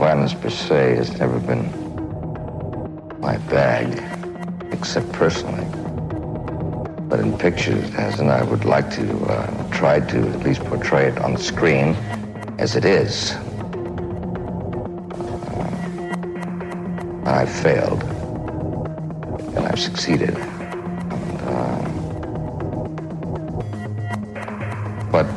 Violence 0.00 0.32
per 0.32 0.48
se 0.48 0.96
has 0.96 1.18
never 1.18 1.38
been 1.38 1.68
my 3.20 3.36
bag, 3.52 3.86
except 4.72 5.12
personally. 5.12 5.66
But 7.10 7.20
in 7.20 7.36
pictures, 7.36 7.84
it 7.84 7.90
has, 7.90 8.18
and 8.18 8.30
I 8.30 8.42
would 8.42 8.64
like 8.64 8.90
to 8.92 9.24
uh, 9.26 9.68
try 9.70 10.00
to 10.00 10.18
at 10.30 10.42
least 10.42 10.64
portray 10.64 11.08
it 11.08 11.18
on 11.18 11.34
the 11.34 11.38
screen 11.38 11.94
as 12.58 12.76
it 12.76 12.86
is. 12.86 13.32
Uh, 17.26 17.36
I've 17.40 17.52
failed, 17.52 18.02
and 19.54 19.66
I've 19.68 19.78
succeeded. 19.78 20.34
And, 20.34 21.40
uh, 21.44 21.82
but 25.12 25.28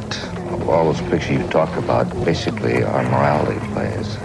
all 0.70 0.86
those 0.94 1.02
pictures 1.10 1.32
you 1.32 1.48
talk 1.50 1.76
about 1.76 2.08
basically 2.24 2.82
are 2.82 3.04
morality 3.04 3.60
plays. 3.74 4.18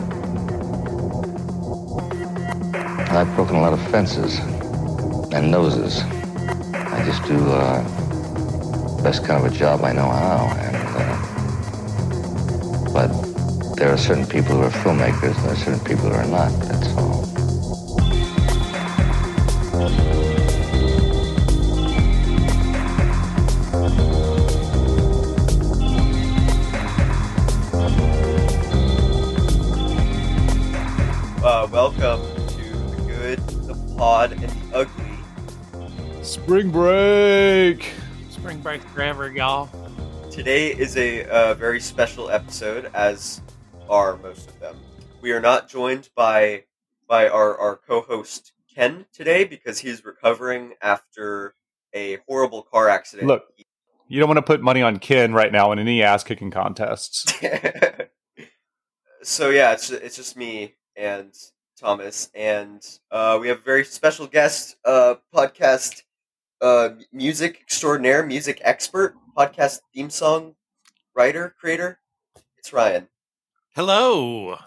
I've 3.18 3.34
broken 3.34 3.56
a 3.56 3.60
lot 3.60 3.72
of 3.72 3.80
fences 3.90 4.38
and 5.32 5.50
noses. 5.50 6.02
I 6.72 7.02
just 7.04 7.24
do 7.24 7.34
uh, 7.50 7.82
the 8.96 9.02
best 9.02 9.24
kind 9.24 9.44
of 9.44 9.52
a 9.52 9.56
job 9.56 9.82
I 9.82 9.92
know 9.92 10.08
how. 10.08 10.46
And 10.56 10.76
uh, 11.02 11.16
but 12.92 13.08
there 13.74 13.92
are 13.92 13.98
certain 13.98 14.24
people 14.24 14.54
who 14.54 14.62
are 14.62 14.70
filmmakers, 14.70 15.34
and 15.34 15.44
there 15.46 15.52
are 15.54 15.56
certain 15.56 15.84
people 15.84 16.10
who 16.10 16.14
are 16.14 16.26
not. 16.26 16.52
That's 16.68 16.94
all. 16.96 17.17
Spring 36.58 36.72
break. 36.72 37.92
Spring 38.30 38.60
break 38.60 38.82
forever, 38.82 39.30
y'all. 39.30 39.70
Today 40.28 40.74
is 40.74 40.96
a 40.96 41.24
uh, 41.26 41.54
very 41.54 41.78
special 41.78 42.30
episode, 42.30 42.90
as 42.94 43.40
are 43.88 44.16
most 44.16 44.48
of 44.48 44.58
them. 44.58 44.74
We 45.20 45.30
are 45.30 45.40
not 45.40 45.68
joined 45.68 46.08
by 46.16 46.64
by 47.06 47.28
our, 47.28 47.56
our 47.56 47.76
co-host 47.76 48.54
Ken 48.74 49.06
today 49.12 49.44
because 49.44 49.78
he's 49.78 50.04
recovering 50.04 50.72
after 50.82 51.54
a 51.94 52.18
horrible 52.26 52.62
car 52.62 52.88
accident. 52.88 53.28
Look, 53.28 53.44
you 54.08 54.18
don't 54.18 54.28
want 54.28 54.38
to 54.38 54.42
put 54.42 54.60
money 54.60 54.82
on 54.82 54.98
Ken 54.98 55.32
right 55.34 55.52
now 55.52 55.70
in 55.70 55.78
any 55.78 56.02
ass 56.02 56.24
kicking 56.24 56.50
contests. 56.50 57.32
so 59.22 59.50
yeah, 59.50 59.74
it's 59.74 59.90
it's 59.92 60.16
just 60.16 60.36
me 60.36 60.74
and 60.96 61.32
Thomas, 61.78 62.30
and 62.34 62.84
uh, 63.12 63.38
we 63.40 63.46
have 63.46 63.58
a 63.58 63.62
very 63.62 63.84
special 63.84 64.26
guest, 64.26 64.74
uh, 64.84 65.14
podcast, 65.32 66.02
uh, 66.60 66.90
music 67.12 67.60
extraordinaire, 67.60 68.24
music 68.24 68.60
expert, 68.62 69.14
podcast 69.36 69.80
theme 69.94 70.10
song 70.10 70.54
writer, 71.14 71.54
creator. 71.58 71.98
It's 72.56 72.72
Ryan. 72.72 73.08
Hello. 73.74 74.58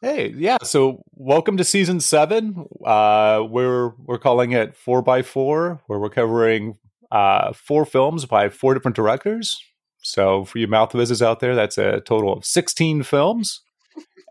Hey, 0.00 0.32
yeah. 0.36 0.58
So 0.62 1.02
welcome 1.14 1.56
to 1.58 1.64
season 1.64 2.00
seven. 2.00 2.66
Uh, 2.84 3.44
we're 3.48 3.90
we're 4.06 4.18
calling 4.18 4.52
it 4.52 4.76
four 4.76 5.02
by 5.02 5.22
four, 5.22 5.80
where 5.86 5.98
we're 5.98 6.10
covering 6.10 6.78
uh, 7.10 7.52
four 7.52 7.84
films 7.84 8.24
by 8.24 8.48
four 8.48 8.74
different 8.74 8.96
directors. 8.96 9.62
So 10.02 10.46
for 10.46 10.58
you 10.58 10.66
mouth 10.66 10.94
whizzes 10.94 11.20
out 11.20 11.40
there, 11.40 11.54
that's 11.54 11.76
a 11.76 12.00
total 12.00 12.32
of 12.32 12.46
sixteen 12.46 13.02
films, 13.02 13.60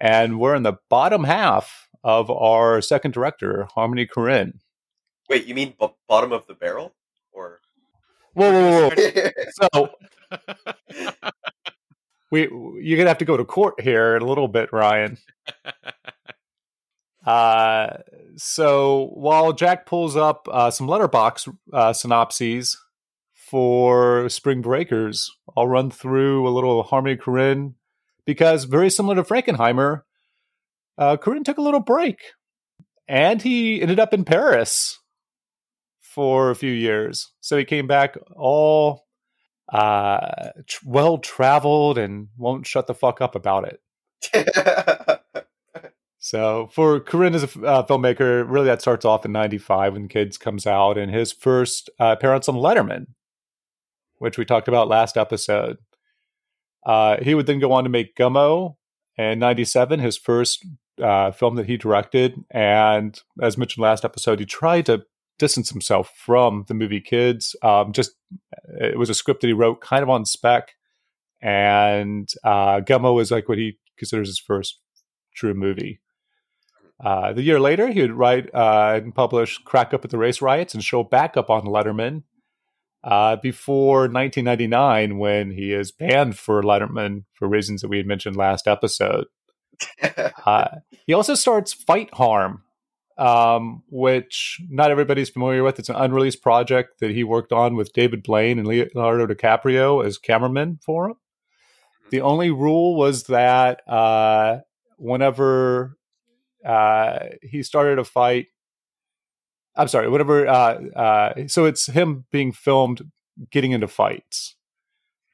and 0.02 0.39
we're 0.39 0.55
in 0.55 0.63
the 0.63 0.77
bottom 0.89 1.23
half 1.23 1.88
of 2.03 2.31
our 2.31 2.81
second 2.81 3.11
director, 3.11 3.67
Harmony 3.75 4.07
Korine. 4.07 4.53
Wait, 5.30 5.45
you 5.45 5.53
mean 5.53 5.75
b- 5.80 5.88
bottom 6.08 6.31
of 6.31 6.45
the 6.47 6.55
barrel, 6.55 6.94
or 7.31 7.61
Whoa, 8.34 8.51
whoa, 8.51 8.90
whoa! 8.90 9.31
so 9.73 9.90
we 12.31 12.47
you're 12.81 12.97
gonna 12.97 13.09
have 13.09 13.17
to 13.19 13.25
go 13.25 13.38
to 13.38 13.45
court 13.45 13.81
here 13.81 14.16
in 14.16 14.22
a 14.22 14.25
little 14.25 14.47
bit, 14.47 14.72
Ryan. 14.72 15.18
Uh, 17.25 17.97
so 18.38 19.12
while 19.13 19.51
Jack 19.53 19.85
pulls 19.85 20.16
up 20.16 20.47
uh, 20.50 20.72
some 20.72 20.88
Letterboxd 20.88 21.56
uh, 21.73 21.94
synopses 21.94 22.78
for 23.34 24.29
Spring 24.29 24.62
Breakers, 24.62 25.29
I'll 25.56 25.68
run 25.68 25.91
through 25.91 26.47
a 26.47 26.50
little 26.50 26.81
Harmony 26.81 27.18
Korine 27.18 27.73
because 28.25 28.63
very 28.63 28.89
similar 28.89 29.16
to 29.16 29.23
Frankenheimer, 29.23 30.03
uh, 30.97 31.18
Korine 31.18 31.44
took 31.44 31.57
a 31.57 31.62
little 31.62 31.81
break 31.81 32.19
and 33.07 33.41
he 33.41 33.81
ended 33.81 34.00
up 34.00 34.13
in 34.13 34.23
Paris 34.23 34.99
for 36.09 36.50
a 36.50 36.56
few 36.56 36.72
years. 36.72 37.31
So 37.42 37.58
he 37.58 37.66
came 37.66 37.88
back 37.88 38.18
all 38.36 39.06
uh, 39.72 40.52
tr- 40.68 40.86
well 40.86 41.18
traveled 41.18 41.97
and 41.97 42.30
won't 42.38 42.66
shut 42.68 42.88
the 42.88 42.96
fuck 42.96 43.22
up 43.22 43.36
about 43.36 43.66
it. 44.34 45.22
So 46.19 46.69
for 46.74 47.00
Korine 47.00 47.34
as 47.34 47.44
a 47.44 47.66
uh, 47.66 47.86
filmmaker, 47.86 48.46
really 48.48 48.66
that 48.66 48.81
starts 48.81 49.06
off 49.06 49.25
in 49.25 49.31
'95 49.31 49.94
when 49.94 50.09
Kids 50.09 50.38
comes 50.38 50.68
out, 50.68 50.98
and 50.98 51.12
his 51.12 51.31
first 51.31 51.90
uh, 52.00 52.16
appearance 52.18 52.50
on 52.50 52.56
Letterman, 52.56 53.08
which 54.18 54.38
we 54.38 54.44
talked 54.44 54.68
about 54.68 54.90
last 54.90 55.16
episode. 55.16 55.78
Uh, 56.86 57.18
he 57.22 57.34
would 57.34 57.46
then 57.46 57.59
go 57.59 57.72
on 57.72 57.86
to 57.86 57.90
make 57.90 58.18
Gummo 58.18 58.75
in 59.18 59.40
'97, 59.40 60.02
his 60.02 60.18
first 60.18 60.66
uh, 61.02 61.31
film 61.31 61.56
that 61.56 61.68
he 61.68 61.78
directed, 61.78 62.36
and 62.52 63.22
as 63.42 63.58
mentioned 63.58 63.81
last 63.81 64.03
episode, 64.03 64.40
he 64.40 64.46
tried 64.46 64.86
to 64.88 65.06
distance 65.39 65.69
himself 65.69 66.13
from 66.16 66.66
the 66.67 66.73
movie 66.73 67.01
Kids. 67.01 67.55
Um, 67.63 67.91
just 67.94 68.11
it 68.79 68.97
was 68.97 69.09
a 69.09 69.16
script 69.16 69.41
that 69.41 69.47
he 69.47 69.53
wrote 69.53 69.81
kind 69.81 70.03
of 70.03 70.09
on 70.09 70.25
spec, 70.25 70.75
and 71.41 72.29
uh, 72.44 72.81
Gummo 72.81 73.16
was 73.16 73.31
like 73.31 73.50
what 73.50 73.57
he 73.57 73.79
considers 73.97 74.27
his 74.27 74.39
first 74.39 74.79
true 75.33 75.53
movie. 75.53 76.00
Uh, 77.03 77.31
the 77.31 77.41
year 77.41 77.59
later, 77.59 77.88
he 77.88 78.01
would 78.01 78.11
write 78.11 78.53
uh, 78.53 79.00
and 79.01 79.16
publish 79.16 79.57
Crack 79.59 79.94
Up 79.94 80.03
at 80.03 80.11
the 80.11 80.17
Race 80.17 80.41
Riots 80.41 80.73
and 80.73 80.83
show 80.83 81.03
back 81.03 81.38
up 81.38 81.50
on 81.50 81.63
Letterman 81.63 82.23
uh, 83.03 83.38
before 83.38 84.01
1999 84.01 85.17
when 85.17 85.51
he 85.51 85.71
is 85.71 85.91
banned 85.91 86.38
for 86.38 86.61
Letterman 86.61 87.23
for 87.33 87.47
reasons 87.47 87.81
that 87.81 87.88
we 87.88 87.97
had 87.97 88.07
mentioned 88.07 88.35
last 88.35 88.67
episode. 88.67 89.25
Uh, 90.45 90.79
he 91.06 91.13
also 91.13 91.35
starts 91.35 91.71
Fight 91.71 92.13
Harm, 92.13 92.63
um, 93.19 93.84
which 93.90 94.59
not 94.69 94.91
everybody's 94.91 95.30
familiar 95.30 95.63
with. 95.63 95.78
It's 95.78 95.90
an 95.90 95.96
unreleased 95.96 96.41
project 96.41 97.00
that 97.00 97.12
he 97.12 97.24
worked 97.24 97.52
on 97.52 97.75
with 97.75 97.94
David 97.94 98.24
Blaine 98.24 98.57
and 98.57 98.68
Leonardo 98.68 99.28
DiCaprio 99.28 100.03
as 100.06 100.18
cameramen 100.18 100.80
for 100.84 101.09
him. 101.09 101.16
The 102.12 102.22
only 102.22 102.50
rule 102.50 102.96
was 102.96 103.25
that 103.25 103.88
uh, 103.88 104.59
whenever 104.97 105.97
uh, 106.66 107.19
he 107.41 107.63
started 107.63 108.00
a 108.00 108.03
fight. 108.03 108.47
I'm 109.75 109.88
sorry, 109.88 110.09
whatever. 110.09 110.47
Uh, 110.47 110.88
uh, 110.96 111.47
so 111.47 111.66
it's 111.66 111.88
him 111.88 112.25
being 112.31 112.51
filmed 112.51 113.01
getting 113.51 113.72
into 113.72 113.88
fights. 113.88 114.56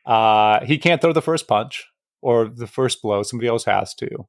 Uh, 0.05 0.63
he 0.65 0.77
can't 0.77 1.01
throw 1.01 1.13
the 1.13 1.21
first 1.21 1.47
punch 1.47 1.85
or 2.21 2.47
the 2.47 2.67
first 2.67 3.01
blow. 3.01 3.23
Somebody 3.23 3.47
else 3.47 3.65
has 3.65 3.93
to. 3.95 4.27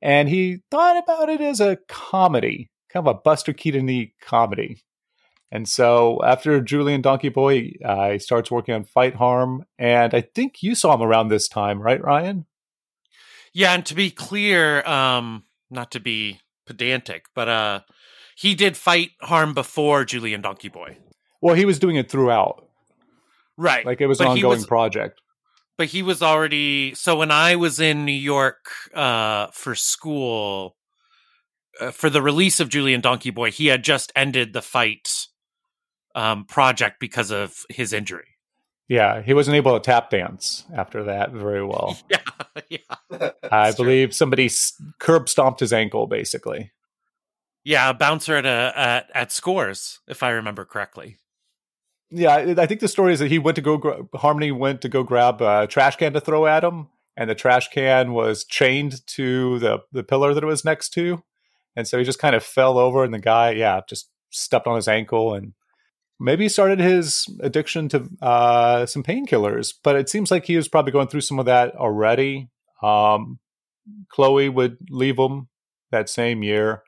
And 0.00 0.28
he 0.28 0.60
thought 0.70 0.96
about 1.02 1.28
it 1.28 1.40
as 1.42 1.60
a 1.60 1.78
comedy, 1.88 2.70
kind 2.92 3.06
of 3.06 3.16
a 3.16 3.18
Buster 3.18 3.52
Keaton 3.52 4.10
comedy. 4.20 4.82
And 5.52 5.68
so 5.68 6.20
after 6.24 6.60
Julien 6.60 7.02
Donkey 7.02 7.28
Boy, 7.28 7.72
uh, 7.84 8.10
he 8.12 8.18
starts 8.20 8.50
working 8.50 8.74
on 8.74 8.84
Fight 8.84 9.16
Harm. 9.16 9.64
And 9.78 10.14
I 10.14 10.20
think 10.20 10.62
you 10.62 10.74
saw 10.74 10.94
him 10.94 11.02
around 11.02 11.28
this 11.28 11.48
time, 11.48 11.80
right, 11.80 12.02
Ryan? 12.02 12.46
Yeah, 13.52 13.74
and 13.74 13.84
to 13.86 13.94
be 13.94 14.10
clear, 14.10 14.86
um, 14.86 15.42
not 15.70 15.90
to 15.92 16.00
be 16.00 16.40
pedantic, 16.66 17.24
but 17.34 17.48
uh, 17.48 17.80
he 18.36 18.54
did 18.54 18.76
fight 18.76 19.10
harm 19.22 19.54
before 19.54 20.04
Julien 20.04 20.40
Donkey 20.40 20.68
Boy. 20.68 20.98
Well, 21.42 21.56
he 21.56 21.64
was 21.64 21.80
doing 21.80 21.96
it 21.96 22.08
throughout. 22.10 22.68
Right. 23.56 23.84
Like 23.84 24.00
it 24.00 24.06
was 24.06 24.18
But 24.18 24.24
an 24.28 24.30
ongoing 24.34 24.58
was- 24.58 24.66
project. 24.66 25.20
But 25.76 25.88
he 25.88 26.02
was 26.02 26.22
already. 26.22 26.94
So 26.94 27.16
when 27.16 27.30
I 27.30 27.56
was 27.56 27.80
in 27.80 28.04
New 28.04 28.12
York 28.12 28.66
uh, 28.94 29.46
for 29.52 29.74
school, 29.74 30.76
uh, 31.80 31.90
for 31.90 32.10
the 32.10 32.22
release 32.22 32.60
of 32.60 32.68
Julien 32.68 33.00
Donkey 33.00 33.30
Boy, 33.30 33.50
he 33.50 33.66
had 33.66 33.82
just 33.84 34.12
ended 34.14 34.52
the 34.52 34.62
fight 34.62 35.26
um, 36.14 36.44
project 36.44 37.00
because 37.00 37.30
of 37.30 37.64
his 37.68 37.92
injury. 37.92 38.26
Yeah, 38.88 39.22
he 39.22 39.34
wasn't 39.34 39.56
able 39.56 39.74
to 39.74 39.80
tap 39.80 40.10
dance 40.10 40.64
after 40.74 41.04
that 41.04 41.30
very 41.32 41.64
well. 41.64 41.96
Yeah, 42.10 42.18
yeah. 42.68 42.78
I 43.50 43.66
That's 43.66 43.76
true. 43.76 43.84
believe 43.84 44.14
somebody 44.14 44.46
s- 44.46 44.72
curb 44.98 45.28
stomped 45.28 45.60
his 45.60 45.72
ankle, 45.72 46.06
basically. 46.08 46.72
Yeah, 47.64 47.90
a 47.90 47.94
bouncer 47.94 48.36
at 48.36 48.46
a 48.46 48.72
at, 48.74 49.10
at 49.14 49.32
scores, 49.32 50.00
if 50.08 50.22
I 50.22 50.30
remember 50.30 50.64
correctly. 50.64 51.16
Yeah, 52.10 52.34
I 52.34 52.62
I 52.62 52.66
think 52.66 52.80
the 52.80 52.88
story 52.88 53.12
is 53.12 53.20
that 53.20 53.28
he 53.30 53.38
went 53.38 53.54
to 53.56 53.62
go. 53.62 53.76
Gra- 53.76 54.02
Harmony 54.14 54.50
went 54.50 54.80
to 54.82 54.88
go 54.88 55.04
grab 55.04 55.40
a 55.40 55.66
trash 55.68 55.94
can 55.96 56.12
to 56.14 56.20
throw 56.20 56.46
at 56.46 56.64
him, 56.64 56.88
and 57.16 57.30
the 57.30 57.34
trash 57.36 57.68
can 57.68 58.12
was 58.12 58.44
chained 58.44 59.06
to 59.08 59.58
the 59.60 59.78
the 59.92 60.02
pillar 60.02 60.34
that 60.34 60.42
it 60.42 60.46
was 60.46 60.64
next 60.64 60.88
to, 60.94 61.22
and 61.76 61.86
so 61.86 61.98
he 61.98 62.04
just 62.04 62.18
kind 62.18 62.34
of 62.34 62.42
fell 62.42 62.78
over, 62.78 63.04
and 63.04 63.14
the 63.14 63.18
guy, 63.18 63.52
yeah, 63.52 63.80
just 63.88 64.08
stepped 64.30 64.66
on 64.66 64.76
his 64.76 64.88
ankle 64.88 65.34
and 65.34 65.52
maybe 66.18 66.48
started 66.48 66.78
his 66.78 67.26
addiction 67.40 67.88
to 67.88 68.08
uh, 68.20 68.86
some 68.86 69.02
painkillers. 69.02 69.72
But 69.82 69.96
it 69.96 70.08
seems 70.08 70.30
like 70.30 70.44
he 70.44 70.56
was 70.56 70.68
probably 70.68 70.92
going 70.92 71.08
through 71.08 71.22
some 71.22 71.38
of 71.38 71.46
that 71.46 71.74
already. 71.74 72.48
Um, 72.82 73.38
Chloe 74.08 74.48
would 74.48 74.78
leave 74.90 75.18
him 75.18 75.48
that 75.90 76.08
same 76.08 76.42
year 76.42 76.82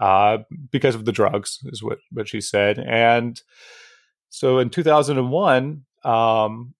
uh, 0.00 0.38
because 0.70 0.94
of 0.94 1.04
the 1.04 1.12
drugs, 1.12 1.60
is 1.66 1.82
what, 1.82 1.98
what 2.10 2.28
she 2.28 2.40
said. 2.40 2.78
And 2.78 3.40
so 4.28 4.58
in 4.58 4.70
2001, 4.70 5.84
um, 6.04 6.74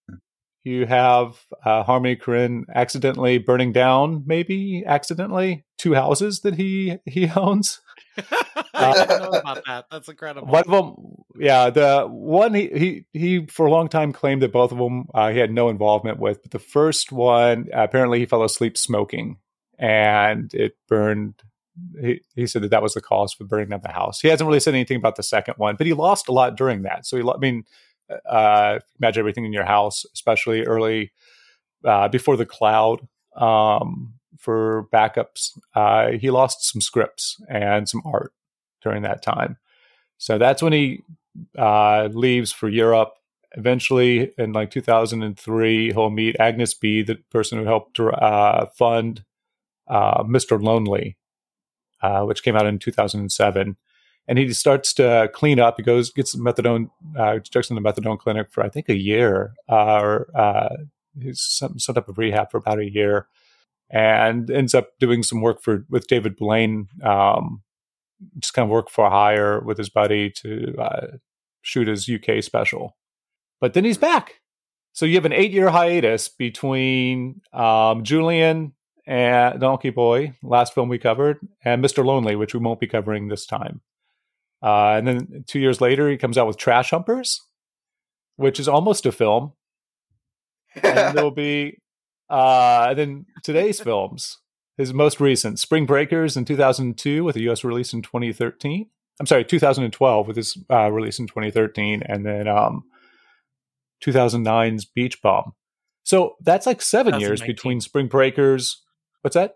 you 0.67 0.85
have 0.85 1.39
uh, 1.65 1.85
Harmony 1.85 2.17
Korine 2.17 2.65
accidentally 2.75 3.39
burning 3.39 3.73
down, 3.73 4.25
maybe 4.27 4.83
accidentally, 4.85 5.65
two 5.79 5.95
houses 5.95 6.41
that 6.41 6.57
he 6.57 6.99
he 7.07 7.31
owns. 7.37 7.81
Know 8.77 9.31
about 9.31 9.65
that. 9.67 9.87
That's 9.91 10.09
incredible. 10.09 10.49
One 10.49 10.65
of 10.67 10.71
them, 10.71 11.17
yeah, 11.39 11.71
the 11.71 12.07
one 12.07 12.53
he 12.53 12.69
he 12.69 13.05
he 13.19 13.47
for 13.47 13.67
a 13.67 13.71
long 13.71 13.89
time 13.89 14.13
claimed 14.13 14.43
that 14.43 14.53
both 14.53 14.71
of 14.71 14.77
them 14.77 15.07
uh, 15.15 15.31
he 15.31 15.39
had 15.39 15.51
no 15.51 15.71
involvement 15.71 16.19
with. 16.19 16.43
But 16.43 16.51
the 16.51 16.59
first 16.59 17.11
one, 17.11 17.69
apparently, 17.73 18.19
he 18.19 18.27
fell 18.27 18.43
asleep 18.43 18.77
smoking, 18.77 19.39
and 19.79 20.53
it 20.53 20.77
burned. 20.89 21.35
He, 22.01 22.21
he 22.35 22.47
said 22.47 22.63
that 22.63 22.71
that 22.71 22.83
was 22.83 22.95
the 22.95 23.01
cause 23.01 23.33
for 23.33 23.45
burning 23.45 23.71
down 23.71 23.81
the 23.83 23.93
house. 23.93 24.21
He 24.21 24.29
hasn't 24.29 24.47
really 24.47 24.61
said 24.61 24.75
anything 24.75 24.99
about 24.99 25.17
the 25.17 25.23
second 25.23 25.55
one, 25.57 25.77
but 25.77 25.87
he 25.87 25.95
lost 25.95 26.29
a 26.29 26.33
lot 26.33 26.57
during 26.57 26.83
that. 26.83 27.07
So 27.07 27.17
he, 27.17 27.23
I 27.23 27.39
mean, 27.39 27.65
uh, 28.29 28.79
imagine 29.01 29.21
everything 29.21 29.45
in 29.45 29.53
your 29.53 29.65
house, 29.65 30.05
especially 30.13 30.65
early 30.65 31.13
uh, 31.85 32.09
before 32.09 32.37
the 32.37 32.47
cloud. 32.47 33.07
Um, 33.37 34.15
for 34.39 34.87
backups. 34.93 35.59
Uh, 35.75 36.13
he 36.13 36.31
lost 36.31 36.65
some 36.71 36.81
scripts 36.81 37.41
and 37.49 37.89
some 37.89 38.03
art 38.05 38.33
during 38.83 39.03
that 39.03 39.23
time. 39.23 39.57
So 40.19 40.39
that's 40.39 40.63
when 40.63 40.73
he 40.73 41.03
uh, 41.59 42.09
leaves 42.13 42.53
for 42.53 42.69
Europe. 42.69 43.15
Eventually, 43.53 44.33
in 44.39 44.53
like 44.53 44.71
2003, 44.71 45.93
he'll 45.93 46.11
meet 46.11 46.37
Agnes 46.39 46.75
B, 46.75 47.03
the 47.03 47.17
person 47.31 47.59
who 47.59 47.65
helped 47.65 47.99
uh, 47.99 48.67
fund 48.67 49.25
uh, 49.89 50.23
Mr. 50.25 50.63
Lonely, 50.63 51.17
uh, 52.03 52.23
which 52.23 52.43
came 52.43 52.57
out 52.57 52.67
in 52.67 52.79
2007. 52.79 53.77
And 54.29 54.39
he 54.39 54.53
starts 54.53 54.93
to 54.95 55.31
clean 55.35 55.61
up. 55.61 55.77
He 55.77 55.83
goes, 55.83 56.11
gets 56.11 56.35
methadone, 56.35 56.91
uh, 57.17 57.39
checks 57.39 57.71
in 57.71 57.77
the 57.77 57.83
methadone 57.83 58.19
clinic 58.19 58.49
for 58.51 58.65
I 58.65 58.69
think 58.69 58.89
a 58.89 58.97
year, 58.97 59.53
uh, 59.69 60.01
or 60.01 60.29
he's 61.21 61.41
some, 61.41 61.79
some 61.79 61.95
type 61.95 62.09
of 62.09 62.19
rehab 62.19 62.51
for 62.51 62.59
about 62.59 62.81
a 62.81 62.91
year 62.91 63.29
and 63.91 64.51
ends 64.51 64.75
up 64.75 64.99
doing 64.99 65.23
some 65.23 65.41
work 65.41 65.63
for 65.63 65.85
with 65.89 66.07
David 66.07 66.37
Blaine, 66.37 66.89
um, 67.03 67.63
just 68.39 68.55
kind 68.55 68.65
of 68.65 68.71
work 68.71 68.91
for 68.91 69.09
hire 69.11 69.61
with 69.61 69.79
his 69.79 69.89
buddy 69.89 70.31
to 70.31 70.75
uh, 70.79 71.07
shoot 71.63 71.89
his 71.89 72.09
UK 72.09 72.43
special. 72.43 72.97
But 73.61 73.75
then 73.75 73.85
he's 73.85 73.99
back. 73.99 74.41
So 74.93 75.07
you 75.07 75.15
have 75.17 75.25
an 75.25 75.33
eight 75.33 75.53
year 75.53 75.71
hiatus 75.71 76.29
between 76.29 77.43
um, 77.53 78.03
Julien 78.03 78.73
and 79.07 79.61
Donkey 79.61 79.91
Boy, 79.91 80.35
last 80.43 80.75
film 80.75 80.89
we 80.89 80.99
covered, 80.99 81.39
and 81.65 81.85
Mr. 81.85 82.05
Lonely, 82.05 82.35
which 82.35 82.55
we 82.55 82.61
won't 82.61 82.81
be 82.81 82.87
covering 82.87 83.29
this 83.29 83.47
time. 83.47 83.83
Uh, 84.63 84.95
and 84.97 85.07
then 85.07 85.45
two 85.47 85.61
years 85.61 85.81
later, 85.81 86.11
he 86.11 86.17
comes 86.17 86.39
out 86.39 86.47
with 86.47 86.57
Trash 86.57 86.91
Humpers, 86.91 87.41
which 88.37 88.59
is 88.59 88.69
almost 88.69 89.07
a 89.07 89.13
film. 89.13 89.53
and 90.83 91.17
there'll 91.17 91.31
be 91.33 91.79
uh, 92.29 92.87
and 92.91 92.99
then 92.99 93.27
today's 93.43 93.81
films, 93.81 94.39
his 94.77 94.93
most 94.93 95.21
recent, 95.21 95.59
Spring 95.59 95.87
Breakers 95.87 96.37
in 96.37 96.45
2002 96.45 97.25
with 97.25 97.37
a 97.37 97.41
U.S. 97.43 97.65
release 97.65 97.93
in 97.93 98.03
2013. 98.03 98.89
I'm 99.19 99.27
sorry, 99.27 99.45
2012 99.45 100.27
with 100.27 100.37
his 100.37 100.59
uh, 100.71 100.91
release 100.91 101.19
in 101.19 101.27
2013, 101.27 102.03
and 102.03 102.27
then 102.27 102.49
um, 102.49 102.85
2009's 104.05 104.85
Beach 104.85 105.23
Bum. 105.23 105.53
So 106.03 106.37
that's 106.41 106.67
like 106.67 106.83
seven 106.83 107.19
years 107.19 107.41
between 107.41 107.81
Spring 107.81 108.09
Breakers. 108.09 108.83
What's 109.23 109.35
that? 109.35 109.55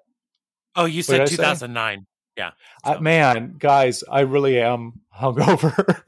Oh, 0.75 0.85
you 0.85 1.03
said 1.03 1.27
2009. 1.27 2.07
Yeah. 2.41 2.53
So. 2.87 2.99
Uh, 2.99 3.01
man, 3.01 3.57
guys, 3.59 4.03
I 4.11 4.21
really 4.21 4.59
am 4.59 5.03
hungover. 5.15 6.01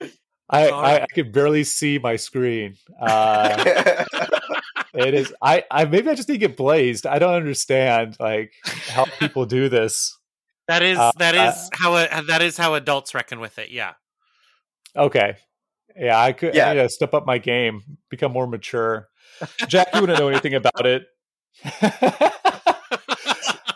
I, 0.50 0.68
I, 0.68 1.02
I 1.02 1.06
could 1.06 1.32
barely 1.32 1.62
see 1.62 1.98
my 1.98 2.16
screen. 2.16 2.74
Uh, 3.00 4.04
it 4.94 5.14
is. 5.14 5.32
I, 5.40 5.64
I 5.70 5.84
maybe 5.84 6.10
I 6.10 6.14
just 6.16 6.28
need 6.28 6.40
to 6.40 6.48
get 6.48 6.56
blazed. 6.56 7.06
I 7.06 7.20
don't 7.20 7.34
understand 7.34 8.16
like 8.18 8.52
how 8.88 9.04
people 9.20 9.46
do 9.46 9.68
this. 9.68 10.18
That 10.66 10.82
is 10.82 10.98
uh, 10.98 11.12
that 11.18 11.36
is 11.36 11.54
uh, 11.54 11.68
how 11.72 11.96
a, 11.96 12.22
that 12.26 12.42
is 12.42 12.56
how 12.56 12.74
adults 12.74 13.14
reckon 13.14 13.38
with 13.38 13.58
it. 13.60 13.70
Yeah. 13.70 13.92
Okay. 14.96 15.36
Yeah, 15.96 16.20
I 16.20 16.32
could. 16.32 16.54
Yeah. 16.54 16.68
I 16.68 16.74
need 16.74 16.82
to 16.82 16.88
step 16.88 17.14
up 17.14 17.26
my 17.26 17.38
game, 17.38 17.82
become 18.10 18.32
more 18.32 18.48
mature. 18.48 19.08
Jack, 19.68 19.88
you 19.94 20.00
wouldn't 20.00 20.18
know 20.18 20.28
anything 20.28 20.54
about 20.54 20.84
it. 20.84 21.06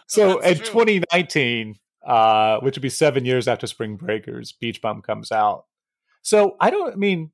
so 0.07 0.39
in 0.41 0.59
2019, 0.59 1.77
uh, 2.07 2.61
which 2.61 2.77
would 2.77 2.83
be 2.83 2.89
seven 2.89 3.25
years 3.25 3.49
after 3.49 3.67
Spring 3.67 3.97
Breakers, 3.97 4.53
Beach 4.53 4.81
Bum 4.81 5.03
comes 5.03 5.33
out. 5.33 5.65
So 6.23 6.57
I 6.61 6.71
don't 6.71 6.93
I 6.93 6.97
mean 6.97 7.31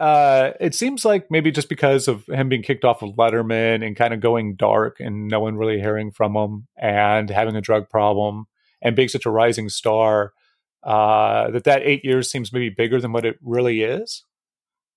uh, 0.00 0.50
it 0.60 0.74
seems 0.74 1.04
like 1.04 1.30
maybe 1.30 1.50
just 1.50 1.68
because 1.68 2.08
of 2.08 2.26
him 2.26 2.48
being 2.48 2.62
kicked 2.62 2.84
off 2.84 3.02
of 3.02 3.14
Letterman 3.14 3.86
and 3.86 3.96
kind 3.96 4.12
of 4.12 4.20
going 4.20 4.56
dark 4.56 4.98
and 4.98 5.28
no 5.28 5.40
one 5.40 5.56
really 5.56 5.80
hearing 5.80 6.10
from 6.10 6.34
him 6.34 6.66
and 6.76 7.30
having 7.30 7.54
a 7.54 7.60
drug 7.60 7.88
problem 7.88 8.46
and 8.82 8.96
being 8.96 9.08
such 9.08 9.24
a 9.24 9.30
rising 9.30 9.68
star, 9.68 10.32
uh, 10.82 11.50
that 11.52 11.64
that 11.64 11.82
eight 11.84 12.04
years 12.04 12.30
seems 12.30 12.52
maybe 12.52 12.70
bigger 12.70 13.00
than 13.00 13.12
what 13.12 13.24
it 13.24 13.36
really 13.40 13.82
is. 13.82 14.24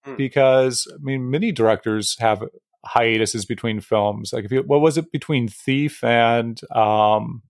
Mm. 0.06 0.18
Because 0.18 0.88
I 0.92 0.98
mean, 1.00 1.30
many 1.30 1.52
directors 1.52 2.18
have 2.19 2.44
hiatuses 2.86 3.46
between 3.46 3.82
films. 3.82 4.32
Like 4.34 4.46
if 4.46 4.52
you, 4.52 4.64
what 4.64 4.82
was 4.82 4.98
it 4.98 5.12
between 5.12 5.48
Thief 5.48 6.04
and 6.04 6.60
um, 6.72 7.42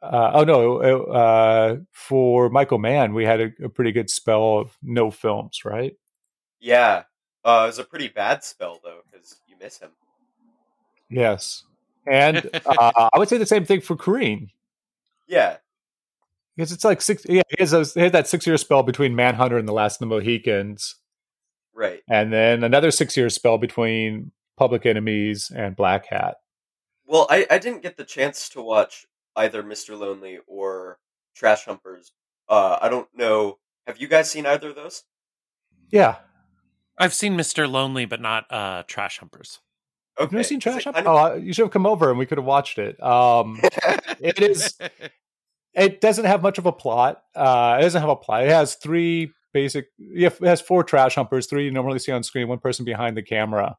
uh, 0.00 0.30
oh 0.34 0.44
no, 0.44 0.78
uh, 0.78 1.76
for 1.92 2.50
Michael 2.50 2.78
Mann, 2.78 3.14
we 3.14 3.24
had 3.24 3.40
a, 3.40 3.50
a, 3.64 3.68
pretty 3.68 3.90
good 3.90 4.08
spell 4.08 4.58
of 4.58 4.76
no 4.82 5.10
films, 5.10 5.64
right? 5.64 5.96
Yeah, 6.60 7.04
uh, 7.44 7.62
it 7.64 7.66
was 7.66 7.78
a 7.78 7.84
pretty 7.84 8.08
bad 8.08 8.44
spell 8.44 8.78
though 8.84 9.00
because 9.10 9.40
you 9.48 9.56
miss 9.60 9.78
him. 9.78 9.90
Yes, 11.10 11.64
and 12.06 12.48
uh, 12.66 13.08
I 13.12 13.18
would 13.18 13.28
say 13.28 13.38
the 13.38 13.46
same 13.46 13.64
thing 13.64 13.80
for 13.80 13.96
Korine. 13.96 14.50
Yeah, 15.26 15.56
because 16.56 16.70
it's 16.70 16.84
like 16.84 17.02
six. 17.02 17.26
Yeah, 17.28 17.42
he 17.48 17.56
has, 17.64 17.94
he 17.94 18.00
had 18.00 18.12
that 18.12 18.28
six 18.28 18.46
year 18.46 18.56
spell 18.56 18.84
between 18.84 19.16
Manhunter 19.16 19.58
and 19.58 19.66
The 19.66 19.72
Last 19.72 19.96
of 19.96 20.08
the 20.08 20.14
Mohicans, 20.14 20.94
right? 21.74 22.02
And 22.08 22.32
then 22.32 22.62
another 22.62 22.92
six 22.92 23.16
year 23.16 23.30
spell 23.30 23.58
between 23.58 24.30
Public 24.58 24.84
Enemies 24.84 25.52
and 25.54 25.76
Blackhat. 25.76 26.34
Well, 27.06 27.26
I, 27.30 27.46
I 27.50 27.58
didn't 27.58 27.82
get 27.82 27.96
the 27.96 28.04
chance 28.04 28.48
to 28.50 28.60
watch 28.60 29.06
either 29.36 29.62
Mr. 29.62 29.98
Lonely 29.98 30.38
or 30.46 30.98
Trash 31.34 31.64
Humpers. 31.64 32.12
Uh, 32.48 32.78
I 32.82 32.88
don't 32.88 33.08
know. 33.14 33.58
Have 33.86 33.98
you 33.98 34.08
guys 34.08 34.30
seen 34.30 34.44
either 34.44 34.70
of 34.70 34.76
those? 34.76 35.04
Yeah, 35.90 36.16
I've 36.98 37.14
seen 37.14 37.36
Mr. 37.36 37.70
Lonely, 37.70 38.04
but 38.04 38.20
not 38.20 38.50
uh, 38.50 38.82
Trash 38.86 39.18
Humpers. 39.18 39.60
Okay. 40.18 40.36
Have 40.36 40.40
you 40.40 40.44
seen 40.44 40.60
Trash 40.60 40.84
Humpers? 40.84 41.04
Oh, 41.06 41.34
you 41.34 41.52
should 41.52 41.62
have 41.62 41.70
come 41.70 41.86
over 41.86 42.10
and 42.10 42.18
we 42.18 42.26
could 42.26 42.38
have 42.38 42.44
watched 42.44 42.78
it. 42.78 43.00
Um, 43.02 43.60
it 44.20 44.40
is. 44.40 44.76
It 45.74 46.00
doesn't 46.00 46.24
have 46.24 46.42
much 46.42 46.58
of 46.58 46.66
a 46.66 46.72
plot. 46.72 47.22
Uh, 47.36 47.76
it 47.78 47.82
doesn't 47.82 48.00
have 48.00 48.10
a 48.10 48.16
plot. 48.16 48.42
It 48.42 48.50
has 48.50 48.74
three 48.74 49.32
basic. 49.52 49.86
It 49.98 50.36
has 50.40 50.60
four 50.60 50.82
trash 50.82 51.14
humpers. 51.14 51.46
Three 51.46 51.64
you 51.66 51.70
normally 51.70 52.00
see 52.00 52.10
on 52.10 52.24
screen. 52.24 52.48
One 52.48 52.58
person 52.58 52.84
behind 52.84 53.16
the 53.16 53.22
camera, 53.22 53.76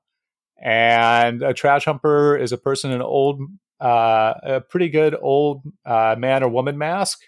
and 0.62 1.42
a 1.42 1.54
trash 1.54 1.86
humper 1.86 2.38
is 2.38 2.51
a 2.51 2.58
person 2.58 2.92
in 2.92 3.01
old, 3.01 3.42
uh, 3.80 4.34
a 4.44 4.62
pretty 4.62 4.89
good 4.89 5.16
old 5.20 5.62
uh, 5.86 6.16
man 6.18 6.44
or 6.44 6.50
woman 6.50 6.78
mask, 6.78 7.22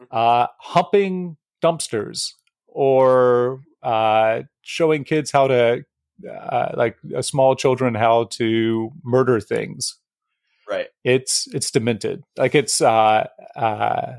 mm-hmm. 0.00 0.04
uh, 0.10 0.46
humping 0.58 1.36
dumpsters 1.62 2.32
or 2.66 3.60
uh, 3.82 4.42
showing 4.62 5.04
kids 5.04 5.30
how 5.30 5.46
to 5.46 5.84
uh, 6.28 6.72
like 6.76 6.96
uh, 7.16 7.22
small 7.22 7.56
children 7.56 7.94
how 7.94 8.24
to 8.24 8.90
murder 9.02 9.40
things. 9.40 9.96
Right. 10.68 10.88
It's 11.02 11.48
it's 11.54 11.70
demented. 11.70 12.22
Like 12.36 12.54
it's 12.54 12.80
uh 12.80 13.26
uh 13.56 14.12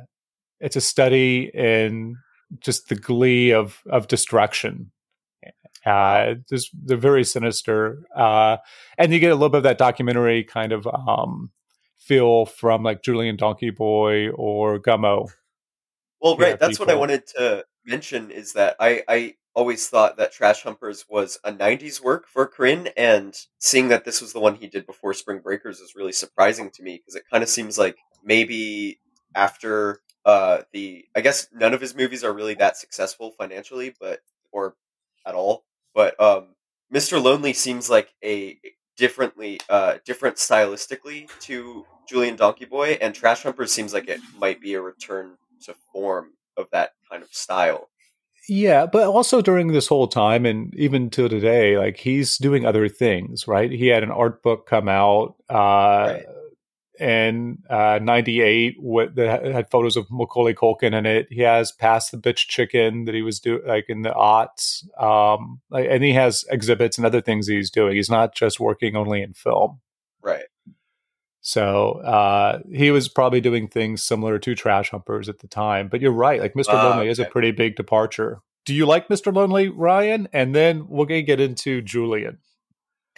it's 0.59 0.75
a 0.75 0.81
study 0.81 1.49
in 1.53 2.17
just 2.59 2.89
the 2.89 2.95
glee 2.95 3.51
of 3.51 3.81
of 3.89 4.07
destruction 4.07 4.91
uh 5.85 6.35
just 6.49 6.69
they're 6.85 6.97
very 6.97 7.23
sinister 7.23 8.03
uh 8.15 8.57
and 8.97 9.13
you 9.13 9.19
get 9.19 9.31
a 9.31 9.35
little 9.35 9.49
bit 9.49 9.57
of 9.57 9.63
that 9.63 9.77
documentary 9.77 10.43
kind 10.43 10.71
of 10.71 10.87
um 10.87 11.49
feel 11.97 12.45
from 12.45 12.83
like 12.83 13.03
julien 13.03 13.35
donkey 13.35 13.69
boy 13.69 14.29
or 14.29 14.79
gummo 14.79 15.27
well 16.21 16.37
right 16.37 16.59
that's 16.59 16.77
people. 16.77 16.85
what 16.85 16.93
i 16.93 16.97
wanted 16.97 17.25
to 17.25 17.63
mention 17.85 18.29
is 18.31 18.53
that 18.53 18.75
i 18.79 19.01
i 19.07 19.33
always 19.53 19.89
thought 19.89 20.15
that 20.15 20.31
Trash 20.31 20.63
Humpers 20.63 21.03
was 21.09 21.37
a 21.43 21.51
90s 21.51 22.01
work 22.01 22.25
for 22.25 22.49
Korine, 22.49 22.89
and 22.95 23.37
seeing 23.57 23.89
that 23.89 24.05
this 24.05 24.21
was 24.21 24.31
the 24.31 24.39
one 24.39 24.55
he 24.55 24.67
did 24.67 24.85
before 24.85 25.13
Spring 25.13 25.39
Breakers 25.39 25.81
is 25.81 25.93
really 25.93 26.13
surprising 26.13 26.71
to 26.71 26.83
me 26.83 26.97
because 26.97 27.15
it 27.15 27.25
kind 27.29 27.43
of 27.43 27.49
seems 27.49 27.77
like 27.77 27.97
maybe 28.23 29.01
after 29.35 29.99
uh, 30.25 30.59
the. 30.71 31.03
I 31.17 31.19
guess 31.19 31.49
none 31.51 31.73
of 31.73 31.81
his 31.81 31.93
movies 31.93 32.23
are 32.23 32.31
really 32.31 32.53
that 32.53 32.77
successful 32.77 33.33
financially, 33.37 33.93
but. 33.99 34.21
or 34.53 34.75
at 35.25 35.35
all. 35.35 35.63
But 35.93 36.19
um, 36.19 36.55
Mr. 36.93 37.21
Lonely 37.21 37.53
seems 37.53 37.89
like 37.89 38.13
a 38.23 38.59
differently 38.97 39.59
uh, 39.69 39.97
different 40.05 40.37
stylistically 40.37 41.29
to 41.41 41.85
Julien 42.07 42.35
Donkey 42.35 42.65
Boy, 42.65 42.97
and 43.01 43.15
Trash 43.15 43.43
Humpers 43.43 43.71
seems 43.71 43.93
like 43.93 44.07
it 44.07 44.19
might 44.37 44.61
be 44.61 44.73
a 44.73 44.81
return 44.81 45.37
to 45.63 45.75
form 45.91 46.31
of 46.57 46.67
that 46.71 46.91
kind 47.09 47.23
of 47.23 47.33
style. 47.33 47.89
Yeah, 48.49 48.87
but 48.87 49.07
also 49.07 49.41
during 49.41 49.67
this 49.71 49.87
whole 49.87 50.07
time 50.07 50.45
and 50.45 50.73
even 50.75 51.09
till 51.09 51.29
today, 51.29 51.77
like 51.77 51.97
he's 51.97 52.37
doing 52.37 52.65
other 52.65 52.89
things, 52.89 53.47
right? 53.47 53.71
He 53.71 53.87
had 53.87 54.03
an 54.03 54.11
art 54.11 54.41
book 54.41 54.67
come 54.67 54.89
out 54.89 55.35
uh 55.49 56.15
Right. 56.15 56.25
In 57.01 57.63
uh 57.67 57.99
98 58.01 58.75
with 58.79 59.15
that 59.15 59.43
had 59.43 59.71
photos 59.71 59.97
of 59.97 60.05
Macaulay 60.11 60.53
Culkin 60.53 60.93
in 60.93 61.07
it. 61.07 61.27
He 61.31 61.41
has 61.41 61.71
Pass 61.71 62.11
the 62.11 62.17
Bitch 62.17 62.47
Chicken 62.47 63.05
that 63.05 63.15
he 63.15 63.23
was 63.23 63.39
doing 63.39 63.61
like 63.65 63.85
in 63.89 64.03
the 64.03 64.11
aughts. 64.11 64.85
Um 65.01 65.61
like, 65.71 65.87
and 65.89 66.03
he 66.03 66.13
has 66.13 66.45
exhibits 66.49 66.97
and 66.97 67.05
other 67.05 67.21
things 67.21 67.47
he's 67.47 67.71
doing. 67.71 67.95
He's 67.95 68.11
not 68.11 68.35
just 68.35 68.59
working 68.59 68.95
only 68.95 69.23
in 69.23 69.33
film. 69.33 69.79
Right. 70.21 70.45
So 71.41 71.93
uh, 72.01 72.59
he 72.71 72.91
was 72.91 73.07
probably 73.07 73.41
doing 73.41 73.67
things 73.67 74.03
similar 74.03 74.37
to 74.37 74.55
Trash 74.55 74.91
Humpers 74.91 75.27
at 75.27 75.39
the 75.39 75.47
time. 75.47 75.87
But 75.87 75.99
you're 75.99 76.11
right, 76.11 76.39
like 76.39 76.53
Mr. 76.53 76.73
Ah, 76.73 76.89
Lonely 76.89 77.09
is 77.09 77.17
a 77.17 77.25
pretty 77.25 77.51
big 77.51 77.75
departure. 77.75 78.41
Do 78.63 78.75
you 78.75 78.85
like 78.85 79.07
Mr. 79.07 79.33
Lonely, 79.33 79.67
Ryan? 79.67 80.27
And 80.33 80.53
then 80.53 80.87
we're 80.87 81.07
gonna 81.07 81.23
get 81.23 81.39
into 81.39 81.81
Julien. 81.81 82.37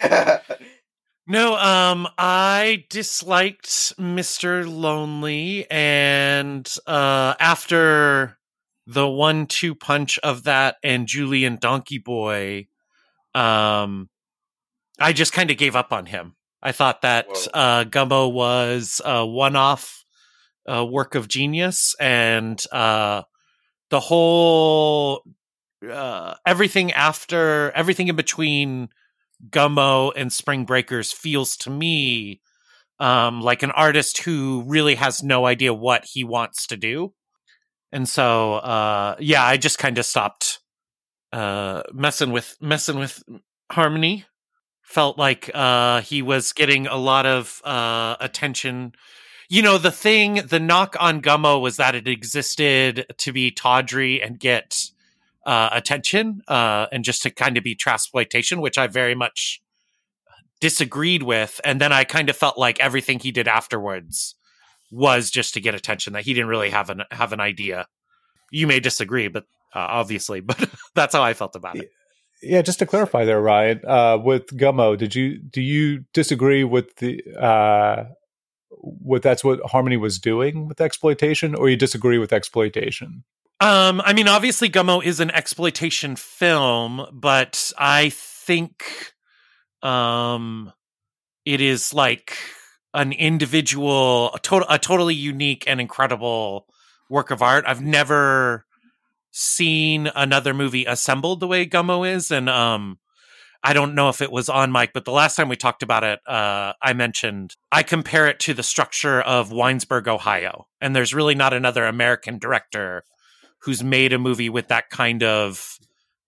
No, 1.26 1.56
um, 1.56 2.06
I 2.18 2.84
disliked 2.90 3.96
Mr. 3.98 4.66
Lonely, 4.68 5.66
and 5.70 6.70
uh, 6.86 7.34
after 7.40 8.36
the 8.86 9.08
one-two 9.08 9.74
punch 9.74 10.18
of 10.18 10.44
that 10.44 10.76
and 10.82 11.06
Julien 11.06 11.56
Donkey 11.58 11.96
Boy, 11.96 12.68
um, 13.34 14.10
I 15.00 15.14
just 15.14 15.32
kind 15.32 15.50
of 15.50 15.56
gave 15.56 15.74
up 15.74 15.92
on 15.94 16.04
him. 16.04 16.36
I 16.62 16.72
thought 16.72 17.00
that 17.02 17.26
Whoa. 17.26 17.50
uh, 17.54 17.84
Gummo 17.84 18.30
was 18.30 19.00
a 19.02 19.24
one-off 19.24 20.04
uh, 20.70 20.84
work 20.84 21.14
of 21.14 21.28
genius, 21.28 21.96
and 21.98 22.62
uh, 22.70 23.22
the 23.88 24.00
whole 24.00 25.22
uh, 25.90 26.34
everything 26.46 26.92
after 26.92 27.70
everything 27.70 28.08
in 28.08 28.16
between 28.16 28.90
Gummo 29.50 30.12
and 30.16 30.32
Spring 30.32 30.64
Breakers 30.64 31.12
feels 31.12 31.56
to 31.58 31.70
me 31.70 32.40
um, 32.98 33.40
like 33.40 33.62
an 33.62 33.70
artist 33.72 34.18
who 34.18 34.64
really 34.66 34.94
has 34.94 35.22
no 35.22 35.46
idea 35.46 35.74
what 35.74 36.04
he 36.04 36.24
wants 36.24 36.66
to 36.68 36.76
do. 36.76 37.12
And 37.92 38.08
so, 38.08 38.54
uh, 38.54 39.16
yeah, 39.18 39.44
I 39.44 39.56
just 39.56 39.78
kind 39.78 39.98
of 39.98 40.06
stopped 40.06 40.60
uh, 41.32 41.82
messing 41.92 42.32
with 42.32 42.56
messing 42.60 42.98
with 42.98 43.22
Harmony. 43.70 44.24
Felt 44.82 45.18
like 45.18 45.50
uh, 45.54 46.02
he 46.02 46.20
was 46.22 46.52
getting 46.52 46.86
a 46.86 46.96
lot 46.96 47.26
of 47.26 47.60
uh, 47.64 48.16
attention. 48.20 48.92
You 49.48 49.62
know, 49.62 49.78
the 49.78 49.90
thing, 49.90 50.42
the 50.46 50.60
knock 50.60 50.96
on 51.00 51.22
Gummo 51.22 51.60
was 51.60 51.76
that 51.76 51.94
it 51.94 52.08
existed 52.08 53.06
to 53.18 53.32
be 53.32 53.50
tawdry 53.50 54.22
and 54.22 54.38
get 54.38 54.90
uh, 55.46 55.70
attention 55.72 56.42
uh, 56.48 56.86
and 56.92 57.04
just 57.04 57.22
to 57.22 57.30
kind 57.30 57.56
of 57.56 57.64
be 57.64 57.76
transploitation, 57.76 58.60
which 58.60 58.78
I 58.78 58.86
very 58.86 59.14
much 59.14 59.60
disagreed 60.60 61.22
with. 61.22 61.60
And 61.64 61.80
then 61.80 61.92
I 61.92 62.04
kind 62.04 62.30
of 62.30 62.36
felt 62.36 62.58
like 62.58 62.80
everything 62.80 63.18
he 63.18 63.30
did 63.30 63.48
afterwards 63.48 64.34
was 64.90 65.30
just 65.30 65.54
to 65.54 65.60
get 65.60 65.74
attention. 65.74 66.12
That 66.12 66.24
he 66.24 66.34
didn't 66.34 66.48
really 66.48 66.70
have 66.70 66.90
an 66.90 67.02
have 67.10 67.32
an 67.32 67.40
idea. 67.40 67.86
You 68.50 68.66
may 68.66 68.80
disagree, 68.80 69.28
but 69.28 69.44
uh, 69.74 69.86
obviously, 69.90 70.40
but 70.40 70.68
that's 70.94 71.14
how 71.14 71.22
I 71.22 71.34
felt 71.34 71.56
about 71.56 71.76
it. 71.76 71.90
Yeah, 72.42 72.62
just 72.62 72.78
to 72.80 72.86
clarify 72.86 73.24
there, 73.24 73.40
Ryan, 73.40 73.80
uh, 73.86 74.18
with 74.22 74.46
Gummo, 74.48 74.98
did 74.98 75.14
you 75.14 75.38
do 75.38 75.62
you 75.62 76.04
disagree 76.12 76.64
with 76.64 76.96
the 76.96 77.22
uh, 77.40 78.04
with 78.70 79.22
that's 79.22 79.44
what 79.44 79.60
Harmony 79.64 79.96
was 79.96 80.18
doing 80.18 80.68
with 80.68 80.80
exploitation, 80.80 81.54
or 81.54 81.68
you 81.68 81.76
disagree 81.76 82.18
with 82.18 82.32
exploitation? 82.32 83.24
Um, 83.60 84.02
I 84.04 84.12
mean, 84.12 84.28
obviously, 84.28 84.68
Gummo 84.68 85.02
is 85.02 85.20
an 85.20 85.30
exploitation 85.30 86.16
film, 86.16 87.06
but 87.12 87.72
I 87.78 88.10
think 88.10 88.84
um, 89.82 90.72
it 91.44 91.60
is 91.60 91.94
like 91.94 92.36
an 92.94 93.12
individual, 93.12 94.32
a, 94.34 94.38
total, 94.38 94.68
a 94.68 94.78
totally 94.78 95.14
unique 95.14 95.64
and 95.66 95.80
incredible 95.80 96.66
work 97.08 97.30
of 97.30 97.42
art. 97.42 97.64
I've 97.66 97.80
never 97.80 98.66
seen 99.30 100.10
another 100.14 100.54
movie 100.54 100.84
assembled 100.84 101.40
the 101.40 101.46
way 101.46 101.66
Gummo 101.66 102.08
is, 102.08 102.30
and 102.30 102.48
um, 102.48 102.98
I 103.62 103.72
don't 103.72 103.94
know 103.94 104.08
if 104.08 104.20
it 104.20 104.32
was 104.32 104.48
on 104.48 104.72
mic, 104.72 104.92
but 104.92 105.04
the 105.04 105.12
last 105.12 105.36
time 105.36 105.48
we 105.48 105.56
talked 105.56 105.82
about 105.82 106.04
it, 106.04 106.20
uh, 106.26 106.74
I 106.82 106.92
mentioned 106.92 107.56
I 107.72 107.82
compare 107.82 108.26
it 108.26 108.40
to 108.40 108.54
the 108.54 108.62
structure 108.62 109.20
of 109.20 109.50
Winesburg, 109.50 110.06
Ohio, 110.06 110.66
and 110.80 110.94
there's 110.94 111.14
really 111.14 111.34
not 111.34 111.54
another 111.54 111.84
American 111.84 112.38
director 112.38 113.04
who's 113.64 113.82
made 113.82 114.12
a 114.12 114.18
movie 114.18 114.50
with 114.50 114.68
that 114.68 114.90
kind 114.90 115.22
of 115.22 115.78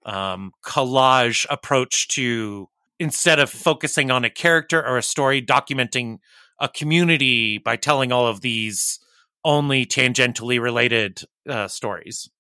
um, 0.05 0.53
collage 0.65 1.47
approach 1.51 2.09
to 2.09 2.69
instead 2.99 3.39
of 3.39 3.51
focusing 3.51 4.11
on 4.11 4.25
a 4.25 4.31
character 4.31 4.85
or 4.85 4.97
a 4.97 5.03
story, 5.03 5.43
documenting 5.43 6.19
a 6.61 6.69
community 6.69 7.59
by 7.59 7.77
telling 7.77 8.11
all 8.11 8.27
of 8.27 8.41
these 8.41 8.99
only 9.45 9.85
tangentially 9.85 10.61
related 10.61 11.23
uh, 11.49 11.69
stories. 11.69 12.31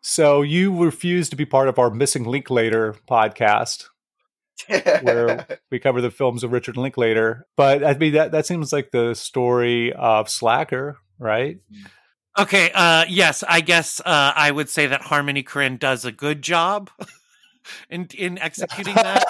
So 0.00 0.42
you 0.42 0.84
refuse 0.84 1.28
to 1.30 1.36
be 1.36 1.44
part 1.44 1.68
of 1.68 1.80
our 1.80 1.90
Missing 1.90 2.24
Linklater 2.24 2.94
podcast, 3.10 3.86
where 4.68 5.46
we 5.70 5.80
cover 5.80 6.00
the 6.00 6.12
films 6.12 6.44
of 6.44 6.52
Richard 6.52 6.76
Linklater. 6.76 7.46
But 7.56 7.82
I 7.82 7.94
mean 7.94 8.12
that 8.12 8.30
that 8.30 8.46
seems 8.46 8.72
like 8.72 8.92
the 8.92 9.14
story 9.14 9.92
of 9.92 10.30
Slacker, 10.30 10.98
right? 11.18 11.58
Okay, 12.38 12.70
uh, 12.74 13.06
yes, 13.08 13.42
I 13.48 13.60
guess 13.62 14.00
uh, 14.00 14.32
I 14.36 14.50
would 14.50 14.68
say 14.68 14.86
that 14.88 15.00
Harmony 15.02 15.42
Korine 15.42 15.78
does 15.78 16.04
a 16.04 16.12
good 16.12 16.42
job 16.42 16.90
in 17.90 18.08
in 18.16 18.38
executing 18.38 18.94
that. 18.94 19.24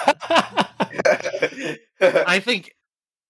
I 2.27 2.39
think 2.39 2.75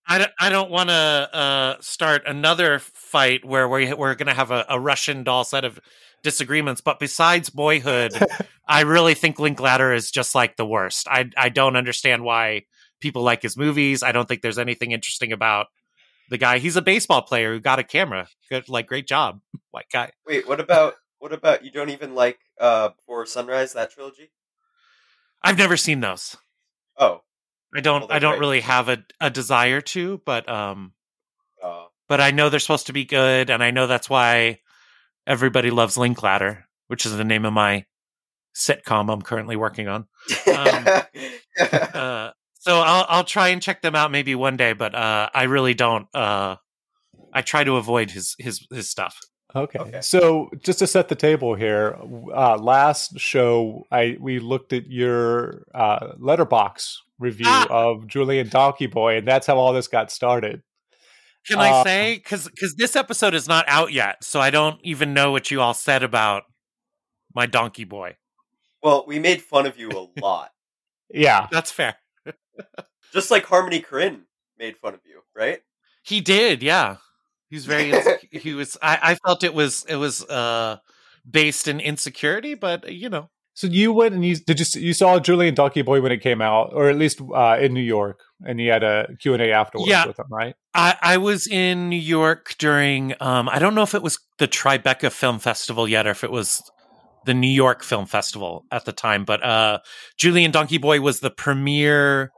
I 0.08 0.18
don't, 0.20 0.32
I 0.40 0.50
don't 0.50 0.72
want 0.72 0.90
to 0.90 0.94
uh, 0.94 1.76
start 1.82 2.24
another 2.26 2.80
fight 2.80 3.46
where 3.46 3.68
we, 3.68 3.94
we're 3.94 4.16
going 4.16 4.28
to 4.28 4.34
have 4.34 4.52
a, 4.52 4.66
a 4.70 4.80
Russian 4.80 5.24
doll 5.24 5.44
set 5.44 5.66
of 5.66 5.80
disagreements. 6.24 6.82
But 6.82 7.00
besides 7.00 7.50
Boyhood, 7.50 8.14
I 8.68 8.82
really 8.82 9.14
think 9.14 9.38
Linklater 9.40 9.94
is 9.94 10.10
just 10.12 10.34
like 10.34 10.56
the 10.56 10.66
worst. 10.66 11.08
I 11.08 11.30
I 11.38 11.50
don't 11.50 11.76
understand 11.76 12.24
why 12.24 12.64
people 13.00 13.22
like 13.22 13.44
his 13.44 13.58
movies. 13.58 14.02
I 14.02 14.12
don't 14.12 14.28
think 14.28 14.42
there's 14.42 14.60
anything 14.60 14.92
interesting 14.92 15.32
about 15.34 15.68
the 16.30 16.38
guy. 16.38 16.60
He's 16.60 16.76
a 16.76 16.82
baseball 16.82 17.22
player 17.22 17.54
who 17.54 17.60
got 17.60 17.80
a 17.80 17.84
camera. 17.84 18.28
Good, 18.50 18.70
like 18.70 18.88
great 18.88 19.08
job, 19.08 19.42
white 19.72 19.88
guy. 19.92 20.12
Wait, 20.26 20.48
what 20.48 20.60
about 20.60 20.96
what 21.20 21.34
about 21.34 21.64
you? 21.64 21.72
Don't 21.72 21.90
even 21.90 22.16
like 22.16 22.40
uh 22.60 22.90
Before 22.90 23.26
Sunrise 23.26 23.74
that 23.74 23.92
trilogy? 23.92 24.32
I've 25.44 25.58
never 25.58 25.78
seen 25.78 26.00
those. 26.00 26.36
Oh, 26.98 27.22
I 27.76 27.82
don't. 27.82 28.02
Well, 28.02 28.12
I 28.12 28.20
don't 28.20 28.40
really 28.40 28.62
have 28.62 28.90
a, 28.90 29.04
a 29.20 29.30
desire 29.30 29.82
to, 29.82 30.22
but 30.26 30.50
um, 30.50 30.94
uh, 31.64 31.86
but 32.08 32.22
I 32.22 32.32
know 32.32 32.50
they're 32.50 32.60
supposed 32.60 32.88
to 32.88 32.94
be 32.94 33.06
good, 33.06 33.50
and 33.50 33.64
I 33.64 33.72
know 33.72 33.88
that's 33.88 34.10
why 34.10 34.60
everybody 35.26 35.70
loves 35.70 35.98
Linklater, 35.98 36.66
which 36.88 37.06
is 37.06 37.16
the 37.16 37.24
name 37.24 37.46
of 37.46 37.54
my 37.54 37.86
sitcom 38.56 39.12
I'm 39.12 39.22
currently 39.22 39.56
working 39.56 39.88
on. 39.88 40.08
Um, 40.48 40.86
Uh, 41.60 42.32
so 42.68 42.80
I'll 42.82 43.06
I'll 43.10 43.24
try 43.24 43.50
and 43.50 43.62
check 43.62 43.82
them 43.82 43.96
out 43.96 44.12
maybe 44.12 44.36
one 44.36 44.58
day, 44.58 44.74
but 44.74 44.94
uh, 44.94 45.30
I 45.34 45.44
really 45.44 45.74
don't. 45.74 46.08
Uh, 46.14 46.58
I 47.34 47.42
try 47.42 47.64
to 47.64 47.76
avoid 47.78 48.12
his 48.12 48.36
his 48.40 48.66
his 48.72 48.90
stuff. 48.90 49.20
Okay. 49.56 49.80
Okay. 49.80 50.02
So 50.02 50.50
just 50.62 50.80
to 50.80 50.88
set 50.88 51.08
the 51.08 51.16
table 51.16 51.56
here, 51.56 51.98
uh, 52.36 52.58
last 52.58 53.18
show 53.20 53.86
I 53.92 54.18
we 54.20 54.40
looked 54.40 54.74
at 54.74 54.88
your 54.88 55.64
uh, 55.74 56.14
Letterboxd 56.20 56.90
review 57.20 57.46
Ah! 57.48 57.68
of 57.70 58.08
Julien 58.08 58.50
Donkey 58.50 58.88
Boy, 58.88 59.18
and 59.18 59.28
that's 59.28 59.48
how 59.48 59.58
all 59.58 59.72
this 59.74 59.88
got 59.88 60.12
started. 60.12 60.62
Can 61.48 61.60
I 61.60 61.70
Uh, 61.70 61.84
say 61.86 62.16
because 62.16 62.50
because 62.50 62.76
this 62.76 62.96
episode 62.98 63.34
is 63.34 63.48
not 63.48 63.64
out 63.70 63.94
yet, 63.94 64.24
so 64.24 64.42
I 64.42 64.50
don't 64.50 64.80
even 64.84 65.14
know 65.14 65.32
what 65.32 65.50
you 65.50 65.62
all 65.62 65.74
said 65.74 66.04
about 66.04 66.44
my 67.34 67.46
donkey 67.46 67.86
boy. 67.86 68.16
well, 68.84 69.06
we 69.08 69.18
made 69.20 69.42
fun 69.42 69.66
of 69.66 69.78
you 69.80 69.90
a 69.90 70.20
lot, 70.20 70.52
Yeah. 71.14 71.48
That's 71.52 71.72
fair. 71.72 71.96
Just 73.14 73.32
like 73.32 73.46
Harmony 73.46 73.82
Korine 73.82 74.22
made 74.58 74.78
fun 74.78 74.94
of 74.94 75.00
you, 75.06 75.22
right? 75.36 75.60
He 76.04 76.22
did, 76.22 76.62
yeah. 76.64 76.98
He's 77.50 77.66
very. 77.66 77.92
insec- 77.92 78.32
he 78.32 78.54
was. 78.54 78.78
I, 78.82 79.00
I 79.02 79.16
felt 79.16 79.44
it 79.44 79.54
was. 79.54 79.86
It 79.88 79.96
was 79.96 80.24
uh 80.26 80.78
based 81.30 81.68
in 81.68 81.80
insecurity, 81.80 82.56
but 82.56 82.92
you 82.92 83.10
know. 83.10 83.30
So 83.54 83.66
you 83.66 83.92
went 83.92 84.14
and 84.14 84.24
you 84.24 84.36
did 84.36 84.60
you 84.60 84.82
you 84.82 84.94
saw 84.94 85.20
Julien 85.20 85.56
Donkey 85.56 85.82
Boy 85.82 86.00
when 86.02 86.12
it 86.12 86.22
came 86.22 86.42
out, 86.42 86.74
or 86.74 86.90
at 86.90 86.98
least 86.98 87.20
uh, 87.34 87.58
in 87.60 87.74
New 87.74 87.82
York, 87.82 88.20
and 88.46 88.60
you 88.62 88.70
had 88.70 88.84
a 88.84 89.08
Q 89.20 89.34
and 89.34 89.42
A 89.42 89.52
afterwards 89.52 89.90
Yeah. 89.90 90.06
with 90.06 90.20
him, 90.20 90.28
right? 90.30 90.54
I, 90.76 90.96
I 91.02 91.18
was 91.18 91.48
in 91.48 91.90
New 91.90 91.96
York 92.00 92.56
during 92.60 93.16
um 93.20 93.50
I 93.50 93.58
don't 93.60 93.74
know 93.74 93.82
if 93.82 93.96
it 93.96 94.04
was 94.04 94.20
the 94.38 94.48
Tribeca 94.48 95.12
Film 95.12 95.40
Festival 95.40 95.88
yet 95.88 96.06
or 96.06 96.12
if 96.12 96.24
it 96.24 96.32
was 96.32 96.62
the 97.28 97.34
New 97.36 97.48
York 97.48 97.84
Film 97.84 98.08
Festival 98.08 98.66
at 98.72 98.86
the 98.86 98.92
time, 98.92 99.24
but 99.26 99.44
uh 99.44 99.78
Julien 100.18 100.50
Donkey 100.52 100.80
Boy 100.80 101.00
was 101.02 101.20
the 101.20 101.30
premiere 101.30 102.32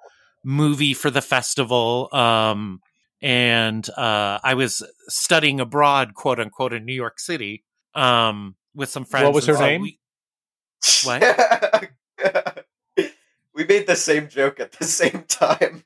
movie 0.44 0.94
for 0.94 1.10
the 1.10 1.22
festival. 1.22 2.10
Um 2.12 2.82
and 3.22 3.90
uh 3.92 4.40
I 4.44 4.54
was 4.56 4.84
studying 5.08 5.60
abroad, 5.62 6.14
quote 6.16 6.40
unquote, 6.40 6.74
in 6.74 6.84
New 6.86 6.94
York 6.94 7.20
City, 7.20 7.64
um, 7.96 8.56
with 8.76 8.90
some 8.90 9.06
friends. 9.06 9.26
What 9.26 9.34
was 9.36 9.46
her 9.48 9.56
so 9.56 9.62
name? 9.66 9.82
we- 9.82 10.00
What? 11.04 11.22
we 13.54 13.66
made 13.66 13.88
the 13.88 13.96
same 13.96 14.28
joke 14.30 14.60
at 14.60 14.72
the 14.74 14.86
same 14.86 15.24
time. 15.28 15.84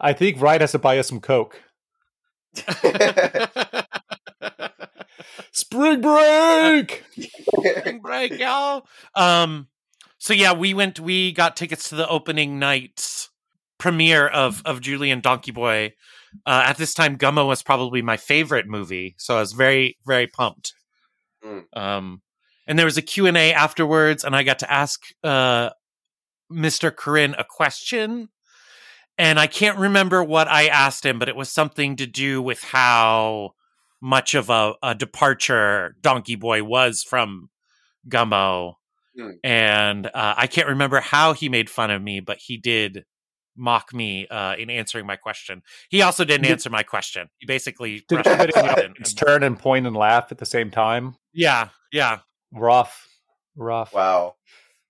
I 0.00 0.12
think 0.12 0.40
Ryan 0.40 0.60
has 0.62 0.72
to 0.72 0.78
buy 0.78 0.98
us 0.98 1.08
some 1.08 1.20
Coke. 1.20 1.60
Spring 5.52 6.00
break. 6.00 7.04
Spring 7.18 8.00
break, 8.00 8.38
y'all. 8.38 8.86
Um, 9.14 9.68
so 10.18 10.34
yeah, 10.34 10.52
we 10.52 10.74
went. 10.74 11.00
We 11.00 11.32
got 11.32 11.56
tickets 11.56 11.88
to 11.88 11.96
the 11.96 12.08
opening 12.08 12.58
night 12.58 13.28
premiere 13.78 14.26
of 14.26 14.62
of 14.64 14.80
Julien 14.80 15.20
Donkey 15.20 15.50
Boy. 15.50 15.94
Uh, 16.46 16.62
at 16.66 16.76
this 16.76 16.94
time, 16.94 17.18
Gummo 17.18 17.46
was 17.46 17.62
probably 17.62 18.02
my 18.02 18.16
favorite 18.16 18.68
movie, 18.68 19.14
so 19.18 19.36
I 19.36 19.40
was 19.40 19.52
very 19.52 19.96
very 20.06 20.26
pumped. 20.26 20.74
Mm. 21.44 21.64
Um, 21.74 22.22
and 22.66 22.78
there 22.78 22.86
was 22.86 22.98
a 22.98 23.02
Q 23.02 23.26
and 23.26 23.36
A 23.36 23.52
afterwards, 23.52 24.24
and 24.24 24.36
I 24.36 24.42
got 24.42 24.60
to 24.60 24.70
ask 24.70 25.02
uh, 25.24 25.70
Mr. 26.52 26.90
Korine 26.90 27.34
a 27.38 27.44
question. 27.44 28.28
And 29.18 29.38
I 29.38 29.48
can't 29.48 29.78
remember 29.78 30.24
what 30.24 30.48
I 30.48 30.68
asked 30.68 31.04
him, 31.04 31.18
but 31.18 31.28
it 31.28 31.36
was 31.36 31.50
something 31.50 31.96
to 31.96 32.06
do 32.06 32.40
with 32.40 32.62
how 32.62 33.54
much 34.00 34.34
of 34.34 34.50
a, 34.50 34.74
a 34.82 34.94
departure 34.94 35.96
Donkey 36.00 36.36
Boy 36.36 36.62
was 36.62 37.02
from 37.02 37.50
Gummo. 38.08 38.74
Hmm. 39.18 39.30
And 39.44 40.06
uh, 40.06 40.34
I 40.36 40.46
can't 40.46 40.68
remember 40.68 41.00
how 41.00 41.32
he 41.32 41.48
made 41.48 41.68
fun 41.68 41.90
of 41.90 42.00
me, 42.00 42.20
but 42.20 42.38
he 42.38 42.56
did 42.56 43.04
mock 43.56 43.92
me 43.92 44.26
uh, 44.28 44.54
in 44.56 44.70
answering 44.70 45.04
my 45.06 45.16
question. 45.16 45.62
He 45.90 46.00
also 46.02 46.24
didn't 46.24 46.44
Did- 46.44 46.52
answer 46.52 46.70
my 46.70 46.82
question. 46.82 47.28
He 47.38 47.46
basically 47.46 48.04
Did 48.08 48.22
brushed 48.22 48.26
it 48.28 48.32
everybody 48.32 48.66
aside 48.68 48.84
and- 48.84 48.96
its 48.98 49.12
turn 49.14 49.42
and 49.42 49.58
point 49.58 49.86
and 49.86 49.96
laugh 49.96 50.30
at 50.32 50.38
the 50.38 50.46
same 50.46 50.70
time? 50.70 51.16
yeah, 51.32 51.68
yeah. 51.92 52.20
Rough, 52.52 53.06
rough. 53.56 53.92
Wow. 53.94 54.34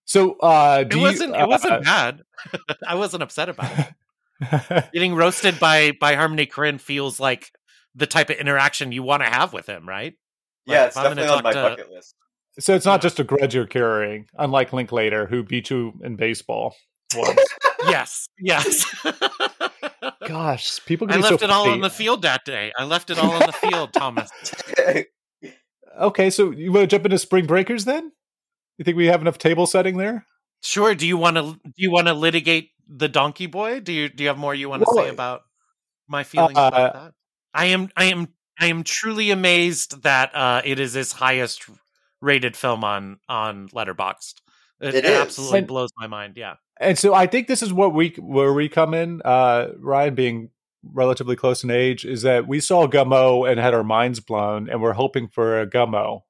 So, 0.06 0.38
uh, 0.38 0.82
do 0.84 0.98
It 0.98 1.02
wasn't. 1.02 1.36
It 1.36 1.46
wasn't 1.48 1.72
uh, 1.72 1.80
bad. 1.80 2.22
I 2.86 2.94
wasn't 2.94 3.22
upset 3.22 3.48
about 3.50 3.70
it. 3.78 4.90
Getting 4.94 5.14
roasted 5.14 5.60
by 5.60 5.92
by 6.00 6.14
Harmony 6.14 6.46
Korine 6.46 6.80
feels 6.80 7.20
like 7.20 7.50
the 7.94 8.06
type 8.06 8.30
of 8.30 8.36
interaction 8.36 8.92
you 8.92 9.02
want 9.02 9.22
to 9.22 9.28
have 9.28 9.52
with 9.52 9.66
him, 9.66 9.88
right? 9.88 10.14
Like, 10.66 10.74
yeah, 10.74 10.84
it's 10.86 10.96
I'm 10.96 11.04
definitely 11.16 11.30
on 11.32 11.42
my 11.42 11.52
to- 11.52 11.62
bucket 11.62 11.90
list. 11.90 12.14
so 12.58 12.74
it's 12.74 12.84
not 12.86 13.00
Yeah. 13.00 13.08
just 13.08 13.20
a 13.20 13.24
grudge 13.24 13.54
you're 13.54 13.66
carrying, 13.66 14.26
unlike 14.38 14.72
Linklater, 14.72 15.26
who 15.26 15.42
beat 15.42 15.70
you 15.70 15.92
in 16.04 16.16
baseball. 16.16 16.76
once. 17.16 17.40
Yes, 17.88 18.28
yes. 18.38 18.84
Gosh, 20.26 20.84
people 20.84 21.06
can 21.06 21.14
I 21.14 21.16
be 21.16 21.22
left 21.22 21.40
so 21.40 21.44
it 21.46 21.50
all 21.50 21.62
funny. 21.64 21.76
on 21.76 21.80
the 21.80 21.88
field 21.88 22.20
that 22.22 22.44
day. 22.44 22.72
I 22.78 22.84
left 22.84 23.08
it 23.08 23.18
all 23.18 23.30
on 23.32 23.40
the 23.40 23.52
field, 23.52 23.92
Thomas. 23.94 24.30
Okay, 25.98 26.28
so 26.30 26.50
you 26.50 26.72
want 26.72 26.82
to 26.88 26.94
jump 26.94 27.04
into 27.06 27.18
Spring 27.18 27.46
Breakers 27.46 27.84
then? 27.86 28.12
You 28.78 28.84
think 28.84 28.96
we 28.98 29.06
have 29.06 29.22
enough 29.22 29.38
table 29.38 29.66
setting 29.66 29.96
there? 29.96 30.26
Sure. 30.62 30.94
Do 30.94 31.06
you 31.06 31.16
want 31.16 31.36
to? 31.36 31.42
Do 31.64 31.72
you 31.76 31.90
want 31.90 32.06
to 32.08 32.14
litigate 32.14 32.70
the 32.86 33.08
Donkey 33.08 33.46
Boy? 33.46 33.80
Do 33.80 33.92
you 33.92 34.08
Do 34.08 34.22
you 34.22 34.28
have 34.28 34.38
more 34.38 34.54
you 34.54 34.68
want 34.68 34.82
to 34.82 34.86
Well, 34.92 35.04
say 35.04 35.10
about 35.10 35.42
my 36.06 36.22
feelings 36.22 36.58
uh, 36.58 36.68
about 36.72 36.92
that? 36.92 37.12
I 37.54 37.66
am. 37.66 37.90
I 37.96 38.04
am. 38.06 38.28
I 38.58 38.66
am 38.66 38.82
truly 38.84 39.30
amazed 39.30 40.02
that 40.02 40.34
uh, 40.34 40.62
it 40.64 40.78
is 40.78 40.92
his 40.92 41.12
highest 41.12 41.68
rated 42.20 42.56
film 42.56 42.84
on 42.84 43.18
on 43.28 43.68
Letterboxd. 43.70 44.34
It, 44.80 44.94
It 44.94 45.04
it 45.04 45.04
is. 45.06 45.18
absolutely 45.18 45.58
And- 45.58 45.66
blows 45.68 45.90
my 45.96 46.06
mind. 46.06 46.36
Yeah. 46.36 46.54
And 46.80 46.98
so 46.98 47.12
I 47.14 47.26
think 47.26 47.46
this 47.46 47.62
is 47.62 47.72
what 47.72 47.92
we 47.94 48.14
where 48.18 48.52
we 48.54 48.68
come 48.68 48.94
in, 48.94 49.20
uh, 49.24 49.68
Ryan 49.78 50.14
being 50.14 50.50
relatively 50.82 51.36
close 51.36 51.62
in 51.62 51.70
age, 51.70 52.06
is 52.06 52.22
that 52.22 52.48
we 52.48 52.58
saw 52.58 52.86
Gummo 52.86 53.50
and 53.50 53.60
had 53.60 53.74
our 53.74 53.84
minds 53.84 54.20
blown, 54.20 54.68
and 54.70 54.80
we're 54.80 54.94
hoping 54.94 55.28
for 55.28 55.60
a 55.60 55.66
Gummo. 55.66 56.22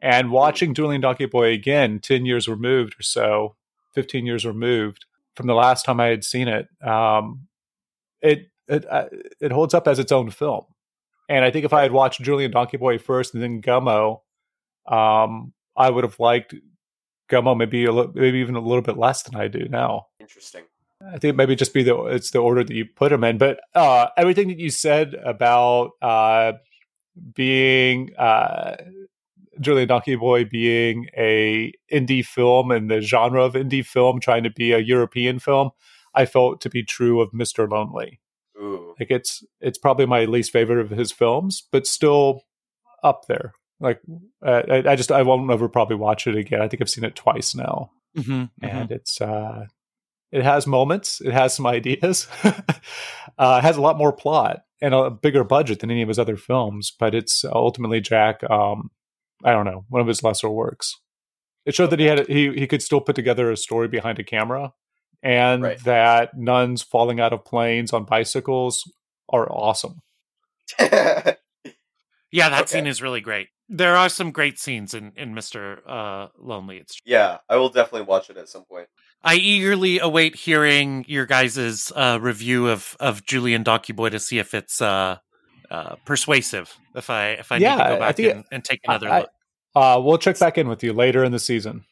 And 0.00 0.30
watching 0.32 0.74
Julien 0.74 1.00
Donkey 1.00 1.26
Boy 1.26 1.52
again, 1.52 2.00
ten 2.00 2.26
years 2.26 2.48
removed 2.48 2.94
or 2.98 3.02
so, 3.02 3.54
fifteen 3.94 4.26
years 4.26 4.44
removed 4.44 5.04
from 5.36 5.46
the 5.46 5.54
last 5.54 5.84
time 5.84 6.00
I 6.00 6.06
had 6.06 6.24
seen 6.24 6.48
it, 6.48 6.66
um, 6.84 7.46
it 8.20 8.50
it 8.68 8.84
uh, 8.90 9.06
it 9.40 9.52
holds 9.52 9.74
up 9.74 9.88
as 9.88 9.98
its 9.98 10.12
own 10.12 10.30
film. 10.30 10.64
And 11.28 11.44
I 11.44 11.50
think 11.50 11.64
if 11.64 11.72
I 11.72 11.82
had 11.82 11.92
watched 11.92 12.22
Julien 12.22 12.52
Donkey 12.52 12.76
Boy 12.76 12.98
first 12.98 13.34
and 13.34 13.42
then 13.42 13.60
Gummo, 13.60 14.20
um, 14.86 15.52
I 15.76 15.90
would 15.90 16.04
have 16.04 16.20
liked 16.20 16.54
Gummo 17.28 17.56
maybe 17.56 17.84
a 17.84 17.92
li- 17.92 18.12
maybe 18.14 18.38
even 18.38 18.54
a 18.54 18.60
little 18.60 18.82
bit 18.82 18.96
less 18.96 19.24
than 19.24 19.34
I 19.34 19.48
do 19.48 19.68
now. 19.68 20.06
Interesting. 20.20 20.62
I 21.12 21.18
think 21.18 21.36
maybe 21.36 21.56
just 21.56 21.74
be 21.74 21.82
the 21.82 21.96
it's 22.04 22.30
the 22.30 22.38
order 22.38 22.64
that 22.64 22.74
you 22.74 22.86
put 22.86 23.10
them 23.10 23.24
in. 23.24 23.38
But 23.38 23.60
uh, 23.74 24.08
everything 24.16 24.48
that 24.48 24.58
you 24.58 24.70
said 24.70 25.14
about 25.14 25.90
uh, 26.00 26.52
being 27.34 28.14
uh, 28.16 28.76
Julien 29.60 29.88
Donkey 29.88 30.14
Boy 30.14 30.44
being 30.44 31.08
a 31.16 31.72
indie 31.92 32.24
film 32.24 32.70
and 32.70 32.90
the 32.90 33.00
genre 33.00 33.42
of 33.42 33.54
indie 33.54 33.84
film 33.84 34.20
trying 34.20 34.44
to 34.44 34.50
be 34.50 34.72
a 34.72 34.78
European 34.78 35.38
film, 35.38 35.70
I 36.14 36.24
felt 36.24 36.60
to 36.62 36.70
be 36.70 36.82
true 36.82 37.20
of 37.20 37.34
Mister 37.34 37.68
Lonely. 37.68 38.20
Ooh. 38.60 38.94
Like 38.98 39.10
it's 39.10 39.42
it's 39.60 39.78
probably 39.78 40.06
my 40.06 40.24
least 40.24 40.50
favorite 40.52 40.80
of 40.80 40.90
his 40.90 41.12
films, 41.12 41.62
but 41.72 41.86
still 41.86 42.42
up 43.02 43.26
there. 43.28 43.52
Like 43.80 44.00
uh, 44.44 44.62
I, 44.70 44.92
I 44.92 44.96
just 44.96 45.12
I 45.12 45.22
won't 45.22 45.50
ever 45.50 45.68
probably 45.68 45.96
watch 45.96 46.26
it 46.26 46.34
again. 46.36 46.62
I 46.62 46.68
think 46.68 46.80
I've 46.80 46.88
seen 46.90 47.04
it 47.04 47.14
twice 47.16 47.54
now 47.54 47.90
Mm-hmm. 48.16 48.44
and 48.62 48.90
it's 48.90 49.20
uh 49.20 49.66
it 50.32 50.42
has 50.42 50.66
moments 50.66 51.20
it 51.20 51.34
has 51.34 51.54
some 51.54 51.66
ideas 51.78 52.26
uh 52.42 52.52
it 53.58 53.62
has 53.62 53.76
a 53.76 53.82
lot 53.82 53.98
more 53.98 54.10
plot 54.10 54.60
and 54.80 54.94
a 54.94 55.10
bigger 55.10 55.44
budget 55.44 55.80
than 55.80 55.90
any 55.90 56.00
of 56.00 56.08
his 56.08 56.18
other 56.18 56.38
films 56.38 56.90
but 56.98 57.14
it's 57.14 57.44
ultimately 57.44 58.00
jack 58.00 58.42
um 58.48 58.90
i 59.44 59.52
don't 59.52 59.66
know 59.66 59.84
one 59.90 60.00
of 60.00 60.08
his 60.08 60.22
lesser 60.22 60.48
works 60.48 60.94
it 61.66 61.74
showed 61.74 61.90
that 61.90 61.98
he 61.98 62.06
had 62.06 62.26
he 62.26 62.54
he 62.54 62.66
could 62.66 62.80
still 62.80 63.02
put 63.02 63.16
together 63.16 63.50
a 63.50 63.56
story 63.56 63.86
behind 63.86 64.18
a 64.18 64.24
camera 64.24 64.72
and 65.22 65.62
Right. 65.62 65.84
that 65.84 66.36
nuns 66.36 66.82
falling 66.82 67.20
out 67.20 67.32
of 67.32 67.44
planes 67.44 67.92
on 67.92 68.04
bicycles 68.04 68.82
are 69.28 69.50
awesome 69.50 70.02
Yeah, 72.32 72.48
that 72.50 72.62
Okay. 72.62 72.66
scene 72.66 72.86
is 72.86 73.00
really 73.00 73.20
great. 73.20 73.48
There 73.68 73.96
are 73.96 74.08
some 74.08 74.30
great 74.30 74.58
scenes 74.58 74.94
in 74.94 75.12
in 75.16 75.32
Mister 75.34 75.80
uh, 75.88 76.28
Lonely. 76.38 76.78
It's 76.78 76.98
yeah, 77.04 77.38
I 77.48 77.56
will 77.56 77.68
definitely 77.68 78.02
watch 78.06 78.30
it 78.30 78.36
at 78.36 78.48
some 78.48 78.64
point. 78.64 78.88
I 79.22 79.36
eagerly 79.36 79.98
await 79.98 80.34
hearing 80.36 81.04
your 81.08 81.24
guys' 81.26 81.90
uh, 81.94 82.18
review 82.20 82.68
of 82.68 82.96
of 83.00 83.24
Julien 83.24 83.62
Donkey 83.62 83.92
Boy 83.92 84.10
to 84.10 84.18
see 84.20 84.38
if 84.38 84.54
it's 84.54 84.80
uh, 84.82 85.16
uh, 85.70 85.96
persuasive. 86.04 86.72
If 86.94 87.10
I 87.10 87.30
if 87.30 87.50
I 87.50 87.56
Yeah, 87.56 87.76
need 87.76 87.82
to 87.84 87.88
go 87.90 87.98
back 87.98 88.16
think- 88.16 88.34
and, 88.34 88.44
and 88.52 88.64
take 88.64 88.80
another 88.84 89.08
I- 89.10 89.20
look. 89.20 89.30
uh 89.74 90.00
we'll 90.04 90.18
check 90.18 90.38
back 90.38 90.58
in 90.58 90.68
with 90.68 90.82
you 90.84 90.92
later 90.92 91.24
in 91.24 91.32
the 91.32 91.38
season 91.40 91.84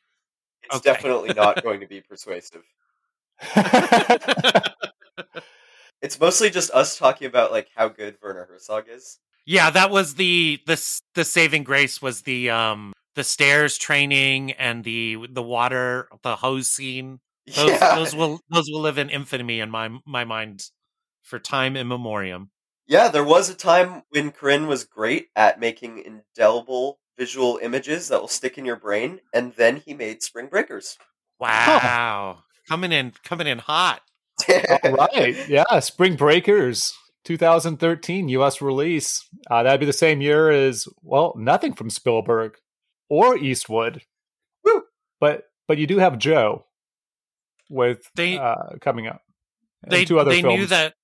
It's 0.64 0.76
Okay. 0.76 0.92
definitely 0.92 1.32
not 1.34 1.62
going 1.62 1.80
to 1.80 1.86
be 1.86 2.00
persuasive. 2.00 2.62
It's 6.02 6.20
mostly 6.20 6.50
just 6.50 6.70
us 6.72 6.98
talking 6.98 7.26
about 7.26 7.50
like 7.50 7.68
how 7.74 7.88
good 7.88 8.18
Werner 8.22 8.44
Herzog 8.44 8.84
is. 8.90 9.18
yeah, 9.46 9.70
that 9.70 9.90
was 9.90 10.16
the 10.16 10.60
the 10.66 11.00
the 11.14 11.24
saving 11.24 11.64
grace 11.64 12.02
was 12.02 12.22
the 12.22 12.50
um 12.50 12.92
the 13.14 13.24
stairs 13.24 13.78
training 13.78 14.52
and 14.52 14.84
the 14.84 15.26
the 15.30 15.42
water 15.42 16.08
the 16.22 16.36
hose 16.36 16.68
scene. 16.68 17.20
Those, 17.56 17.70
yeah. 17.70 17.94
those 17.94 18.14
will 18.14 18.40
those 18.50 18.70
will 18.70 18.80
live 18.80 18.96
in 18.98 19.10
infamy 19.10 19.60
in 19.60 19.70
my 19.70 19.90
my 20.06 20.24
mind 20.24 20.64
for 21.22 21.38
time 21.38 21.76
immemorium. 21.76 22.50
yeah, 22.86 23.08
there 23.08 23.24
was 23.24 23.50
a 23.50 23.54
time 23.54 24.02
when 24.10 24.30
Korine 24.32 24.66
was 24.66 24.84
great 24.84 25.28
at 25.36 25.60
making 25.60 25.98
indelible 25.98 26.98
visual 27.18 27.58
images 27.62 28.08
that 28.08 28.20
will 28.20 28.28
stick 28.28 28.56
in 28.58 28.64
your 28.64 28.76
brain, 28.76 29.20
and 29.32 29.54
then 29.54 29.76
he 29.76 29.92
made 29.94 30.22
Spring 30.22 30.48
Breakers. 30.48 30.96
Wow, 31.38 32.44
coming 32.68 32.92
in 32.92 33.12
coming 33.24 33.46
in 33.46 33.58
hot. 33.58 34.00
All 34.48 34.92
right. 35.14 35.48
Yeah. 35.48 35.78
Spring 35.80 36.16
Breakers 36.16 36.92
2013 37.24 38.28
US 38.30 38.60
release. 38.60 39.26
Uh, 39.50 39.62
that'd 39.62 39.80
be 39.80 39.86
the 39.86 39.92
same 39.92 40.20
year 40.20 40.50
as, 40.50 40.86
well, 41.02 41.34
nothing 41.36 41.72
from 41.72 41.90
Spielberg 41.90 42.56
or 43.08 43.36
Eastwood. 43.36 44.02
Woo. 44.64 44.82
But 45.20 45.44
but 45.68 45.78
you 45.78 45.86
do 45.86 45.98
have 45.98 46.18
Joe 46.18 46.66
with 47.70 48.02
They- 48.14 48.38
uh, 48.38 48.76
coming 48.80 49.06
up. 49.06 49.22
And 49.82 49.92
they 49.92 50.04
two 50.04 50.18
other 50.18 50.30
they 50.30 50.42
films. 50.42 50.58
knew 50.58 50.66
that 50.66 50.94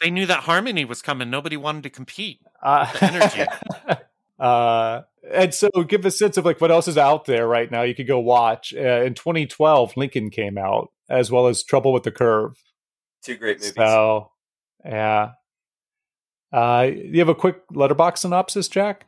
they 0.00 0.10
knew 0.10 0.26
that 0.26 0.40
harmony 0.44 0.84
was 0.84 1.02
coming. 1.02 1.28
Nobody 1.30 1.56
wanted 1.56 1.82
to 1.84 1.90
compete. 1.90 2.38
uh, 2.62 2.90
the 2.92 3.04
energy. 3.04 4.00
uh, 4.38 5.02
and 5.32 5.52
so 5.54 5.68
give 5.86 6.04
a 6.06 6.10
sense 6.10 6.36
of 6.36 6.44
like 6.44 6.60
what 6.60 6.70
else 6.70 6.86
is 6.88 6.98
out 6.98 7.24
there 7.24 7.46
right 7.48 7.70
now. 7.70 7.82
You 7.82 7.94
could 7.94 8.06
go 8.06 8.18
watch. 8.20 8.72
Uh, 8.74 9.02
in 9.04 9.14
2012, 9.14 9.96
Lincoln 9.96 10.30
came 10.30 10.56
out 10.58 10.90
as 11.08 11.30
well 11.30 11.46
as 11.46 11.62
Trouble 11.62 11.92
with 11.92 12.02
the 12.02 12.10
Curve. 12.10 12.56
Two 13.22 13.36
great 13.36 13.58
movies. 13.58 13.74
So, 13.74 14.30
yeah. 14.84 15.32
Uh, 16.52 16.90
you 16.94 17.18
have 17.18 17.28
a 17.28 17.34
quick 17.34 17.66
Letterboxd 17.68 18.18
synopsis, 18.18 18.68
Jack? 18.68 19.06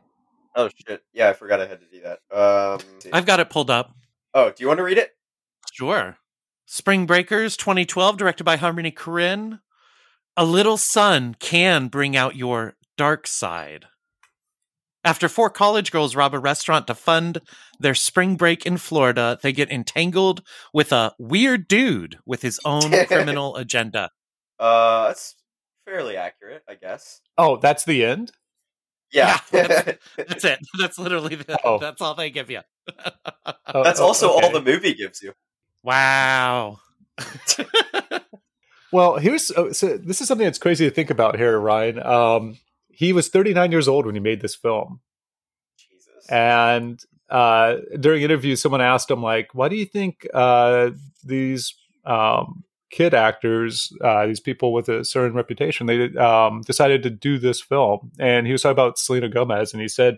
Oh 0.55 0.69
shit! 0.87 1.03
Yeah, 1.13 1.29
I 1.29 1.33
forgot 1.33 1.61
I 1.61 1.67
had 1.67 1.79
to 1.79 1.85
do 1.85 2.01
that. 2.01 2.19
Um, 2.35 2.81
I've 3.13 3.25
got 3.25 3.39
it 3.39 3.49
pulled 3.49 3.69
up. 3.69 3.93
Oh, 4.33 4.49
do 4.49 4.55
you 4.59 4.67
want 4.67 4.79
to 4.79 4.83
read 4.83 4.97
it? 4.97 5.11
Sure. 5.71 6.17
Spring 6.65 7.05
Breakers 7.05 7.55
2012, 7.57 8.17
directed 8.17 8.43
by 8.43 8.57
Harmony 8.57 8.91
Korine. 8.91 9.59
A 10.37 10.45
little 10.45 10.77
sun 10.77 11.35
can 11.39 11.87
bring 11.87 12.15
out 12.15 12.35
your 12.35 12.75
dark 12.97 13.25
side. 13.25 13.85
After 15.05 15.29
four 15.29 15.49
college 15.49 15.91
girls 15.91 16.15
rob 16.15 16.33
a 16.33 16.39
restaurant 16.39 16.87
to 16.87 16.93
fund 16.95 17.39
their 17.79 17.95
spring 17.95 18.35
break 18.35 18.65
in 18.65 18.77
Florida, 18.77 19.39
they 19.41 19.53
get 19.53 19.71
entangled 19.71 20.41
with 20.73 20.91
a 20.91 21.13
weird 21.17 21.67
dude 21.67 22.19
with 22.25 22.41
his 22.41 22.59
own 22.65 22.91
criminal 23.05 23.55
agenda. 23.55 24.11
Uh, 24.59 25.07
that's 25.07 25.35
fairly 25.85 26.17
accurate, 26.17 26.63
I 26.67 26.75
guess. 26.75 27.21
Oh, 27.37 27.55
that's 27.57 27.85
the 27.85 28.03
end? 28.03 28.33
Yeah. 29.11 29.39
Yeah, 29.53 29.67
that's, 29.67 29.99
that's 30.17 30.45
it. 30.45 30.59
That's 30.79 30.99
literally 30.99 31.35
the, 31.35 31.57
Oh. 31.63 31.79
that's 31.79 31.99
all 32.01 32.13
they 32.13 32.29
give 32.29 32.51
you. 32.51 32.59
Oh, 33.73 33.83
That's 33.83 33.99
oh, 33.99 34.05
also 34.05 34.29
all 34.29 34.51
the 34.51 34.61
movie 34.61 34.93
gives 34.93 35.21
you. 35.21 35.33
wow. 35.81 36.79
Well, 38.91 39.17
here's 39.17 39.45
so 39.47 39.97
this 39.97 40.19
is 40.21 40.27
something 40.27 40.45
that's 40.45 40.57
crazy 40.57 40.87
to 40.89 40.93
think 40.93 41.09
about 41.11 41.37
here, 41.37 41.59
Ryan. 41.59 42.01
Um, 42.03 42.57
he 42.99 43.13
was 43.13 43.29
39 43.29 43.71
years 43.71 43.87
old 43.87 44.05
when 44.05 44.13
he 44.13 44.19
made 44.19 44.41
this 44.41 44.55
film, 44.55 44.99
Jesus. 45.77 46.29
and 46.29 46.99
uh, 47.29 47.77
during 47.97 48.23
interviews, 48.23 48.61
someone 48.61 48.81
asked 48.81 49.09
him 49.09 49.23
like, 49.23 49.55
"Why 49.55 49.69
do 49.69 49.77
you 49.77 49.85
think 49.85 50.27
uh, 50.33 50.89
these 51.23 51.73
um, 52.03 52.65
kid 52.91 53.13
actors, 53.13 53.93
uh, 54.03 54.27
these 54.27 54.41
people 54.41 54.73
with 54.73 54.89
a 54.89 55.05
certain 55.05 55.33
reputation, 55.33 55.87
they 55.87 56.13
um, 56.17 56.59
decided 56.59 57.01
to 57.03 57.09
do 57.09 57.39
this 57.39 57.61
film?" 57.61 58.11
And 58.19 58.45
he 58.45 58.51
was 58.51 58.63
talking 58.63 58.73
about 58.73 58.99
Selena 58.99 59.29
Gomez, 59.29 59.71
and 59.71 59.81
he 59.81 59.87
said 59.87 60.17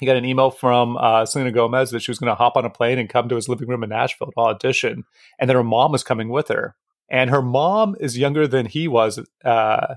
he 0.00 0.06
got 0.06 0.16
an 0.16 0.24
email 0.24 0.50
from 0.50 0.96
uh, 0.96 1.26
Selena 1.26 1.52
Gomez 1.52 1.90
that 1.90 2.00
she 2.00 2.10
was 2.10 2.18
going 2.18 2.30
to 2.30 2.34
hop 2.34 2.56
on 2.56 2.64
a 2.64 2.70
plane 2.70 2.98
and 2.98 3.10
come 3.10 3.28
to 3.28 3.36
his 3.36 3.50
living 3.50 3.68
room 3.68 3.82
in 3.82 3.90
Nashville 3.90 4.32
to 4.32 4.40
audition, 4.40 5.04
and 5.38 5.50
that 5.50 5.56
her 5.56 5.62
mom 5.62 5.92
was 5.92 6.02
coming 6.02 6.30
with 6.30 6.48
her. 6.48 6.74
And 7.10 7.28
her 7.28 7.42
mom 7.42 7.96
is 8.00 8.16
younger 8.16 8.46
than 8.46 8.64
he 8.64 8.88
was, 8.88 9.20
uh, 9.44 9.96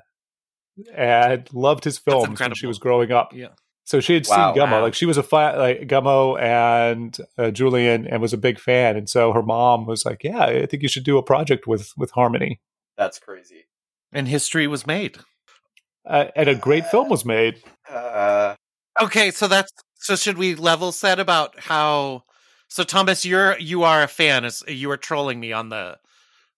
and 0.96 1.48
loved 1.54 1.84
his 1.84 1.98
films 1.98 2.40
when 2.40 2.54
she 2.56 2.68
was 2.68 2.80
growing 2.80 3.12
up. 3.12 3.34
Yeah. 3.34 3.50
So 3.84 4.00
she 4.00 4.14
had 4.14 4.26
Wow. 4.28 4.54
seen 4.54 4.62
Gummo, 4.62 4.72
Wow. 4.74 4.82
like 4.84 4.94
she 4.94 5.06
was 5.06 5.18
a 5.18 5.24
fa- 5.24 5.56
like 5.58 5.82
Gummo 5.82 6.40
and 6.42 7.18
uh, 7.38 7.52
Julien, 7.52 8.08
and 8.08 8.22
was 8.22 8.32
a 8.34 8.38
big 8.38 8.60
fan. 8.60 8.96
And 8.96 9.10
so 9.10 9.34
her 9.34 9.42
mom 9.44 9.86
was 9.86 10.06
like, 10.06 10.24
"Yeah, 10.24 10.40
I 10.46 10.66
think 10.66 10.82
you 10.84 10.90
should 10.90 11.04
do 11.04 11.18
a 11.18 11.24
project 11.24 11.68
with 11.68 11.92
with 11.98 12.12
Harmony." 12.12 12.62
That's 12.98 13.20
crazy. 13.20 13.66
And 14.14 14.28
history 14.28 14.68
was 14.68 14.86
made. 14.88 15.18
Uh, 16.06 16.26
and 16.36 16.48
a 16.50 16.56
great 16.56 16.86
film 16.88 17.10
was 17.10 17.26
made. 17.26 17.62
Uh, 17.90 18.56
Okay, 19.02 19.32
so 19.32 19.48
that's 19.48 19.72
so 19.96 20.16
should 20.16 20.38
we 20.38 20.54
level 20.56 20.92
set 20.92 21.20
about 21.20 21.60
how 21.60 22.24
so 22.68 22.84
Thomas 22.84 23.26
you're 23.26 23.58
you 23.60 23.84
are 23.84 24.04
a 24.04 24.08
fan 24.08 24.46
as 24.46 24.64
you 24.68 24.90
were 24.90 24.98
trolling 24.98 25.40
me 25.40 25.52
on 25.54 25.70
the 25.70 25.98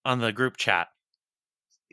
on 0.06 0.20
the 0.20 0.32
group 0.32 0.58
chat. 0.58 0.88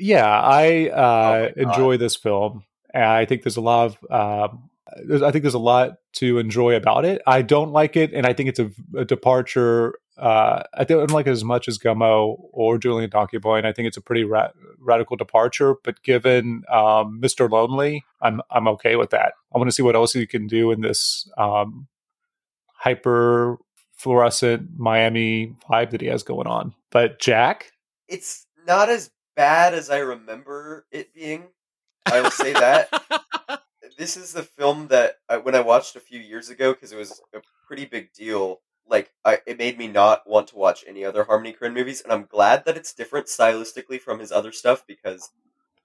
Yeah, 0.00 0.26
I 0.26 0.88
uh, 0.88 1.50
Oh 1.56 1.60
enjoy 1.60 1.96
this 1.96 2.16
film. 2.16 2.64
And 2.92 3.04
I 3.04 3.24
think 3.24 3.42
there's 3.44 3.56
a 3.56 3.60
lot 3.60 3.96
of 4.10 4.50
um, 4.50 4.70
there's, 5.04 5.22
I 5.22 5.30
think 5.30 5.42
there's 5.42 5.54
a 5.54 5.58
lot 5.58 5.98
to 6.14 6.38
enjoy 6.38 6.74
about 6.74 7.04
it. 7.04 7.22
I 7.26 7.42
don't 7.42 7.72
like 7.72 7.96
it, 7.96 8.12
and 8.12 8.26
I 8.26 8.32
think 8.32 8.48
it's 8.48 8.58
a, 8.58 8.70
a 8.96 9.04
departure. 9.04 9.94
Uh, 10.18 10.62
I 10.74 10.84
don't 10.84 11.10
like 11.10 11.26
it 11.26 11.30
as 11.30 11.44
much 11.44 11.68
as 11.68 11.78
Gummo 11.78 12.36
or 12.52 12.78
Julien 12.78 13.10
Donkey 13.10 13.38
Boy, 13.38 13.56
and 13.56 13.66
I 13.66 13.72
think 13.72 13.88
it's 13.88 13.96
a 13.96 14.02
pretty 14.02 14.24
ra- 14.24 14.50
radical 14.78 15.16
departure. 15.16 15.76
But 15.82 16.02
given 16.02 16.64
um, 16.68 17.20
Mr. 17.20 17.50
Lonely, 17.50 18.04
I'm 18.20 18.40
I'm 18.50 18.68
okay 18.68 18.96
with 18.96 19.10
that. 19.10 19.34
I 19.54 19.58
want 19.58 19.68
to 19.68 19.74
see 19.74 19.82
what 19.82 19.94
else 19.94 20.12
he 20.12 20.26
can 20.26 20.46
do 20.46 20.72
in 20.72 20.80
this 20.80 21.30
um, 21.38 21.86
hyper 22.74 23.58
fluorescent 23.96 24.78
Miami 24.78 25.54
vibe 25.70 25.90
that 25.90 26.00
he 26.00 26.08
has 26.08 26.22
going 26.22 26.46
on. 26.46 26.74
But 26.90 27.20
Jack, 27.20 27.72
it's 28.08 28.46
not 28.66 28.88
as 28.88 29.10
bad 29.40 29.72
as 29.72 29.88
I 29.88 30.00
remember 30.00 30.85
it 30.92 31.14
being. 31.14 31.44
I 32.05 32.20
will 32.20 32.31
say 32.31 32.53
that. 32.53 32.90
this 33.96 34.18
is 34.18 34.35
the 34.35 34.42
film 34.42 34.88
that 34.88 35.14
I, 35.31 35.38
when 35.38 35.55
I 35.55 35.61
watched 35.61 35.96
a 35.96 36.00
few 36.00 36.20
years 36.20 36.50
ago 36.50 36.74
because 36.74 36.92
it 36.92 36.98
was 36.98 37.22
a 37.35 37.40
pretty 37.66 37.87
big 37.87 38.12
deal. 38.12 38.61
Like, 38.87 39.11
I, 39.24 39.38
it 39.46 39.57
made 39.57 39.79
me 39.79 39.88
not 39.88 40.29
want 40.29 40.48
to 40.48 40.57
watch 40.57 40.85
any 40.87 41.07
other 41.07 41.24
Harmony 41.24 41.55
Korine 41.59 41.72
movies, 41.72 42.03
and 42.03 42.12
I'm 42.12 42.26
glad 42.26 42.66
that 42.66 42.76
it's 42.76 42.92
different 42.92 43.29
stylistically 43.29 43.98
from 43.98 44.18
his 44.18 44.31
other 44.31 44.53
stuff 44.53 44.85
because 44.87 45.31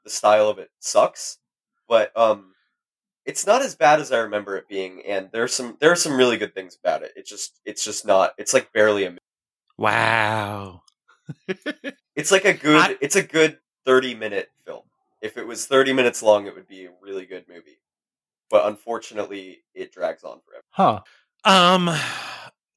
the 0.04 0.10
style 0.10 0.50
of 0.50 0.60
it 0.60 0.72
sucks. 0.82 1.38
But 1.88 2.12
um, 2.18 2.56
it's 3.26 3.48
not 3.48 3.62
as 3.62 3.74
bad 3.74 4.02
as 4.02 4.12
I 4.12 4.18
remember 4.18 4.58
it 4.58 4.68
being, 4.68 5.02
and 5.08 5.30
there's 5.32 5.56
some 5.56 5.78
there 5.80 5.94
are 5.94 5.96
some 5.96 6.18
really 6.18 6.36
good 6.36 6.54
things 6.54 6.78
about 6.78 7.04
it. 7.04 7.14
It 7.16 7.26
just 7.26 7.62
it's 7.64 7.86
just 7.86 8.06
not. 8.06 8.34
It's 8.38 8.54
like 8.54 8.74
barely 8.74 9.06
a. 9.06 9.16
wow. 9.78 10.82
It's 12.16 12.32
like 12.32 12.46
a 12.46 12.54
good. 12.54 12.78
I- 12.78 12.98
it's 13.02 13.16
a 13.18 13.24
good 13.24 13.60
thirty 13.86 14.16
minute 14.16 14.50
film. 14.66 14.84
If 15.22 15.38
it 15.38 15.46
was 15.46 15.66
thirty 15.66 15.92
minutes 15.92 16.24
long, 16.24 16.46
it 16.48 16.56
would 16.56 16.68
be 16.68 16.86
a 16.86 16.92
really 17.02 17.26
good 17.26 17.46
movie. 17.50 17.80
But 18.50 18.68
unfortunately, 18.68 19.64
it 19.74 19.92
drags 19.92 20.24
on 20.24 20.40
forever. 20.46 20.64
huh? 20.70 21.02
Um 21.44 21.90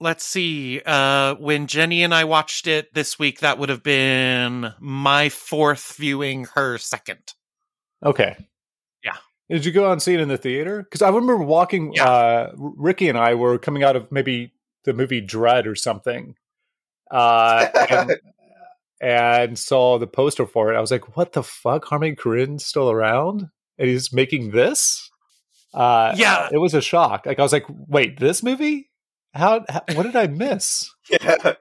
let's 0.01 0.25
see. 0.25 0.81
Uh 0.85 1.35
when 1.37 1.67
Jenny 1.69 2.03
and 2.03 2.13
I 2.15 2.25
watched 2.25 2.67
it 2.67 2.93
this 2.95 3.17
week 3.19 3.41
that 3.41 3.59
would 3.59 3.69
have 3.69 3.83
been 3.85 4.73
my 4.81 5.29
fourth 5.29 5.95
viewing, 5.97 6.47
her 6.55 6.77
second. 6.79 7.35
Okay. 8.05 8.37
Yeah. 9.05 9.17
Did 9.49 9.65
you 9.65 9.73
go 9.73 9.91
and 9.93 10.03
see 10.03 10.15
it 10.15 10.21
in 10.21 10.29
the 10.29 10.37
theater? 10.39 10.83
Because 10.83 11.03
I 11.03 11.09
remember 11.09 11.37
walking. 11.37 11.93
Yeah. 11.95 12.09
Uh, 12.09 12.53
Ricky 12.57 13.09
and 13.09 13.17
I 13.19 13.35
were 13.35 13.57
coming 13.59 13.85
out 13.85 13.95
of 13.95 14.11
maybe 14.11 14.53
the 14.85 14.95
movie 14.95 15.21
Dredd 15.25 15.67
or 15.67 15.75
something, 15.75 16.35
uh, 17.11 17.67
and, 17.91 18.17
and 19.01 19.59
saw 19.59 19.99
the 19.99 20.07
poster 20.07 20.47
for 20.47 20.73
it. 20.73 20.77
I 20.77 20.81
was 20.81 20.91
like, 20.91 21.17
"What 21.17 21.33
the 21.33 21.43
fuck? 21.43 21.85
Harmony 21.87 22.15
Korine's 22.17 22.67
still 22.67 22.91
around, 22.91 23.49
and 23.79 23.89
he's 23.89 24.13
making 24.13 24.51
this." 24.53 25.11
Uh, 25.75 26.15
Yeah. 26.17 26.49
it 26.53 26.59
was 26.59 26.75
a 26.75 26.81
shock. 26.81 27.27
Like 27.27 27.39
I 27.39 27.43
was 27.43 27.53
like, 27.53 27.67
"Wait, 27.69 28.19
this 28.19 28.43
movie? 28.43 28.91
How? 29.35 29.65
how 29.69 29.83
what 29.95 30.05
did 30.05 30.17
I 30.17 30.27
miss?" 30.27 30.91
Yeah. 31.11 31.55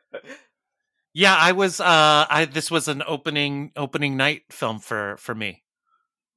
Yeah, 1.13 1.35
I 1.35 1.51
was 1.53 1.79
uh 1.79 2.25
I 2.29 2.45
this 2.51 2.69
was 2.69 2.87
an 2.87 3.01
opening 3.07 3.71
opening 3.75 4.17
night 4.17 4.43
film 4.51 4.79
for 4.79 5.17
for 5.17 5.33
me. 5.33 5.63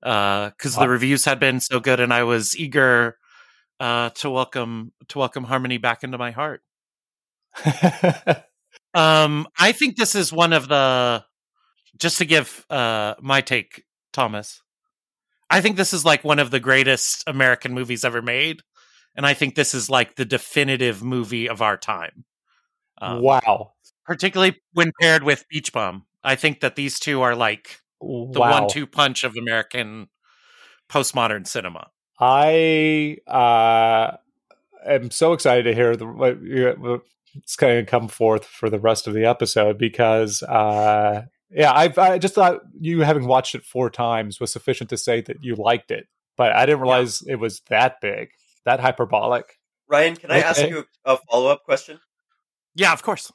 Uh 0.02 0.50
cuz 0.52 0.74
Wow. 0.76 0.84
the 0.84 0.88
reviews 0.88 1.24
had 1.26 1.38
been 1.38 1.60
so 1.60 1.80
good 1.80 2.00
and 2.00 2.14
I 2.14 2.22
was 2.24 2.56
eager 2.58 3.18
uh 3.78 4.08
to 4.10 4.30
welcome 4.30 4.92
to 5.08 5.18
welcome 5.18 5.44
Harmony 5.44 5.76
back 5.78 6.02
into 6.02 6.16
my 6.18 6.30
heart. 6.30 6.62
Um 8.94 9.46
I 9.58 9.72
think 9.72 9.96
this 9.96 10.14
is 10.14 10.32
one 10.32 10.52
of 10.52 10.68
the 10.68 11.24
just 11.98 12.18
to 12.18 12.24
give 12.24 12.64
uh 12.70 13.14
my 13.20 13.40
take 13.40 13.84
Thomas. 14.12 14.62
I 15.48 15.60
think 15.60 15.76
this 15.76 15.92
is 15.92 16.04
like 16.04 16.22
one 16.22 16.38
of 16.38 16.50
the 16.50 16.60
greatest 16.60 17.24
American 17.26 17.74
movies 17.74 18.04
ever 18.04 18.22
made 18.22 18.62
and 19.16 19.26
I 19.26 19.34
think 19.34 19.54
this 19.54 19.74
is 19.74 19.90
like 19.90 20.16
the 20.16 20.24
definitive 20.24 21.02
movie 21.02 21.48
of 21.48 21.62
our 21.62 21.76
time. 21.76 22.24
Um, 23.02 23.22
wow! 23.22 23.72
particularly 24.04 24.60
when 24.72 24.92
paired 25.00 25.22
with 25.22 25.44
Beach 25.48 25.72
Bum. 25.72 26.04
I 26.22 26.34
think 26.34 26.60
that 26.60 26.76
these 26.76 26.98
two 26.98 27.22
are 27.22 27.34
like 27.34 27.80
the 28.00 28.40
wow! 28.40 28.62
one-two 28.62 28.86
punch 28.86 29.24
of 29.24 29.36
American 29.36 30.08
postmodern 30.88 31.46
cinema. 31.46 31.88
I 32.18 33.18
uh, 33.26 34.16
am 34.86 35.10
so 35.10 35.32
excited 35.32 35.62
to 35.62 35.74
hear 35.74 35.96
the 35.96 37.00
what 37.32 37.36
you- 37.36 37.40
what's 37.40 37.56
going 37.56 37.84
to 37.84 37.90
come 37.90 38.08
forth 38.08 38.44
for 38.44 38.70
the 38.70 38.78
rest 38.78 39.06
of 39.06 39.14
the 39.14 39.24
episode 39.24 39.78
because 39.78 40.42
uh, 40.42 41.22
yeah, 41.50 41.72
I've 41.72 41.98
I 41.98 42.18
just 42.18 42.34
thought 42.34 42.60
you 42.78 43.00
having 43.00 43.26
watched 43.26 43.54
it 43.54 43.64
four 43.64 43.90
times 43.90 44.38
was 44.40 44.52
sufficient 44.52 44.90
to 44.90 44.96
say 44.98 45.20
that 45.22 45.42
you 45.42 45.54
liked 45.56 45.90
it, 45.90 46.06
but 46.36 46.52
I 46.52 46.66
didn't 46.66 46.80
realize 46.80 47.22
it 47.26 47.36
was 47.36 47.60
that 47.68 48.00
big, 48.00 48.28
that 48.64 48.80
hyperbolic. 48.80 49.58
Ryan, 49.88 50.16
can 50.16 50.30
I 50.30 50.40
ask 50.40 50.60
you 50.68 50.84
a 51.04 51.16
follow 51.30 51.50
up 51.50 51.64
question? 51.64 51.98
Yeah, 52.76 52.92
of 52.92 53.02
course. 53.02 53.32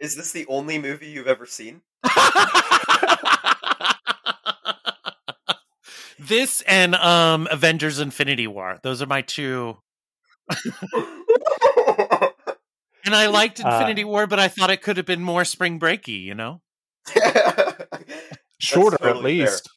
Is 0.00 0.16
this 0.16 0.32
the 0.32 0.44
only 0.48 0.78
movie 0.78 1.06
you've 1.08 1.26
ever 1.28 1.46
seen? 1.46 1.80
this 6.18 6.60
and 6.62 6.94
um 6.96 7.48
Avengers 7.50 7.98
Infinity 7.98 8.46
War. 8.46 8.78
Those 8.82 9.00
are 9.02 9.06
my 9.06 9.22
two. 9.22 9.78
And 13.04 13.14
I 13.14 13.26
liked 13.26 13.64
Uh, 13.64 13.68
Infinity 13.68 14.04
War, 14.04 14.26
but 14.26 14.38
I 14.38 14.48
thought 14.48 14.70
it 14.70 14.82
could 14.82 14.96
have 14.96 15.06
been 15.06 15.22
more 15.22 15.44
spring 15.44 15.78
breaky, 15.78 16.22
you 16.22 16.34
know? 16.34 16.62
Shorter 18.58 18.96
totally 18.98 19.42
at 19.42 19.50
least. 19.50 19.68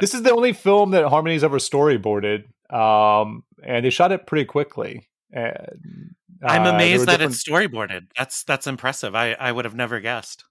This 0.00 0.14
is 0.14 0.22
the 0.22 0.32
only 0.32 0.52
film 0.52 0.90
that 0.92 1.06
Harmony's 1.06 1.44
ever 1.44 1.58
storyboarded. 1.58 2.44
Um, 2.72 3.44
and 3.62 3.84
they 3.84 3.90
shot 3.90 4.12
it 4.12 4.26
pretty 4.26 4.44
quickly. 4.44 5.08
And, 5.32 6.14
I'm 6.42 6.62
uh, 6.66 6.70
amazed 6.70 7.06
that 7.06 7.18
different- 7.18 7.34
it's 7.34 7.44
storyboarded. 7.44 8.06
That's 8.16 8.44
that's 8.44 8.66
impressive. 8.66 9.14
I 9.14 9.34
I 9.34 9.52
would 9.52 9.66
have 9.66 9.74
never 9.74 10.00
guessed. 10.00 10.44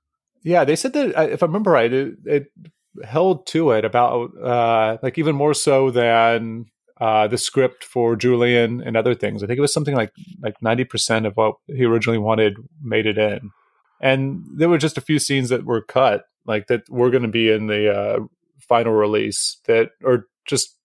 Yeah, 0.43 0.63
they 0.63 0.75
said 0.75 0.93
that 0.93 1.17
uh, 1.17 1.23
if 1.23 1.41
I 1.43 1.47
remember 1.47 1.71
right, 1.71 1.91
it, 1.91 2.13
it 2.25 2.45
held 3.03 3.47
to 3.47 3.71
it 3.71 3.83
about 3.85 4.37
uh, 4.37 4.97
like 5.01 5.17
even 5.17 5.35
more 5.35 5.53
so 5.53 5.89
than 5.91 6.67
uh, 6.99 7.27
the 7.27 7.37
script 7.37 7.83
for 7.83 8.15
Julien 8.15 8.81
and 8.81 8.97
other 8.97 9.15
things. 9.15 9.41
I 9.41 9.47
think 9.47 9.57
it 9.57 9.61
was 9.61 9.73
something 9.73 9.95
like 9.95 10.11
like 10.41 10.55
ninety 10.61 10.83
percent 10.83 11.25
of 11.25 11.35
what 11.35 11.55
he 11.67 11.85
originally 11.85 12.19
wanted 12.19 12.57
made 12.81 13.05
it 13.05 13.17
in, 13.17 13.51
and 14.01 14.43
there 14.55 14.69
were 14.69 14.77
just 14.77 14.97
a 14.97 15.01
few 15.01 15.19
scenes 15.19 15.49
that 15.49 15.65
were 15.65 15.81
cut, 15.81 16.25
like 16.45 16.67
that 16.67 16.89
were 16.89 17.09
going 17.09 17.23
to 17.23 17.29
be 17.29 17.49
in 17.49 17.67
the 17.67 17.93
uh, 17.93 18.19
final 18.59 18.93
release 18.93 19.59
that 19.65 19.91
are 20.05 20.27
just 20.45 20.75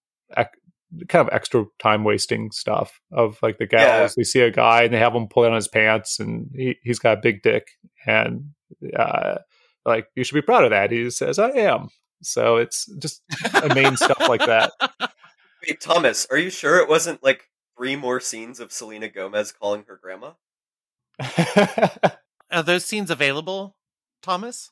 kind 1.09 1.27
of 1.27 1.33
extra 1.33 1.64
time 1.79 2.05
wasting 2.05 2.50
stuff 2.50 3.00
of 3.11 3.38
like 3.42 3.59
the 3.59 3.66
gals. 3.66 4.12
Yeah. 4.12 4.14
They 4.16 4.24
see 4.24 4.40
a 4.40 4.50
guy 4.50 4.85
and 4.85 4.94
they 4.94 4.98
have 4.98 5.14
him 5.14 5.29
pull 5.29 5.42
down 5.42 5.55
his 5.55 5.68
pants, 5.68 6.20
and 6.20 6.50
he, 6.55 6.77
he's 6.83 6.98
got 6.98 7.18
a 7.18 7.20
big 7.20 7.42
dick, 7.42 7.68
and 8.07 8.50
uh, 8.96 9.38
like 9.85 10.07
you 10.14 10.24
should 10.24 10.35
be 10.35 10.42
proud 10.42 10.64
of 10.64 10.70
that. 10.70 10.90
He 10.90 11.11
says, 11.11 11.38
"I 11.38 11.50
am." 11.50 11.88
So 12.22 12.57
it's 12.57 12.87
just 12.98 13.22
a 13.62 13.74
main 13.74 13.96
stuff 13.96 14.29
like 14.29 14.46
that. 14.46 14.72
Wait, 15.68 15.81
Thomas, 15.81 16.27
are 16.31 16.38
you 16.38 16.50
sure 16.50 16.79
it 16.79 16.88
wasn't 16.88 17.22
like 17.22 17.48
three 17.77 17.96
more 17.96 18.20
scenes 18.20 18.61
of 18.61 18.72
Selena 18.72 19.09
Gomez 19.09 19.53
calling 19.53 19.85
her 19.88 19.98
grandma? 20.03 20.33
Are 22.50 22.62
those 22.62 22.85
scenes 22.85 23.11
available, 23.11 23.77
Thomas? 24.22 24.70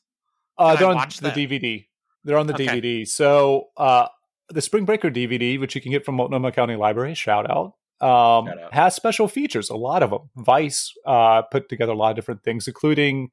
uh, 0.57 0.69
Can 0.69 0.75
I 0.75 0.79
they're 0.79 0.89
on 0.89 0.95
watch 0.95 1.17
the 1.17 1.29
that? 1.29 1.35
DVD. 1.37 1.85
They're 2.23 2.37
on 2.37 2.47
the 2.47 2.53
Okay. 2.53 2.67
DVD. 2.67 3.07
So 3.07 3.69
uh, 3.77 4.07
the 4.49 4.61
Spring 4.61 4.85
Breaker 4.85 5.09
DVD, 5.11 5.59
which 5.59 5.75
you 5.75 5.81
can 5.81 5.91
get 5.91 6.05
from 6.05 6.15
Multnomah 6.15 6.51
County 6.51 6.75
Library, 6.75 7.13
shout 7.15 7.49
out, 7.49 7.73
um, 8.05 8.47
Shout 8.47 8.59
out. 8.59 8.73
has 8.73 8.95
special 8.95 9.27
features. 9.27 9.69
A 9.69 9.75
lot 9.75 10.03
of 10.03 10.09
them. 10.11 10.29
Vice 10.37 10.93
uh, 11.05 11.41
put 11.43 11.67
together 11.69 11.91
a 11.91 11.95
lot 11.95 12.11
of 12.11 12.15
different 12.15 12.43
things, 12.43 12.67
including 12.67 13.31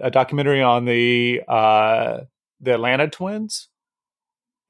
a 0.00 0.10
documentary 0.10 0.62
on 0.62 0.84
the 0.84 1.42
uh, 1.48 2.20
the 2.60 2.74
Atlanta 2.74 3.08
twins, 3.08 3.68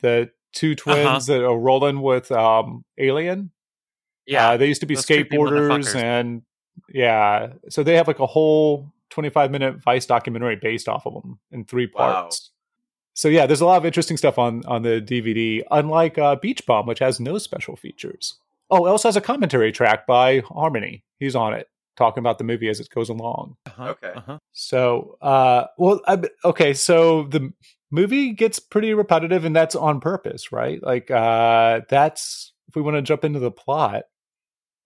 the 0.00 0.30
two 0.52 0.74
twins 0.74 1.28
Uh-huh. 1.28 1.38
that 1.38 1.44
are 1.46 1.58
rolling 1.58 2.00
with 2.02 2.30
um, 2.32 2.84
Alien. 2.98 3.50
Uh, 4.52 4.56
they 4.56 4.66
used 4.68 4.80
to 4.80 4.86
be 4.86 4.94
those 4.94 5.06
skateboarders 5.06 5.94
and 5.94 6.42
yeah, 6.88 7.52
so 7.68 7.82
they 7.82 7.96
have 7.96 8.06
like 8.06 8.20
a 8.20 8.26
whole 8.26 8.90
25 9.10 9.50
minute 9.50 9.82
Vice 9.82 10.06
documentary 10.06 10.56
based 10.56 10.88
off 10.88 11.06
of 11.06 11.14
them 11.14 11.38
in 11.50 11.64
three 11.64 11.86
Wow. 11.94 12.22
parts. 12.22 12.50
So 13.14 13.28
yeah, 13.28 13.44
there's 13.46 13.60
a 13.60 13.66
lot 13.66 13.76
of 13.76 13.84
interesting 13.84 14.16
stuff 14.16 14.38
on 14.38 14.64
on 14.66 14.82
the 14.82 15.00
DVD. 15.00 15.62
Unlike 15.70 16.18
uh, 16.18 16.36
Beach 16.36 16.64
Bum, 16.64 16.86
which 16.86 17.00
has 17.00 17.20
no 17.20 17.38
special 17.38 17.76
features. 17.76 18.36
Oh, 18.70 18.86
it 18.86 18.88
also 18.90 19.08
has 19.08 19.16
a 19.16 19.20
commentary 19.20 19.72
track 19.72 20.06
by 20.06 20.40
Harmony. 20.40 21.02
He's 21.18 21.34
on 21.34 21.52
it 21.52 21.68
talking 21.96 22.20
about 22.22 22.38
the 22.38 22.44
movie 22.44 22.68
as 22.68 22.78
it 22.80 22.88
goes 22.88 23.08
along. 23.08 23.56
Uh-huh, 23.66 23.88
Okay. 23.90 24.12
uh-huh. 24.14 24.38
So, 24.52 25.18
uh, 25.20 25.66
well, 25.76 26.00
I, 26.06 26.22
okay, 26.44 26.72
so 26.72 27.24
the 27.24 27.52
movie 27.90 28.32
gets 28.32 28.58
pretty 28.58 28.94
repetitive, 28.94 29.44
and 29.44 29.54
that's 29.54 29.74
on 29.74 30.00
purpose, 30.00 30.52
right? 30.52 30.82
Like, 30.82 31.10
uh, 31.10 31.80
that's 31.88 32.52
if 32.68 32.76
we 32.76 32.82
want 32.82 32.96
to 32.96 33.02
jump 33.02 33.24
into 33.24 33.38
the 33.38 33.50
plot. 33.50 34.04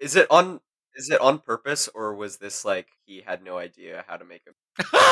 Is 0.00 0.16
it 0.16 0.26
on? 0.30 0.60
Is 0.96 1.10
it 1.10 1.20
on 1.20 1.40
purpose, 1.40 1.88
or 1.94 2.14
was 2.14 2.36
this 2.36 2.64
like 2.64 2.88
he 3.04 3.20
had 3.20 3.42
no 3.42 3.58
idea 3.58 4.04
how 4.06 4.16
to 4.16 4.24
make 4.24 4.42
a 4.48 4.52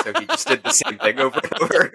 so 0.05 0.13
he 0.19 0.27
just 0.27 0.49
did 0.49 0.63
the 0.63 0.71
same 0.71 0.99
thing 0.99 1.19
over 1.19 1.41
and 1.43 1.63
over? 1.63 1.93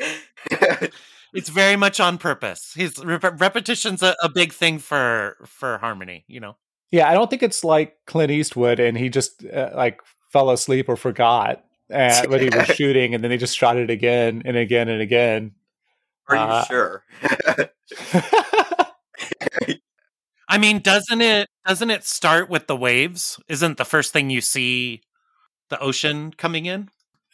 it's 1.33 1.49
very 1.49 1.75
much 1.75 1.99
on 1.99 2.17
purpose. 2.17 2.73
His 2.75 3.03
rep- 3.03 3.39
repetition's 3.39 4.03
a, 4.03 4.15
a 4.21 4.29
big 4.29 4.53
thing 4.53 4.79
for 4.79 5.37
for 5.45 5.77
harmony. 5.79 6.25
You 6.27 6.39
know. 6.39 6.57
Yeah, 6.91 7.09
I 7.09 7.13
don't 7.13 7.29
think 7.29 7.43
it's 7.43 7.63
like 7.63 7.97
Clint 8.05 8.31
Eastwood, 8.31 8.79
and 8.79 8.97
he 8.97 9.09
just 9.09 9.45
uh, 9.45 9.71
like 9.75 10.01
fell 10.31 10.49
asleep 10.49 10.87
or 10.87 10.95
forgot 10.95 11.63
uh, 11.93 12.25
when 12.27 12.39
he 12.39 12.49
was 12.49 12.67
shooting, 12.75 13.13
and 13.13 13.23
then 13.23 13.29
they 13.29 13.37
just 13.37 13.57
shot 13.57 13.77
it 13.77 13.89
again 13.89 14.43
and 14.45 14.55
again 14.55 14.87
and 14.87 15.01
again. 15.01 15.51
Are 16.27 16.35
you 16.35 16.41
Uh, 16.41 16.65
sure? 16.65 17.03
I 20.49 20.57
mean, 20.57 20.79
doesn't 20.79 21.21
it 21.21 21.49
doesn't 21.65 21.89
it 21.89 22.03
start 22.05 22.49
with 22.49 22.67
the 22.67 22.75
waves? 22.75 23.39
Isn't 23.47 23.77
the 23.77 23.85
first 23.85 24.13
thing 24.13 24.29
you 24.29 24.41
see 24.41 25.01
the 25.69 25.79
ocean 25.79 26.33
coming 26.37 26.65
in? 26.65 26.89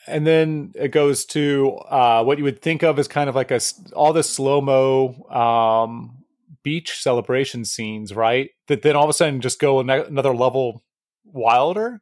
and 0.08 0.27
then 0.27 0.73
it 0.75 0.89
goes 0.89 1.25
to 1.25 1.77
uh, 1.89 2.23
what 2.23 2.38
you 2.38 2.43
would 2.43 2.62
think 2.62 2.84
of 2.84 2.99
as 2.99 3.08
kind 3.08 3.29
of 3.29 3.36
like 3.36 3.51
a 3.51 3.60
all 3.95 4.13
the 4.13 4.23
slow 4.23 4.62
mo 4.62 5.13
um, 5.29 6.17
beach 6.63 7.01
celebration 7.01 7.65
scenes, 7.65 8.13
right? 8.13 8.49
That 8.67 8.82
then 8.82 8.95
all 8.95 9.03
of 9.03 9.10
a 9.10 9.13
sudden 9.13 9.41
just 9.41 9.60
go 9.60 9.79
another 9.79 10.36
level 10.36 10.84
wilder 11.23 12.01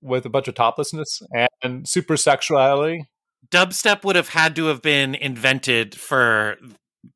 with 0.00 0.26
a 0.26 0.30
bunch 0.30 0.48
of 0.48 0.54
toplessness 0.54 1.22
and 1.62 1.88
super 1.88 2.16
sexuality. 2.16 3.06
Dubstep 3.50 4.04
would 4.04 4.16
have 4.16 4.28
had 4.28 4.56
to 4.56 4.66
have 4.66 4.82
been 4.82 5.14
invented 5.14 5.94
for 5.94 6.56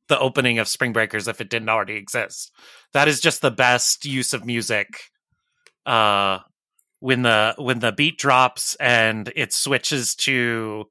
the 0.07 0.19
opening 0.19 0.59
of 0.59 0.67
Spring 0.67 0.93
Breakers 0.93 1.27
if 1.27 1.41
it 1.41 1.49
didn't 1.49 1.69
already 1.69 1.95
exist. 1.95 2.51
That 2.93 3.07
is 3.07 3.19
just 3.19 3.41
the 3.41 3.51
best 3.51 4.05
use 4.05 4.33
of 4.33 4.45
music. 4.45 4.87
Uh 5.85 6.39
when 6.99 7.23
the 7.23 7.53
when 7.57 7.79
the 7.79 7.91
beat 7.91 8.17
drops 8.17 8.75
and 8.75 9.31
it 9.35 9.51
switches 9.51 10.15
to 10.15 10.85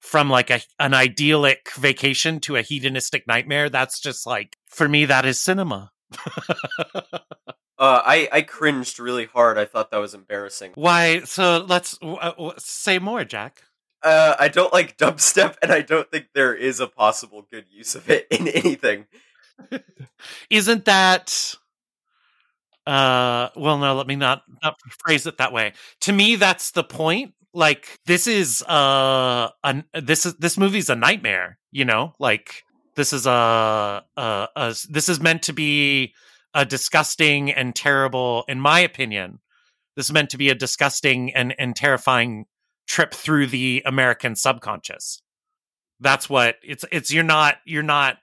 from 0.00 0.30
like 0.30 0.48
a 0.50 0.60
an 0.78 0.94
idyllic 0.94 1.72
vacation 1.74 2.38
to 2.40 2.54
a 2.54 2.62
hedonistic 2.62 3.26
nightmare, 3.26 3.68
that's 3.68 4.00
just 4.00 4.26
like 4.26 4.56
for 4.68 4.88
me 4.88 5.06
that 5.06 5.26
is 5.26 5.40
cinema. 5.40 5.90
Uh, 7.78 8.00
I 8.06 8.28
I 8.32 8.40
cringed 8.40 8.98
really 8.98 9.26
hard. 9.26 9.58
I 9.58 9.66
thought 9.66 9.90
that 9.90 9.98
was 9.98 10.14
embarrassing. 10.14 10.72
Why? 10.76 11.20
So 11.24 11.64
let's 11.68 11.98
uh, 12.00 12.52
say 12.56 12.98
more, 12.98 13.22
Jack. 13.22 13.64
Uh, 14.02 14.36
I 14.38 14.48
don't 14.48 14.72
like 14.72 14.96
dubstep, 14.96 15.56
and 15.62 15.72
I 15.72 15.82
don't 15.82 16.10
think 16.10 16.28
there 16.34 16.54
is 16.54 16.80
a 16.80 16.86
possible 16.86 17.46
good 17.50 17.66
use 17.70 17.94
of 17.94 18.08
it 18.10 18.26
in 18.30 18.48
anything. 18.48 19.06
isn't 20.50 20.84
that 20.84 21.54
uh 22.86 23.48
well 23.56 23.78
no 23.78 23.94
let 23.96 24.06
me 24.06 24.14
not 24.14 24.42
not 24.62 24.76
phrase 25.04 25.26
it 25.26 25.38
that 25.38 25.52
way. 25.52 25.72
To 26.02 26.12
me 26.12 26.36
that's 26.36 26.72
the 26.72 26.84
point. 26.84 27.32
Like 27.54 27.98
this 28.06 28.26
is 28.26 28.62
uh 28.62 29.48
an, 29.64 29.84
this 29.94 30.26
is 30.26 30.34
this 30.34 30.58
movie's 30.58 30.90
a 30.90 30.94
nightmare 30.94 31.58
you 31.72 31.84
know? 31.84 32.14
Like 32.18 32.64
this 32.96 33.12
is 33.12 33.26
a, 33.26 34.04
a, 34.16 34.48
a 34.56 34.74
this 34.88 35.08
is 35.08 35.20
meant 35.20 35.42
to 35.42 35.52
be 35.52 36.14
a 36.54 36.64
disgusting 36.64 37.50
and 37.50 37.74
terrible 37.74 38.44
in 38.48 38.60
my 38.60 38.80
opinion 38.80 39.40
this 39.96 40.06
is 40.06 40.12
meant 40.12 40.30
to 40.30 40.38
be 40.38 40.50
a 40.50 40.54
disgusting 40.54 41.34
and 41.34 41.54
and 41.58 41.74
terrifying 41.76 42.46
trip 42.86 43.12
through 43.12 43.46
the 43.46 43.82
american 43.86 44.34
subconscious 44.34 45.22
that's 46.00 46.28
what 46.28 46.56
it's 46.62 46.84
it's 46.92 47.12
you're 47.12 47.24
not 47.24 47.56
you're 47.64 47.82
not 47.82 48.18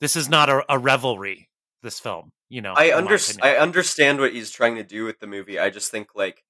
this 0.00 0.16
is 0.16 0.28
not 0.28 0.48
a, 0.48 0.64
a 0.68 0.78
revelry 0.78 1.48
this 1.82 2.00
film 2.00 2.32
you 2.48 2.60
know 2.60 2.74
I 2.76 2.84
in 2.84 2.90
my 2.90 2.96
under 2.98 3.14
opinion. 3.14 3.40
I 3.42 3.56
understand 3.56 4.20
what 4.20 4.32
he's 4.32 4.50
trying 4.50 4.76
to 4.76 4.84
do 4.84 5.04
with 5.04 5.18
the 5.18 5.26
movie. 5.26 5.58
I 5.58 5.70
just 5.70 5.90
think 5.90 6.08
like, 6.14 6.44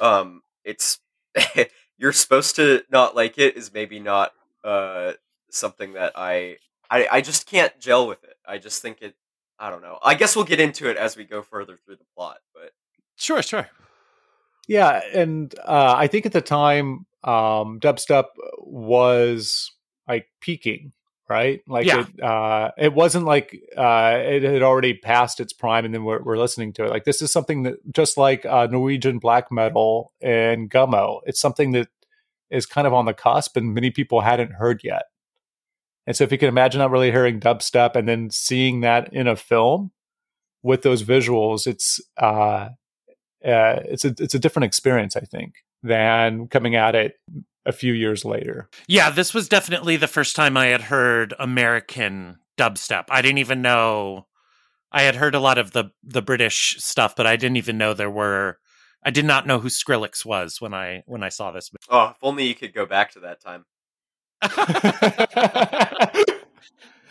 um, 0.00 0.42
it's 0.64 0.98
you're 1.98 2.12
supposed 2.12 2.56
to 2.56 2.82
not 2.90 3.14
like 3.14 3.38
it 3.38 3.56
is 3.56 3.72
maybe 3.72 3.98
not 3.98 4.32
uh 4.64 5.12
something 5.50 5.92
that 5.94 6.12
I 6.16 6.56
I 6.90 7.08
I 7.10 7.20
just 7.20 7.46
can't 7.46 7.78
gel 7.78 8.06
with 8.06 8.24
it. 8.24 8.36
I 8.46 8.58
just 8.58 8.82
think 8.82 9.02
it. 9.02 9.14
I 9.58 9.70
don't 9.70 9.82
know. 9.82 9.98
I 10.02 10.14
guess 10.14 10.36
we'll 10.36 10.44
get 10.44 10.60
into 10.60 10.88
it 10.90 10.96
as 10.96 11.16
we 11.16 11.24
go 11.24 11.42
further 11.42 11.78
through 11.84 11.96
the 11.96 12.04
plot, 12.14 12.38
but 12.54 12.72
sure 13.16 13.42
sure 13.42 13.68
Yeah, 14.66 15.00
and 15.14 15.54
uh, 15.64 15.94
I 15.96 16.06
think 16.08 16.26
at 16.26 16.32
the 16.32 16.40
time, 16.40 17.06
um, 17.22 17.78
dubstep 17.80 18.24
was 18.58 19.70
like 20.08 20.26
peaking, 20.40 20.92
right? 21.28 21.60
Like 21.68 21.86
Yeah. 21.86 22.06
it, 22.06 22.22
uh, 22.22 22.70
it 22.78 22.92
wasn't 22.92 23.26
like 23.26 23.56
uh, 23.76 24.18
it 24.18 24.42
had 24.42 24.62
already 24.62 24.94
passed 24.94 25.40
its 25.40 25.52
prime, 25.52 25.84
and 25.84 25.94
then 25.94 26.04
we're, 26.04 26.22
we're 26.22 26.38
listening 26.38 26.72
to 26.74 26.84
it. 26.84 26.90
Like 26.90 27.04
this 27.04 27.22
is 27.22 27.30
something 27.30 27.62
that 27.64 27.76
just 27.92 28.16
like 28.16 28.44
uh, 28.44 28.66
Norwegian 28.70 29.18
black 29.18 29.52
metal 29.52 30.12
and 30.20 30.70
gummo, 30.70 31.20
it's 31.26 31.40
something 31.40 31.72
that 31.72 31.88
is 32.50 32.66
kind 32.66 32.86
of 32.86 32.94
on 32.94 33.06
the 33.06 33.14
cusp, 33.14 33.56
and 33.56 33.74
many 33.74 33.90
people 33.90 34.20
hadn't 34.20 34.52
heard 34.52 34.82
yet. 34.84 35.04
And 36.06 36.16
so, 36.16 36.24
if 36.24 36.32
you 36.32 36.38
can 36.38 36.48
imagine 36.48 36.78
not 36.78 36.90
really 36.90 37.10
hearing 37.10 37.40
dubstep 37.40 37.96
and 37.96 38.08
then 38.08 38.30
seeing 38.30 38.80
that 38.80 39.12
in 39.12 39.26
a 39.26 39.36
film 39.36 39.90
with 40.62 40.82
those 40.82 41.02
visuals, 41.02 41.66
it's 41.66 42.00
uh, 42.16 42.68
uh, 43.44 43.80
it's 43.84 44.04
a 44.04 44.14
it's 44.18 44.34
a 44.34 44.38
different 44.38 44.64
experience, 44.64 45.16
I 45.16 45.20
think, 45.20 45.54
than 45.82 46.48
coming 46.48 46.74
at 46.74 46.94
it 46.94 47.14
a 47.64 47.72
few 47.72 47.92
years 47.92 48.24
later. 48.24 48.68
yeah 48.86 49.10
this 49.10 49.34
was 49.34 49.48
definitely 49.48 49.96
the 49.96 50.06
first 50.06 50.36
time 50.36 50.56
i 50.56 50.66
had 50.66 50.82
heard 50.82 51.34
american 51.40 52.38
dubstep 52.56 53.06
i 53.10 53.20
didn't 53.20 53.38
even 53.38 53.60
know 53.60 54.24
i 54.92 55.02
had 55.02 55.16
heard 55.16 55.34
a 55.34 55.40
lot 55.40 55.58
of 55.58 55.72
the 55.72 55.90
the 56.04 56.22
british 56.22 56.76
stuff 56.78 57.16
but 57.16 57.26
i 57.26 57.34
didn't 57.34 57.56
even 57.56 57.76
know 57.76 57.92
there 57.92 58.08
were 58.08 58.58
i 59.04 59.10
did 59.10 59.24
not 59.24 59.48
know 59.48 59.58
who 59.58 59.68
skrillex 59.68 60.24
was 60.24 60.60
when 60.60 60.72
i 60.72 61.02
when 61.06 61.24
i 61.24 61.28
saw 61.28 61.50
this 61.50 61.72
oh, 61.90 62.10
if 62.10 62.16
only 62.22 62.46
you 62.46 62.54
could 62.54 62.72
go 62.72 62.86
back 62.86 63.10
to 63.12 63.20
that 63.20 63.40
time. 63.40 63.64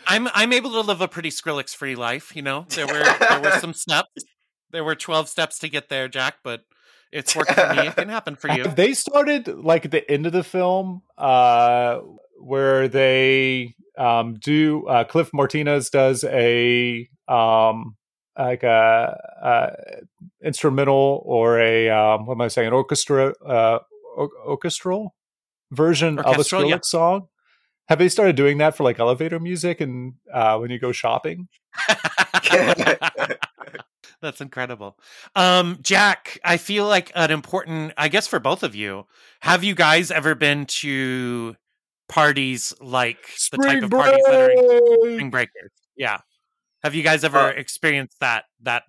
I'm 0.06 0.28
I'm 0.32 0.52
able 0.52 0.70
to 0.70 0.80
live 0.80 1.00
a 1.00 1.08
pretty 1.08 1.30
Skrillex 1.30 1.74
free 1.74 1.96
life. 1.96 2.34
You 2.36 2.42
know, 2.42 2.66
there 2.70 2.86
were 2.86 3.02
there 3.02 3.40
were 3.40 3.50
some 3.60 3.74
steps. 3.74 4.24
There 4.76 4.84
were 4.84 4.94
12 4.94 5.30
steps 5.30 5.58
to 5.60 5.70
get 5.70 5.88
there, 5.88 6.06
Jack, 6.06 6.40
but 6.42 6.60
it's 7.10 7.34
worked 7.34 7.52
for 7.52 7.72
me. 7.72 7.86
It 7.86 7.96
can 7.96 8.10
happen 8.10 8.36
for 8.36 8.50
you. 8.54 8.64
Have 8.64 8.76
they 8.76 8.92
started 8.92 9.48
like 9.48 9.86
at 9.86 9.90
the 9.90 10.10
end 10.10 10.26
of 10.26 10.34
the 10.34 10.44
film, 10.44 11.00
uh, 11.16 12.00
where 12.38 12.86
they 12.86 13.74
um, 13.96 14.34
do 14.34 14.86
uh, 14.86 15.04
Cliff 15.04 15.30
Martinez 15.32 15.88
does 15.88 16.24
a 16.24 17.08
um, 17.26 17.96
like 18.38 18.64
a, 18.64 19.18
a 19.42 19.72
instrumental 20.44 21.22
or 21.24 21.58
a 21.58 21.88
um, 21.88 22.26
what 22.26 22.34
am 22.34 22.42
I 22.42 22.48
saying, 22.48 22.68
an 22.68 22.74
orchestra 22.74 23.32
uh, 23.46 23.78
or- 24.14 24.28
orchestral 24.46 25.14
version 25.70 26.18
Orchestral, 26.18 26.64
of 26.64 26.66
a 26.66 26.70
yeah. 26.70 26.78
Song? 26.82 27.28
Have 27.88 27.98
they 27.98 28.10
started 28.10 28.36
doing 28.36 28.58
that 28.58 28.76
for 28.76 28.84
like 28.84 28.98
elevator 28.98 29.40
music 29.40 29.80
and 29.80 30.16
uh, 30.30 30.58
when 30.58 30.70
you 30.70 30.78
go 30.78 30.92
shopping? 30.92 31.48
That's 34.22 34.40
incredible. 34.40 34.98
Um, 35.34 35.78
Jack, 35.82 36.38
I 36.44 36.56
feel 36.56 36.86
like 36.86 37.12
an 37.14 37.30
important, 37.30 37.92
I 37.96 38.08
guess 38.08 38.26
for 38.26 38.38
both 38.40 38.62
of 38.62 38.74
you, 38.74 39.06
have 39.40 39.62
you 39.62 39.74
guys 39.74 40.10
ever 40.10 40.34
been 40.34 40.66
to 40.66 41.54
parties 42.08 42.72
like 42.80 43.18
the 43.50 43.58
type 43.58 43.82
of 43.82 43.90
parties 43.90 44.24
that 44.26 44.40
are 44.40 44.50
in 44.50 45.12
Spring 45.14 45.30
Breakers? 45.30 45.70
Yeah. 45.96 46.18
Have 46.82 46.94
you 46.94 47.02
guys 47.02 47.24
ever 47.24 47.38
Uh, 47.38 47.48
experienced 47.50 48.20
that 48.20 48.44
that 48.62 48.84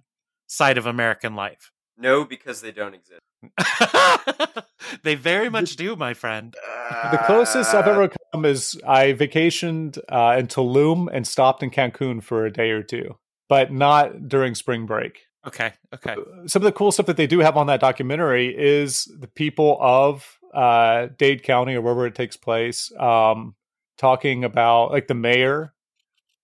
side 0.47 0.77
of 0.77 0.85
American 0.85 1.35
life? 1.35 1.71
no, 1.99 2.23
because 2.23 2.61
they 2.61 2.71
don't 2.71 2.93
exist. 2.93 3.21
they 5.03 5.15
very 5.15 5.49
much 5.49 5.75
do, 5.75 5.95
my 5.95 6.13
friend. 6.13 6.55
The 7.11 7.17
closest 7.25 7.73
I've 7.73 7.87
ever 7.87 8.11
come 8.31 8.45
is 8.45 8.79
I 8.87 9.13
vacationed 9.13 9.97
uh, 10.09 10.35
in 10.37 10.47
Tulum 10.47 11.07
and 11.11 11.25
stopped 11.27 11.63
in 11.63 11.71
Cancun 11.71 12.21
for 12.23 12.45
a 12.45 12.51
day 12.51 12.69
or 12.69 12.83
two, 12.83 13.17
but 13.49 13.71
not 13.71 14.27
during 14.27 14.55
spring 14.55 14.85
break. 14.85 15.27
Okay, 15.45 15.73
okay. 15.93 16.15
Some 16.47 16.61
of 16.61 16.65
the 16.65 16.71
cool 16.71 16.91
stuff 16.91 17.05
that 17.05 17.17
they 17.17 17.27
do 17.27 17.39
have 17.39 17.55
on 17.55 17.67
that 17.67 17.79
documentary 17.79 18.53
is 18.57 19.05
the 19.19 19.27
people 19.27 19.77
of 19.79 20.37
uh, 20.53 21.07
Dade 21.17 21.43
County 21.43 21.75
or 21.75 21.81
wherever 21.81 22.05
it 22.05 22.15
takes 22.15 22.35
place 22.35 22.91
um, 22.99 23.55
talking 23.97 24.43
about, 24.43 24.91
like 24.91 25.07
the 25.07 25.13
mayor, 25.13 25.73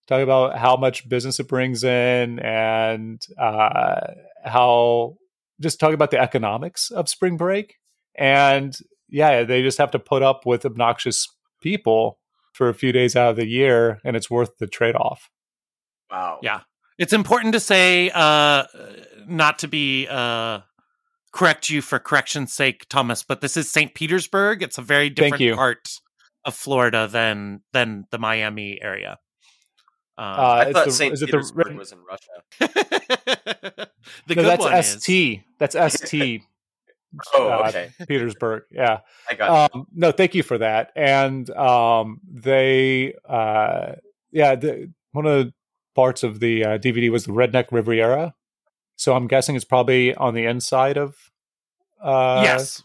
talking 0.08 0.24
about 0.24 0.58
how 0.58 0.78
much 0.78 1.10
business 1.10 1.40
it 1.40 1.48
brings 1.48 1.84
in 1.84 2.40
and 2.40 3.26
uh, 3.38 4.00
how 4.46 5.16
just 5.62 5.80
talking 5.80 5.96
about 5.96 6.12
the 6.12 6.20
economics 6.20 6.92
of 6.92 7.10
spring 7.10 7.38
break. 7.38 7.76
And 8.16 8.78
yeah, 9.10 9.44
they 9.44 9.62
just 9.62 9.78
have 9.78 9.92
to 9.92 10.00
put 10.00 10.22
up 10.24 10.46
with 10.46 10.66
obnoxious 10.66 11.28
people 11.62 12.20
for 12.54 12.70
a 12.70 12.74
few 12.74 12.92
days 12.92 13.16
out 13.16 13.32
of 13.32 13.36
the 13.36 13.48
year, 13.48 14.00
and 14.06 14.16
it's 14.16 14.30
worth 14.30 14.58
the 14.60 14.68
trade 14.68 14.96
off. 14.96 15.30
Wow. 16.12 16.40
Yeah. 16.42 16.62
It's 16.98 17.14
important 17.14 17.54
to 17.54 17.60
say, 17.60 18.12
uh, 18.14 18.64
not 19.28 19.60
to 19.60 19.68
be 19.68 20.08
uh, 20.10 20.60
correct 21.32 21.70
you 21.70 21.82
for 21.82 22.00
correction's 22.00 22.54
sake, 22.54 22.86
Thomas, 22.90 23.24
but 23.24 23.42
this 23.42 23.58
is 23.58 23.70
St. 23.70 23.94
Petersburg. 23.94 24.62
It's 24.62 24.78
a 24.78 24.82
very 24.82 25.10
different 25.10 25.56
part 25.56 25.90
of 26.46 26.56
Florida 26.56 27.08
than 27.08 27.62
than 27.72 28.06
the 28.12 28.20
Miami 28.20 28.80
area. 28.82 29.20
Um, 30.18 30.26
Uh, 30.26 30.66
I 30.68 30.74
thought 30.74 30.92
St. 30.92 31.14
it 31.14 31.20
the 31.20 31.26
Petersburg 31.26 31.76
was 31.76 31.92
in 31.92 32.00
Russia. 32.04 32.44
the 34.28 34.36
no, 34.36 34.36
good 34.36 34.46
that's 34.46 34.64
one 34.64 34.74
is 34.76 34.88
ST. 34.88 35.42
That's 35.60 35.76
ST. 35.76 36.42
Oh, 37.36 37.48
uh, 37.48 37.66
okay. 37.70 37.92
Petersburg. 38.08 38.64
Yeah. 38.72 39.02
I 39.30 39.36
got 39.36 39.76
Um, 39.76 39.86
no, 39.94 40.12
thank 40.12 40.34
you 40.34 40.42
for 40.42 40.58
that. 40.58 40.92
And 40.96 41.48
um, 41.52 42.20
they, 42.28 43.14
uh, 43.30 43.92
yeah, 44.32 44.56
the, 44.56 44.92
one 45.12 45.28
of 45.28 45.46
the 45.46 45.54
parts 45.96 46.24
of 46.24 46.40
the 46.40 46.64
uh, 46.66 46.78
DVD 46.78 47.10
was 47.12 47.26
the 47.26 47.32
Redneck 47.32 47.66
Riviera. 47.72 48.34
So 48.96 49.16
I'm 49.16 49.28
guessing 49.28 49.56
it's 49.56 49.66
probably 49.66 50.14
on 50.16 50.34
the 50.34 50.46
inside 50.46 50.98
of. 50.98 51.16
Uh, 52.02 52.42
yes, 52.44 52.84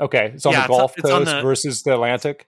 Okay, 0.00 0.30
it's 0.34 0.46
on 0.46 0.52
Yeah, 0.52 0.62
the 0.62 0.68
Gulf 0.68 0.96
it's 0.96 1.08
Coast 1.08 1.30
the- 1.30 1.42
versus 1.42 1.82
the 1.82 1.92
Atlantic. 1.94 2.46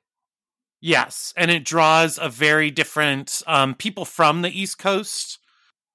yes, 0.80 1.34
and 1.36 1.50
it 1.50 1.64
draws 1.64 2.16
a 2.18 2.28
very 2.28 2.70
different. 2.70 3.42
Um, 3.46 3.74
people 3.74 4.04
from 4.04 4.42
the 4.42 4.50
East 4.60 4.78
Coast 4.78 5.38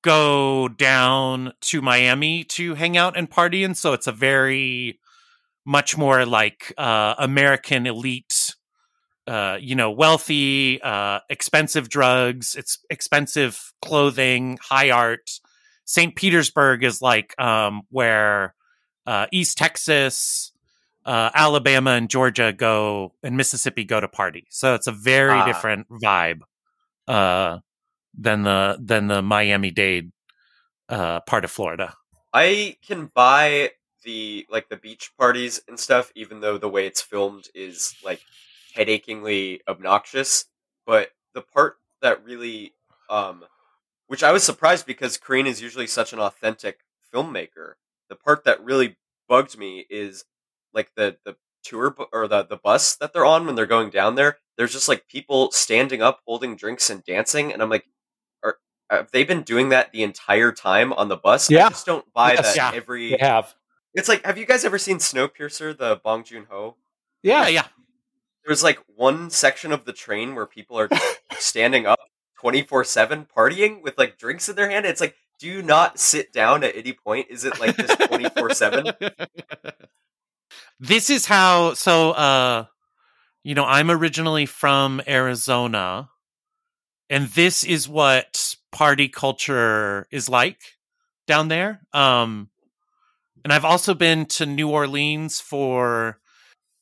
go 0.04 0.67
down 0.67 1.54
to 1.62 1.82
Miami 1.82 2.43
to 2.43 2.76
hang 2.76 2.98
out 2.98 3.17
and 3.17 3.30
party, 3.30 3.63
and 3.63 3.76
so 3.78 3.93
it's 3.93 4.06
a 4.08 4.12
very 4.12 5.00
much 5.65 5.98
more 5.98 6.26
like 6.26 6.74
uh, 6.78 7.15
American 7.17 7.88
elite, 7.88 8.32
uh, 9.28 9.58
you 9.60 9.76
know, 9.76 9.92
wealthy, 9.92 10.82
uh, 10.82 11.20
expensive 11.30 11.90
drugs, 11.90 12.56
it's 12.56 12.80
expensive 12.90 13.74
clothing, 13.82 14.58
high 14.62 14.92
art. 14.92 15.30
St. 15.86 16.16
Petersburg 16.16 16.84
is 16.84 17.02
like 17.02 17.40
um, 17.40 17.84
where 17.90 18.56
uh, 19.06 19.28
East 19.32 19.58
Texas, 19.58 20.52
uh, 21.06 21.30
Alabama, 21.34 21.92
and 21.92 22.10
Georgia 22.10 22.52
go, 22.54 23.14
and 23.24 23.38
Mississippi 23.38 23.84
go 23.84 24.00
to 24.00 24.08
party. 24.08 24.46
So 24.50 24.74
it's 24.76 24.88
a 24.88 24.92
very 24.92 25.40
Ah. 25.40 25.46
different 25.46 25.88
vibe 25.90 26.42
uh, 27.08 27.60
than 28.18 28.44
the 28.44 28.78
than 28.82 29.08
the 29.08 29.22
Miami 29.22 29.72
Dade 29.72 30.12
uh, 30.90 31.20
part 31.22 31.46
of 31.46 31.52
Florida. 31.52 31.94
I 32.34 32.78
can 32.88 33.12
buy 33.14 33.72
the 34.04 34.46
like 34.50 34.70
the 34.70 34.78
beach 34.78 35.12
parties 35.18 35.62
and 35.68 35.80
stuff, 35.80 36.12
even 36.16 36.40
though 36.40 36.58
the 36.58 36.70
way 36.70 36.86
it's 36.88 37.02
filmed 37.02 37.48
is 37.54 37.96
like 38.04 38.22
headachingly 38.76 39.60
obnoxious. 39.68 40.46
But 40.86 41.10
the 41.34 41.42
part 41.42 41.78
that 42.02 42.24
really, 42.24 42.74
um, 43.10 43.44
which 44.08 44.24
I 44.24 44.32
was 44.32 44.44
surprised 44.44 44.86
because 44.86 45.18
Korine 45.18 45.48
is 45.48 45.62
usually 45.62 45.88
such 45.88 46.14
an 46.14 46.20
authentic 46.20 46.80
filmmaker. 47.14 47.74
The 48.10 48.16
part 48.16 48.44
that 48.44 48.64
really 48.64 48.98
bugged 49.28 49.58
me 49.58 49.86
is 49.90 50.26
like 50.74 50.92
the 50.96 51.18
the 51.26 51.36
tour 51.64 51.90
bu- 51.90 52.06
or 52.14 52.28
the 52.28 52.44
the 52.44 52.58
bus 52.58 52.96
that 52.98 53.14
they're 53.14 53.26
on 53.26 53.46
when 53.46 53.56
they're 53.56 53.66
going 53.66 53.90
down 53.90 54.16
there. 54.16 54.38
There's 54.58 54.72
just 54.74 54.88
like 54.88 55.08
people 55.08 55.52
standing 55.52 56.02
up, 56.02 56.22
holding 56.28 56.56
drinks 56.56 56.90
and 56.90 57.04
dancing, 57.04 57.52
and 57.52 57.62
I'm 57.62 57.70
like, 57.70 57.86
are 58.44 58.58
have 58.92 59.10
they 59.12 59.24
been 59.24 59.42
doing 59.42 59.70
that 59.70 59.92
the 59.92 60.04
entire 60.04 60.52
time 60.52 60.94
on 60.94 61.08
the 61.10 61.18
bus? 61.18 61.50
Yeah. 61.50 61.66
I 61.66 61.70
just 61.70 61.86
don't 61.88 62.06
buy 62.14 62.34
Yes. 62.34 62.54
that 62.54 62.56
Yeah. 62.56 62.78
every. 62.78 63.10
They 63.12 63.18
have. 63.18 63.56
It's 63.96 64.08
like, 64.10 64.26
have 64.26 64.38
you 64.38 64.46
guys 64.46 64.66
ever 64.66 64.78
seen 64.78 64.98
Snowpiercer, 64.98 65.76
the 65.78 66.00
Bong 66.04 66.24
Joon 66.26 66.46
Ho? 66.52 66.76
Yeah, 67.24 67.48
yeah. 67.48 67.66
There's 68.46 68.64
like 68.64 68.80
one 68.96 69.30
section 69.30 69.72
of 69.72 69.86
the 69.86 69.94
train 69.94 70.36
where 70.36 70.46
people 70.46 70.80
are 70.80 70.90
standing 71.40 71.86
up 71.86 72.00
24 72.40 72.84
7 72.84 73.28
partying 73.36 73.82
with 73.82 73.98
like 73.98 74.18
drinks 74.18 74.50
in 74.50 74.56
their 74.56 74.70
hand. 74.70 74.86
It's 74.86 75.02
like, 75.02 75.16
do 75.40 75.48
you 75.48 75.62
not 75.62 76.00
sit 76.00 76.32
down 76.32 76.64
at 76.64 76.76
any 76.76 76.94
point? 76.94 77.28
Is 77.30 77.44
it 77.44 77.60
like 77.60 77.76
this 77.76 77.96
24 78.08 78.54
7? 78.54 78.86
This 80.80 81.10
is 81.10 81.26
how 81.26 81.74
so 81.74 82.12
uh 82.12 82.66
you 83.44 83.56
know, 83.56 83.66
I'm 83.66 83.90
originally 83.90 84.46
from 84.46 85.02
Arizona 85.08 86.10
and 87.10 87.28
this 87.30 87.64
is 87.64 87.88
what 87.88 88.56
party 88.72 89.08
culture 89.08 90.08
is 90.12 90.30
like 90.30 90.60
down 91.28 91.48
there. 91.48 91.82
Um 91.94 92.50
and 93.44 93.54
I've 93.54 93.66
also 93.66 93.94
been 93.94 94.26
to 94.26 94.46
New 94.46 94.70
Orleans 94.70 95.40
for 95.40 96.20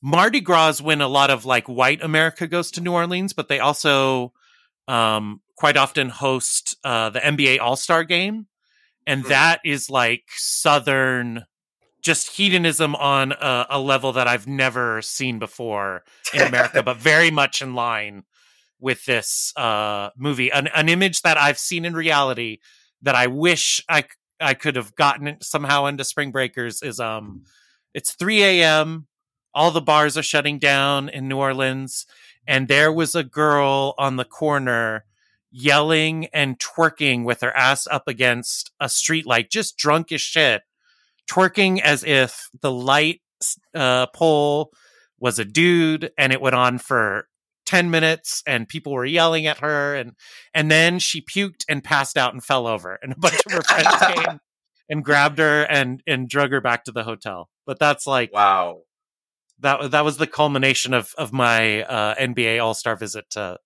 Mardi 0.04 0.42
Gras 0.42 0.82
when 0.82 1.02
a 1.02 1.08
lot 1.08 1.32
of 1.32 1.46
like 1.46 1.68
white 1.68 2.04
America 2.04 2.46
goes 2.46 2.70
to 2.72 2.82
New 2.82 2.92
Orleans, 2.92 3.34
but 3.34 3.48
they 3.48 3.60
also 3.60 4.34
um 4.88 5.40
quite 5.56 5.78
often 5.78 6.10
host 6.10 6.76
uh 6.84 7.10
the 7.10 7.20
NBA 7.22 7.60
All-Star 7.60 8.04
game 8.04 8.48
and 9.08 9.22
Hmm. 9.24 9.30
that 9.30 9.62
is 9.64 9.90
like 9.90 10.24
southern 10.36 11.46
just 12.02 12.32
hedonism 12.32 12.96
on 12.96 13.32
a, 13.32 13.66
a 13.70 13.80
level 13.80 14.12
that 14.12 14.28
I've 14.28 14.46
never 14.46 15.02
seen 15.02 15.40
before 15.40 16.04
in 16.34 16.42
America, 16.42 16.84
but 16.84 16.98
very 17.12 17.32
much 17.32 17.62
in 17.62 17.76
line 17.76 18.24
with 18.80 19.06
this 19.06 19.54
uh, 19.56 20.10
movie. 20.18 20.52
An, 20.52 20.68
an 20.76 20.90
image 20.90 21.22
that 21.22 21.38
I've 21.38 21.58
seen 21.58 21.86
in 21.86 21.94
reality 21.94 22.58
that 23.04 23.16
I 23.16 23.28
wish 23.28 23.82
I 23.88 24.04
I 24.42 24.54
could 24.54 24.76
have 24.76 24.94
gotten 24.96 25.28
it 25.28 25.44
somehow 25.46 25.86
into 25.86 26.04
Spring 26.04 26.32
Breakers 26.32 26.82
is 26.82 27.00
um, 27.00 27.44
it's 27.94 28.14
3 28.14 28.44
a.m. 28.44 29.08
All 29.54 29.72
the 29.72 29.82
bars 29.82 30.18
are 30.18 30.24
shutting 30.24 30.60
down 30.60 31.10
in 31.10 31.28
New 31.28 31.38
Orleans, 31.38 32.06
and 32.48 32.68
there 32.68 32.92
was 32.92 33.16
a 33.16 33.24
girl 33.24 33.94
on 33.98 34.16
the 34.16 34.26
corner 34.26 35.06
yelling 35.52 36.26
and 36.28 36.60
twerking 36.60 37.24
with 37.24 37.42
her 37.42 37.56
ass 37.56 37.86
up 37.88 38.08
against 38.08 38.72
a 38.80 38.90
street 38.90 39.26
light, 39.26 39.52
just 39.52 39.78
drunk 39.78 40.12
as 40.12 40.22
shit 40.22 40.64
twerking 41.30 41.80
as 41.82 42.04
if 42.04 42.50
the 42.62 42.72
light 42.72 43.22
uh, 43.74 44.08
pole 44.08 44.72
was 45.20 45.40
a 45.40 45.46
dude 45.46 46.12
and 46.18 46.34
it 46.34 46.42
went 46.42 46.56
on 46.56 46.78
for 46.78 47.28
10 47.66 47.90
minutes 47.90 48.44
and 48.46 48.68
people 48.68 48.92
were 48.92 49.06
yelling 49.06 49.48
at 49.48 49.60
her 49.60 49.96
and 49.96 50.14
and 50.54 50.70
then 50.70 51.00
she 51.00 51.22
puked 51.22 51.64
and 51.70 51.84
passed 51.84 52.18
out 52.18 52.34
and 52.34 52.44
fell 52.44 52.68
over 52.68 53.00
and 53.02 53.14
a 53.14 53.18
bunch 53.18 53.40
of 53.46 53.52
her 53.54 53.62
friends 53.62 53.88
came 54.26 54.40
and 54.90 55.04
grabbed 55.04 55.40
her 55.40 55.64
and 55.64 56.04
and 56.06 56.28
drug 56.28 56.52
her 56.52 56.60
back 56.60 56.84
to 56.84 56.92
the 56.92 57.04
hotel 57.04 57.50
but 57.66 57.80
that's 57.80 58.06
like 58.06 58.34
wow. 58.34 58.82
That 59.60 59.92
that 59.92 60.04
was 60.06 60.18
the 60.18 60.28
culmination 60.28 60.94
of 60.94 61.14
of 61.18 61.32
my 61.34 61.84
uh 61.84 62.16
NBA 62.16 62.64
All-Star 62.64 62.96
visit 62.96 63.30
to 63.32 63.58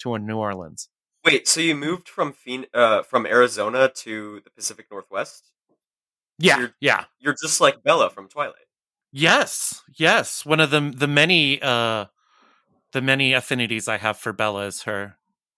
to 0.00 0.18
New 0.18 0.36
Orleans 0.38 0.88
Wait, 1.24 1.48
so 1.48 1.60
you 1.62 1.74
moved 1.74 2.06
from 2.06 2.34
uh, 2.74 3.02
from 3.02 3.24
Arizona 3.26 3.88
to 3.88 4.42
the 4.44 4.50
Pacific 4.50 4.88
Northwest? 4.90 5.52
Yeah, 6.38 6.58
You're- 6.58 6.72
yeah. 6.80 7.04
You're 7.18 7.34
just 7.40 7.62
like 7.62 7.82
Bella 7.82 8.10
from 8.10 8.28
Twilight. 8.28 8.66
Yes, 9.10 9.80
yes. 9.96 10.44
One 10.44 10.60
of 10.60 10.70
the 10.70 10.92
the 10.94 11.06
many 11.06 11.62
uh 11.62 12.06
the 12.92 13.00
many 13.00 13.32
affinities 13.32 13.88
I 13.88 13.96
have 13.96 14.18
for 14.18 14.32
Bella 14.34 14.66
is 14.66 14.82
her, 14.82 15.16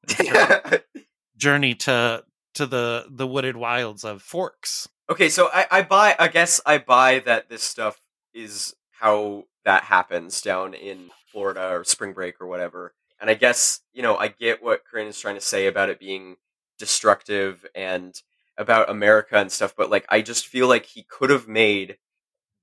is 0.09 0.29
her 0.29 0.83
journey 1.37 1.75
to 1.75 2.23
to 2.55 2.67
the 2.67 3.07
the 3.11 3.27
wooded 3.27 3.57
wilds 3.57 4.05
of 4.05 4.23
Forks. 4.23 4.89
okay, 5.11 5.29
so 5.29 5.49
I, 5.53 5.67
I 5.71 5.83
buy. 5.83 6.15
I 6.19 6.29
guess 6.29 6.61
I 6.65 6.79
buy 6.79 7.19
that 7.27 7.49
this 7.49 7.63
stuff 7.65 8.01
is 8.35 8.75
how 9.01 9.45
that 9.67 9.83
happens 9.85 10.41
down 10.41 10.73
in 10.73 11.11
Florida 11.31 11.69
or 11.73 11.85
spring 11.85 12.15
break 12.15 12.41
or 12.41 12.47
whatever. 12.47 12.95
And 13.21 13.29
I 13.29 13.35
guess 13.35 13.81
you 13.93 14.03
know 14.03 14.17
I 14.17 14.29
get 14.29 14.63
what 14.63 14.83
Korine 14.91 15.09
is 15.09 15.21
trying 15.21 15.35
to 15.35 15.41
say 15.41 15.67
about 15.67 15.91
it 15.91 16.01
being 16.01 16.37
destructive 16.79 17.67
and 17.75 18.15
about 18.57 18.89
America 18.89 19.37
and 19.37 19.53
stuff, 19.53 19.75
but 19.77 19.91
like 19.91 20.07
I 20.09 20.23
just 20.23 20.47
feel 20.47 20.69
like 20.69 20.87
he 20.87 21.03
could 21.03 21.31
have 21.31 21.47
made 21.49 21.99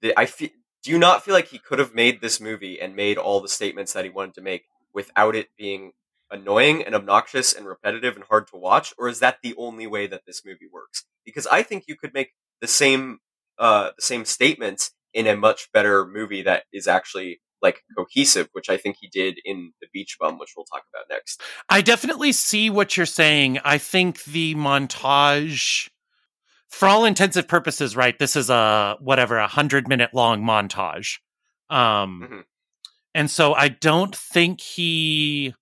the. 0.02 0.18
I 0.18 0.26
feel. 0.26 0.50
Do 0.84 0.92
you 0.92 1.00
not 1.00 1.24
feel 1.24 1.34
like 1.34 1.48
he 1.48 1.60
could 1.60 1.80
have 1.80 1.96
made 1.96 2.20
this 2.20 2.42
movie 2.42 2.82
and 2.82 2.96
made 2.96 3.18
all 3.18 3.40
the 3.40 3.48
statements 3.48 3.94
that 3.94 4.04
he 4.04 4.10
wanted 4.10 4.36
to 4.36 4.42
make 4.42 4.66
without 4.94 5.34
it 5.36 5.48
being 5.58 5.94
annoying 6.30 6.84
and 6.84 6.94
obnoxious 6.94 7.54
and 7.54 7.66
repetitive 7.66 8.16
and 8.16 8.26
hard 8.26 8.48
to 8.48 8.58
watch, 8.58 8.94
or 8.98 9.08
is 9.08 9.20
that 9.20 9.38
the 9.44 9.56
only 9.58 9.88
way 9.88 10.08
that 10.08 10.26
this 10.26 10.44
movie 10.46 10.68
works? 10.72 11.06
Because 11.26 11.48
I 11.48 11.64
think 11.64 11.86
you 11.88 11.96
could 11.96 12.14
make 12.14 12.34
the 12.62 12.68
same 12.68 13.20
uh, 13.58 13.92
the 13.96 14.02
same 14.02 14.26
statements 14.26 14.92
in 15.14 15.28
a 15.28 15.36
much 15.36 15.72
better 15.72 16.06
movie 16.08 16.42
that 16.44 16.64
is 16.74 16.88
actually 16.88 17.42
like 17.62 17.84
cohesive, 17.98 18.50
which 18.52 18.70
I 18.70 18.76
think 18.78 18.98
he 19.00 19.08
did 19.08 19.40
in 19.46 19.72
The 19.80 19.88
Beach 19.94 20.18
Bum, 20.20 20.38
which 20.38 20.54
we'll 20.58 20.66
talk 20.66 20.84
about 20.94 21.06
next. 21.10 21.42
I 21.70 21.82
definitely 21.82 22.34
see 22.34 22.70
what 22.70 22.98
you're 22.98 23.06
saying. 23.06 23.60
I 23.64 23.78
think 23.78 24.24
the 24.26 24.54
montage, 24.56 25.90
for 26.70 26.88
all 26.88 27.06
intensive 27.06 27.48
purposes, 27.48 27.96
right? 27.96 28.18
This 28.20 28.36
is 28.36 28.50
a 28.50 28.98
whatever 29.00 29.38
a 29.38 29.48
hundred 29.48 29.88
minute 29.88 30.10
long 30.14 30.42
montage, 30.44 31.20
um, 31.70 32.28
Mhm. 32.30 32.44
and 33.14 33.32
so 33.32 33.54
I 33.54 33.70
don't 33.70 34.16
think 34.16 34.60
he. 34.60 35.54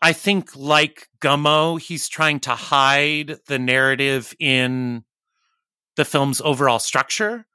I 0.00 0.12
think, 0.12 0.54
like 0.54 1.08
Gummo, 1.20 1.80
he's 1.80 2.08
trying 2.08 2.38
to 2.40 2.52
hide 2.52 3.38
the 3.48 3.58
narrative 3.58 4.32
in 4.38 5.02
the 5.96 6.04
film's 6.04 6.40
overall 6.40 6.78
structure. 6.78 7.47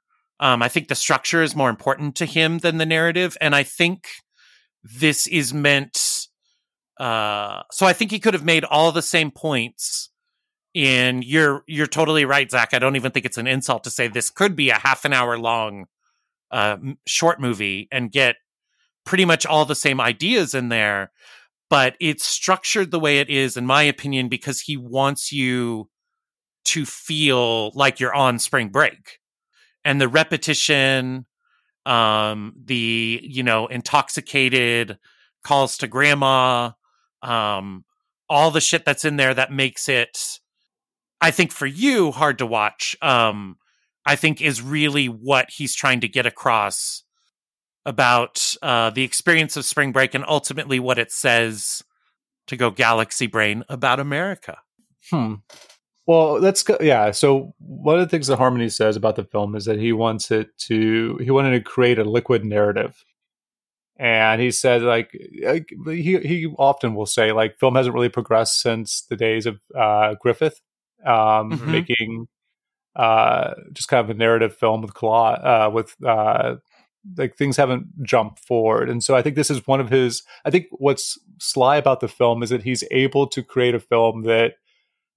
Um, 0.44 0.62
I 0.62 0.68
think 0.68 0.88
the 0.88 0.94
structure 0.94 1.42
is 1.42 1.56
more 1.56 1.70
important 1.70 2.16
to 2.16 2.26
him 2.26 2.58
than 2.58 2.76
the 2.78 2.86
narrative, 2.86 3.36
and 3.40 3.54
I 3.56 3.62
think 3.62 4.06
this 4.84 5.26
is 5.26 5.54
meant 5.54 6.28
uh 7.00 7.62
so 7.72 7.86
i 7.86 7.92
think 7.92 8.12
he 8.12 8.20
could 8.20 8.34
have 8.34 8.44
made 8.44 8.64
all 8.64 8.92
the 8.92 9.02
same 9.02 9.30
points 9.30 10.10
and 10.74 11.24
you're 11.24 11.62
you're 11.66 11.86
totally 11.86 12.24
right 12.24 12.50
jack. 12.50 12.74
I 12.74 12.78
don't 12.78 12.96
even 12.96 13.12
think 13.12 13.26
it's 13.26 13.38
an 13.38 13.46
insult 13.46 13.84
to 13.84 13.90
say 13.90 14.08
this 14.08 14.30
could 14.30 14.54
be 14.54 14.70
a 14.70 14.74
half 14.74 15.04
an 15.04 15.12
hour 15.12 15.38
long 15.38 15.86
uh 16.50 16.76
short 17.06 17.40
movie 17.40 17.88
and 17.90 18.12
get 18.12 18.36
pretty 19.04 19.24
much 19.24 19.46
all 19.46 19.64
the 19.64 19.74
same 19.74 20.00
ideas 20.00 20.54
in 20.54 20.68
there 20.68 21.10
but 21.70 21.96
it's 22.00 22.24
structured 22.24 22.90
the 22.90 23.00
way 23.00 23.18
it 23.18 23.30
is 23.30 23.56
in 23.56 23.66
my 23.66 23.82
opinion 23.82 24.28
because 24.28 24.60
he 24.60 24.76
wants 24.76 25.32
you 25.32 25.88
to 26.64 26.84
feel 26.84 27.72
like 27.72 27.98
you're 27.98 28.14
on 28.14 28.38
spring 28.38 28.68
break 28.68 29.18
and 29.84 30.00
the 30.00 30.08
repetition 30.08 31.26
um 31.86 32.54
the 32.64 33.20
you 33.22 33.42
know 33.42 33.66
intoxicated 33.66 34.98
calls 35.42 35.76
to 35.76 35.86
grandma 35.86 36.70
um 37.22 37.84
all 38.28 38.50
the 38.50 38.60
shit 38.60 38.84
that's 38.84 39.04
in 39.04 39.16
there 39.16 39.34
that 39.34 39.52
makes 39.52 39.88
it 39.88 40.40
i 41.20 41.30
think 41.30 41.52
for 41.52 41.66
you 41.66 42.10
hard 42.10 42.38
to 42.38 42.46
watch 42.46 42.96
um 43.02 43.56
i 44.06 44.16
think 44.16 44.40
is 44.40 44.62
really 44.62 45.06
what 45.06 45.48
he's 45.50 45.74
trying 45.74 46.00
to 46.00 46.08
get 46.08 46.24
across 46.24 47.02
about 47.84 48.54
uh 48.62 48.88
the 48.90 49.02
experience 49.02 49.56
of 49.56 49.64
spring 49.66 49.92
break 49.92 50.14
and 50.14 50.24
ultimately 50.26 50.80
what 50.80 50.98
it 50.98 51.12
says 51.12 51.82
to 52.46 52.56
go 52.56 52.70
galaxy 52.70 53.26
brain 53.26 53.62
about 53.68 54.00
america 54.00 54.56
Hmm. 55.10 55.34
Well, 56.06 56.38
let's 56.38 56.62
go. 56.62 56.76
Yeah. 56.80 57.12
So 57.12 57.54
one 57.58 57.98
of 57.98 58.02
the 58.02 58.08
things 58.08 58.26
that 58.26 58.36
Harmony 58.36 58.68
says 58.68 58.96
about 58.96 59.16
the 59.16 59.24
film 59.24 59.54
is 59.56 59.64
that 59.64 59.78
he 59.78 59.92
wants 59.92 60.30
it 60.30 60.56
to. 60.68 61.16
He 61.22 61.30
wanted 61.30 61.52
to 61.52 61.60
create 61.60 61.98
a 61.98 62.04
liquid 62.04 62.44
narrative, 62.44 63.02
and 63.96 64.40
he 64.40 64.50
said 64.50 64.82
like 64.82 65.10
he 65.12 66.18
he 66.18 66.46
often 66.58 66.94
will 66.94 67.06
say 67.06 67.32
like 67.32 67.58
film 67.58 67.74
hasn't 67.76 67.94
really 67.94 68.08
progressed 68.08 68.60
since 68.60 69.02
the 69.02 69.16
days 69.16 69.46
of 69.46 69.60
uh, 69.76 70.14
Griffith, 70.20 70.60
um, 71.06 71.58
Mhm. 71.60 71.66
making 71.68 72.28
uh, 72.96 73.54
just 73.72 73.88
kind 73.88 74.04
of 74.04 74.10
a 74.10 74.18
narrative 74.18 74.56
film 74.56 74.82
with 74.82 74.94
Claw 74.94 75.32
uh, 75.34 75.70
with 75.72 75.96
uh, 76.04 76.56
like 77.16 77.36
things 77.36 77.56
haven't 77.56 77.86
jumped 78.02 78.40
forward, 78.40 78.90
and 78.90 79.02
so 79.04 79.14
I 79.16 79.22
think 79.22 79.36
this 79.36 79.50
is 79.50 79.66
one 79.66 79.80
of 79.80 79.90
his. 79.90 80.22
I 80.44 80.50
think 80.50 80.66
what's 80.72 81.18
sly 81.40 81.76
about 81.76 82.00
the 82.00 82.08
film 82.08 82.42
is 82.42 82.50
that 82.50 82.62
he's 82.62 82.84
able 82.90 83.26
to 83.28 83.42
create 83.42 83.74
a 83.74 83.80
film 83.80 84.22
that 84.22 84.54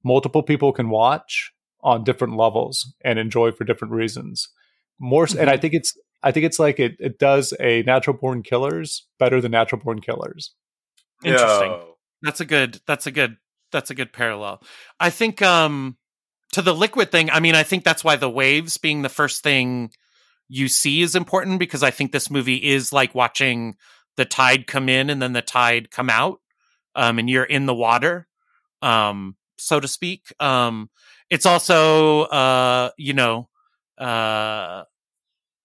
multiple 0.08 0.42
people 0.42 0.72
can 0.72 0.90
watch 0.90 1.52
on 1.82 2.04
different 2.04 2.36
levels 2.36 2.94
and 3.04 3.20
enjoy 3.20 3.52
for 3.52 3.64
different 3.66 3.94
reasons. 3.94 4.50
More, 5.00 5.26
s 5.26 5.36
and 5.36 5.50
I 5.50 5.58
think 5.58 5.74
it's 5.74 5.96
I 6.24 6.32
think 6.32 6.46
it's 6.46 6.60
like 6.60 6.80
it 6.80 6.96
it 7.00 7.20
does 7.20 7.54
a 7.60 7.84
Natural 7.84 8.18
Born 8.18 8.42
Killers 8.42 9.06
better 9.20 9.40
than 9.42 9.52
Natural 9.52 9.82
Born 9.82 10.02
Killers. 10.02 10.54
Interesting. 11.24 11.70
No. 11.70 11.96
That's 12.24 12.40
a 12.40 12.46
good 12.46 12.82
that's 12.88 13.06
a 13.06 13.12
good 13.12 13.38
that's 13.72 13.92
a 13.92 13.96
good 13.96 14.12
parallel. 14.14 14.64
I 15.00 15.10
think 15.10 15.42
um 15.42 15.98
to 16.54 16.62
the 16.62 16.74
liquid 16.74 17.12
thing, 17.12 17.30
I 17.30 17.40
mean 17.40 17.56
I 17.56 17.64
think 17.64 17.84
that's 17.84 18.04
why 18.04 18.16
the 18.16 18.30
waves 18.30 18.78
being 18.78 19.02
the 19.04 19.10
first 19.10 19.44
thing 19.44 19.92
you 20.48 20.68
see 20.68 21.02
is 21.02 21.16
important 21.16 21.60
because 21.60 21.84
I 21.84 21.92
think 21.92 22.12
this 22.12 22.32
movie 22.32 22.64
is 22.64 22.94
like 22.94 23.14
watching 23.14 23.76
the 24.16 24.26
tide 24.26 24.66
come 24.66 24.90
in 24.90 25.10
and 25.10 25.22
then 25.22 25.34
the 25.34 25.42
tide 25.42 25.92
come 25.92 26.10
out. 26.10 26.40
Um 26.96 27.20
and 27.20 27.30
you're 27.30 27.44
in 27.44 27.68
the 27.68 27.76
water. 27.76 28.28
Um 28.82 29.36
so 29.58 29.80
to 29.80 29.88
speak. 29.88 30.34
Um 30.40 30.90
it's 31.30 31.46
also 31.46 32.24
uh 32.24 32.92
you 32.98 33.14
know 33.14 33.50
uh 33.98 34.84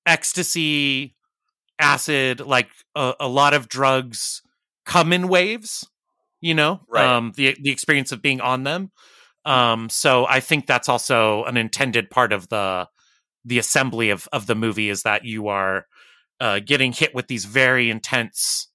ecstasy 0.07 1.15
acid 1.79 2.41
like 2.41 2.69
a, 2.95 3.15
a 3.21 3.29
lot 3.29 3.55
of 3.55 3.69
drugs 3.69 4.43
come 4.85 5.13
in 5.13 5.29
waves 5.29 5.89
you 6.41 6.55
know 6.55 6.81
Right. 6.89 7.07
um 7.07 7.33
the 7.37 7.57
the 7.61 7.71
experience 7.71 8.13
of 8.13 8.23
being 8.23 8.41
on 8.41 8.65
them 8.65 8.91
um 9.45 9.89
so 9.89 10.27
i 10.29 10.41
think 10.41 10.67
that's 10.67 10.89
also 10.89 11.45
an 11.45 11.57
intended 11.57 12.11
part 12.11 12.33
of 12.33 12.49
the 12.49 12.87
the 13.45 13.59
assembly 13.59 14.11
of 14.11 14.29
of 14.33 14.47
the 14.47 14.55
movie 14.55 14.89
is 14.91 15.03
that 15.03 15.25
you 15.25 15.49
are 15.49 15.87
uh 16.41 16.61
getting 16.65 16.93
hit 16.93 17.15
with 17.15 17.27
these 17.29 17.45
very 17.45 17.91
intense 17.91 18.69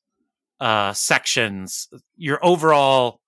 uh 0.59 0.93
sections 0.93 1.87
you're 2.17 2.43
overall 2.43 3.19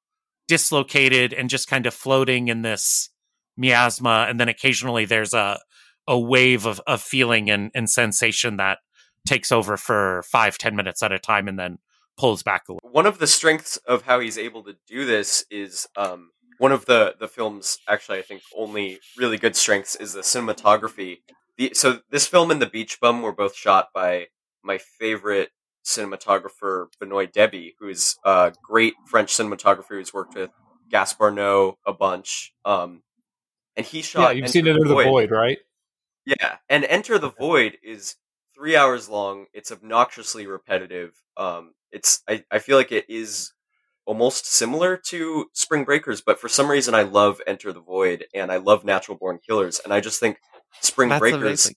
dislocated 0.50 1.32
and 1.32 1.50
just 1.50 1.70
kind 1.70 1.86
of 1.86 1.94
floating 1.94 2.50
in 2.50 2.64
this 2.64 3.10
miasma 3.56 4.26
and 4.28 4.40
then 4.40 4.50
occasionally 4.50 5.06
there's 5.06 5.34
a 5.34 5.60
a 6.08 6.20
wave 6.20 6.66
of, 6.66 6.82
of 6.88 7.02
feeling 7.02 7.52
and, 7.52 7.70
and 7.76 7.88
sensation 7.90 8.58
that 8.58 8.80
takes 9.28 9.52
over 9.52 9.78
for 9.78 10.24
five 10.24 10.58
ten 10.58 10.76
minutes 10.76 11.04
at 11.04 11.12
a 11.12 11.20
time 11.20 11.48
and 11.48 11.60
then 11.60 11.78
pulls 12.18 12.42
back 12.42 12.64
a 12.68 12.74
little 12.74 12.90
one 12.92 13.06
of 13.06 13.20
the 13.20 13.28
strengths 13.28 13.78
of 13.78 14.02
how 14.04 14.20
he's 14.20 14.38
able 14.38 14.64
to 14.64 14.76
do 14.88 15.06
this 15.06 15.46
is 15.52 15.88
um, 15.96 16.32
one 16.60 16.72
of 16.72 16.86
the 16.86 17.16
the 17.20 17.28
film's 17.28 17.80
actually 17.88 18.20
I 18.20 18.22
think 18.22 18.44
only 18.56 19.00
really 19.18 19.38
good 19.38 19.56
strengths 19.56 19.96
is 19.96 20.14
the 20.14 20.22
cinematography. 20.22 21.20
The, 21.58 21.72
so 21.74 22.00
this 22.12 22.28
film 22.28 22.52
and 22.52 22.62
The 22.62 22.68
Beach 22.68 23.00
Bum 23.02 23.22
were 23.22 23.32
both 23.32 23.56
shot 23.56 23.88
by 23.94 24.28
my 24.64 24.78
favorite 24.78 25.50
cinematographer 25.86 26.88
Benoit 27.00 27.32
Debie, 27.32 27.76
who's 27.80 28.18
a 28.26 28.54
great 28.64 28.94
French 29.08 29.34
cinematographer 29.36 29.90
who's 29.90 30.14
worked 30.14 30.36
with 30.36 30.52
Gaspar 30.90 31.32
Noé 31.32 31.76
a 31.86 31.94
bunch. 31.94 32.54
Um, 32.66 33.04
and 33.76 33.86
he 33.86 34.02
shot. 34.02 34.22
yeah, 34.22 34.32
you've 34.32 34.44
Enter 34.44 34.52
seen 34.52 34.68
Enter 34.68 34.88
the 34.88 34.94
Void, 34.96 35.32
right? 35.32 35.58
yeah, 36.26 36.58
and 36.68 36.84
Enter 36.86 37.18
the 37.18 37.32
Void 37.32 37.78
is 37.84 38.16
three 38.56 38.76
hours 38.76 39.10
long. 39.10 39.46
It's 39.54 39.72
obnoxiously 39.72 40.46
repetitive. 40.48 41.14
Um, 41.38 41.74
it's 41.92 42.22
I, 42.28 42.44
I 42.52 42.60
feel 42.60 42.78
like 42.78 42.92
it 42.92 43.06
is 43.10 43.54
almost 44.06 44.46
similar 44.46 44.98
to 44.98 45.46
Spring 45.54 45.86
Breakers, 45.86 46.22
but 46.22 46.40
for 46.40 46.50
some 46.50 46.70
reason 46.70 46.94
I 46.94 47.04
love 47.04 47.42
Enter 47.48 47.72
the 47.72 47.82
Void 47.82 48.26
and 48.34 48.52
I 48.52 48.58
love 48.58 48.84
Natural 48.84 49.18
Born 49.18 49.40
Killers, 49.46 49.80
and 49.84 49.94
I 49.94 50.02
just 50.02 50.20
think 50.20 50.38
Spring 50.82 51.10
That's 51.10 51.20
Breakers 51.20 51.42
amazing. 51.42 51.76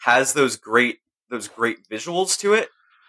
has 0.00 0.32
those 0.32 0.56
great 0.56 0.98
those 1.30 1.46
great 1.46 1.88
visuals 1.90 2.38
to 2.40 2.54
it. 2.54 2.68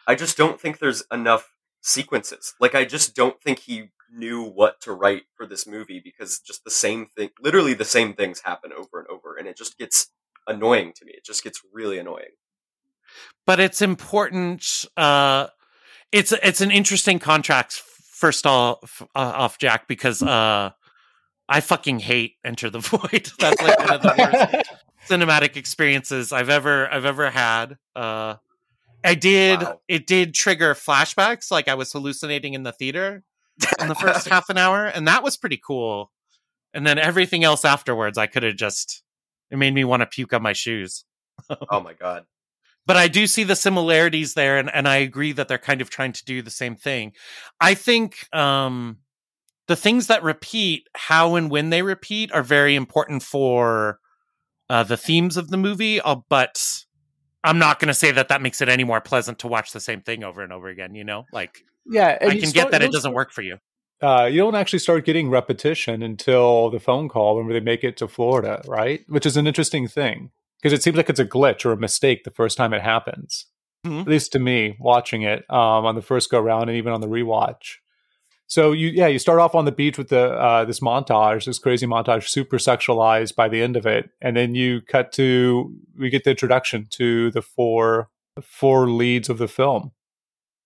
I 0.10 0.16
just 0.16 0.38
don't 0.38 0.60
think 0.60 0.80
there's 0.80 1.04
enough 1.12 1.46
sequences. 1.82 2.54
Like 2.60 2.76
I 2.76 2.84
just 2.86 3.16
don't 3.16 3.40
think 3.42 3.60
he 3.60 3.90
knew 4.12 4.42
what 4.44 4.82
to 4.82 4.92
write 4.92 5.24
for 5.36 5.46
this 5.46 5.68
movie 5.68 6.02
because 6.04 6.40
just 6.40 6.64
the 6.64 6.72
same 6.72 7.06
thing 7.16 7.30
literally 7.42 7.76
the 7.76 7.86
same 7.86 8.14
things 8.14 8.42
happen 8.44 8.72
over 8.74 9.00
and 9.02 9.08
over 9.08 9.36
and 9.38 9.48
it 9.48 9.56
just 9.56 9.78
gets 9.78 10.08
annoying 10.48 10.94
to 10.96 11.06
me. 11.06 11.12
It 11.16 11.24
just 11.24 11.44
gets 11.44 11.62
really 11.72 12.00
annoying. 12.00 12.34
but 13.46 13.60
it's 13.60 13.82
important 13.82 14.86
uh 14.98 15.48
it's 16.12 16.32
it's 16.50 16.62
an 16.62 16.72
interesting 16.72 17.20
contract 17.20 17.74
first 18.22 18.46
off 18.46 19.02
uh, 19.16 19.34
off 19.44 19.58
jack 19.58 19.88
because 19.88 20.22
uh 20.22 20.70
i 21.48 21.60
fucking 21.62 22.00
hate 22.00 22.34
enter 22.44 22.70
the 22.70 22.80
void 22.94 23.30
that's 23.40 23.62
like 23.62 23.80
one 23.80 23.94
of 23.94 24.02
the 24.02 24.16
worst 24.18 24.70
cinematic 25.10 25.56
experiences 25.56 26.32
I've 26.32 26.50
ever 26.50 26.92
I've 26.94 27.06
ever 27.06 27.30
had. 27.32 27.78
Uh, 27.96 28.36
I 29.04 29.16
did 29.16 29.62
Wow. 29.62 29.80
it 29.88 30.08
did 30.08 30.34
trigger 30.34 30.74
flashbacks, 30.76 31.52
like 31.52 31.68
I 31.68 31.76
was 31.76 31.92
hallucinating 31.92 32.54
in 32.54 32.64
the 32.64 32.72
theater 32.72 33.24
in 33.80 33.88
the 33.88 33.96
first 33.96 34.28
half 34.30 34.50
an 34.50 34.58
hour, 34.58 34.86
and 34.86 35.08
that 35.08 35.24
was 35.24 35.38
pretty 35.38 35.60
cool. 35.66 36.12
And 36.74 36.86
then 36.86 37.00
everything 37.00 37.44
else 37.44 37.66
afterwards, 37.66 38.18
I 38.18 38.28
could 38.28 38.44
have 38.44 38.56
just 38.56 39.04
it 39.52 39.58
made 39.58 39.74
me 39.74 39.84
want 39.84 40.02
to 40.02 40.06
puke 40.06 40.34
on 40.34 40.42
my 40.44 40.54
shoes. 40.54 41.06
oh 41.72 41.80
my 41.80 41.94
god. 41.94 42.26
But 42.86 42.98
I 42.98 43.08
do 43.08 43.28
see 43.28 43.44
the 43.44 43.56
similarities 43.56 44.34
there, 44.34 44.58
and, 44.58 44.74
and 44.74 44.88
I 44.88 44.98
agree 44.98 45.32
that 45.34 45.48
they're 45.48 45.58
kind 45.60 45.82
of 45.82 45.90
trying 45.92 46.14
to 46.14 46.26
do 46.26 46.42
the 46.42 46.50
same 46.50 46.76
thing. 46.76 47.14
I 47.62 47.76
think 47.76 48.26
um, 48.36 48.98
the 49.68 49.76
things 49.76 50.08
that 50.08 50.24
repeat, 50.24 50.88
how 50.96 51.36
and 51.36 51.52
when 51.52 51.70
they 51.70 51.84
repeat, 51.84 52.32
are 52.32 52.42
very 52.42 52.76
important 52.76 53.22
for 53.22 54.00
uh, 54.72 54.84
the 54.84 54.98
themes 54.98 55.38
of 55.38 55.50
the 55.50 55.58
movie. 55.58 56.02
Uh, 56.02 56.16
but 56.30 56.84
I'm 57.44 57.58
not 57.60 57.80
going 57.80 57.88
to 57.88 57.94
say 57.94 58.12
that 58.12 58.28
that 58.30 58.42
makes 58.42 58.62
it 58.62 58.70
any 58.70 58.84
more 58.84 59.00
pleasant 59.02 59.40
to 59.40 59.48
watch 59.48 59.72
the 59.72 59.80
same 59.80 60.02
thing 60.02 60.24
over 60.24 60.42
and 60.42 60.52
over 60.52 60.68
again. 60.68 60.96
You 60.96 61.04
know, 61.04 61.26
like 61.32 61.64
Yeah, 61.86 62.18
and 62.20 62.32
I 62.32 62.34
you 62.34 62.42
can 62.42 62.50
start- 62.50 62.66
get 62.66 62.72
that 62.72 62.82
it 62.82 62.92
doesn't 62.92 63.14
work 63.14 63.32
for 63.32 63.42
you. 63.42 63.58
Uh, 64.02 64.30
you 64.32 64.38
don't 64.40 64.56
actually 64.56 64.80
start 64.80 65.04
getting 65.06 65.30
repetition 65.30 66.02
until 66.02 66.70
the 66.70 66.80
phone 66.80 67.10
call 67.10 67.36
when 67.36 67.50
they 67.50 67.60
make 67.60 67.84
it 67.84 67.98
to 67.98 68.08
Florida, 68.08 68.62
right? 68.66 69.02
Which 69.10 69.26
is 69.26 69.36
an 69.36 69.46
interesting 69.46 69.90
thing 69.90 70.32
because 70.62 70.72
it 70.72 70.82
seems 70.82 70.96
like 70.96 71.10
it's 71.10 71.20
a 71.20 71.26
glitch 71.26 71.66
or 71.66 71.74
a 71.74 71.78
mistake 71.78 72.24
the 72.24 72.32
first 72.32 72.56
time 72.58 72.74
it 72.74 72.82
happens. 72.82 73.48
Mhm. 73.86 74.02
At 74.02 74.08
least 74.08 74.32
to 74.34 74.40
me, 74.40 74.78
watching 74.80 75.22
it 75.24 75.44
um, 75.50 75.86
on 75.86 75.96
the 75.96 76.02
first 76.02 76.30
go 76.32 76.40
round 76.40 76.70
and 76.70 76.78
even 76.78 76.94
on 76.94 77.02
the 77.02 77.08
rewatch. 77.08 77.76
So 78.50 78.72
you, 78.72 78.88
yeah, 78.88 79.06
you 79.06 79.20
start 79.20 79.40
off 79.40 79.54
on 79.54 79.66
the 79.66 79.72
beach 79.72 80.00
with 80.00 80.10
the 80.10 80.32
uh, 80.34 80.66
this 80.66 80.80
montage, 80.80 81.46
this 81.46 81.60
crazy 81.60 81.86
montage, 81.86 82.28
super 82.28 82.58
sexualized 82.58 83.36
by 83.36 83.48
the 83.48 83.62
end 83.62 83.78
of 83.78 83.86
it, 83.86 84.10
and 84.22 84.36
then 84.36 84.56
you 84.56 84.82
cut 84.82 85.12
to 85.14 85.72
we 85.98 86.10
get 86.10 86.24
the 86.24 86.32
introduction 86.32 86.88
to 86.92 87.30
the 87.30 87.44
four 87.44 88.10
four 88.42 88.90
leads 88.90 89.30
of 89.30 89.38
the 89.38 89.48
film. 89.48 89.92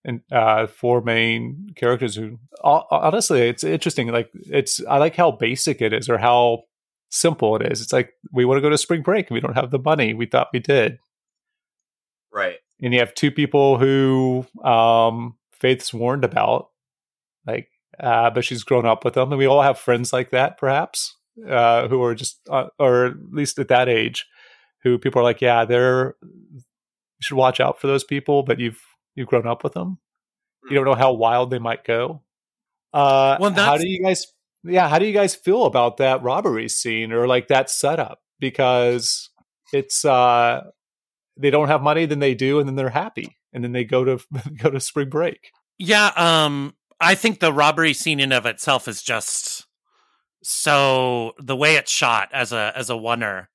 And 0.06 0.20
uh 0.32 0.66
four 0.66 1.02
main 1.02 1.72
characters 1.76 2.14
who 2.16 2.38
honestly 2.62 3.42
it's 3.48 3.64
interesting. 3.64 4.08
Like 4.08 4.30
it's 4.34 4.82
i 4.86 4.96
like 4.98 5.16
how 5.16 5.30
basic 5.30 5.82
it 5.82 5.92
is 5.92 6.08
or 6.08 6.18
how 6.18 6.64
simple 7.10 7.54
it 7.56 7.70
is. 7.70 7.82
It's 7.82 7.92
like 7.92 8.12
we 8.32 8.44
want 8.46 8.58
to 8.58 8.62
go 8.62 8.70
to 8.70 8.78
spring 8.78 9.02
break 9.02 9.28
and 9.28 9.34
we 9.34 9.40
don't 9.40 9.54
have 9.56 9.70
the 9.70 9.78
money 9.78 10.14
we 10.14 10.26
thought 10.26 10.48
we 10.54 10.58
did. 10.58 10.98
Right. 12.32 12.56
and 12.80 12.92
you 12.92 13.00
have 13.00 13.14
two 13.14 13.30
people 13.30 13.78
who 13.78 14.46
um 14.62 15.36
faith's 15.52 15.92
warned 15.94 16.24
about 16.24 16.68
like 17.46 17.68
uh 18.00 18.30
but 18.30 18.44
she's 18.44 18.62
grown 18.64 18.86
up 18.86 19.04
with 19.04 19.14
them. 19.14 19.30
And 19.32 19.38
we 19.38 19.46
all 19.46 19.62
have 19.62 19.78
friends 19.78 20.12
like 20.12 20.30
that 20.30 20.58
perhaps 20.58 21.16
uh 21.48 21.88
who 21.88 22.02
are 22.02 22.14
just 22.14 22.40
uh, 22.50 22.66
or 22.78 23.06
at 23.06 23.14
least 23.32 23.58
at 23.58 23.68
that 23.68 23.88
age 23.88 24.24
who 24.84 24.98
people 24.98 25.20
are 25.20 25.24
like 25.24 25.40
yeah 25.40 25.64
they're 25.64 26.14
you 26.22 27.20
should 27.20 27.36
watch 27.36 27.58
out 27.58 27.80
for 27.80 27.86
those 27.88 28.04
people 28.04 28.42
but 28.42 28.60
you've 28.60 28.80
you've 29.14 29.28
grown 29.28 29.46
up 29.46 29.64
with 29.64 29.72
them. 29.74 29.98
You 30.68 30.76
don't 30.76 30.84
know 30.86 30.94
how 30.94 31.12
wild 31.12 31.50
they 31.50 31.58
might 31.58 31.84
go. 31.84 32.22
Uh 32.92 33.36
Well, 33.40 33.52
how 33.52 33.76
do 33.76 33.88
you 33.88 34.02
guys 34.02 34.26
yeah 34.62 34.88
how 34.88 34.98
do 34.98 35.06
you 35.06 35.12
guys 35.12 35.34
feel 35.34 35.64
about 35.64 35.98
that 35.98 36.22
robbery 36.22 36.68
scene 36.68 37.12
or 37.12 37.26
like 37.26 37.48
that 37.48 37.68
setup? 37.70 38.20
Because 38.38 39.30
it's 39.72 40.04
uh 40.04 40.62
they 41.36 41.50
don't 41.50 41.68
have 41.68 41.82
money 41.82 42.06
then 42.06 42.20
they 42.20 42.34
do 42.34 42.58
and 42.60 42.68
then 42.68 42.76
they're 42.76 42.88
happy 42.90 43.36
and 43.52 43.64
then 43.64 43.72
they 43.72 43.84
go 43.84 44.04
to 44.04 44.18
go 44.62 44.70
to 44.70 44.80
spring 44.80 45.08
break. 45.08 45.50
Yeah, 45.78 46.12
um 46.16 46.74
I 47.00 47.14
think 47.14 47.40
the 47.40 47.52
robbery 47.52 47.92
scene 47.94 48.20
in 48.20 48.32
of 48.32 48.46
itself 48.46 48.88
is 48.88 49.02
just 49.02 49.66
so 50.42 51.32
the 51.38 51.56
way 51.56 51.76
it's 51.76 51.90
shot 51.90 52.28
as 52.32 52.52
a 52.52 52.72
as 52.76 52.90
a 52.90 52.94
oneer 52.94 53.46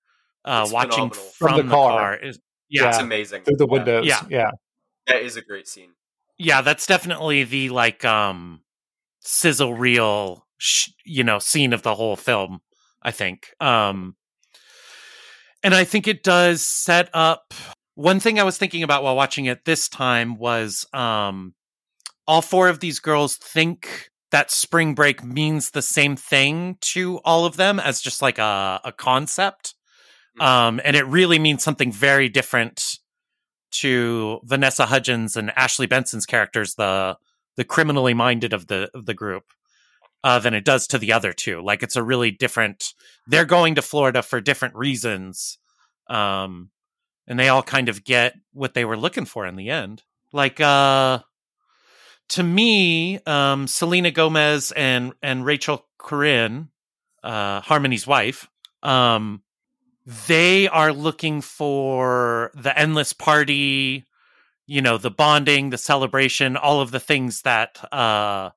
uh 0.46 0.62
It's 0.64 0.74
watching 0.74 1.10
phenomenal. 1.12 1.24
from, 1.38 1.48
From 1.50 1.58
the, 1.58 1.64
the 1.64 1.70
car. 1.70 2.00
car. 2.00 2.16
is 2.16 2.40
Yeah. 2.70 2.90
It's 2.90 2.98
amazing. 2.98 3.44
through 3.44 3.58
the 3.58 3.68
Yeah. 3.68 3.72
windows 3.72 4.06
Yeah. 4.06 4.22
yeah 4.30 4.52
That 5.08 5.22
is 5.22 5.36
a 5.38 5.42
great 5.42 5.68
scene. 5.68 5.92
yeah, 6.38 6.62
that's 6.62 6.86
definitely 6.88 7.44
the 7.44 7.70
like 7.70 8.04
um 8.06 8.62
sizzle 9.20 9.74
reel 9.76 10.46
sh- 10.58 10.90
you 11.06 11.24
know 11.24 11.40
scene 11.40 11.74
of 11.74 11.82
the 11.84 11.94
whole 11.96 12.16
film, 12.16 12.62
I 13.04 13.12
think. 13.12 13.54
Um 13.60 14.16
and 15.62 15.76
I 15.76 15.84
think 15.84 16.08
it 16.08 16.24
does 16.24 16.66
set 16.66 17.10
up 17.14 17.54
one 17.96 18.20
thing 18.22 18.40
I 18.40 18.44
was 18.44 18.58
thinking 18.58 18.82
about 18.82 19.04
while 19.04 19.16
watching 19.16 19.46
it 19.46 19.66
this 19.66 19.90
time 19.90 20.38
was 20.38 20.86
um 20.94 21.54
all 22.30 22.44
four 22.44 22.70
of 22.70 22.80
these 22.80 23.00
girls 23.00 23.38
think 23.38 24.12
that 24.30 24.52
spring 24.52 24.94
break 24.94 25.24
means 25.24 25.72
the 25.72 25.82
same 25.82 26.16
thing 26.16 26.78
to 26.80 27.18
all 27.26 27.44
of 27.46 27.58
them 27.58 27.80
as 27.80 28.02
just 28.02 28.22
like 28.22 28.38
a, 28.38 28.80
a 28.86 28.92
concept. 28.92 29.74
Mhm. 30.40 30.46
Um, 30.46 30.82
and 30.86 30.96
it 30.96 31.08
really 31.08 31.40
means 31.40 31.64
something 31.64 31.92
very 31.92 32.30
different 32.30 33.00
to 33.72 34.42
Vanessa 34.44 34.86
Hudgens 34.86 35.36
and 35.36 35.52
Ashley 35.56 35.88
Benson's 35.88 36.28
characters, 36.28 36.76
the 36.76 37.18
the 37.58 37.64
criminally 37.64 38.14
minded 38.14 38.54
of 38.54 38.68
the 38.68 38.92
of 38.94 39.08
the 39.08 39.16
group, 39.16 39.46
uh, 40.24 40.38
than 40.38 40.54
it 40.54 40.64
does 40.64 40.86
to 40.88 41.00
the 41.00 41.12
other 41.12 41.34
two. 41.34 41.64
Like 41.64 41.82
it's 41.82 41.96
a 41.96 42.04
really 42.04 42.30
different. 42.30 42.94
They're 43.26 43.44
going 43.44 43.74
to 43.74 43.82
Florida 43.82 44.22
for 44.22 44.40
different 44.40 44.76
reasons, 44.76 45.58
um, 46.08 46.70
and 47.28 47.40
they 47.40 47.50
all 47.50 47.64
kind 47.64 47.90
of 47.90 48.04
get 48.04 48.36
what 48.54 48.76
they 48.76 48.86
were 48.86 48.98
looking 48.98 49.26
for 49.26 49.48
in 49.48 49.56
the 49.56 49.72
end. 49.72 50.04
Like 50.32 50.62
uh, 50.62 51.20
to 52.30 52.44
me, 52.44 53.20
um, 53.26 53.68
Selena 53.68 54.12
Gomez 54.12 54.72
and 54.72 55.14
and 55.22 55.46
Rachel 55.46 55.86
Korine, 56.00 56.70
uh, 57.24 57.62
Harmony's 57.62 58.08
wife, 58.08 58.48
um, 58.84 59.42
they 60.28 60.68
are 60.68 60.94
looking 60.94 61.42
for 61.42 62.52
the 62.56 62.78
endless 62.78 63.14
party, 63.14 64.06
you 64.66 64.82
know, 64.82 64.98
the 64.98 65.12
bonding, 65.12 65.70
the 65.70 65.78
celebration, 65.78 66.56
all 66.56 66.82
of 66.82 66.92
the 66.92 67.00
things 67.00 67.42
that 67.42 67.84
uh, 67.94 68.52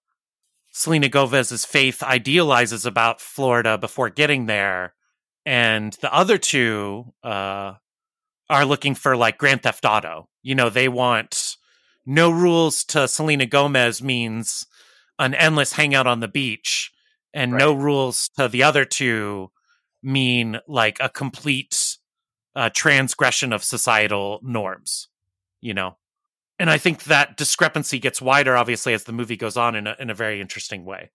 Selena 0.70 1.08
Gomez's 1.08 1.64
faith 1.64 2.02
idealizes 2.02 2.86
about 2.86 3.20
Florida 3.20 3.78
before 3.78 4.10
getting 4.10 4.46
there, 4.46 4.94
and 5.46 5.94
the 5.94 6.12
other 6.12 6.36
two 6.38 7.12
uh, 7.24 7.74
are 8.50 8.64
looking 8.66 8.94
for 8.94 9.16
like 9.16 9.38
Grand 9.38 9.62
Theft 9.62 9.84
Auto. 9.86 10.28
You 10.42 10.54
know, 10.54 10.68
they 10.68 10.88
want 10.88 11.56
no 12.04 12.30
rules 12.30 12.84
to 12.84 13.08
Selena 13.08 13.46
Gomez 13.46 14.02
means 14.02 14.66
an 15.18 15.34
endless 15.34 15.74
hangout 15.74 16.06
on 16.06 16.20
the 16.20 16.28
beach, 16.28 16.90
and 17.32 17.52
no 17.52 17.72
rules 17.72 18.30
to 18.36 18.48
the 18.48 18.62
other 18.62 18.84
two 18.84 19.50
mean 20.02 20.58
like 20.66 20.98
a 21.00 21.08
complete 21.08 21.96
uh, 22.54 22.70
transgression 22.74 23.52
of 23.52 23.64
societal 23.64 24.40
norms. 24.42 25.08
You 25.60 25.74
know, 25.74 25.96
and 26.58 26.70
I 26.70 26.78
think 26.78 27.04
that 27.04 27.36
discrepancy 27.36 27.98
gets 27.98 28.20
wider, 28.20 28.56
obviously, 28.56 28.94
as 28.94 29.04
the 29.04 29.12
movie 29.12 29.36
goes 29.36 29.56
on 29.56 29.74
in 29.74 29.86
a, 29.86 29.96
in 29.98 30.10
a 30.10 30.14
very 30.14 30.40
interesting 30.40 30.84
way. 30.84 31.10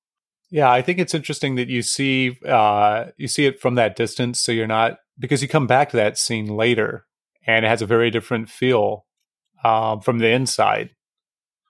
Yeah, 0.49 0.71
I 0.71 0.81
think 0.81 0.99
it's 0.99 1.13
interesting 1.13 1.55
that 1.55 1.67
you 1.67 1.81
see 1.81 2.37
uh, 2.45 3.05
you 3.17 3.27
see 3.27 3.45
it 3.45 3.59
from 3.59 3.75
that 3.75 3.95
distance, 3.95 4.39
so 4.39 4.51
you're 4.51 4.67
not 4.67 4.99
because 5.19 5.41
you 5.41 5.47
come 5.47 5.67
back 5.67 5.89
to 5.89 5.97
that 5.97 6.17
scene 6.17 6.47
later, 6.47 7.05
and 7.45 7.65
it 7.65 7.69
has 7.69 7.81
a 7.81 7.85
very 7.85 8.09
different 8.09 8.49
feel 8.49 9.06
um, 9.63 10.01
from 10.01 10.19
the 10.19 10.29
inside. 10.29 10.91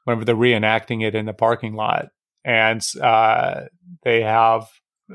Whenever 0.04 0.24
they're 0.24 0.36
reenacting 0.36 1.06
it 1.06 1.16
in 1.16 1.26
the 1.26 1.34
parking 1.34 1.74
lot, 1.76 2.10
and 2.46 2.82
uh, 3.02 3.66
they 4.04 4.22
have 4.22 4.70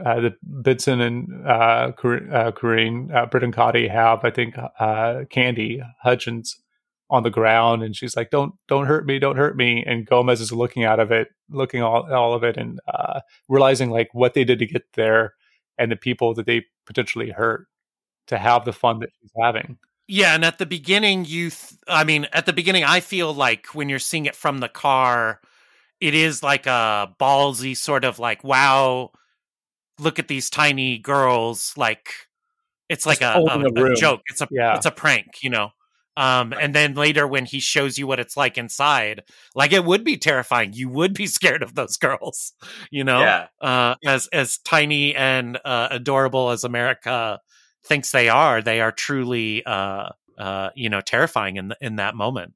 uh, 0.04 0.20
the 0.20 0.34
Benson 0.42 1.00
and 1.00 1.46
uh, 1.46 1.92
Cor- 1.96 2.30
uh, 2.30 2.52
Korine, 2.52 3.14
uh, 3.14 3.26
Cotty 3.26 3.90
have, 3.90 4.24
I 4.24 4.30
think, 4.30 4.54
uh, 4.78 5.24
Candy 5.30 5.82
Hudgens 6.02 6.60
on 7.08 7.22
the 7.22 7.30
ground, 7.30 7.82
and 7.82 7.94
she's 7.94 8.16
like, 8.16 8.30
"Don't, 8.30 8.54
don't 8.68 8.86
hurt 8.86 9.06
me, 9.06 9.18
don't 9.18 9.36
hurt 9.36 9.56
me." 9.56 9.84
And 9.86 10.06
Gomez 10.06 10.40
is 10.40 10.52
looking 10.52 10.84
out 10.84 10.98
of 10.98 11.10
it, 11.12 11.28
looking 11.50 11.82
all 11.82 12.10
all 12.12 12.34
of 12.34 12.42
it, 12.42 12.56
and 12.56 12.80
uh, 12.92 13.20
realizing 13.48 13.90
like 13.90 14.08
what 14.12 14.34
they 14.34 14.44
did 14.44 14.58
to 14.60 14.66
get 14.66 14.84
there 14.94 15.34
and 15.78 15.92
the 15.92 15.96
people 15.96 16.34
that 16.34 16.46
they 16.46 16.64
potentially 16.86 17.30
hurt 17.30 17.66
to 18.28 18.38
have 18.38 18.64
the 18.64 18.72
fun 18.72 19.00
that 19.00 19.10
she's 19.20 19.30
having. 19.40 19.78
Yeah, 20.08 20.34
and 20.34 20.44
at 20.44 20.58
the 20.58 20.66
beginning, 20.66 21.24
you, 21.24 21.50
th- 21.50 21.74
I 21.88 22.04
mean, 22.04 22.26
at 22.32 22.44
the 22.46 22.52
beginning, 22.52 22.84
I 22.84 23.00
feel 23.00 23.32
like 23.32 23.66
when 23.74 23.88
you're 23.88 23.98
seeing 23.98 24.26
it 24.26 24.34
from 24.36 24.58
the 24.58 24.68
car, 24.68 25.40
it 26.00 26.14
is 26.14 26.42
like 26.42 26.66
a 26.66 27.14
ballsy 27.20 27.76
sort 27.76 28.04
of 28.04 28.18
like, 28.18 28.42
wow, 28.44 29.10
look 29.98 30.18
at 30.18 30.28
these 30.28 30.50
tiny 30.50 30.98
girls. 30.98 31.72
Like, 31.76 32.10
it's 32.88 33.06
like 33.06 33.22
a, 33.22 33.34
a, 33.48 33.60
a 33.92 33.94
joke. 33.94 34.20
It's 34.30 34.40
a, 34.42 34.48
Yeah. 34.50 34.76
it's 34.76 34.86
a 34.86 34.90
prank, 34.90 35.42
you 35.42 35.50
know? 35.50 35.70
Um, 36.16 36.52
and 36.52 36.74
then 36.74 36.94
later 36.94 37.26
when 37.26 37.46
he 37.46 37.58
shows 37.60 37.96
you 37.96 38.06
what 38.06 38.20
it's 38.20 38.36
like 38.36 38.58
inside, 38.58 39.22
like 39.54 39.72
it 39.72 39.84
would 39.84 40.04
be 40.04 40.18
terrifying. 40.18 40.72
You 40.74 40.90
would 40.90 41.14
be 41.14 41.26
scared 41.28 41.62
of 41.62 41.74
those 41.74 41.96
girls, 41.96 42.52
you 42.90 43.04
know? 43.04 43.20
Yeah. 43.20 43.46
uh, 43.62 43.94
as 44.04 44.26
as 44.28 44.58
tiny 44.58 45.14
and 45.14 45.58
uh, 45.64 45.88
adorable 45.90 46.50
as 46.50 46.64
America 46.64 47.40
thinks 47.84 48.10
they 48.10 48.28
are, 48.28 48.62
they 48.62 48.80
are 48.80 48.92
truly, 48.92 49.64
uh, 49.64 50.10
uh, 50.38 50.70
you 50.74 50.88
know, 50.88 51.00
terrifying 51.00 51.56
in 51.56 51.68
th- 51.68 51.78
in 51.80 51.96
that 51.96 52.14
moment. 52.14 52.54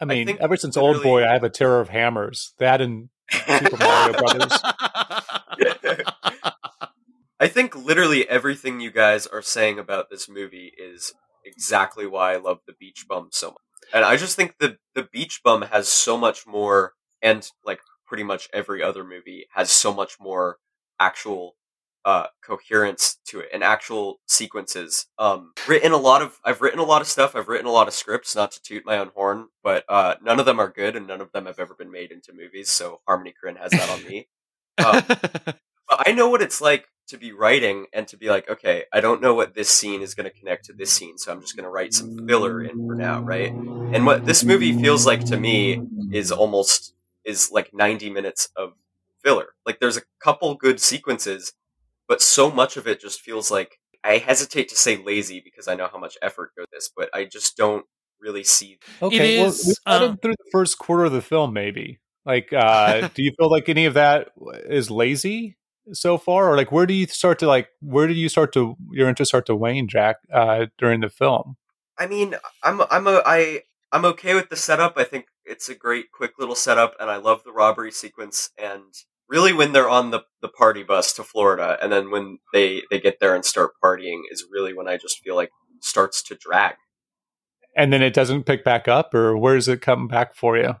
I 0.00 0.04
mean, 0.04 0.26
think 0.26 0.40
ever 0.40 0.56
since 0.56 0.76
Old 0.76 1.02
Boy, 1.02 1.24
I 1.24 1.32
have 1.32 1.44
a 1.44 1.50
terror 1.50 1.80
of 1.80 1.88
hammers. 1.88 2.54
That 2.58 2.80
and 2.80 3.08
Super 3.30 3.76
Mario 3.76 4.18
Brothers. 4.18 4.52
I 4.64 6.02
I 7.40 7.48
think 7.48 7.74
literally 7.74 8.28
everything 8.28 8.80
you 8.80 8.90
guys 8.90 9.26
are 9.26 9.42
saying 9.42 9.78
about 9.78 10.10
this 10.10 10.28
movie 10.28 10.72
is 10.78 11.12
exactly 11.44 12.06
why 12.06 12.32
I 12.32 12.36
love 12.36 12.58
the 12.66 12.72
Beach 12.72 13.06
Bum 13.08 13.28
so 13.32 13.48
much. 13.48 13.56
And 13.94 14.04
I 14.04 14.16
just 14.16 14.36
think 14.36 14.58
the 14.58 14.78
the 14.94 15.08
Beach 15.12 15.40
Bum 15.44 15.62
has 15.62 15.88
so 15.88 16.16
much 16.16 16.46
more, 16.46 16.94
and 17.20 17.48
like 17.64 17.80
pretty 18.06 18.24
much 18.24 18.48
every 18.52 18.82
other 18.82 19.04
movie 19.04 19.46
has 19.54 19.70
so 19.70 19.92
much 19.92 20.18
more 20.20 20.58
actual 21.00 21.56
uh, 22.04 22.26
coherence 22.44 23.18
to 23.26 23.40
it 23.40 23.48
and 23.52 23.62
actual 23.62 24.20
sequences. 24.26 25.06
Um, 25.18 25.52
written 25.68 25.92
a 25.92 25.96
lot 25.96 26.22
of, 26.22 26.38
I've 26.44 26.60
written 26.60 26.80
a 26.80 26.84
lot 26.84 27.00
of 27.00 27.08
stuff. 27.08 27.36
I've 27.36 27.48
written 27.48 27.66
a 27.66 27.72
lot 27.72 27.88
of 27.88 27.94
scripts, 27.94 28.34
not 28.34 28.52
to 28.52 28.62
toot 28.62 28.84
my 28.84 28.98
own 28.98 29.10
horn, 29.14 29.48
but 29.62 29.84
uh, 29.88 30.16
none 30.22 30.40
of 30.40 30.46
them 30.46 30.60
are 30.60 30.70
good 30.70 30.96
and 30.96 31.06
none 31.06 31.20
of 31.20 31.32
them 31.32 31.46
have 31.46 31.58
ever 31.58 31.74
been 31.74 31.90
made 31.90 32.10
into 32.10 32.32
movies. 32.32 32.68
So 32.68 33.00
Harmony 33.06 33.32
Korine 33.32 33.58
has 33.58 33.70
that 33.72 33.90
on 33.90 34.04
me. 34.04 34.28
Um, 34.78 35.02
but 35.88 36.06
I 36.06 36.12
know 36.12 36.28
what 36.28 36.42
it's 36.42 36.60
like 36.60 36.86
to 37.08 37.18
be 37.18 37.32
writing 37.32 37.86
and 37.92 38.08
to 38.08 38.16
be 38.16 38.28
like, 38.28 38.48
okay, 38.48 38.84
I 38.92 39.00
don't 39.00 39.20
know 39.20 39.34
what 39.34 39.54
this 39.54 39.68
scene 39.68 40.02
is 40.02 40.14
going 40.14 40.30
to 40.30 40.38
connect 40.38 40.64
to 40.66 40.72
this 40.72 40.90
scene, 40.90 41.18
so 41.18 41.32
I'm 41.32 41.40
just 41.40 41.56
going 41.56 41.64
to 41.64 41.70
write 41.70 41.92
some 41.92 42.26
filler 42.26 42.62
in 42.62 42.86
for 42.86 42.94
now, 42.94 43.20
right? 43.20 43.52
And 43.52 44.06
what 44.06 44.24
this 44.24 44.44
movie 44.44 44.72
feels 44.72 45.06
like 45.06 45.24
to 45.26 45.36
me 45.36 45.82
is 46.12 46.32
almost 46.32 46.94
is 47.24 47.50
like 47.52 47.72
90 47.74 48.10
minutes 48.10 48.48
of 48.56 48.72
filler. 49.22 49.54
Like 49.66 49.80
there's 49.80 49.96
a 49.96 50.02
couple 50.22 50.54
good 50.54 50.80
sequences, 50.80 51.52
but 52.12 52.20
so 52.20 52.50
much 52.50 52.76
of 52.76 52.86
it 52.86 53.00
just 53.00 53.22
feels 53.22 53.50
like 53.50 53.78
I 54.04 54.18
hesitate 54.18 54.68
to 54.68 54.76
say 54.76 54.98
lazy 54.98 55.40
because 55.42 55.66
I 55.66 55.74
know 55.74 55.88
how 55.90 55.98
much 55.98 56.18
effort 56.20 56.50
goes 56.58 56.66
this, 56.70 56.90
but 56.94 57.08
I 57.14 57.24
just 57.24 57.56
don't 57.56 57.86
really 58.20 58.44
see. 58.44 58.76
Okay, 59.00 59.36
It 59.36 59.40
well, 59.40 59.48
is, 59.48 59.64
we 59.66 59.90
got 59.90 60.02
um, 60.02 60.10
him 60.10 60.16
through 60.18 60.32
the 60.32 60.50
first 60.52 60.78
quarter 60.78 61.04
of 61.04 61.12
the 61.12 61.22
film, 61.22 61.54
maybe. 61.54 62.00
Like, 62.26 62.52
uh, 62.52 63.08
do 63.14 63.22
you 63.22 63.32
feel 63.38 63.50
like 63.50 63.70
any 63.70 63.86
of 63.86 63.94
that 63.94 64.28
is 64.46 64.90
lazy 64.90 65.56
so 65.94 66.18
far, 66.18 66.52
or 66.52 66.54
like 66.58 66.70
where 66.70 66.84
do 66.84 66.92
you 66.92 67.06
start 67.06 67.38
to 67.38 67.46
like 67.46 67.68
where 67.80 68.06
do 68.06 68.12
you 68.12 68.28
start 68.28 68.52
to 68.52 68.76
your 68.90 69.08
interest 69.08 69.30
start 69.30 69.46
to 69.46 69.56
wane, 69.56 69.88
Jack, 69.88 70.16
uh, 70.30 70.66
during 70.76 71.00
the 71.00 71.08
film? 71.08 71.56
I 71.96 72.06
mean, 72.06 72.34
I'm 72.62 72.82
I'm 72.90 73.06
a 73.06 73.22
I 73.24 73.62
I'm 73.90 74.04
okay 74.04 74.34
with 74.34 74.50
the 74.50 74.56
setup. 74.56 74.98
I 74.98 75.04
think 75.04 75.28
it's 75.46 75.70
a 75.70 75.74
great 75.74 76.12
quick 76.12 76.32
little 76.38 76.56
setup 76.56 76.94
and 77.00 77.10
I 77.10 77.16
love 77.16 77.42
the 77.42 77.52
robbery 77.52 77.90
sequence 77.90 78.50
and 78.58 78.92
really 79.32 79.52
when 79.52 79.72
they're 79.72 79.88
on 79.88 80.10
the 80.10 80.20
the 80.42 80.48
party 80.48 80.82
bus 80.82 81.12
to 81.14 81.24
Florida 81.24 81.78
and 81.82 81.90
then 81.90 82.10
when 82.10 82.38
they 82.52 82.82
they 82.90 83.00
get 83.00 83.18
there 83.18 83.34
and 83.34 83.44
start 83.44 83.72
partying 83.82 84.20
is 84.30 84.44
really 84.50 84.74
when 84.74 84.86
I 84.86 84.98
just 84.98 85.20
feel 85.20 85.34
like 85.34 85.50
starts 85.80 86.22
to 86.24 86.36
drag. 86.36 86.74
And 87.74 87.92
then 87.92 88.02
it 88.02 88.12
doesn't 88.12 88.44
pick 88.44 88.64
back 88.64 88.86
up, 88.86 89.14
or 89.14 89.36
where 89.36 89.54
does 89.54 89.66
it 89.66 89.80
come 89.80 90.06
back 90.06 90.34
for 90.34 90.58
you? 90.58 90.76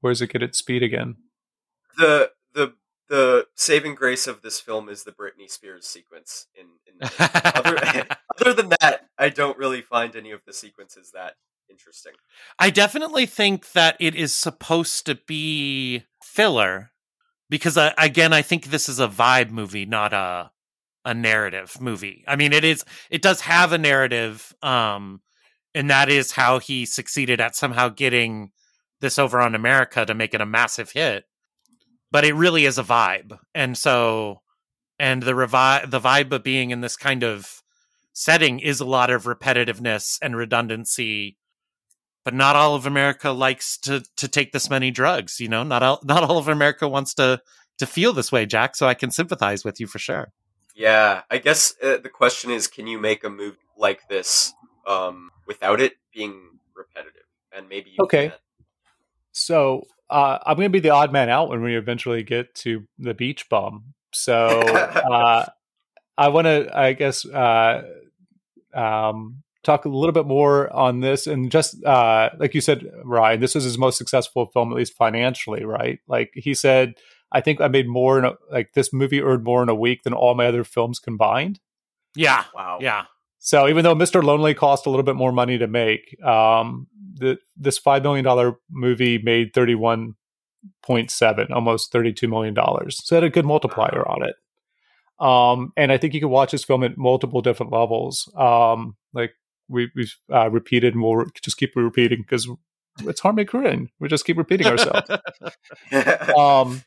Where 0.00 0.12
does 0.12 0.20
it 0.20 0.32
get 0.32 0.42
its 0.42 0.58
speed 0.58 0.82
again? 0.82 1.14
The 1.96 2.32
the 2.52 2.74
the 3.08 3.46
saving 3.54 3.94
grace 3.94 4.26
of 4.26 4.42
this 4.42 4.58
film 4.58 4.88
is 4.88 5.04
the 5.04 5.12
Britney 5.12 5.48
Spears 5.48 5.86
sequence 5.86 6.46
in, 6.56 6.66
in 6.86 7.08
other, 7.18 7.78
other 8.40 8.52
than 8.52 8.70
that, 8.80 9.08
I 9.16 9.28
don't 9.28 9.56
really 9.56 9.82
find 9.82 10.16
any 10.16 10.32
of 10.32 10.40
the 10.44 10.52
sequences 10.52 11.12
that 11.14 11.34
interesting. 11.70 12.12
I 12.58 12.70
definitely 12.70 13.26
think 13.26 13.72
that 13.72 13.96
it 14.00 14.16
is 14.16 14.34
supposed 14.34 15.06
to 15.06 15.14
be 15.14 16.04
filler 16.22 16.90
because 17.54 17.76
uh, 17.76 17.92
again, 17.98 18.32
I 18.32 18.42
think 18.42 18.64
this 18.64 18.88
is 18.88 18.98
a 18.98 19.06
vibe 19.06 19.50
movie, 19.50 19.86
not 19.86 20.12
a 20.12 20.50
a 21.04 21.14
narrative 21.14 21.80
movie. 21.80 22.24
I 22.26 22.34
mean, 22.34 22.52
it 22.52 22.64
is 22.64 22.84
it 23.10 23.22
does 23.22 23.42
have 23.42 23.70
a 23.70 23.78
narrative 23.78 24.52
um 24.60 25.20
and 25.72 25.88
that 25.88 26.08
is 26.08 26.32
how 26.32 26.58
he 26.58 26.84
succeeded 26.84 27.40
at 27.40 27.54
somehow 27.54 27.90
getting 27.90 28.50
this 29.00 29.20
over 29.20 29.40
on 29.40 29.54
America 29.54 30.04
to 30.04 30.14
make 30.14 30.34
it 30.34 30.40
a 30.40 30.46
massive 30.46 30.90
hit. 30.90 31.26
But 32.10 32.24
it 32.24 32.34
really 32.34 32.64
is 32.64 32.76
a 32.76 32.82
vibe. 32.82 33.38
And 33.54 33.78
so 33.78 34.40
and 34.98 35.22
the 35.22 35.34
revi- 35.34 35.88
the 35.88 36.00
vibe 36.00 36.32
of 36.32 36.42
being 36.42 36.72
in 36.72 36.80
this 36.80 36.96
kind 36.96 37.22
of 37.22 37.62
setting 38.12 38.58
is 38.58 38.80
a 38.80 38.84
lot 38.84 39.10
of 39.10 39.26
repetitiveness 39.26 40.18
and 40.20 40.36
redundancy 40.36 41.36
but 42.24 42.34
not 42.34 42.56
all 42.56 42.74
of 42.74 42.86
America 42.86 43.30
likes 43.30 43.78
to 43.78 44.02
to 44.16 44.28
take 44.28 44.52
this 44.52 44.70
many 44.70 44.90
drugs. 44.90 45.40
You 45.40 45.48
know, 45.48 45.62
not 45.62 45.82
all 45.82 46.00
not 46.04 46.22
all 46.24 46.38
of 46.38 46.48
America 46.48 46.88
wants 46.88 47.14
to 47.14 47.40
to 47.78 47.86
feel 47.86 48.12
this 48.12 48.32
way, 48.32 48.46
Jack. 48.46 48.76
So 48.76 48.86
I 48.86 48.94
can 48.94 49.10
sympathize 49.10 49.64
with 49.64 49.80
you 49.80 49.86
for 49.86 49.98
sure. 49.98 50.32
Yeah, 50.74 51.22
I 51.30 51.38
guess 51.38 51.74
uh, 51.82 51.98
the 51.98 52.08
question 52.08 52.50
is, 52.50 52.66
can 52.66 52.86
you 52.86 52.98
make 52.98 53.22
a 53.22 53.30
movie 53.30 53.58
like 53.78 54.08
this 54.08 54.52
um, 54.86 55.30
without 55.46 55.80
it 55.80 55.94
being 56.12 56.58
repetitive? 56.74 57.22
And 57.54 57.68
maybe 57.68 57.90
you 57.90 58.02
Okay. 58.02 58.30
can. 58.30 58.38
So 59.30 59.86
uh, 60.10 60.38
I'm 60.44 60.56
going 60.56 60.66
to 60.66 60.72
be 60.72 60.80
the 60.80 60.90
odd 60.90 61.12
man 61.12 61.28
out 61.28 61.48
when 61.48 61.62
we 61.62 61.76
eventually 61.76 62.24
get 62.24 62.54
to 62.56 62.86
the 62.98 63.14
beach 63.14 63.48
bum. 63.48 63.94
So 64.12 64.60
uh, 65.12 65.46
I 66.18 66.28
want 66.28 66.46
to, 66.46 66.70
I 66.76 66.92
guess, 66.92 67.24
uh, 67.24 67.82
um, 68.72 69.42
talk 69.64 69.84
a 69.84 69.88
little 69.88 70.12
bit 70.12 70.26
more 70.26 70.72
on 70.72 71.00
this 71.00 71.26
and 71.26 71.50
just 71.50 71.82
uh, 71.84 72.30
like 72.38 72.54
you 72.54 72.60
said, 72.60 72.84
Ryan, 73.04 73.40
this 73.40 73.54
was 73.54 73.64
his 73.64 73.78
most 73.78 73.98
successful 73.98 74.46
film, 74.46 74.70
at 74.70 74.76
least 74.76 74.94
financially, 74.94 75.64
right? 75.64 75.98
Like 76.06 76.30
he 76.34 76.54
said, 76.54 76.94
I 77.32 77.40
think 77.40 77.60
I 77.60 77.68
made 77.68 77.88
more 77.88 78.18
in 78.18 78.24
a, 78.24 78.32
like 78.50 78.74
this 78.74 78.92
movie 78.92 79.20
earned 79.22 79.44
more 79.44 79.62
in 79.62 79.68
a 79.68 79.74
week 79.74 80.02
than 80.04 80.12
all 80.12 80.34
my 80.34 80.46
other 80.46 80.62
films 80.64 80.98
combined. 80.98 81.58
Yeah, 82.14 82.44
Wow. 82.54 82.78
yeah, 82.80 83.06
So 83.38 83.66
even 83.68 83.82
though 83.82 83.96
Mr. 83.96 84.22
Lonely 84.22 84.54
cost 84.54 84.86
a 84.86 84.90
little 84.90 85.02
bit 85.02 85.16
more 85.16 85.32
money 85.32 85.58
to 85.58 85.66
make, 85.66 86.16
um, 86.22 86.86
the, 87.16 87.38
this 87.56 87.78
five 87.78 88.02
million 88.04 88.24
dollar 88.24 88.54
movie 88.70 89.18
made 89.18 89.52
thirty 89.54 89.74
one 89.74 90.14
point 90.82 91.10
seven, 91.10 91.52
almost 91.52 91.90
thirty 91.90 92.12
two 92.12 92.28
million 92.28 92.54
dollars. 92.54 93.00
So 93.04 93.16
it 93.16 93.22
had 93.22 93.24
a 93.24 93.30
good 93.30 93.46
multiplier 93.46 94.06
on 94.08 94.22
it. 94.24 94.36
Um, 95.18 95.72
and 95.76 95.92
I 95.92 95.98
think 95.98 96.12
you 96.14 96.20
can 96.20 96.30
watch 96.30 96.50
this 96.52 96.64
film 96.64 96.82
at 96.82 96.98
multiple 96.98 97.40
different 97.40 97.72
levels. 97.72 98.28
Um, 98.36 98.96
like 99.12 99.32
we, 99.68 99.90
we've 99.94 100.14
uh, 100.32 100.50
repeated, 100.50 100.94
and 100.94 101.02
we'll 101.02 101.24
just 101.42 101.56
keep 101.56 101.74
repeating 101.76 102.22
because 102.22 102.48
it's 103.00 103.20
Harmony 103.20 103.46
Korine. 103.46 103.88
We 104.00 104.08
just 104.08 104.24
keep 104.24 104.36
repeating 104.36 104.66
ourselves. 104.66 105.10
um, 106.38 106.82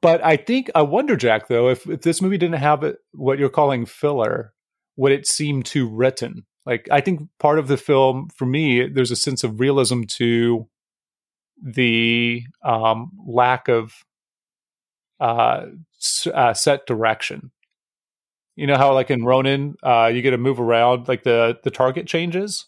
but 0.00 0.24
I 0.24 0.36
think 0.36 0.70
I 0.74 0.82
wonder, 0.82 1.16
Jack, 1.16 1.48
though, 1.48 1.68
if, 1.68 1.88
if 1.88 2.02
this 2.02 2.20
movie 2.20 2.38
didn't 2.38 2.60
have 2.60 2.82
it, 2.82 2.96
what 3.12 3.38
you're 3.38 3.48
calling 3.48 3.86
filler, 3.86 4.52
would 4.96 5.12
it 5.12 5.26
seem 5.26 5.62
too 5.62 5.88
written? 5.88 6.46
Like 6.64 6.88
I 6.90 7.00
think 7.00 7.28
part 7.38 7.58
of 7.58 7.68
the 7.68 7.76
film, 7.76 8.28
for 8.36 8.46
me, 8.46 8.88
there's 8.88 9.10
a 9.12 9.16
sense 9.16 9.44
of 9.44 9.60
realism 9.60 10.02
to 10.16 10.68
the 11.62 12.42
um, 12.64 13.12
lack 13.26 13.68
of 13.68 13.94
uh, 15.20 15.66
s- 16.00 16.26
uh, 16.32 16.52
set 16.54 16.86
direction. 16.86 17.52
You 18.56 18.66
know 18.66 18.76
how, 18.76 18.92
like 18.94 19.10
in 19.10 19.24
Ronin, 19.24 19.76
uh, 19.82 20.10
you 20.12 20.22
get 20.22 20.30
to 20.30 20.38
move 20.38 20.58
around, 20.58 21.08
like 21.08 21.22
the 21.22 21.58
the 21.62 21.70
target 21.70 22.06
changes. 22.06 22.66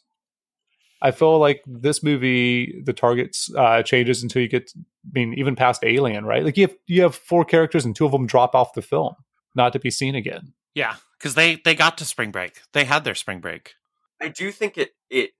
I 1.01 1.13
feel 1.13 1.39
like 1.39 1.63
this 1.67 2.03
movie, 2.03 2.83
the 2.85 2.93
targets 2.93 3.51
uh, 3.57 3.83
changes 3.83 4.23
until 4.23 4.43
you 4.43 4.49
get, 4.49 4.73
I 4.77 4.81
mean, 5.13 5.33
even 5.35 5.55
past 5.55 5.85
Alien, 5.85 6.25
right? 6.25 6.45
Like 6.45 6.57
you 6.57 6.67
have 6.67 6.77
you 6.87 7.03
have 7.03 7.15
four 7.15 7.45
characters 7.45 7.85
and 7.85 7.95
two 7.95 8.05
of 8.05 8.13
them 8.13 8.27
drop 8.27 8.55
off 8.55 8.75
the 8.75 8.83
film, 8.83 9.15
not 9.55 9.73
to 9.73 9.79
be 9.79 9.91
seen 9.91 10.15
again. 10.15 10.53
yeah. 10.75 10.97
Because 11.19 11.35
they 11.35 11.57
they 11.65 11.75
got 11.75 11.99
to 11.99 12.05
spring 12.05 12.31
break. 12.31 12.61
They 12.73 12.85
had 12.85 13.03
their 13.03 13.17
spring 13.17 13.41
break. 13.41 13.75
I 14.21 14.29
do 14.29 14.53
think 14.53 14.79
it 14.79 14.93
it 15.11 15.31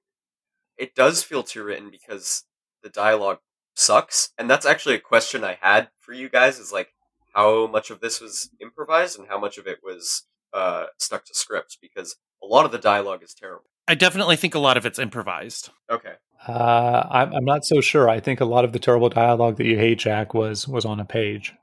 it 0.77 0.95
does 0.97 1.23
feel 1.23 1.45
too 1.45 1.63
written 1.63 1.89
because 1.89 2.43
the 2.83 2.89
dialogue 2.89 3.39
sucks, 3.75 4.31
and 4.37 4.51
that's 4.51 4.67
actually 4.67 4.97
a 4.97 5.01
question 5.01 5.45
I 5.45 5.57
had 5.61 5.91
for 6.01 6.13
you 6.13 6.29
guys. 6.29 6.59
Is 6.59 6.73
like 6.73 6.89
how 7.33 7.69
much 7.69 7.91
of 7.91 8.01
this 8.01 8.21
was 8.21 8.51
improvised 8.61 9.19
and 9.21 9.29
how 9.29 9.39
much 9.39 9.57
of 9.57 9.69
it 9.69 9.79
was 9.85 10.25
uh, 10.53 10.87
stuck 10.99 11.25
to 11.27 11.35
script 11.35 11.79
because 11.81 12.17
a 12.43 12.47
lot 12.47 12.65
of 12.65 12.73
the 12.73 12.79
dialogue 12.79 13.23
is 13.23 13.35
terrible. 13.35 13.65
I 13.87 13.95
definitely 13.95 14.37
think 14.37 14.55
a 14.55 14.59
lot 14.59 14.77
of 14.77 14.85
it's 14.85 14.99
improvised. 14.99 15.71
Okay, 15.91 16.15
Uh, 16.47 17.07
I'm, 17.11 17.33
I'm 17.33 17.45
not 17.45 17.65
so 17.65 17.81
sure. 17.81 18.09
I 18.09 18.21
think 18.21 18.41
a 18.41 18.45
lot 18.45 18.65
of 18.65 18.73
the 18.73 18.79
terrible 18.79 19.09
dialogue 19.09 19.57
that 19.57 19.67
you 19.67 19.79
hate, 19.79 19.99
Jack, 19.99 20.35
was 20.35 20.69
was 20.69 20.85
on 20.85 21.01
a 21.01 21.05
page. 21.05 21.55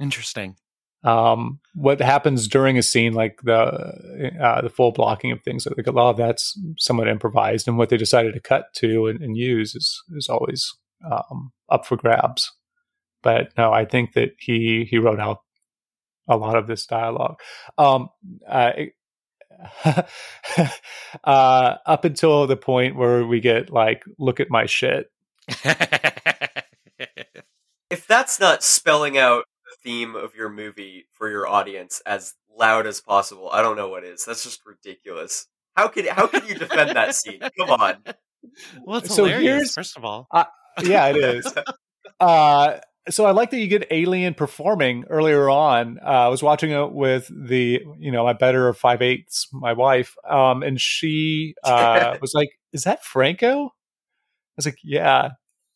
Interesting. 0.00 0.56
Um, 1.04 1.60
what 1.74 2.00
happens 2.00 2.48
during 2.48 2.78
a 2.78 2.82
scene, 2.82 3.12
like 3.12 3.38
the 3.44 4.32
uh, 4.42 4.62
the 4.62 4.70
full 4.70 4.90
blocking 4.90 5.30
of 5.32 5.42
things, 5.42 5.66
like 5.76 5.86
a 5.86 5.92
lot 5.92 6.10
of 6.10 6.16
that's 6.16 6.58
somewhat 6.78 7.08
improvised, 7.08 7.68
and 7.68 7.78
what 7.78 7.90
they 7.90 7.98
decided 7.98 8.34
to 8.34 8.40
cut 8.40 8.72
to 8.76 9.06
and, 9.06 9.20
and 9.20 9.36
use 9.36 9.74
is 9.74 10.02
is 10.16 10.28
always 10.28 10.74
um, 11.08 11.52
up 11.68 11.86
for 11.86 11.96
grabs. 11.96 12.50
But 13.22 13.52
no, 13.56 13.72
I 13.72 13.84
think 13.84 14.14
that 14.14 14.30
he 14.38 14.86
he 14.90 14.98
wrote 14.98 15.20
out 15.20 15.38
a 16.28 16.36
lot 16.36 16.56
of 16.56 16.66
this 16.66 16.86
dialogue. 16.86 17.38
Um, 17.78 18.08
uh, 18.48 18.72
uh, 21.24 21.76
up 21.86 22.04
until 22.04 22.46
the 22.46 22.56
point 22.56 22.96
where 22.96 23.24
we 23.26 23.40
get 23.40 23.70
like, 23.70 24.04
look 24.18 24.40
at 24.40 24.50
my 24.50 24.66
shit. 24.66 25.10
if 27.90 28.06
that's 28.08 28.40
not 28.40 28.62
spelling 28.62 29.18
out 29.18 29.44
the 29.64 29.76
theme 29.82 30.14
of 30.16 30.34
your 30.34 30.48
movie 30.48 31.06
for 31.12 31.28
your 31.30 31.46
audience 31.46 32.02
as 32.06 32.34
loud 32.56 32.86
as 32.86 33.00
possible, 33.00 33.50
I 33.52 33.62
don't 33.62 33.76
know 33.76 33.88
what 33.88 34.04
is. 34.04 34.24
That's 34.24 34.44
just 34.44 34.60
ridiculous. 34.66 35.46
How 35.76 35.88
could 35.88 36.06
how 36.06 36.26
could 36.26 36.48
you 36.48 36.54
defend 36.54 36.96
that 36.96 37.14
scene? 37.14 37.40
Come 37.58 37.70
on. 37.70 37.96
well, 38.84 38.98
it's 38.98 39.14
So 39.14 39.24
hilarious. 39.24 39.72
First 39.72 39.96
of 39.96 40.04
all, 40.04 40.28
Yeah, 40.82 41.08
it 41.08 41.16
is. 41.16 41.52
uh, 42.20 42.78
so 43.10 43.26
I 43.26 43.32
like 43.32 43.50
that 43.50 43.58
you 43.58 43.68
get 43.68 43.86
Alien 43.90 44.34
performing 44.34 45.04
earlier 45.10 45.50
on. 45.50 45.98
Uh, 46.02 46.08
I 46.08 46.28
was 46.28 46.42
watching 46.42 46.70
it 46.70 46.92
with 46.92 47.30
the, 47.30 47.82
you 47.98 48.10
know, 48.10 48.24
my 48.24 48.32
better 48.32 48.68
of 48.68 48.78
five 48.78 49.02
eighths, 49.02 49.48
my 49.52 49.72
wife, 49.72 50.16
um, 50.28 50.62
and 50.62 50.80
she 50.80 51.54
uh, 51.64 52.16
was 52.22 52.32
like, 52.34 52.48
"Is 52.72 52.84
that 52.84 53.04
Franco?" 53.04 53.66
I 53.66 54.56
was 54.56 54.66
like, 54.66 54.78
"Yeah, 54.82 55.30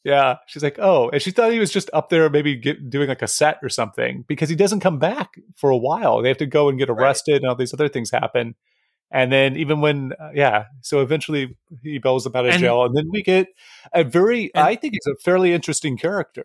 yeah." 0.05 0.37
She's 0.47 0.63
like, 0.63 0.79
"Oh," 0.79 1.11
and 1.11 1.21
she 1.21 1.31
thought 1.31 1.53
he 1.53 1.59
was 1.59 1.73
just 1.73 1.91
up 1.93 2.09
there, 2.09 2.31
maybe 2.31 2.57
get, 2.57 2.89
doing 2.89 3.09
like 3.09 3.23
a 3.23 3.29
set 3.29 3.59
or 3.63 3.69
something, 3.69 4.25
because 4.27 4.49
he 4.49 4.57
doesn't 4.57 4.81
come 4.81 4.99
back 4.99 5.35
for 5.57 5.71
a 5.71 5.77
while. 5.77 6.23
They 6.23 6.29
have 6.29 6.39
to 6.39 6.47
go 6.47 6.69
and 6.69 6.79
get 6.79 6.89
arrested, 6.89 7.33
right. 7.33 7.43
and 7.43 7.49
all 7.49 7.57
these 7.57 7.75
other 7.75 7.89
things 7.89 8.11
happen. 8.11 8.55
And 9.11 9.33
then 9.33 9.57
even 9.57 9.81
when, 9.81 10.13
uh, 10.21 10.31
yeah, 10.35 10.65
so 10.83 11.01
eventually 11.01 11.57
he 11.83 11.99
bails 11.99 12.25
them 12.25 12.37
out 12.37 12.45
of 12.45 12.53
and, 12.53 12.61
jail, 12.61 12.85
and 12.85 12.95
then 12.95 13.07
we 13.11 13.23
get 13.23 13.49
a 13.95 14.05
very, 14.05 14.51
and, 14.55 14.65
I 14.65 14.77
think 14.77 14.95
he's 14.95 15.11
a 15.11 15.17
fairly 15.25 15.55
interesting 15.55 15.97
character. 15.97 16.45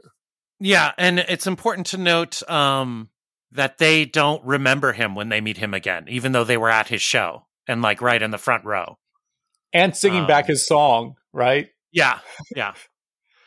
Yeah, 0.64 0.94
and 0.98 1.20
it's 1.20 1.46
important 1.46 1.88
to 1.88 1.98
note 1.98 2.42
um, 2.50 3.10
that 3.52 3.80
they 3.80 4.06
don't 4.06 4.42
remember 4.46 4.94
him 4.94 5.14
when 5.14 5.28
they 5.28 5.42
meet 5.42 5.58
him 5.58 5.74
again, 5.74 6.06
even 6.08 6.32
though 6.32 6.46
they 6.46 6.56
were 6.56 6.70
at 6.70 6.88
his 6.88 7.02
show 7.02 7.48
and 7.68 7.82
like 7.82 8.02
right 8.02 8.22
in 8.22 8.32
the 8.32 8.38
front 8.38 8.64
row, 8.64 8.98
and 9.74 9.94
singing 9.94 10.22
um, 10.22 10.28
back 10.28 10.48
his 10.48 10.66
song, 10.66 11.16
right? 11.34 11.68
Yeah, 11.92 12.20
yeah. 12.56 12.76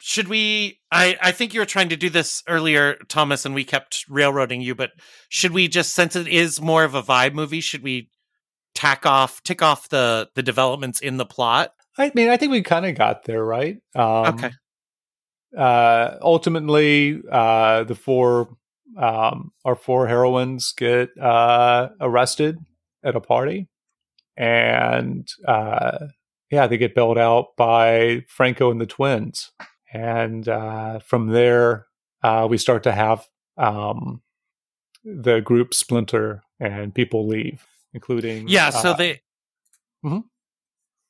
Should 0.01 0.29
we? 0.29 0.81
I 0.93 1.17
I 1.23 1.33
think 1.33 1.55
you 1.55 1.61
were 1.61 1.67
trying 1.67 1.89
to 1.89 1.97
do 1.97 2.11
this 2.11 2.43
earlier, 2.47 2.97
Thomas, 3.09 3.47
and 3.47 3.55
we 3.55 3.65
kept 3.65 4.05
railroading 4.11 4.61
you. 4.61 4.75
But 4.75 4.91
should 5.31 5.53
we 5.53 5.69
just, 5.69 5.95
since 5.95 6.17
it 6.17 6.29
is 6.29 6.61
more 6.61 6.85
of 6.85 6.95
a 6.95 7.03
vibe 7.03 7.33
movie, 7.33 7.63
should 7.63 7.83
we 7.83 8.11
tack 8.75 9.07
off, 9.07 9.43
tick 9.43 9.63
off 9.63 9.89
the 9.89 10.29
the 10.35 10.43
developments 10.43 11.01
in 11.01 11.17
the 11.17 11.25
plot? 11.25 11.73
I 11.97 12.13
mean, 12.15 12.29
I 12.29 12.37
think 12.37 12.53
we 12.53 12.61
kind 12.61 12.85
of 12.85 12.95
got 12.95 13.25
there, 13.25 13.43
right? 13.43 13.79
Um, 13.95 14.35
okay. 14.35 14.51
Uh, 15.57 16.17
ultimately, 16.21 17.21
uh, 17.31 17.85
the 17.85 17.95
four 17.95 18.57
um, 18.97 19.53
our 19.65 19.77
four 19.77 20.07
heroines 20.07 20.73
get 20.73 21.11
uh, 21.19 21.91
arrested 22.01 22.59
at 23.05 23.17
a 23.17 23.21
party, 23.21 23.69
and 24.37 25.29
uh, 25.47 26.07
yeah, 26.51 26.67
they 26.67 26.79
get 26.79 26.95
bailed 26.95 27.19
out 27.19 27.57
by 27.57 28.25
Franco 28.29 28.71
and 28.71 28.81
the 28.81 28.87
twins, 28.87 29.53
and 29.93 30.49
uh, 30.49 30.99
from 31.01 31.29
there 31.29 31.87
uh, 32.23 32.47
we 32.49 32.59
start 32.59 32.83
to 32.85 32.93
have 32.93 33.27
um, 33.59 34.23
the 35.05 35.41
group 35.41 35.75
splinter 35.75 36.43
and 36.59 36.95
people 36.95 37.27
leave 37.27 37.67
including 37.97 38.47
yeah. 38.47 38.71
So 38.71 38.95
they. 38.95 39.23
Mm-hmm. 40.05 40.21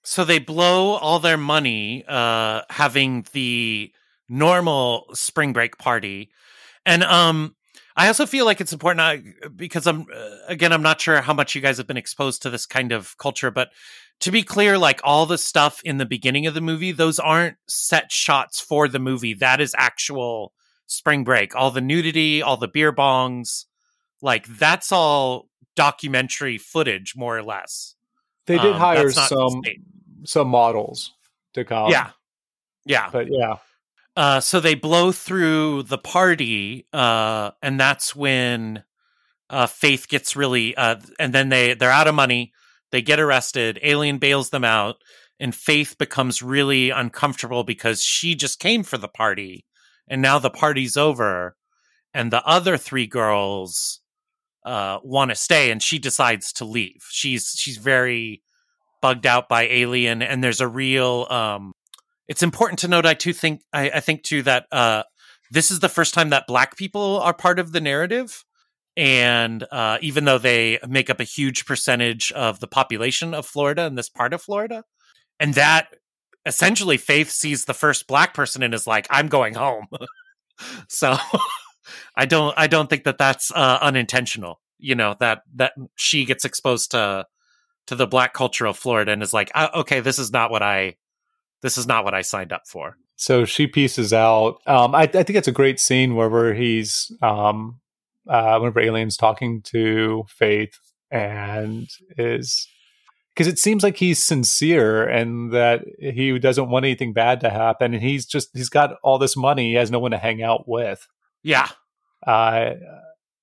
So 0.05 0.25
they 0.25 0.39
blow 0.39 0.93
all 0.95 1.19
their 1.19 1.37
money 1.37 2.05
uh, 2.07 2.63
having 2.71 3.27
the 3.33 3.93
normal 4.29 5.07
spring 5.15 5.53
break 5.53 5.79
party, 5.79 6.31
and 6.85 7.03
um, 7.03 7.55
I 7.97 8.09
also 8.09 8.27
feel 8.27 8.45
like 8.45 8.61
it's 8.61 8.73
important 8.73 9.01
uh, 9.01 9.49
because 9.49 9.87
I'm 9.87 10.07
uh, 10.15 10.37
again 10.49 10.73
I'm 10.73 10.83
not 10.83 11.01
sure 11.01 11.21
how 11.21 11.35
much 11.35 11.55
you 11.55 11.61
guys 11.61 11.79
have 11.79 11.87
been 11.87 11.97
exposed 11.97 12.43
to 12.43 12.51
this 12.51 12.67
kind 12.67 12.93
of 12.93 13.17
culture, 13.19 13.51
but 13.51 13.71
to 14.21 14.31
be 14.31 14.43
clear, 14.43 14.79
like 14.79 15.01
all 15.05 15.27
the 15.27 15.39
stuff 15.39 15.81
in 15.85 15.99
the 15.99 16.07
beginning 16.07 16.47
of 16.47 16.55
the 16.55 16.61
movie, 16.61 16.93
those 16.93 17.19
aren't 17.19 17.57
set 17.69 18.11
shots 18.11 18.61
for 18.61 18.89
the 18.89 18.99
movie. 18.99 19.35
That 19.35 19.61
is 19.61 19.75
actual 19.77 20.53
spring 20.87 21.25
break. 21.25 21.55
All 21.55 21.71
the 21.71 21.81
nudity, 21.81 22.43
all 22.43 22.57
the 22.57 22.69
beer 22.69 22.93
bongs, 22.93 23.65
like 24.23 24.47
that's 24.47 24.93
all 24.93 25.49
documentary 25.75 26.59
footage, 26.59 27.15
more 27.17 27.37
or 27.37 27.43
less. 27.43 27.95
They 28.47 28.59
did 28.59 28.73
um, 28.73 28.81
hire 28.81 29.11
some 29.11 29.63
some 30.25 30.49
models 30.49 31.13
to 31.55 31.65
come. 31.65 31.91
Yeah, 31.91 32.11
yeah, 32.85 33.11
but 33.13 33.29
yeah. 33.31 33.57
Uh, 34.17 34.41
so 34.41 34.61
they 34.61 34.75
blow 34.75 35.13
through 35.13 35.83
the 35.83 35.99
party, 35.99 36.87
uh, 36.93 37.51
and 37.63 37.79
that's 37.79 38.17
when 38.17 38.83
uh, 39.51 39.67
Faith 39.67 40.09
gets 40.09 40.35
really, 40.35 40.75
uh, 40.75 40.97
and 41.19 41.35
then 41.35 41.51
they 41.51 41.75
they're 41.75 41.91
out 41.91 42.09
of 42.09 42.15
money. 42.15 42.53
They 42.93 43.03
get 43.03 43.21
arrested. 43.21 43.79
Alien 43.83 44.17
bails 44.17 44.51
them 44.51 44.65
out, 44.65 44.97
and 45.39 45.55
Faith 45.55 45.97
becomes 45.99 46.43
really 46.43 46.89
uncomfortable 46.89 47.63
because 47.63 48.03
she 48.03 48.35
just 48.35 48.59
came 48.59 48.83
for 48.83 48.97
the 48.97 49.09
party, 49.09 49.67
and 50.09 50.23
now 50.23 50.39
the 50.39 50.51
party's 50.51 50.97
over, 50.97 51.57
and 52.15 52.33
the 52.33 52.45
other 52.47 52.79
three 52.79 53.07
girls 53.07 54.01
uh, 54.65 54.99
want 55.05 55.31
to 55.31 55.35
stay, 55.35 55.71
and 55.71 55.83
she 55.83 55.99
decides 55.99 56.55
to 56.55 56.65
leave. 56.65 57.05
She's 57.11 57.55
she's 57.59 57.77
very 57.77 58.43
bugged 59.03 59.27
out 59.27 59.47
by 59.47 59.65
Alien, 59.65 60.23
and 60.23 60.43
there's 60.43 60.63
a 60.63 60.69
real. 60.69 61.27
Um, 61.29 61.73
it's 62.29 62.43
important 62.43 62.81
to 62.81 62.89
note. 62.89 63.07
I 63.07 63.15
too 63.15 63.33
think 63.33 63.63
I, 63.73 63.91
I 63.91 64.01
think 64.01 64.23
too 64.23 64.43
that 64.43 64.67
uh, 64.73 65.05
this 65.51 65.71
is 65.71 65.81
the 65.81 65.89
first 65.89 66.15
time 66.15 66.31
that 66.31 66.47
Black 66.47 66.77
people 66.77 67.21
are 67.21 67.35
part 67.35 67.59
of 67.59 67.73
the 67.73 67.81
narrative, 67.81 68.45
and 68.97 69.65
uh, 69.71 69.99
even 70.01 70.25
though 70.25 70.39
they 70.39 70.79
make 70.89 71.11
up 71.11 71.21
a 71.21 71.25
huge 71.25 71.67
percentage 71.67 72.33
of 72.33 72.61
the 72.61 72.67
population 72.67 73.35
of 73.35 73.47
Florida 73.47 73.83
and 73.83 73.97
this 73.97 74.09
part 74.09 74.33
of 74.33 74.43
Florida, 74.43 74.85
and 75.39 75.55
that 75.55 75.89
essentially 76.45 76.97
Faith 76.97 77.31
sees 77.31 77.65
the 77.65 77.75
first 77.75 78.07
Black 78.07 78.35
person 78.35 78.63
and 78.63 78.75
is 78.75 78.87
like, 78.87 79.07
"I'm 79.11 79.29
going 79.29 79.55
home." 79.55 79.87
so. 80.89 81.17
I 82.17 82.27
don't 82.27 82.53
I 82.57 82.67
don't 82.67 82.91
think 82.91 83.05
that 83.05 83.19
that's 83.19 83.53
uh, 83.55 83.79
unintentional. 83.81 84.61
You 84.79 84.97
know 84.97 85.15
that 85.21 85.43
that 85.55 85.73
she 85.95 86.25
gets 86.25 86.45
exposed 86.45 86.91
to 86.91 87.27
to 87.87 87.95
the 87.95 88.07
black 88.07 88.35
culture 88.35 88.67
of 88.67 88.77
Florida 88.77 89.13
and 89.13 89.23
is 89.23 89.33
like, 89.33 89.51
uh, 89.55 89.69
okay, 89.75 90.01
this 90.01 90.19
is 90.19 90.33
not 90.33 90.51
what 90.51 90.63
I 90.63 90.97
this 91.67 91.77
is 91.77 91.87
not 91.87 92.05
what 92.05 92.15
I 92.15 92.23
signed 92.23 92.53
up 92.53 92.67
for. 92.67 92.97
So 93.17 93.45
she 93.45 93.67
pieces 93.67 94.13
out. 94.13 94.61
Um, 94.67 94.95
I, 94.95 95.03
I 95.03 95.07
think 95.07 95.31
it's 95.31 95.49
a 95.49 95.53
great 95.53 95.81
scene 95.81 96.15
wherever 96.15 96.55
he's 96.55 97.11
um, 97.23 97.81
uh, 98.29 98.59
whenever 98.59 98.81
aliens 98.81 99.17
talking 99.17 99.63
to 99.63 100.25
Faith 100.29 100.79
and 101.11 101.89
is 102.17 102.69
because 103.35 103.47
it 103.47 103.59
seems 103.59 103.83
like 103.83 103.97
he's 103.97 104.23
sincere 104.23 105.07
and 105.07 105.53
that 105.53 105.85
he 105.99 106.39
doesn't 106.39 106.71
want 106.71 106.85
anything 106.85 107.13
bad 107.13 107.41
to 107.41 107.51
happen 107.51 107.95
and 107.95 108.03
he's 108.03 108.27
just 108.27 108.49
he's 108.55 108.69
got 108.69 108.97
all 109.03 109.19
this 109.19 109.37
money 109.37 109.69
he 109.69 109.75
has 109.75 109.91
no 109.91 110.01
one 110.01 110.11
to 110.11 110.19
hang 110.19 110.43
out 110.43 110.67
with 110.67 111.07
yeah. 111.47 111.69
Uh, 112.27 112.73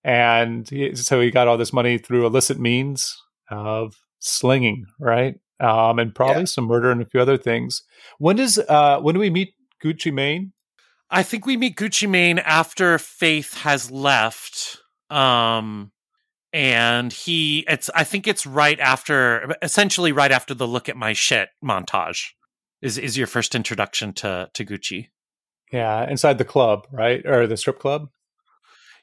and 0.04 0.70
he, 0.70 0.94
so 0.94 1.22
he 1.22 1.32
got 1.32 1.48
all 1.48 1.58
this 1.58 1.72
money 1.72 1.98
through 1.98 2.26
illicit 2.26 2.60
means 2.60 3.18
of 3.50 3.96
slinging, 4.20 4.88
right? 5.00 5.36
Um, 5.60 6.00
and 6.00 6.14
probably 6.14 6.42
yeah. 6.42 6.46
some 6.46 6.66
murder 6.66 6.92
and 6.92 7.02
a 7.02 7.06
few 7.06 7.22
other 7.22 7.38
things. 7.38 7.84
When 8.18 8.36
does 8.36 8.58
uh, 8.58 9.00
when 9.00 9.14
do 9.16 9.20
we 9.20 9.30
meet 9.30 9.54
Gucci 9.84 10.12
Mane? 10.12 10.54
I 11.10 11.24
think 11.24 11.46
we 11.46 11.58
meet 11.58 11.78
Gucci 11.78 12.10
Mane 12.10 12.40
after 12.40 12.98
Faith 12.98 13.54
has 13.60 13.92
left. 13.92 14.80
Um, 15.10 15.92
and 16.54 17.12
he 17.12 17.66
it's 17.68 17.90
I 17.96 18.04
think 18.04 18.28
it's 18.28 18.46
right 18.46 18.80
after 18.80 19.56
essentially 19.62 20.12
right 20.12 20.32
after 20.32 20.54
the 20.54 20.68
look 20.68 20.88
at 20.88 20.96
my 20.96 21.14
shit 21.14 21.50
montage 21.64 22.30
is 22.82 22.98
is 22.98 23.18
your 23.18 23.28
first 23.28 23.56
introduction 23.56 24.14
to 24.14 24.50
to 24.54 24.66
Gucci. 24.66 25.10
Yeah, 25.72 26.08
inside 26.08 26.38
the 26.38 26.46
club, 26.46 26.86
right? 26.92 27.26
Or 27.26 27.48
the 27.48 27.58
strip 27.58 27.80
club? 27.80 28.10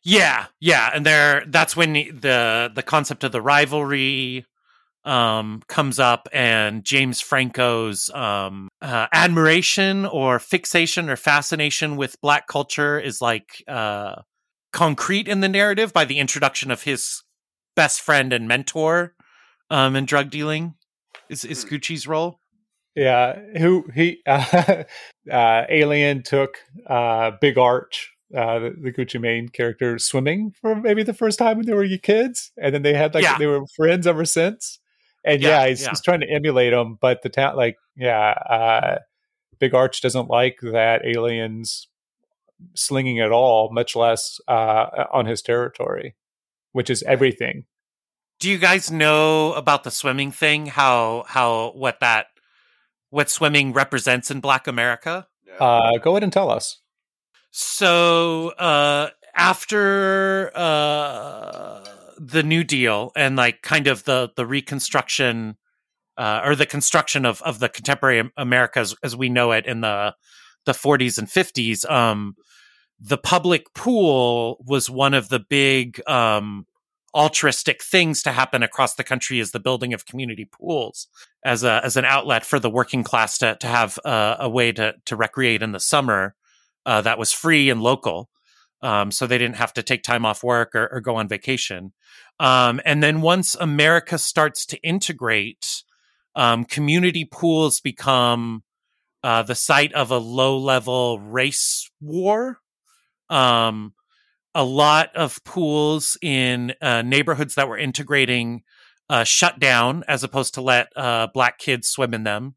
Yeah, 0.05 0.47
yeah, 0.61 0.91
and 0.95 1.05
there 1.05 1.43
that's 1.49 1.77
when 1.77 1.93
the 1.93 2.71
the 2.73 2.83
concept 2.83 3.25
of 3.25 3.33
the 3.33 3.43
rivalry 3.43 4.47
um 5.05 5.63
comes 5.69 5.99
up 5.99 6.29
and 6.33 6.85
James 6.85 7.21
Franco's 7.21 8.11
um 8.15 8.69
uh, 8.83 9.07
admiration 9.13 10.05
or 10.07 10.39
fixation 10.39 11.09
or 11.09 11.17
fascination 11.17 11.97
with 11.97 12.21
black 12.21 12.47
culture 12.47 12.99
is 12.99 13.21
like 13.23 13.65
uh 13.67 14.17
concrete 14.73 15.27
in 15.27 15.41
the 15.41 15.49
narrative 15.49 15.93
by 15.93 16.05
the 16.05 16.19
introduction 16.19 16.71
of 16.71 16.83
his 16.83 17.23
best 17.75 18.01
friend 18.01 18.33
and 18.33 18.47
mentor 18.47 19.15
um 19.71 19.97
in 19.97 20.05
drug 20.05 20.31
dealing 20.31 20.75
is 21.31 21.45
is 21.45 21.63
hmm. 21.63 21.75
Gucci's 21.75 22.07
role. 22.07 22.41
Yeah, 22.97 23.39
who 23.57 23.87
he 23.95 24.21
uh, 24.27 24.85
uh, 25.31 25.63
Alien 25.69 26.23
took 26.23 26.59
uh, 26.89 27.31
Big 27.41 27.57
Arch, 27.57 28.11
uh, 28.37 28.59
the, 28.59 28.75
the, 28.83 28.93
Gucci 28.93 29.21
Mane 29.21 29.49
character, 29.49 29.99
swimming 29.99 30.53
for 30.61 30.75
maybe 30.75 31.05
the 31.05 31.15
first 31.15 31.39
time 31.39 31.57
when 31.57 31.67
they 31.67 31.73
were 31.73 31.87
kids, 32.03 32.53
and 32.61 32.75
then 32.75 32.83
they 32.83 32.95
had 32.95 33.15
like 33.15 33.23
yeah. 33.23 33.39
they 33.39 33.47
were 33.47 33.65
friends 33.77 34.07
ever 34.07 34.25
since. 34.25 34.81
And 35.25 35.43
yeah, 35.43 35.63
yeah, 35.63 35.69
he's, 35.69 35.83
yeah. 35.83 35.91
he's, 35.91 36.01
trying 36.01 36.21
to 36.21 36.31
emulate 36.31 36.73
him, 36.73 36.97
but 37.01 37.23
the 37.23 37.29
town, 37.29 37.57
like, 37.57 37.77
yeah, 37.97 38.31
uh, 38.31 38.99
Big 39.59 39.75
Arch 39.75 40.01
doesn't 40.01 40.29
like 40.29 40.59
that 40.63 41.05
aliens 41.05 41.89
slinging 42.75 43.21
at 43.21 43.33
all, 43.33 43.71
much 43.73 43.95
less 43.95 44.41
uh, 44.49 45.05
on 45.13 45.27
his 45.27 45.43
territory, 45.43 46.17
which 46.73 46.91
is 46.91 47.03
everything. 47.05 47.65
Do 48.39 48.49
you 48.49 48.59
guys 48.59 48.91
know 48.91 49.53
about 49.53 49.85
the 49.85 49.91
swimming 49.91 50.33
thing? 50.33 50.67
How 50.67 51.25
how 51.29 51.73
what 51.75 52.01
that 52.01 52.29
what 53.11 53.29
swimming 53.29 53.75
represents 53.75 54.31
in 54.31 54.41
Black 54.41 54.67
America? 54.67 55.27
Uh, 55.59 55.99
go 55.99 56.13
ahead 56.13 56.23
and 56.23 56.33
tell 56.33 56.51
us. 56.51 56.79
So 57.51 58.51
uh, 58.51 59.11
after 59.35 60.51
uh, 60.55 61.85
the 62.23 62.43
New 62.43 62.63
Deal 62.63 63.13
and 63.17 63.35
like 63.35 63.63
kind 63.63 63.87
of 63.87 64.05
the 64.05 64.31
the 64.37 64.47
reconstruction 64.47 65.57
uh, 66.19 66.43
or 66.45 66.55
the 66.55 66.67
construction 66.67 67.25
of 67.25 67.41
of 67.43 67.59
the 67.61 67.69
contemporary 67.69 68.31
America 68.37 68.81
as, 68.81 68.95
as, 69.03 69.17
we 69.17 69.31
know 69.31 69.53
it 69.53 69.65
in 69.65 69.81
the 69.81 70.15
the 70.67 70.73
40s 70.73 71.17
and 71.17 71.27
50s, 71.27 71.91
um, 71.91 72.37
the 73.01 73.17
public 73.17 73.73
pool 73.73 74.63
was 74.67 74.91
one 74.91 75.15
of 75.15 75.31
the 75.31 75.41
big 75.41 76.07
um, 76.07 76.67
altruistic 77.15 77.83
things 77.83 78.23
to 78.23 78.33
happen 78.33 78.63
across 78.63 78.95
the 78.95 79.03
country 79.03 79.41
is 79.41 79.53
the 79.53 79.59
building 79.59 79.95
of 79.95 80.05
community 80.05 80.45
pools 80.45 81.09
as 81.43 81.65
a 81.65 81.81
as 81.83 81.97
an 81.97 82.05
outlet 82.05 82.45
for 82.45 82.61
the 82.61 82.69
working 82.69 83.03
class 83.03 83.39
to 83.39 83.57
to 83.57 83.67
have 83.67 83.99
uh, 84.05 84.37
a 84.39 84.49
way 84.49 84.73
to 84.73 84.95
to 85.07 85.17
recreate 85.17 85.63
in 85.63 85.73
the 85.73 85.81
summer 85.81 86.35
uh, 86.85 87.01
that 87.01 87.19
was 87.19 87.33
free 87.33 87.71
and 87.71 87.81
local. 87.81 88.29
Um, 88.83 89.11
so 89.11 89.27
they 89.27 89.39
didn't 89.39 89.57
have 89.57 89.75
to 89.75 89.83
take 89.83 90.03
time 90.03 90.25
off 90.25 90.43
work 90.43 90.75
or, 90.75 90.89
or 90.91 91.01
go 91.01 91.17
on 91.17 91.29
vacation. 91.29 91.93
Um, 92.39 92.81
and 92.85 93.03
then 93.03 93.21
once 93.21 93.55
America 93.55 94.17
starts 94.17 94.65
to 94.67 94.79
integrate, 94.79 95.85
um, 96.35 96.65
community 96.65 97.29
pools 97.31 97.81
become 97.81 98.63
uh, 99.23 99.43
the 99.43 99.55
site 99.55 99.93
of 99.93 100.11
a 100.11 100.19
low 100.19 100.57
level 100.57 101.21
race 101.21 101.91
war. 102.01 102.61
Um, 103.29 103.93
a 104.55 104.65
lot 104.65 105.15
of 105.15 105.43
pools 105.45 106.17
in 106.23 106.73
uh, 106.81 107.03
neighborhoods 107.03 107.55
that 107.55 107.69
were 107.69 107.79
integrating 107.79 108.63
uh, 109.09 109.25
shut 109.25 109.59
down 109.61 110.03
as 110.09 110.25
opposed 110.25 110.55
to 110.55 110.61
let 110.61 110.89
uh, 110.97 111.29
black 111.33 111.59
kids 111.59 111.89
swim 111.89 112.15
in 112.15 112.25
them. 112.25 112.55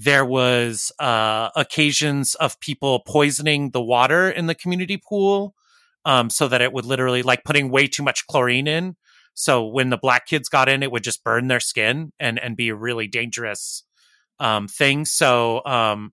There 0.00 0.24
was 0.24 0.92
uh, 1.00 1.50
occasions 1.56 2.36
of 2.36 2.60
people 2.60 3.00
poisoning 3.00 3.70
the 3.70 3.82
water 3.82 4.30
in 4.30 4.46
the 4.46 4.54
community 4.54 4.96
pool 4.96 5.56
um, 6.04 6.30
so 6.30 6.46
that 6.46 6.60
it 6.60 6.72
would 6.72 6.84
literally 6.84 7.22
like 7.24 7.42
putting 7.42 7.68
way 7.68 7.88
too 7.88 8.04
much 8.04 8.24
chlorine 8.28 8.68
in. 8.68 8.94
So 9.34 9.66
when 9.66 9.90
the 9.90 9.98
black 9.98 10.26
kids 10.26 10.48
got 10.48 10.68
in, 10.68 10.84
it 10.84 10.92
would 10.92 11.02
just 11.02 11.24
burn 11.24 11.48
their 11.48 11.58
skin 11.58 12.12
and 12.20 12.38
and 12.38 12.56
be 12.56 12.68
a 12.68 12.76
really 12.76 13.08
dangerous 13.08 13.82
um, 14.38 14.68
thing. 14.68 15.04
So 15.04 15.64
um, 15.66 16.12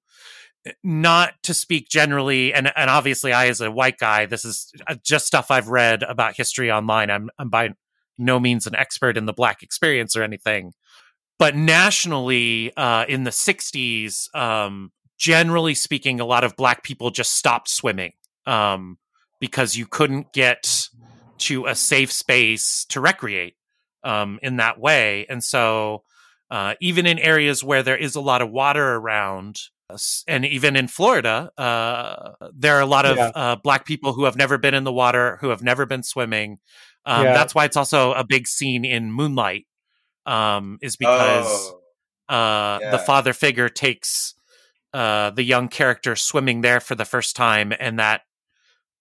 not 0.84 1.34
to 1.44 1.54
speak 1.54 1.88
generally, 1.88 2.56
and 2.56 2.72
and 2.76 2.90
obviously, 2.90 3.34
I 3.34 3.50
as 3.50 3.62
a 3.62 3.72
white 3.72 4.00
guy, 4.00 4.26
this 4.26 4.46
is 4.46 4.72
uh, 4.88 4.96
just 5.04 5.28
stuff 5.28 5.52
I've 5.52 5.68
read 5.68 6.02
about 6.02 6.36
history 6.36 6.72
online. 6.72 7.12
I'm 7.12 7.30
I'm 7.38 7.50
by 7.50 7.74
no 8.18 8.40
means 8.40 8.66
an 8.66 8.76
expert 8.76 9.16
in 9.16 9.28
the 9.28 9.34
black 9.34 9.62
experience 9.62 10.16
or 10.16 10.24
anything, 10.24 10.74
but 11.38 11.56
nationally, 11.56 12.76
uh, 12.76 13.06
in 13.08 13.24
the 13.24 13.32
'60s, 13.32 14.34
um, 14.36 14.92
generally 15.18 15.74
speaking, 15.74 16.20
a 16.20 16.26
lot 16.26 16.44
of 16.44 16.56
black 16.56 16.84
people 16.84 17.12
just 17.12 17.34
stopped 17.34 17.70
swimming 17.70 18.14
um, 18.46 18.98
because 19.40 19.76
you 19.76 19.86
couldn't 19.86 20.34
get 20.34 20.88
to 21.38 21.66
a 21.66 21.76
safe 21.76 22.12
space 22.12 22.86
to 22.90 23.02
recreate 23.02 23.56
um, 24.04 24.40
in 24.42 24.58
that 24.58 24.80
way, 24.80 25.26
and 25.30 25.44
so. 25.44 26.04
Uh, 26.52 26.76
even 26.80 27.08
in 27.08 27.18
areas 27.18 27.64
where 27.64 27.82
there 27.82 27.98
is 27.98 28.14
a 28.14 28.22
lot 28.22 28.40
of 28.40 28.52
water 28.52 28.94
around, 28.94 29.60
and 30.28 30.46
even 30.46 30.76
in 30.76 30.88
Florida, 30.88 31.52
uh, 31.58 32.32
there 32.54 32.76
are 32.76 32.82
a 32.82 32.86
lot 32.86 33.06
of 33.06 33.18
yeah. 33.18 33.32
uh, 33.36 33.56
black 33.56 33.86
people 33.86 34.14
who 34.14 34.26
have 34.26 34.36
never 34.36 34.58
been 34.58 34.74
in 34.74 34.84
the 34.84 34.92
water, 34.92 35.38
who 35.42 35.50
have 35.50 35.62
never 35.62 35.86
been 35.86 36.04
swimming. 36.04 36.60
Um, 37.06 37.26
yeah. 37.26 37.34
That's 37.34 37.54
why 37.54 37.66
it's 37.66 37.78
also 37.78 38.14
a 38.14 38.24
big 38.24 38.48
scene 38.48 38.84
in 38.84 39.12
Moonlight, 39.12 39.68
um, 40.26 40.78
is 40.82 40.96
because 40.96 41.74
oh. 42.30 42.34
uh, 42.34 42.80
yeah. 42.82 42.92
the 42.92 43.00
father 43.00 43.34
figure 43.34 43.70
takes 43.70 44.36
uh, 44.94 45.32
the 45.32 45.44
young 45.44 45.68
character 45.68 46.16
swimming 46.16 46.62
there 46.62 46.80
for 46.80 46.96
the 46.96 47.06
first 47.06 47.36
time, 47.36 47.74
and 47.80 48.00
that 48.00 48.22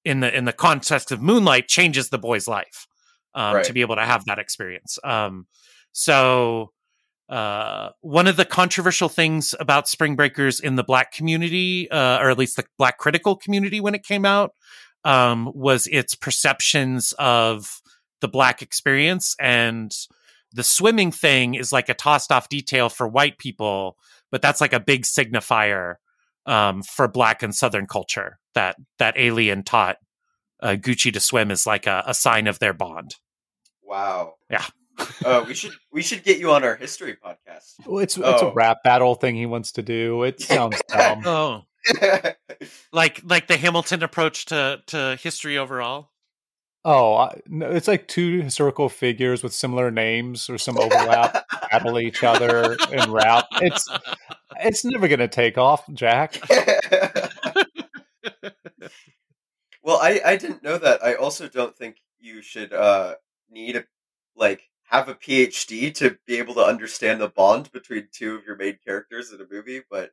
in 0.04 0.20
the 0.20 0.36
in 0.36 0.44
the 0.44 0.52
context 0.52 1.12
of 1.12 1.22
Moonlight 1.22 1.68
changes 1.68 2.08
the 2.10 2.18
boy's 2.18 2.48
life 2.48 2.86
um, 3.34 3.56
right. 3.56 3.64
to 3.64 3.72
be 3.72 3.80
able 3.80 3.96
to 3.96 4.04
have 4.04 4.24
that 4.26 4.38
experience. 4.38 4.98
Um, 5.04 5.46
so 5.92 6.72
uh, 7.28 7.90
one 8.00 8.26
of 8.26 8.36
the 8.36 8.44
controversial 8.44 9.08
things 9.08 9.54
about 9.58 9.88
Spring 9.88 10.16
Breakers 10.16 10.60
in 10.60 10.76
the 10.76 10.84
black 10.84 11.12
community, 11.12 11.90
uh, 11.90 12.18
or 12.18 12.30
at 12.30 12.38
least 12.38 12.56
the 12.56 12.64
black 12.76 12.98
critical 12.98 13.36
community 13.36 13.80
when 13.80 13.94
it 13.94 14.04
came 14.04 14.24
out, 14.24 14.52
um, 15.04 15.50
was 15.54 15.86
its 15.86 16.14
perceptions 16.14 17.14
of 17.18 17.80
the 18.20 18.28
black 18.28 18.62
experience. 18.62 19.36
And 19.40 19.94
the 20.54 20.64
swimming 20.64 21.12
thing 21.12 21.54
is 21.54 21.72
like 21.72 21.88
a 21.88 21.94
tossed 21.94 22.32
off 22.32 22.48
detail 22.48 22.88
for 22.88 23.06
white 23.06 23.38
people, 23.38 23.96
but 24.30 24.40
that's 24.40 24.60
like 24.60 24.72
a 24.72 24.80
big 24.80 25.02
signifier 25.02 25.96
um, 26.46 26.82
for 26.82 27.08
black 27.08 27.42
and 27.42 27.54
southern 27.54 27.86
culture 27.86 28.38
that 28.54 28.76
that 28.98 29.18
alien 29.18 29.62
taught 29.62 29.96
uh, 30.62 30.76
Gucci 30.78 31.12
to 31.12 31.20
swim 31.20 31.50
is 31.50 31.66
like 31.66 31.86
a, 31.86 32.04
a 32.06 32.14
sign 32.14 32.46
of 32.46 32.58
their 32.58 32.72
bond. 32.72 33.16
Wow. 33.82 34.34
Yeah 34.50 34.64
uh, 35.24 35.44
we 35.46 35.54
should 35.54 35.72
we 35.92 36.02
should 36.02 36.22
get 36.22 36.38
you 36.38 36.52
on 36.52 36.64
our 36.64 36.76
history 36.76 37.16
podcast. 37.16 37.86
Well, 37.86 38.00
it's 38.00 38.18
oh. 38.18 38.30
it's 38.30 38.42
a 38.42 38.46
oh. 38.46 38.52
rap 38.52 38.82
battle 38.82 39.14
thing 39.14 39.34
he 39.34 39.46
wants 39.46 39.72
to 39.72 39.82
do. 39.82 40.22
It 40.22 40.40
sounds 40.42 40.80
dumb. 40.88 41.22
oh, 41.24 41.62
like 42.92 43.20
like 43.24 43.46
the 43.46 43.56
Hamilton 43.56 44.02
approach 44.02 44.46
to 44.46 44.82
to 44.86 45.18
history 45.20 45.58
overall. 45.58 46.10
Oh, 46.86 47.14
I, 47.14 47.40
no, 47.46 47.70
it's 47.70 47.88
like 47.88 48.08
two 48.08 48.42
historical 48.42 48.90
figures 48.90 49.42
with 49.42 49.54
similar 49.54 49.90
names 49.90 50.50
or 50.50 50.58
some 50.58 50.76
overlap 50.76 51.46
battle 51.70 51.98
each 51.98 52.22
other 52.22 52.76
in 52.92 53.10
rap. 53.10 53.46
It's 53.62 53.88
it's 54.60 54.84
never 54.84 55.08
going 55.08 55.20
to 55.20 55.28
take 55.28 55.56
off, 55.56 55.90
Jack. 55.94 56.38
well, 59.82 59.98
I 60.00 60.20
I 60.24 60.36
didn't 60.36 60.62
know 60.62 60.76
that. 60.76 61.02
I 61.02 61.14
also 61.14 61.48
don't 61.48 61.74
think 61.74 61.96
you 62.20 62.42
should 62.42 62.74
uh 62.74 63.14
need 63.50 63.76
a 63.76 63.84
like 64.36 64.68
have 64.84 65.08
a 65.08 65.14
PhD 65.14 65.94
to 65.94 66.18
be 66.26 66.36
able 66.36 66.52
to 66.54 66.64
understand 66.64 67.18
the 67.18 67.28
bond 67.28 67.72
between 67.72 68.08
two 68.12 68.34
of 68.34 68.44
your 68.44 68.56
main 68.56 68.78
characters 68.86 69.32
in 69.32 69.40
a 69.40 69.46
movie, 69.50 69.80
but 69.90 70.10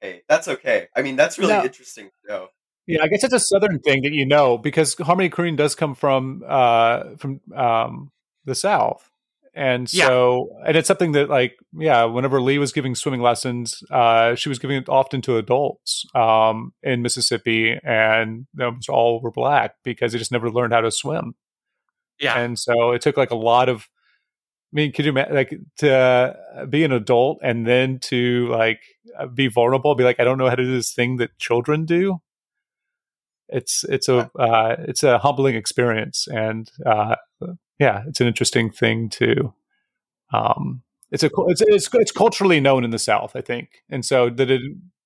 hey, 0.00 0.22
that's 0.28 0.48
okay. 0.48 0.88
I 0.96 1.02
mean, 1.02 1.14
that's 1.14 1.38
really 1.38 1.54
interesting 1.54 2.10
to 2.26 2.32
know. 2.32 2.48
Yeah, 2.86 3.02
I 3.02 3.08
guess 3.08 3.22
it's 3.24 3.34
a 3.34 3.40
southern 3.40 3.78
thing 3.80 4.02
that 4.02 4.12
you 4.12 4.26
know 4.26 4.58
because 4.58 4.94
Harmony 4.94 5.30
Korine 5.30 5.56
does 5.56 5.74
come 5.74 5.94
from 5.94 6.42
uh 6.46 7.16
from 7.18 7.40
um 7.54 8.10
the 8.44 8.54
south. 8.54 9.10
And 9.54 9.88
so 9.90 10.48
yeah. 10.52 10.68
and 10.68 10.76
it's 10.76 10.88
something 10.88 11.12
that 11.12 11.28
like 11.28 11.56
yeah, 11.72 12.04
whenever 12.04 12.40
Lee 12.40 12.58
was 12.58 12.72
giving 12.72 12.94
swimming 12.94 13.20
lessons, 13.20 13.82
uh 13.90 14.34
she 14.34 14.48
was 14.48 14.58
giving 14.58 14.76
it 14.76 14.88
often 14.88 15.22
to 15.22 15.36
adults 15.36 16.04
um 16.14 16.72
in 16.82 17.02
Mississippi 17.02 17.78
and 17.84 18.46
those 18.54 18.88
all 18.88 19.20
were 19.20 19.30
black 19.32 19.74
because 19.84 20.12
they 20.12 20.18
just 20.18 20.32
never 20.32 20.50
learned 20.50 20.72
how 20.72 20.80
to 20.80 20.90
swim. 20.90 21.34
Yeah. 22.18 22.38
And 22.38 22.58
so 22.58 22.92
it 22.92 23.02
took 23.02 23.16
like 23.16 23.30
a 23.30 23.36
lot 23.36 23.68
of 23.68 23.88
I 24.72 24.76
mean, 24.76 24.92
could 24.92 25.04
you 25.04 25.12
like 25.12 25.52
to 25.78 26.66
be 26.68 26.84
an 26.84 26.92
adult 26.92 27.40
and 27.42 27.66
then 27.66 27.98
to 28.00 28.46
like 28.48 28.80
uh, 29.18 29.26
be 29.26 29.48
vulnerable, 29.48 29.96
be 29.96 30.04
like, 30.04 30.20
I 30.20 30.24
don't 30.24 30.38
know 30.38 30.48
how 30.48 30.54
to 30.54 30.62
do 30.62 30.72
this 30.72 30.92
thing 30.92 31.16
that 31.16 31.36
children 31.38 31.84
do. 31.86 32.20
It's 33.52 33.84
it's 33.84 34.08
a 34.08 34.30
uh, 34.38 34.76
it's 34.80 35.02
a 35.02 35.18
humbling 35.18 35.54
experience, 35.54 36.28
and 36.28 36.70
uh, 36.86 37.16
yeah, 37.78 38.04
it's 38.06 38.20
an 38.20 38.26
interesting 38.26 38.70
thing 38.70 39.08
to. 39.10 39.52
Um, 40.32 40.82
it's 41.10 41.24
a 41.24 41.30
it's, 41.48 41.62
it's 41.62 41.88
it's 41.92 42.12
culturally 42.12 42.60
known 42.60 42.84
in 42.84 42.90
the 42.90 42.98
South, 42.98 43.34
I 43.34 43.40
think, 43.40 43.82
and 43.88 44.04
so 44.04 44.30
did 44.30 44.50
it 44.50 44.62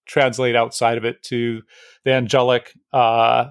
translate 0.06 0.54
outside 0.54 0.98
of 0.98 1.04
it 1.04 1.22
to 1.24 1.62
the 2.04 2.12
angelic 2.12 2.72
uh, 2.92 3.46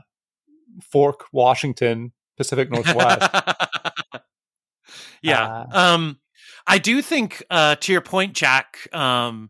Fork, 0.81 1.25
Washington, 1.31 2.11
Pacific 2.37 2.69
Northwest. 2.71 3.29
yeah. 5.21 5.65
Uh, 5.71 5.77
um, 5.77 6.19
I 6.65 6.77
do 6.77 7.01
think, 7.01 7.43
uh, 7.49 7.75
to 7.75 7.91
your 7.91 8.01
point, 8.01 8.33
Jack, 8.33 8.87
um, 8.93 9.49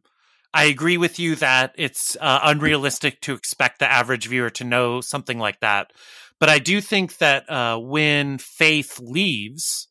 I 0.54 0.66
agree 0.66 0.97
with 0.97 1.20
you 1.20 1.36
that 1.38 1.74
it's 1.78 2.16
uh, 2.20 2.39
unrealistic 2.43 3.22
to 3.22 3.34
expect 3.34 3.80
the 3.80 3.91
average 3.91 4.28
viewer 4.28 4.49
to 4.51 4.64
know 4.64 5.01
something 5.01 5.39
like 5.39 5.60
that. 5.62 5.91
But 6.39 6.49
I 6.49 6.60
do 6.60 6.82
think 6.82 7.18
that 7.18 7.49
uh, 7.49 7.80
when 7.80 8.38
Faith 8.38 8.99
leaves, 8.99 9.88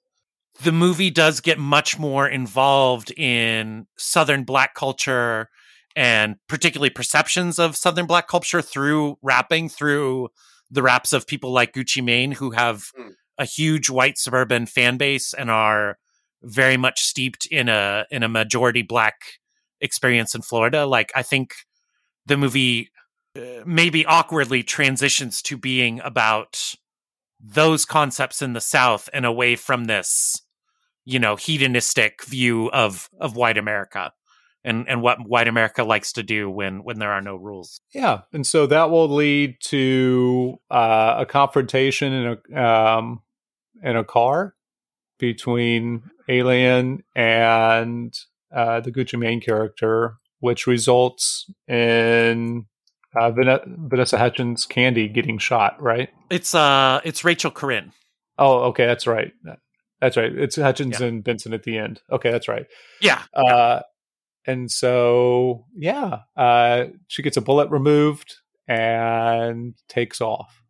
the 0.63 0.73
movie 0.73 1.11
does 1.11 1.41
get 1.41 1.59
much 1.59 1.99
more 1.99 2.29
involved 2.29 3.11
in 3.13 3.87
Southern 3.97 4.45
Black 4.45 4.75
culture 4.75 5.49
and 5.97 6.37
particularly 6.49 6.91
perceptions 6.91 7.59
of 7.59 7.77
Southern 7.77 8.07
Black 8.07 8.29
culture 8.29 8.63
through 8.63 9.17
rapping, 9.23 9.69
through 9.69 10.29
the 10.71 10.83
raps 10.83 11.13
of 11.13 11.27
people 11.27 11.53
like 11.53 11.75
Gucci 11.75 12.03
Mane, 12.03 12.33
who 12.33 12.53
have 12.53 12.91
mm 12.99 13.13
a 13.39 13.45
huge 13.45 13.91
white 13.91 14.19
suburban 14.19 14.67
fan 14.67 14.97
base 14.97 15.35
and 15.35 15.51
are 15.51 15.99
very 16.43 16.77
much 16.77 17.01
steeped 17.01 17.47
in 17.47 17.69
a 17.69 18.05
in 18.11 18.23
a 18.23 18.29
majority 18.29 18.83
black 18.83 19.15
experience 19.83 20.35
in 20.35 20.41
Florida. 20.41 20.87
Like 20.87 21.13
I 21.15 21.23
think 21.23 21.55
the 22.25 22.39
movie 22.39 22.91
uh, 23.37 23.63
maybe 23.67 24.07
awkwardly 24.07 24.63
transitions 24.63 25.43
to 25.43 25.57
being 25.57 26.01
about 26.01 26.75
those 27.41 27.85
concepts 27.85 28.41
in 28.41 28.53
the 28.53 28.61
South 28.61 29.11
and 29.13 29.27
away 29.27 29.57
from 29.57 29.85
this, 29.85 30.43
you 31.05 31.19
know, 31.19 31.37
hedonistic 31.37 32.25
view 32.25 32.71
of 32.71 33.11
of 33.21 33.37
white 33.37 33.59
America 33.59 34.13
and 34.65 34.89
and 34.89 35.03
what 35.03 35.19
white 35.27 35.49
America 35.49 35.83
likes 35.83 36.13
to 36.13 36.23
do 36.23 36.49
when 36.49 36.85
when 36.85 36.99
there 36.99 37.13
are 37.13 37.21
no 37.21 37.37
rules. 37.37 37.81
Yeah, 37.93 38.21
and 38.33 38.47
so 38.47 38.67
that 38.67 38.91
will 38.91 39.09
lead 39.09 39.57
to 39.65 40.59
uh, 40.71 41.17
a 41.19 41.27
confrontation 41.27 42.13
in 42.13 42.39
a 42.55 42.63
um, 42.63 43.23
in 43.83 43.97
a 43.97 44.05
car 44.05 44.55
between 45.19 46.03
Alien 46.29 47.03
and 47.15 48.15
uh, 48.55 48.81
the 48.81 48.93
Gucci 48.93 49.19
Mane 49.19 49.41
character, 49.41 50.17
which 50.41 50.67
results 50.67 51.51
in 51.69 52.67
uh, 53.15 53.31
Vanessa 53.31 54.19
Hudgens 54.19 54.67
Candy 54.67 55.09
getting 55.09 55.39
shot, 55.39 55.81
right? 55.81 56.09
It's 56.31 56.55
uh, 56.55 57.01
it's 57.05 57.25
Rachel 57.25 57.51
Korine. 57.51 57.93
Oh, 58.39 58.61
okay, 58.65 58.87
that's 58.87 59.07
right. 59.07 59.33
That's 60.01 60.17
right. 60.17 60.33
It's 60.33 60.57
Hudgens 60.57 61.01
yeah. 61.01 61.07
and 61.07 61.25
Benson 61.25 61.53
at 61.53 61.63
the 61.63 61.79
end. 61.79 62.01
Okay, 62.11 62.31
that's 62.31 62.49
right. 62.49 62.67
Yeah. 63.01 63.23
Uh, 63.35 63.81
and 64.47 64.71
so 64.71 65.67
yeah, 65.77 66.21
uh, 66.37 66.87
she 67.07 67.23
gets 67.23 67.37
a 67.37 67.41
bullet 67.41 67.71
removed 67.71 68.35
and 68.67 69.75
takes 69.89 70.21
off. 70.21 70.63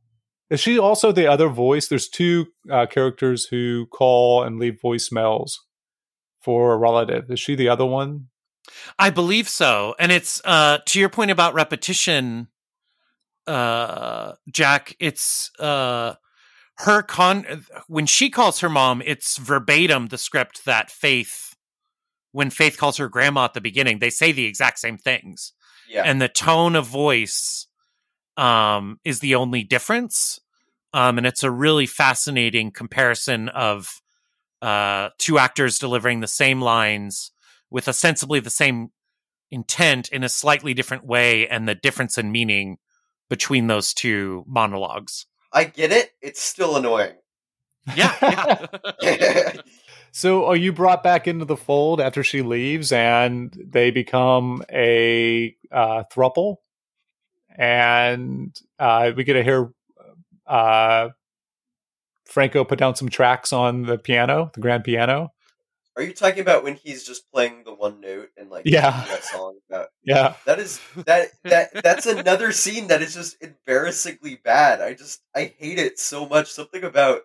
Is 0.50 0.60
she 0.60 0.78
also 0.78 1.12
the 1.12 1.26
other 1.26 1.48
voice? 1.48 1.88
There's 1.88 2.08
two 2.08 2.46
uh, 2.70 2.84
characters 2.86 3.46
who 3.46 3.86
call 3.86 4.42
and 4.42 4.58
leave 4.58 4.78
voicemails 4.84 5.52
for 6.42 6.72
a 6.72 6.76
relative. 6.76 7.30
Is 7.30 7.40
she 7.40 7.54
the 7.54 7.68
other 7.68 7.86
one? 7.86 8.28
I 8.98 9.10
believe 9.10 9.48
so. 9.48 9.94
And 9.98 10.12
it's 10.12 10.40
uh, 10.44 10.78
to 10.86 11.00
your 11.00 11.08
point 11.08 11.30
about 11.30 11.54
repetition, 11.54 12.48
uh, 13.46 14.32
Jack. 14.50 14.96
It's 15.00 15.50
uh, 15.58 16.14
her 16.78 17.02
con 17.02 17.64
when 17.88 18.06
she 18.06 18.30
calls 18.30 18.60
her 18.60 18.68
mom. 18.68 19.02
It's 19.04 19.36
verbatim 19.36 20.08
the 20.08 20.18
script 20.18 20.64
that 20.64 20.90
Faith, 20.90 21.54
when 22.32 22.50
Faith 22.50 22.78
calls 22.78 22.96
her 22.98 23.08
grandma 23.08 23.44
at 23.44 23.54
the 23.54 23.60
beginning, 23.60 23.98
they 23.98 24.10
say 24.10 24.32
the 24.32 24.46
exact 24.46 24.78
same 24.78 24.98
things. 24.98 25.52
Yeah. 25.88 26.02
And 26.04 26.22
the 26.22 26.28
tone 26.28 26.76
of 26.76 26.86
voice 26.86 27.66
um, 28.36 28.98
is 29.04 29.20
the 29.20 29.34
only 29.34 29.62
difference. 29.64 30.38
Um, 30.94 31.18
and 31.18 31.26
it's 31.26 31.42
a 31.42 31.50
really 31.50 31.86
fascinating 31.86 32.70
comparison 32.70 33.48
of 33.48 34.01
uh, 34.62 35.10
two 35.18 35.38
actors 35.38 35.78
delivering 35.78 36.20
the 36.20 36.28
same 36.28 36.60
lines 36.60 37.32
with 37.70 37.88
ostensibly 37.88 38.40
the 38.40 38.50
same 38.50 38.90
intent 39.50 40.08
in 40.08 40.22
a 40.22 40.28
slightly 40.28 40.72
different 40.72 41.04
way 41.04 41.48
and 41.48 41.68
the 41.68 41.74
difference 41.74 42.16
in 42.16 42.32
meaning 42.32 42.78
between 43.28 43.66
those 43.66 43.92
two 43.92 44.44
monologues. 44.46 45.26
I 45.52 45.64
get 45.64 45.92
it. 45.92 46.12
It's 46.22 46.40
still 46.40 46.76
annoying. 46.76 47.14
Yeah. 47.96 48.66
yeah. 49.02 49.52
so 50.12 50.46
are 50.46 50.56
you 50.56 50.72
brought 50.72 51.02
back 51.02 51.26
into 51.26 51.44
the 51.44 51.56
fold 51.56 52.00
after 52.00 52.22
she 52.22 52.42
leaves 52.42 52.92
and 52.92 53.52
they 53.66 53.90
become 53.90 54.62
a 54.70 55.56
uh, 55.70 56.04
thruple? 56.12 56.56
And 57.58 58.56
uh, 58.78 59.12
we 59.14 59.24
get 59.24 59.34
to 59.34 59.42
hear 59.42 59.72
uh, 60.46 61.08
Franco 62.32 62.64
put 62.64 62.78
down 62.78 62.96
some 62.96 63.10
tracks 63.10 63.52
on 63.52 63.82
the 63.82 63.98
piano, 63.98 64.50
the 64.54 64.60
grand 64.62 64.84
piano. 64.84 65.32
Are 65.94 66.02
you 66.02 66.14
talking 66.14 66.40
about 66.40 66.64
when 66.64 66.76
he's 66.76 67.04
just 67.04 67.30
playing 67.30 67.64
the 67.64 67.74
one 67.74 68.00
note 68.00 68.30
and 68.38 68.48
like 68.48 68.62
yeah 68.64 69.04
that 69.06 69.22
song 69.22 69.58
about 69.68 69.88
yeah 70.02 70.36
that 70.46 70.58
is 70.58 70.80
that 71.04 71.28
that 71.44 71.82
that's 71.82 72.06
another 72.06 72.50
scene 72.50 72.86
that 72.86 73.02
is 73.02 73.12
just 73.12 73.36
embarrassingly 73.42 74.36
bad. 74.42 74.80
I 74.80 74.94
just 74.94 75.20
I 75.36 75.52
hate 75.58 75.78
it 75.78 75.98
so 75.98 76.26
much. 76.26 76.50
Something 76.50 76.82
about 76.82 77.20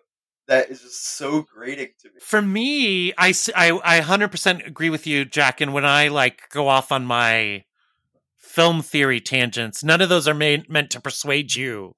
that 0.46 0.68
is 0.68 0.82
just 0.82 1.16
so 1.16 1.40
grating 1.42 1.88
to 2.00 2.08
me. 2.08 2.20
For 2.20 2.42
me, 2.42 3.14
I 3.16 3.32
I 3.56 3.80
I 3.82 4.00
hundred 4.00 4.30
percent 4.30 4.66
agree 4.66 4.90
with 4.90 5.06
you, 5.06 5.24
Jack. 5.24 5.62
And 5.62 5.72
when 5.72 5.86
I 5.86 6.08
like 6.08 6.50
go 6.50 6.68
off 6.68 6.92
on 6.92 7.06
my 7.06 7.64
film 8.36 8.82
theory 8.82 9.20
tangents, 9.22 9.82
none 9.82 10.02
of 10.02 10.10
those 10.10 10.28
are 10.28 10.34
made, 10.34 10.68
meant 10.68 10.90
to 10.90 11.00
persuade 11.00 11.54
you 11.54 11.94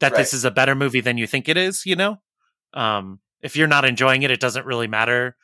that 0.00 0.12
right. 0.12 0.18
this 0.18 0.32
is 0.32 0.46
a 0.46 0.50
better 0.50 0.74
movie 0.74 1.02
than 1.02 1.18
you 1.18 1.26
think 1.26 1.50
it 1.50 1.58
is. 1.58 1.84
You 1.84 1.96
know, 1.96 2.20
um, 2.76 3.18
if 3.42 3.56
you're 3.56 3.66
not 3.66 3.84
enjoying 3.84 4.22
it, 4.22 4.30
it 4.30 4.40
doesn't 4.40 4.66
really 4.66 4.86
matter 4.86 5.36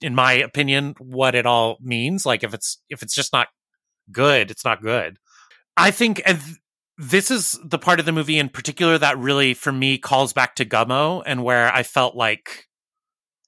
in 0.00 0.14
my 0.14 0.32
opinion, 0.32 0.94
what 0.98 1.34
it 1.34 1.46
all 1.46 1.78
means. 1.80 2.26
Like 2.26 2.42
if 2.44 2.54
it's 2.54 2.82
if 2.88 3.02
it's 3.02 3.14
just 3.14 3.32
not 3.32 3.48
good, 4.12 4.50
it's 4.50 4.64
not 4.64 4.82
good. 4.82 5.18
I 5.76 5.90
think 5.90 6.22
and 6.24 6.40
this 6.98 7.30
is 7.30 7.58
the 7.64 7.78
part 7.78 8.00
of 8.00 8.06
the 8.06 8.12
movie 8.12 8.38
in 8.38 8.48
particular 8.48 8.98
that 8.98 9.18
really, 9.18 9.54
for 9.54 9.72
me, 9.72 9.98
calls 9.98 10.32
back 10.32 10.54
to 10.56 10.64
Gummo, 10.64 11.22
and 11.26 11.44
where 11.44 11.72
I 11.72 11.82
felt 11.82 12.14
like 12.14 12.66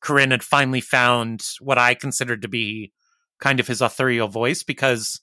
Korine 0.03 0.31
had 0.31 0.43
finally 0.43 0.81
found 0.81 1.43
what 1.61 1.79
I 1.79 1.95
considered 1.95 2.43
to 2.43 2.49
be 2.49 2.93
kind 3.41 3.61
of 3.61 3.67
his 3.67 3.81
authorial 3.81 4.29
voice. 4.29 4.63
Because 4.63 5.21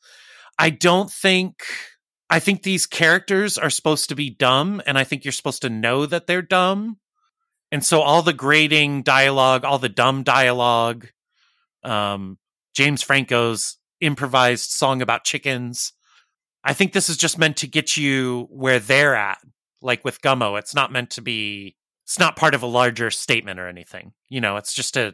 I 0.60 0.70
don't 0.70 1.12
think 1.12 1.64
I 2.30 2.40
think 2.40 2.64
these 2.64 2.86
characters 2.86 3.58
are 3.58 3.70
supposed 3.70 4.10
to 4.10 4.16
be 4.16 4.30
dumb, 4.30 4.82
and 4.86 4.98
I 4.98 5.04
think 5.04 5.26
you're 5.26 5.32
supposed 5.32 5.64
to 5.64 5.70
know 5.70 6.06
that 6.06 6.28
they're 6.28 6.42
dumb. 6.42 6.98
And 7.76 7.84
so 7.84 8.00
all 8.00 8.22
the 8.22 8.32
grading 8.32 9.02
dialogue, 9.02 9.66
all 9.66 9.80
the 9.80 9.90
dumb 9.90 10.24
dialogue, 10.24 11.10
um, 11.84 12.38
James 12.74 13.04
Franco's 13.04 13.76
improvised 14.00 14.72
song 14.72 15.02
about 15.02 15.26
chickens. 15.26 15.92
I 16.64 16.72
think 16.72 16.94
this 16.94 17.10
is 17.10 17.18
just 17.18 17.38
meant 17.38 17.58
to 17.58 17.68
get 17.68 17.98
you 17.98 18.48
where 18.50 18.80
they're 18.80 19.14
at. 19.14 19.40
Like 19.82 20.06
with 20.06 20.22
Gummo, 20.22 20.58
it's 20.58 20.74
not 20.74 20.94
meant 20.94 21.10
to 21.10 21.22
be. 21.22 21.76
It's 22.06 22.18
not 22.18 22.38
part 22.38 22.56
of 22.56 22.64
a 22.64 22.66
larger 22.66 23.12
statement 23.12 23.60
or 23.60 23.68
anything. 23.68 24.14
You 24.30 24.40
know, 24.40 24.56
it's 24.56 24.74
just 24.74 24.96
a. 24.96 25.14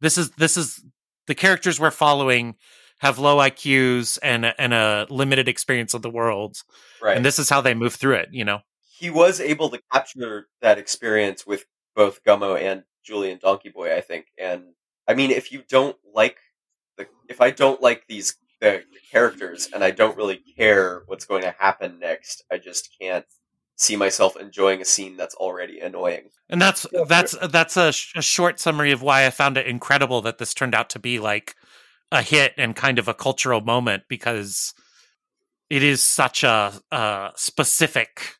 This 0.00 0.16
is 0.16 0.30
this 0.30 0.56
is 0.56 0.82
the 1.26 1.34
characters 1.34 1.78
we're 1.78 1.90
following 1.90 2.54
have 3.00 3.18
low 3.18 3.36
IQs 3.36 4.18
and 4.22 4.54
and 4.58 4.72
a 4.72 5.06
limited 5.10 5.48
experience 5.48 5.92
of 5.92 6.00
the 6.00 6.08
world, 6.08 6.56
right? 7.02 7.14
And 7.14 7.26
this 7.26 7.38
is 7.38 7.50
how 7.50 7.60
they 7.60 7.74
move 7.74 7.94
through 7.94 8.14
it. 8.14 8.30
You 8.32 8.46
know, 8.46 8.60
he 9.00 9.10
was 9.10 9.38
able 9.38 9.68
to 9.68 9.80
capture 9.92 10.48
that 10.62 10.78
experience 10.78 11.46
with 11.46 11.66
both 11.94 12.22
Gummo 12.24 12.60
and 12.60 12.84
Julien 13.04 13.38
Donkey 13.42 13.70
Boy, 13.70 13.94
I 13.96 14.00
think, 14.00 14.26
and 14.38 14.62
I 15.08 15.14
mean, 15.14 15.30
if 15.30 15.52
you 15.52 15.62
don't 15.68 15.96
like 16.14 16.38
the, 16.96 17.06
if 17.28 17.40
I 17.40 17.50
don't 17.50 17.82
like 17.82 18.04
these 18.08 18.36
the 18.60 18.82
characters 19.10 19.68
and 19.74 19.82
I 19.82 19.90
don't 19.90 20.16
really 20.16 20.42
care 20.56 21.02
what's 21.06 21.24
going 21.24 21.42
to 21.42 21.54
happen 21.58 21.98
next, 21.98 22.44
I 22.52 22.58
just 22.58 22.90
can't 23.00 23.24
see 23.76 23.96
myself 23.96 24.36
enjoying 24.36 24.82
a 24.82 24.84
scene 24.84 25.16
that's 25.16 25.34
already 25.34 25.80
annoying. 25.80 26.28
And 26.50 26.60
that's 26.60 26.86
that's 27.08 27.34
that's 27.48 27.76
a, 27.76 27.92
sh- 27.92 28.12
a 28.16 28.22
short 28.22 28.60
summary 28.60 28.92
of 28.92 29.02
why 29.02 29.26
I 29.26 29.30
found 29.30 29.56
it 29.56 29.66
incredible 29.66 30.20
that 30.22 30.38
this 30.38 30.52
turned 30.52 30.74
out 30.74 30.90
to 30.90 30.98
be 30.98 31.18
like 31.18 31.56
a 32.12 32.22
hit 32.22 32.52
and 32.58 32.76
kind 32.76 32.98
of 32.98 33.08
a 33.08 33.14
cultural 33.14 33.62
moment 33.62 34.02
because 34.08 34.74
it 35.70 35.82
is 35.82 36.02
such 36.02 36.44
a, 36.44 36.74
a 36.90 37.30
specific 37.36 38.36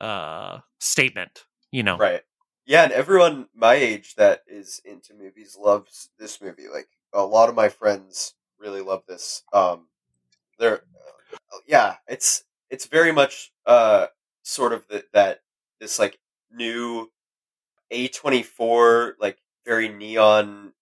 uh, 0.00 0.58
statement, 0.80 1.44
you 1.70 1.82
know. 1.82 1.98
Right. 1.98 2.22
Yeah, 2.64 2.84
and 2.84 2.92
everyone 2.92 3.48
my 3.54 3.74
age 3.74 4.14
that 4.16 4.42
is 4.46 4.80
into 4.84 5.14
movies 5.14 5.56
loves 5.58 6.10
this 6.18 6.40
movie. 6.40 6.68
Like 6.72 6.88
a 7.12 7.22
lot 7.24 7.48
of 7.48 7.54
my 7.54 7.68
friends 7.68 8.34
really 8.58 8.80
love 8.80 9.02
this. 9.08 9.42
Um, 9.52 9.88
they're 10.58 10.82
uh, 11.34 11.58
yeah, 11.66 11.96
it's 12.08 12.44
it's 12.70 12.86
very 12.86 13.12
much 13.12 13.52
uh 13.66 14.08
sort 14.42 14.72
of 14.72 14.86
the, 14.88 15.04
that 15.12 15.40
this 15.80 15.98
like 15.98 16.18
new 16.52 17.10
A 17.90 18.08
twenty 18.08 18.42
four 18.42 19.16
like 19.20 19.38
very 19.66 19.88
neon 19.88 20.72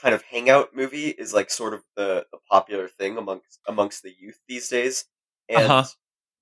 kind 0.00 0.14
of 0.14 0.22
hangout 0.22 0.74
movie 0.74 1.08
is 1.08 1.32
like 1.32 1.50
sort 1.50 1.74
of 1.74 1.82
the, 1.96 2.26
the 2.32 2.38
popular 2.50 2.88
thing 2.88 3.16
amongst 3.16 3.60
amongst 3.66 4.02
the 4.02 4.12
youth 4.18 4.38
these 4.48 4.68
days, 4.68 5.06
and 5.48 5.70
uh-huh. 5.70 5.84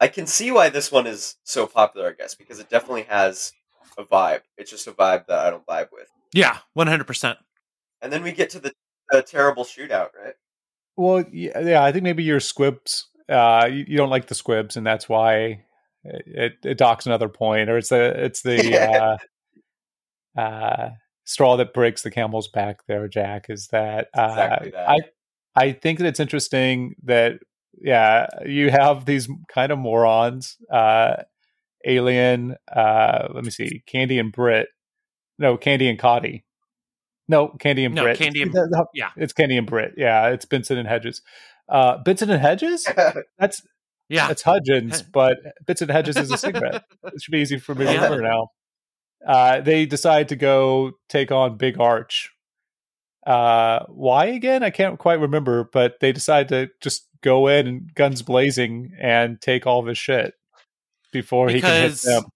I 0.00 0.08
can 0.08 0.26
see 0.26 0.50
why 0.50 0.68
this 0.68 0.90
one 0.90 1.06
is 1.06 1.36
so 1.44 1.66
popular. 1.66 2.08
I 2.08 2.12
guess 2.12 2.34
because 2.34 2.58
it 2.60 2.70
definitely 2.70 3.04
has 3.04 3.52
a 3.98 4.04
vibe. 4.04 4.40
It's 4.56 4.70
just 4.70 4.86
a 4.86 4.92
vibe 4.92 5.26
that 5.26 5.38
I 5.38 5.50
don't 5.50 5.66
vibe 5.66 5.88
with. 5.92 6.08
Yeah, 6.32 6.58
one 6.74 6.86
hundred 6.86 7.06
percent. 7.06 7.38
And 8.00 8.12
then 8.12 8.22
we 8.22 8.32
get 8.32 8.50
to 8.50 8.58
the, 8.58 8.72
the 9.10 9.22
terrible 9.22 9.64
shootout, 9.64 10.08
right? 10.20 10.34
Well, 10.96 11.24
yeah, 11.32 11.58
yeah, 11.60 11.84
I 11.84 11.92
think 11.92 12.04
maybe 12.04 12.22
your 12.22 12.40
squibs. 12.40 13.08
Uh, 13.28 13.68
you, 13.70 13.84
you, 13.88 13.96
don't 13.96 14.10
like 14.10 14.26
the 14.26 14.34
squibs, 14.34 14.76
and 14.76 14.84
that's 14.86 15.08
why 15.08 15.64
it, 16.04 16.54
it 16.64 16.78
docks 16.78 17.06
another 17.06 17.28
point, 17.28 17.70
or 17.70 17.78
it's 17.78 17.88
the 17.88 18.24
it's 18.24 18.42
the 18.42 19.18
uh, 20.36 20.40
uh, 20.40 20.90
straw 21.24 21.56
that 21.56 21.72
breaks 21.72 22.02
the 22.02 22.10
camel's 22.10 22.48
back. 22.48 22.80
There, 22.86 23.06
Jack, 23.08 23.46
is 23.48 23.68
that, 23.68 24.08
uh, 24.14 24.28
exactly 24.30 24.70
that. 24.70 24.88
I 24.88 24.98
I 25.54 25.72
think 25.72 25.98
that 25.98 26.06
it's 26.06 26.20
interesting 26.20 26.94
that 27.04 27.38
yeah, 27.80 28.26
you 28.44 28.70
have 28.70 29.06
these 29.06 29.28
kind 29.52 29.72
of 29.72 29.78
morons 29.78 30.56
uh, 30.70 31.22
Alien. 31.86 32.56
Uh, 32.70 33.28
let 33.32 33.44
me 33.44 33.50
see, 33.50 33.82
Candy 33.86 34.18
and 34.18 34.32
Brit. 34.32 34.68
No, 35.38 35.56
Candy 35.56 35.88
and 35.88 35.98
Cotty. 35.98 36.42
No, 37.28 37.48
Candy 37.48 37.84
and 37.84 37.94
no, 37.94 38.02
Brit. 38.02 38.18
Candy 38.18 38.42
and 38.42 38.54
yeah, 38.94 39.10
it's 39.16 39.32
Candy 39.32 39.56
and 39.56 39.66
Brit. 39.66 39.94
Yeah, 39.96 40.28
it's 40.28 40.44
Benson 40.44 40.78
and 40.78 40.88
Hedges. 40.88 41.22
Uh, 41.68 41.98
Benson 41.98 42.30
and 42.30 42.40
Hedges. 42.40 42.86
That's 43.38 43.62
yeah, 44.08 44.28
that's 44.28 44.42
Hudgens, 44.42 45.00
but 45.00 45.38
Benson 45.64 45.88
and 45.88 45.96
Hedges 45.96 46.18
is 46.18 46.30
a 46.30 46.36
cigarette. 46.36 46.84
it 47.04 47.22
should 47.22 47.32
be 47.32 47.38
easy 47.38 47.58
for 47.58 47.74
me 47.74 47.86
to 47.86 47.92
remember 47.92 48.20
now. 48.20 48.48
Uh, 49.26 49.60
they 49.62 49.86
decide 49.86 50.28
to 50.28 50.36
go 50.36 50.92
take 51.08 51.32
on 51.32 51.56
Big 51.56 51.80
Arch. 51.80 52.30
Uh, 53.26 53.86
why 53.88 54.26
again? 54.26 54.62
I 54.62 54.68
can't 54.68 54.98
quite 54.98 55.20
remember, 55.20 55.64
but 55.72 55.94
they 56.00 56.12
decide 56.12 56.48
to 56.50 56.68
just 56.82 57.06
go 57.22 57.46
in 57.46 57.66
and 57.66 57.94
guns 57.94 58.20
blazing 58.20 58.90
and 59.00 59.40
take 59.40 59.66
all 59.66 59.80
of 59.80 59.86
his 59.86 59.96
shit 59.96 60.34
before 61.12 61.46
because, 61.46 61.62
he 61.62 61.62
can 61.62 61.90
hit 61.90 61.98
them. 62.02 62.30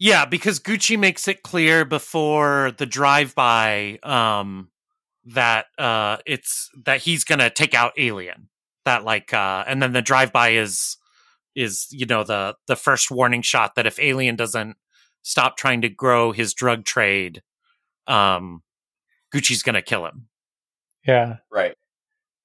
Yeah, 0.00 0.24
because 0.24 0.60
Gucci 0.60 0.98
makes 0.98 1.26
it 1.28 1.42
clear 1.42 1.84
before 1.84 2.72
the 2.78 2.86
drive-by 2.86 3.98
um, 4.02 4.70
that 5.26 5.66
uh, 5.76 6.18
it's 6.26 6.70
that 6.84 7.00
he's 7.02 7.24
gonna 7.24 7.50
take 7.50 7.74
out 7.74 7.92
Alien. 7.96 8.48
That 8.84 9.04
like, 9.04 9.34
uh, 9.34 9.64
and 9.66 9.82
then 9.82 9.92
the 9.92 10.02
drive-by 10.02 10.50
is 10.50 10.96
is 11.54 11.88
you 11.90 12.06
know 12.06 12.24
the 12.24 12.54
the 12.66 12.76
first 12.76 13.10
warning 13.10 13.42
shot 13.42 13.74
that 13.74 13.86
if 13.86 13.98
Alien 13.98 14.36
doesn't 14.36 14.76
stop 15.22 15.56
trying 15.56 15.82
to 15.82 15.88
grow 15.88 16.32
his 16.32 16.54
drug 16.54 16.84
trade, 16.84 17.42
um, 18.06 18.62
Gucci's 19.34 19.62
gonna 19.62 19.82
kill 19.82 20.06
him. 20.06 20.28
Yeah. 21.06 21.36
Right. 21.50 21.74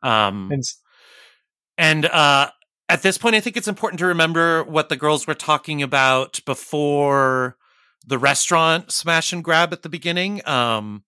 Um, 0.01 0.51
And 0.51 0.63
and 1.77 2.05
uh, 2.05 2.49
at 2.89 3.01
this 3.01 3.17
point, 3.17 3.35
I 3.35 3.39
think 3.39 3.57
it's 3.57 3.67
important 3.67 3.99
to 3.99 4.05
remember 4.05 4.63
what 4.63 4.89
the 4.89 4.97
girls 4.97 5.25
were 5.25 5.33
talking 5.33 5.81
about 5.81 6.39
before 6.45 7.57
the 8.05 8.17
restaurant 8.17 8.91
smash 8.91 9.31
and 9.31 9.43
grab 9.43 9.71
at 9.71 9.81
the 9.81 9.89
beginning. 9.89 10.45
Um, 10.47 11.03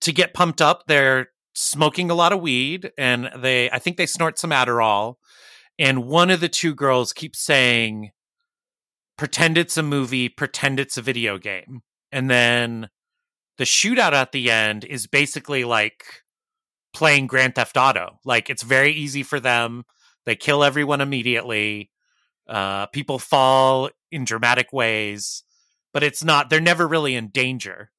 to 0.00 0.12
get 0.12 0.34
pumped 0.34 0.60
up, 0.60 0.84
they're 0.86 1.28
smoking 1.54 2.10
a 2.10 2.14
lot 2.14 2.32
of 2.32 2.40
weed, 2.40 2.90
and 2.98 3.30
they, 3.36 3.70
I 3.70 3.78
think 3.78 3.96
they 3.96 4.06
snort 4.06 4.38
some 4.38 4.50
Adderall. 4.50 5.14
And 5.78 6.06
one 6.06 6.30
of 6.30 6.40
the 6.40 6.48
two 6.48 6.74
girls 6.74 7.12
keeps 7.12 7.38
saying, 7.38 8.10
"Pretend 9.16 9.58
it's 9.58 9.76
a 9.76 9.82
movie, 9.82 10.28
pretend 10.28 10.80
it's 10.80 10.96
a 10.96 11.02
video 11.02 11.38
game," 11.38 11.82
and 12.10 12.30
then 12.30 12.88
the 13.58 13.64
shootout 13.64 14.12
at 14.12 14.32
the 14.32 14.50
end 14.50 14.84
is 14.84 15.06
basically 15.06 15.64
like 15.64 16.04
playing 16.92 17.26
Grand 17.26 17.54
Theft 17.54 17.76
Auto. 17.76 18.18
Like 18.24 18.50
it's 18.50 18.62
very 18.62 18.92
easy 18.92 19.22
for 19.22 19.38
them. 19.38 19.84
They 20.26 20.36
kill 20.36 20.62
everyone 20.62 21.00
immediately. 21.00 21.90
Uh, 22.48 22.86
people 22.86 23.18
fall 23.18 23.90
in 24.12 24.24
dramatic 24.24 24.72
ways, 24.72 25.42
but 25.92 26.02
it's 26.02 26.22
not. 26.22 26.50
They're 26.50 26.60
never 26.60 26.86
really 26.86 27.14
in 27.14 27.28
danger. 27.28 27.90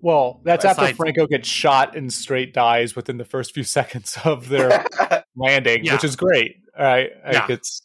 well, 0.00 0.40
that's 0.44 0.64
after 0.64 0.94
Franco 0.94 1.26
gets 1.26 1.48
shot 1.48 1.96
and 1.96 2.12
straight 2.12 2.52
dies 2.54 2.94
within 2.96 3.18
the 3.18 3.24
first 3.24 3.52
few 3.54 3.64
seconds 3.78 4.16
of 4.24 4.48
their 4.48 4.84
landing, 5.36 5.84
Yeah. 5.84 5.94
which 5.94 6.04
is 6.04 6.16
great. 6.16 6.56
Right? 6.78 7.10
Like 7.24 7.32
Yeah. 7.34 7.46
it's 7.50 7.82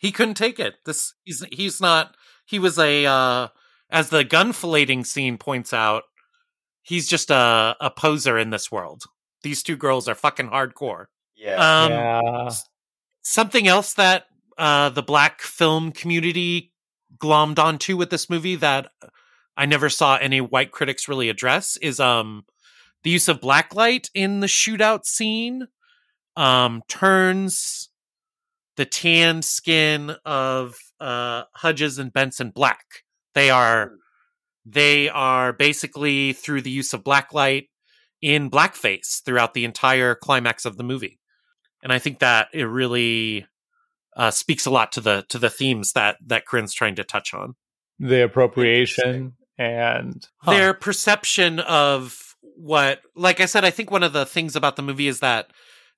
He 0.00 0.12
couldn't 0.12 0.34
take 0.34 0.58
it. 0.60 0.74
This 0.84 1.14
he's 1.24 1.44
he's 1.52 1.80
not. 1.80 2.14
He 2.46 2.58
was 2.58 2.78
a 2.78 3.06
uh, 3.06 3.48
as 3.90 4.08
the 4.10 4.24
gun 4.24 4.52
filleting 4.52 5.06
scene 5.06 5.38
points 5.38 5.72
out. 5.72 6.04
He's 6.82 7.08
just 7.08 7.30
a 7.30 7.76
a 7.80 7.90
poser 7.90 8.38
in 8.38 8.50
this 8.50 8.70
world. 8.72 9.04
These 9.42 9.62
two 9.62 9.76
girls 9.76 10.08
are 10.08 10.14
fucking 10.14 10.48
hardcore. 10.50 11.06
yeah. 11.36 11.56
Um, 11.84 11.92
yeah. 11.92 12.50
Something 13.22 13.68
else 13.68 13.94
that 13.94 14.26
uh, 14.58 14.90
the 14.90 15.02
black 15.02 15.40
film 15.40 15.92
community 15.92 16.72
glommed 17.18 17.58
onto 17.58 17.96
with 17.96 18.10
this 18.10 18.28
movie 18.28 18.56
that 18.56 18.90
I 19.56 19.66
never 19.66 19.88
saw 19.88 20.16
any 20.16 20.40
white 20.40 20.72
critics 20.72 21.08
really 21.08 21.28
address 21.28 21.76
is 21.78 22.00
um 22.00 22.44
the 23.02 23.10
use 23.10 23.28
of 23.28 23.40
blacklight 23.40 24.08
in 24.14 24.40
the 24.40 24.46
shootout 24.46 25.04
scene 25.04 25.68
um 26.36 26.82
turns 26.88 27.90
the 28.76 28.86
tan 28.86 29.42
skin 29.42 30.16
of 30.24 30.76
uh 31.00 31.44
Hudgens 31.54 31.98
and 31.98 32.12
Benson 32.12 32.50
black. 32.50 33.04
They 33.34 33.50
are 33.50 33.92
they 34.64 35.08
are 35.08 35.52
basically 35.52 36.32
through 36.32 36.62
the 36.62 36.70
use 36.70 36.92
of 36.92 37.04
blacklight 37.04 37.68
in 38.20 38.50
blackface 38.50 39.22
throughout 39.22 39.54
the 39.54 39.64
entire 39.64 40.14
climax 40.14 40.64
of 40.64 40.76
the 40.76 40.84
movie 40.84 41.18
and 41.82 41.92
I 41.92 41.98
think 41.98 42.20
that 42.20 42.48
it 42.52 42.64
really 42.64 43.46
uh, 44.16 44.30
speaks 44.30 44.66
a 44.66 44.70
lot 44.70 44.92
to 44.92 45.00
the 45.00 45.24
to 45.28 45.38
the 45.38 45.50
themes 45.50 45.92
that 45.92 46.16
that 46.26 46.46
Korine's 46.46 46.74
trying 46.74 46.96
to 46.96 47.04
touch 47.04 47.34
on. 47.34 47.54
the 47.98 48.24
appropriation 48.24 49.34
and 49.58 50.26
Huh. 50.38 50.52
Their 50.52 50.74
perception 50.74 51.60
of 51.60 52.36
what, 52.56 53.00
like 53.14 53.40
I 53.40 53.46
said, 53.46 53.64
I 53.64 53.70
think 53.70 53.90
one 53.90 54.02
of 54.02 54.12
the 54.12 54.26
things 54.26 54.56
about 54.56 54.76
the 54.76 54.82
movie 54.82 55.08
is 55.08 55.20
that 55.20 55.52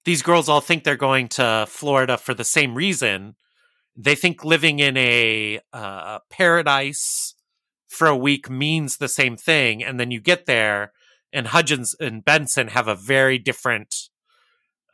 these 0.05 0.23
girls 0.23 0.49
all 0.49 0.61
think 0.61 0.85
they're 0.85 0.97
going 0.97 1.29
to 1.29 1.67
Florida 1.69 2.19
for 2.19 2.35
the 2.35 2.45
same 2.45 2.75
reason. 2.75 3.37
They 3.97 4.15
think 4.15 4.45
living 4.45 4.81
in 4.81 4.97
a 4.97 5.61
uh, 5.73 6.19
paradise 6.31 7.35
for 7.89 8.09
a 8.09 8.17
week 8.17 8.51
means 8.51 8.97
the 8.97 9.09
same 9.09 9.37
thing, 9.37 9.83
and 9.83 9.99
then 9.99 10.11
you 10.11 10.21
get 10.21 10.47
there, 10.47 10.93
and 11.33 11.47
Hudgens 11.47 11.95
and 12.01 12.25
Benson 12.25 12.69
have 12.69 12.89
a 12.89 12.95
very 12.95 13.39
different 13.39 14.09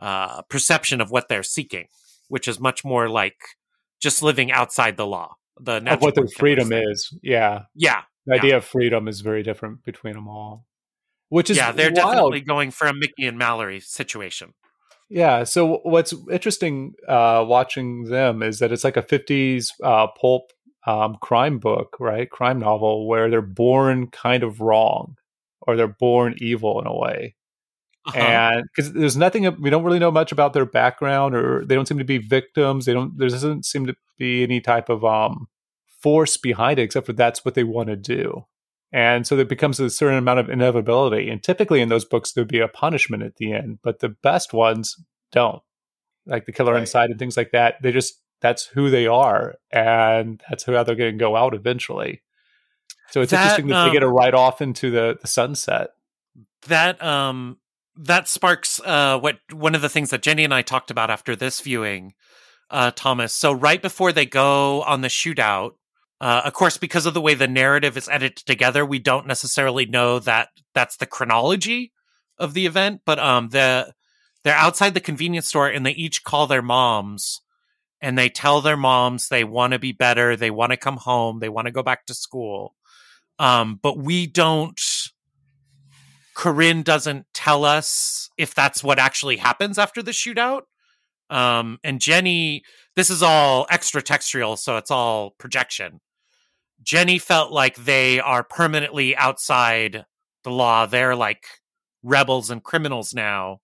uh, 0.01 0.43
perception 0.43 1.01
of 1.01 1.11
what 1.11 1.29
they're 1.29 1.43
seeking, 1.43 1.87
which 2.29 2.49
is 2.49 2.59
much 2.59 2.85
more 2.85 3.09
like 3.09 3.37
just 4.01 4.23
living 4.23 4.51
outside 4.51 4.97
the 4.97 5.07
law. 5.07 5.37
The 5.61 5.77
of 5.93 6.01
what 6.01 6.15
their 6.15 6.27
freedom 6.27 6.73
is. 6.73 7.13
Yeah. 7.23 7.65
Yeah, 7.75 8.03
The 8.27 8.35
Yeah. 8.37 8.41
idea 8.41 8.57
of 8.57 8.65
freedom 8.65 9.09
is 9.09 9.21
very 9.21 9.43
different 9.43 9.85
between 9.85 10.15
them 10.15 10.27
all. 10.27 10.67
Which 11.29 11.51
is 11.51 11.59
yeah, 11.59 11.71
they're 11.71 11.93
wild. 11.93 11.97
definitely 11.97 12.41
going 12.41 12.71
for 12.71 12.87
a 12.89 12.95
Mickey 12.95 13.27
and 13.27 13.39
Mallory 13.39 13.79
situation. 13.81 14.55
Yeah. 15.11 15.45
So 15.45 15.81
what's 15.83 16.15
interesting 16.31 16.95
uh, 17.07 17.45
watching 17.47 18.05
them 18.05 18.43
is 18.43 18.59
that 18.61 18.73
it's 18.73 18.85
like 18.85 18.97
a 18.97 19.03
50s 19.03 19.73
uh, 19.85 20.07
pulp 20.19 20.51
um, 20.87 21.17
crime 21.21 21.59
book, 21.59 21.97
right? 22.01 22.31
Crime 22.31 22.59
novel 22.59 23.07
where 23.07 23.29
they're 23.29 23.43
born 23.43 24.07
kind 24.07 24.43
of 24.43 24.61
wrong 24.61 25.17
or 25.63 25.77
they're 25.77 25.87
born 25.89 26.35
evil 26.39 26.81
in 26.81 26.87
a 26.87 26.97
way. 26.97 27.35
Uh-huh. 28.07 28.19
And 28.19 28.65
because 28.65 28.93
there's 28.93 29.17
nothing, 29.17 29.45
we 29.61 29.69
don't 29.71 29.85
really 29.85 29.99
know 29.99 30.11
much 30.11 30.33
about 30.33 30.53
their 30.55 30.65
background 30.65 31.35
or 31.35 31.65
they 31.65 31.75
don't 31.75 31.87
seem 31.87 31.99
to 31.99 32.05
be 32.05 32.19
victims. 32.19 32.87
They 32.87 32.95
don't, 32.95 33.17
there 33.19 33.29
doesn't 33.29 33.67
seem 33.67 33.87
to 33.87 33.95
be 34.19 34.43
any 34.43 34.61
type 34.61 34.89
of 34.89 35.05
um, 35.05 35.49
force 36.03 36.37
behind 36.37 36.79
it 36.79 36.83
except 36.85 37.07
for 37.07 37.13
that's 37.13 37.45
what 37.45 37.55
they 37.55 37.65
want 37.65 37.89
to 37.89 37.97
do. 37.97 38.47
And 38.93 39.27
so 39.27 39.37
there 39.37 39.45
becomes 39.45 39.79
a 39.79 39.91
certain 39.91 40.19
amount 40.19 40.41
of 40.41 40.49
inevitability. 40.51 41.29
And 41.29 41.43
typically 41.43 41.81
in 41.81 41.91
those 41.91 42.05
books, 42.05 42.33
there'd 42.33 42.49
be 42.49 42.59
a 42.61 42.69
punishment 42.69 43.23
at 43.23 43.37
the 43.37 43.53
end, 43.53 43.79
but 43.83 44.01
the 44.01 44.09
best 44.09 44.53
ones 44.53 44.97
don't. 45.31 45.63
Like 46.27 46.47
the 46.47 46.53
killer 46.53 46.73
Right. 46.73 46.81
inside 46.81 47.11
and 47.11 47.19
things 47.19 47.37
like 47.37 47.53
that. 47.53 47.77
They 47.83 47.93
just, 47.93 48.21
that's 48.41 48.65
who 48.65 48.91
they 48.91 49.07
are. 49.07 49.57
And 49.71 50.43
that's 50.49 50.65
how 50.65 50.83
they're 50.83 50.95
going 50.97 51.13
to 51.13 51.19
go 51.19 51.37
out 51.37 51.55
eventually. 51.55 52.23
So 53.11 53.21
it's 53.21 53.31
That, 53.31 53.43
interesting 53.43 53.67
that 53.69 53.83
they 53.85 53.89
um, 53.89 53.93
get 53.93 54.03
a 54.03 54.09
ride 54.09 54.35
off 54.35 54.61
into 54.63 54.91
the, 54.91 55.19
the 55.21 55.29
sunset. 55.29 55.91
that 56.67 57.03
um 57.03 57.59
that 58.05 58.29
sparks 58.29 58.81
uh 58.85 59.19
what 59.19 59.39
one 59.53 59.75
of 59.75 59.83
the 59.83 59.89
things 59.89 60.11
that 60.11 60.23
Jenny 60.23 60.45
and 60.45 60.55
I 60.55 60.63
talked 60.63 60.91
about 60.91 61.11
after 61.11 61.37
this 61.37 61.61
viewing, 61.61 62.15
uh 62.71 62.91
Thomas. 62.95 63.35
So 63.35 63.53
right 63.53 63.81
before 63.81 64.13
they 64.13 64.27
go 64.27 64.83
on 64.83 65.01
the 65.03 65.09
shootout, 65.09 65.73
uh 66.21 66.43
of 66.45 66.53
course 66.55 66.79
because 66.79 67.07
of 67.07 67.15
the 67.15 67.21
way 67.21 67.35
the 67.35 67.49
narrative 67.49 67.97
is 67.97 68.09
edited 68.09 68.47
together, 68.47 68.85
we 68.85 68.99
don't 68.99 69.27
necessarily 69.27 69.87
know 69.87 70.19
that 70.21 70.49
that's 70.75 70.97
the 70.97 71.07
chronology 71.07 71.93
of 72.39 72.55
the 72.55 72.67
event, 72.67 73.03
but 73.05 73.19
um 73.19 73.51
the 73.51 73.93
they're 74.45 74.55
outside 74.55 74.95
the 74.95 75.01
convenience 75.01 75.47
store 75.49 75.69
and 75.69 75.85
they 75.85 75.93
each 75.93 76.25
call 76.25 76.47
their 76.47 76.63
moms 76.63 77.43
and 78.01 78.17
they 78.17 78.31
tell 78.31 78.63
their 78.63 78.79
moms 78.79 79.29
they 79.29 79.45
want 79.45 79.75
to 79.75 79.79
be 79.79 79.93
better, 79.93 80.37
they 80.37 80.51
want 80.51 80.73
to 80.73 80.79
come 80.79 80.97
home, 80.97 81.41
they 81.41 81.51
want 81.51 81.67
to 81.67 81.73
go 81.73 81.83
back 81.83 82.07
to 82.07 82.15
school. 82.15 82.75
Um 83.39 83.79
but 83.83 83.99
we 83.99 84.27
don't 84.27 84.81
Korine 86.41 86.83
doesn't 86.83 87.27
tell 87.35 87.67
us 87.67 88.31
if 88.39 88.55
that's 88.55 88.83
what 88.83 88.99
actually 88.99 89.37
happens 89.37 89.79
after 89.79 90.03
the 90.03 90.13
shootout. 90.13 90.63
Um, 91.29 91.79
and 91.85 92.01
Jenny, 92.01 92.63
this 92.97 93.11
is 93.11 93.23
all 93.23 93.67
extra 93.69 94.01
textual, 94.01 94.57
so 94.57 94.79
it's 94.79 94.91
all 94.91 95.33
projection. 95.39 96.01
Jenny 96.83 97.19
felt 97.19 97.53
like 97.53 97.77
they 97.77 98.21
are 98.21 98.43
permanently 98.43 99.15
outside 99.15 100.07
the 100.43 100.51
law. 100.51 100.87
They're 100.87 101.15
like 101.15 101.45
rebels 102.03 102.49
and 102.49 102.63
criminals 102.63 103.13
now. 103.13 103.61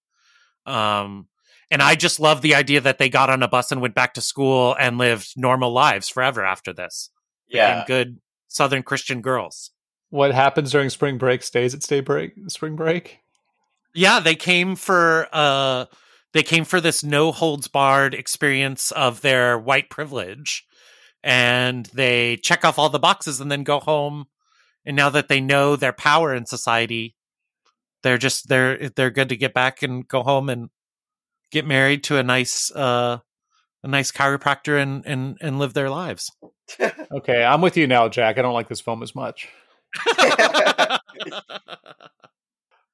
Um, 0.66 1.28
and 1.70 1.80
I 1.80 1.94
just 1.94 2.20
love 2.20 2.42
the 2.42 2.56
idea 2.56 2.82
that 2.82 2.98
they 2.98 3.08
got 3.08 3.30
on 3.30 3.42
a 3.42 3.48
bus 3.48 3.72
and 3.72 3.80
went 3.80 3.94
back 3.94 4.12
to 4.14 4.20
school 4.20 4.76
and 4.78 4.98
lived 4.98 5.32
normal 5.34 5.72
lives 5.72 6.10
forever 6.10 6.44
after 6.44 6.74
this. 6.74 7.08
Yeah. 7.48 7.84
Became 7.84 7.86
good 7.86 8.20
Southern 8.48 8.82
Christian 8.82 9.22
girls. 9.22 9.70
What 10.10 10.32
happens 10.32 10.72
during 10.72 10.90
spring 10.90 11.18
break 11.18 11.42
stays 11.42 11.74
at 11.74 11.82
stay 11.82 12.00
break, 12.00 12.32
spring 12.48 12.76
break. 12.76 13.20
Yeah, 13.94 14.20
they 14.20 14.34
came 14.34 14.76
for 14.76 15.28
uh 15.32 15.86
they 16.32 16.42
came 16.42 16.64
for 16.64 16.80
this 16.80 17.02
no 17.02 17.32
holds 17.32 17.68
barred 17.68 18.14
experience 18.14 18.90
of 18.92 19.22
their 19.22 19.58
white 19.58 19.90
privilege 19.90 20.66
and 21.22 21.86
they 21.86 22.36
check 22.36 22.64
off 22.64 22.78
all 22.78 22.90
the 22.90 22.98
boxes 22.98 23.40
and 23.40 23.50
then 23.50 23.64
go 23.64 23.80
home 23.80 24.26
and 24.84 24.96
now 24.96 25.08
that 25.10 25.28
they 25.28 25.40
know 25.40 25.74
their 25.76 25.92
power 25.92 26.34
in 26.34 26.46
society 26.46 27.16
they're 28.02 28.18
just 28.18 28.48
they're 28.48 28.90
they're 28.90 29.10
good 29.10 29.30
to 29.30 29.36
get 29.36 29.54
back 29.54 29.82
and 29.82 30.06
go 30.06 30.22
home 30.22 30.48
and 30.48 30.70
get 31.50 31.66
married 31.66 32.04
to 32.04 32.18
a 32.18 32.22
nice 32.22 32.70
uh 32.70 33.18
a 33.82 33.88
nice 33.88 34.12
chiropractor 34.12 34.80
and 34.80 35.04
and 35.06 35.36
and 35.40 35.58
live 35.58 35.74
their 35.74 35.90
lives. 35.90 36.30
Okay, 37.12 37.44
I'm 37.44 37.60
with 37.60 37.76
you 37.76 37.86
now, 37.86 38.08
Jack. 38.08 38.38
I 38.38 38.42
don't 38.42 38.52
like 38.52 38.68
this 38.68 38.80
film 38.80 39.00
as 39.00 39.14
much. 39.14 39.48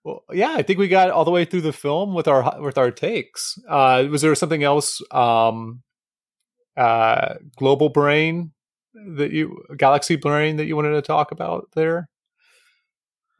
Well, 0.05 0.25
yeah, 0.33 0.53
I 0.55 0.63
think 0.63 0.79
we 0.79 0.89
got 0.89 1.11
all 1.11 1.25
the 1.25 1.31
way 1.31 1.45
through 1.45 1.61
the 1.61 1.73
film 1.73 2.13
with 2.15 2.27
our 2.27 2.61
with 2.61 2.77
our 2.77 2.91
takes. 2.91 3.57
Uh, 3.69 4.07
was 4.11 4.23
there 4.23 4.35
something 4.35 4.65
else, 4.65 5.01
um, 5.13 5.83
uh, 6.77 7.35
global 7.57 7.89
brain 7.89 8.53
that 8.95 9.33
you, 9.33 9.63
galaxy 9.77 10.17
brain 10.17 10.57
that 10.57 10.67
you 10.67 10.77
wanted 10.77 10.93
to 10.93 11.03
talk 11.03 11.33
about 11.33 11.69
there, 11.75 12.09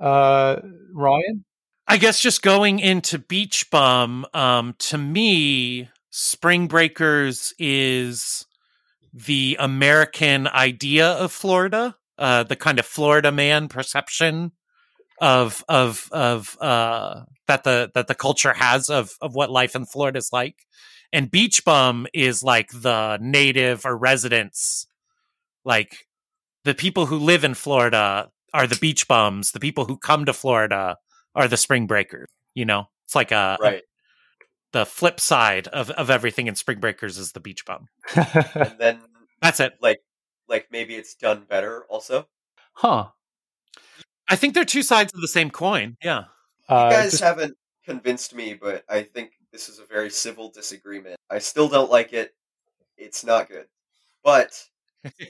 uh, 0.01 0.57
Ryan? 0.95 1.45
I 1.89 1.97
guess 1.97 2.21
just 2.21 2.43
going 2.43 2.79
into 2.79 3.19
Beach 3.19 3.71
Bum, 3.71 4.25
um, 4.33 4.75
to 4.79 4.99
me, 4.99 5.89
Spring 6.11 6.69
Breakers 6.69 7.53
is 7.59 8.47
the 9.13 9.57
American 9.61 10.47
idea 10.49 11.09
of 11.13 11.33
Florida, 11.33 11.97
uh, 12.23 12.45
the 12.45 12.55
kind 12.55 12.79
of 12.79 12.87
Florida 12.87 13.33
man 13.33 13.67
perception 13.67 14.53
of 15.21 15.65
of 15.69 16.09
of 16.13 16.57
uh, 16.61 17.25
that 17.49 17.65
the 17.65 17.91
that 17.95 18.07
the 18.07 18.15
culture 18.15 18.53
has 18.53 18.89
of 18.89 19.17
of 19.21 19.35
what 19.35 19.51
life 19.51 19.75
in 19.75 19.87
Florida 19.87 20.19
is 20.19 20.31
like, 20.33 20.55
and 21.13 21.33
beach 21.33 21.65
bum 21.65 22.07
is 22.15 22.45
like 22.45 22.71
the 22.73 23.19
native 23.21 23.85
or 23.85 23.97
residents, 23.97 24.87
like 25.65 26.07
the 26.63 26.75
people 26.75 27.07
who 27.07 27.19
live 27.19 27.43
in 27.43 27.55
Florida 27.55 28.31
are 28.55 28.69
the 28.69 28.77
beach 28.77 29.09
bums. 29.09 29.51
The 29.51 29.61
people 29.61 29.85
who 29.85 29.97
come 29.97 30.25
to 30.27 30.33
Florida 30.33 30.99
are 31.35 31.49
the 31.49 31.57
spring 31.57 31.89
breakers. 31.89 32.29
You 32.55 32.67
know, 32.67 32.87
it's 33.05 33.17
like 33.17 33.33
a, 33.33 33.59
a 33.61 33.81
the 34.73 34.87
flip 34.87 35.19
side 35.19 35.67
of, 35.69 35.91
of 35.91 36.09
everything 36.09 36.47
in 36.47 36.55
Spring 36.55 36.81
Breakers 36.81 37.19
is 37.19 37.33
the 37.33 37.41
beach 37.41 37.65
bum. 37.65 37.89
And 38.15 38.77
then 38.79 39.01
That's 39.41 39.61
it. 39.61 39.75
like 39.81 39.99
like 40.49 40.69
maybe 40.71 40.95
it's 40.95 41.15
done 41.15 41.45
better 41.49 41.85
also. 41.89 42.27
huh. 42.75 43.09
I 44.29 44.37
think 44.37 44.55
they're 44.55 44.65
two 44.65 44.83
sides 44.83 45.13
of 45.15 45.21
the 45.21 45.29
same 45.29 45.51
coin. 45.51 45.97
Yeah. 46.03 46.25
You 46.71 46.77
Uh, 46.77 46.91
guys 46.91 47.11
just- 47.13 47.23
haven't 47.23 47.57
convinced 47.85 48.35
me, 48.35 48.55
but 48.55 48.85
I 48.89 49.03
think 49.03 49.33
this 49.53 49.69
is 49.69 49.79
a 49.79 49.85
very 49.85 50.09
civil 50.11 50.51
disagreement. 50.51 51.17
I 51.29 51.39
still 51.39 51.69
don't 51.69 51.91
like 51.91 52.13
it. 52.13 52.35
It's 52.97 53.25
not 53.25 53.49
good. 53.49 53.67
But 54.25 54.65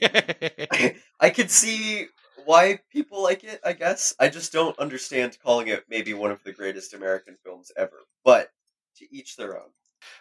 I 1.19 1.29
can 1.29 1.47
see 1.49 2.07
why 2.45 2.79
people 2.91 3.21
like 3.23 3.43
it, 3.43 3.59
I 3.65 3.73
guess. 3.73 4.13
I 4.19 4.29
just 4.29 4.51
don't 4.53 4.77
understand 4.79 5.37
calling 5.43 5.67
it 5.67 5.85
maybe 5.89 6.13
one 6.13 6.31
of 6.31 6.43
the 6.43 6.53
greatest 6.53 6.93
American 6.93 7.37
films 7.43 7.71
ever. 7.75 8.03
But 8.23 8.49
to 8.97 9.05
each 9.15 9.35
their 9.35 9.57
own. 9.57 9.69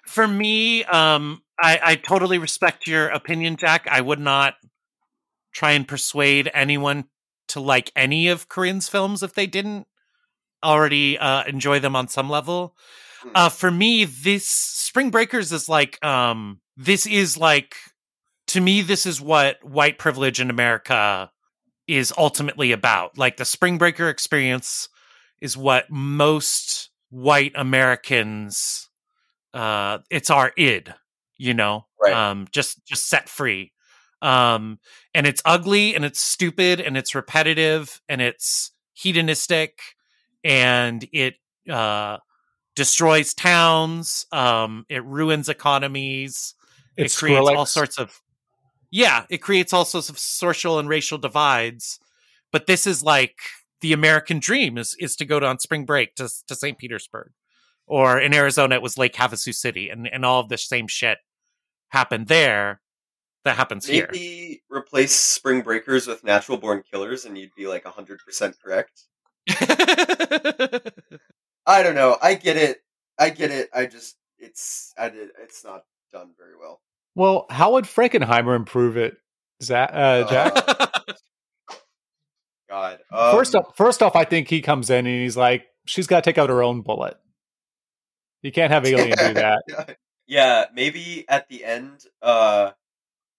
For 0.06 0.27
me, 0.27 0.85
um, 0.85 1.43
I, 1.60 1.78
I 1.82 1.94
totally 1.97 2.39
respect 2.39 2.86
your 2.86 3.09
opinion, 3.09 3.56
Jack. 3.56 3.86
I 3.90 4.01
would 4.01 4.20
not 4.20 4.55
try 5.52 5.72
and 5.72 5.86
persuade 5.86 6.50
anyone 6.54 7.04
to 7.48 7.60
like 7.60 7.92
any 7.94 8.28
of 8.28 8.48
Korine's 8.48 8.88
films 8.88 9.22
if 9.22 9.34
they 9.34 9.46
didn't 9.46 9.86
already 10.64 11.18
uh, 11.18 11.44
enjoy 11.44 11.78
them 11.78 11.96
on 11.96 12.08
some 12.08 12.30
level. 12.30 12.74
Hmm. 13.22 13.30
Uh, 13.34 13.48
for 13.48 13.70
me, 13.70 14.04
this 14.04 14.48
Spring 14.48 15.10
Breakers 15.10 15.52
is 15.52 15.68
like 15.68 16.02
um, 16.04 16.60
this 16.76 17.06
is 17.06 17.36
like 17.36 17.76
to 18.48 18.60
me 18.60 18.82
this 18.82 19.06
is 19.06 19.20
what 19.20 19.62
white 19.64 19.98
privilege 19.98 20.40
in 20.40 20.50
America 20.50 21.30
is 21.86 22.12
ultimately 22.16 22.72
about. 22.72 23.18
Like 23.18 23.36
the 23.36 23.44
Spring 23.44 23.78
Breaker 23.78 24.08
experience 24.08 24.88
is 25.40 25.56
what 25.56 25.90
most 25.90 26.90
white 27.10 27.52
Americans 27.54 28.88
uh 29.52 29.98
it's 30.10 30.30
our 30.30 30.52
id, 30.56 30.94
you 31.36 31.52
know. 31.52 31.86
Right. 32.02 32.14
Um 32.14 32.46
just 32.50 32.84
just 32.86 33.08
set 33.08 33.28
free. 33.28 33.72
Um 34.22 34.78
and 35.14 35.26
it's 35.26 35.42
ugly 35.44 35.94
and 35.94 36.04
it's 36.04 36.20
stupid 36.20 36.80
and 36.80 36.96
it's 36.96 37.14
repetitive 37.14 38.00
and 38.08 38.22
it's 38.22 38.70
hedonistic 38.94 39.80
and 40.44 41.06
it 41.12 41.34
uh 41.70 42.18
destroys 42.74 43.34
towns, 43.34 44.26
um 44.32 44.86
it 44.88 45.04
ruins 45.04 45.48
economies 45.48 46.54
it's 46.96 47.14
it 47.14 47.18
creates 47.18 47.48
all 47.48 47.66
sorts 47.66 47.98
of 47.98 48.20
yeah 48.90 49.24
it 49.30 49.38
creates 49.38 49.72
all 49.72 49.84
sorts 49.84 50.08
of 50.08 50.18
social 50.18 50.78
and 50.78 50.88
racial 50.88 51.18
divides 51.18 51.98
but 52.50 52.66
this 52.66 52.86
is 52.86 53.02
like 53.02 53.36
the 53.80 53.92
american 53.92 54.38
dream 54.38 54.76
is 54.78 54.94
is 55.00 55.16
to 55.16 55.24
go 55.24 55.38
on 55.40 55.58
spring 55.58 55.84
break 55.84 56.14
to, 56.14 56.28
to 56.46 56.54
st 56.54 56.78
petersburg 56.78 57.30
or 57.86 58.20
in 58.20 58.34
arizona 58.34 58.74
it 58.74 58.82
was 58.82 58.98
lake 58.98 59.14
havasu 59.14 59.54
city 59.54 59.88
and, 59.88 60.06
and 60.06 60.24
all 60.24 60.40
of 60.40 60.48
the 60.48 60.58
same 60.58 60.86
shit 60.86 61.18
happened 61.88 62.28
there 62.28 62.80
that 63.44 63.56
happens 63.56 63.86
here 63.86 64.09
Maybe 64.12 64.62
replace 64.70 65.14
Spring 65.14 65.62
Breakers 65.62 66.06
with 66.06 66.23
Natural 66.24 66.59
Born 66.59 66.82
Killers 66.90 67.24
and 67.24 67.36
you'd 67.36 67.55
be 67.56 67.66
like 67.66 67.85
100% 67.85 68.55
correct. 68.62 69.05
I 71.66 71.82
don't 71.82 71.94
know. 71.94 72.16
I 72.23 72.35
get 72.35 72.56
it. 72.56 72.78
I 73.19 73.31
get 73.31 73.51
it. 73.51 73.69
I 73.74 73.86
just 73.86 74.16
it's 74.39 74.93
I 74.98 75.09
did 75.09 75.31
it's 75.40 75.64
not 75.64 75.82
done 76.12 76.31
very 76.39 76.56
well. 76.59 76.81
Well, 77.14 77.47
how 77.51 77.73
would 77.73 77.85
Frankenheimer 77.85 78.56
improve 78.56 78.97
it, 78.97 79.16
Zach, 79.62 79.90
uh, 79.93 80.28
Jack? 80.28 80.52
Uh, 80.56 80.86
God. 82.69 82.98
Um, 83.10 83.36
first 83.36 83.55
off, 83.55 83.77
first 83.77 84.02
off, 84.02 84.16
I 84.16 84.24
think 84.24 84.48
he 84.48 84.62
comes 84.62 84.89
in 84.89 85.06
and 85.06 85.23
he's 85.23 85.36
like, 85.36 85.66
"She's 85.86 86.06
got 86.06 86.24
to 86.24 86.31
take 86.31 86.39
out 86.39 86.48
her 86.48 86.62
own 86.62 86.81
bullet." 86.81 87.16
You 88.40 88.51
can't 88.51 88.73
have 88.73 88.86
Alien 88.86 89.10
do 89.10 89.35
that. 89.35 89.97
yeah, 90.27 90.64
maybe 90.74 91.27
at 91.28 91.48
the 91.48 91.64
end, 91.64 92.05
uh, 92.23 92.70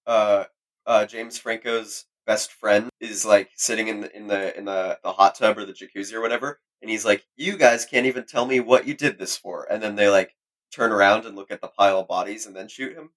uh, 0.06 0.46
uh, 0.86 1.06
James 1.06 1.38
Franco's 1.38 2.06
best 2.26 2.52
friend 2.52 2.90
is 3.00 3.26
like 3.26 3.50
sitting 3.56 3.88
in 3.88 4.02
the 4.02 4.16
in 4.16 4.28
the 4.28 4.58
in 4.58 4.66
the, 4.66 5.00
the 5.04 5.12
hot 5.12 5.36
tub 5.36 5.58
or 5.58 5.66
the 5.66 5.74
jacuzzi 5.74 6.14
or 6.14 6.22
whatever, 6.22 6.60
and 6.82 6.90
he's 6.90 7.06
like, 7.06 7.26
"You 7.36 7.58
guys 7.58 7.86
can't 7.86 8.06
even 8.06 8.26
tell 8.26 8.46
me 8.46 8.60
what 8.60 8.88
you 8.88 8.94
did 8.94 9.18
this 9.18 9.38
for," 9.38 9.68
and 9.70 9.82
then 9.82 9.96
they 9.96 10.10
like 10.10 10.36
turn 10.72 10.92
around 10.92 11.26
and 11.26 11.36
look 11.36 11.52
at 11.52 11.62
the 11.62 11.68
pile 11.68 12.00
of 12.00 12.08
bodies 12.08 12.46
and 12.46 12.56
then 12.56 12.68
shoot 12.68 12.96
him. 12.96 13.12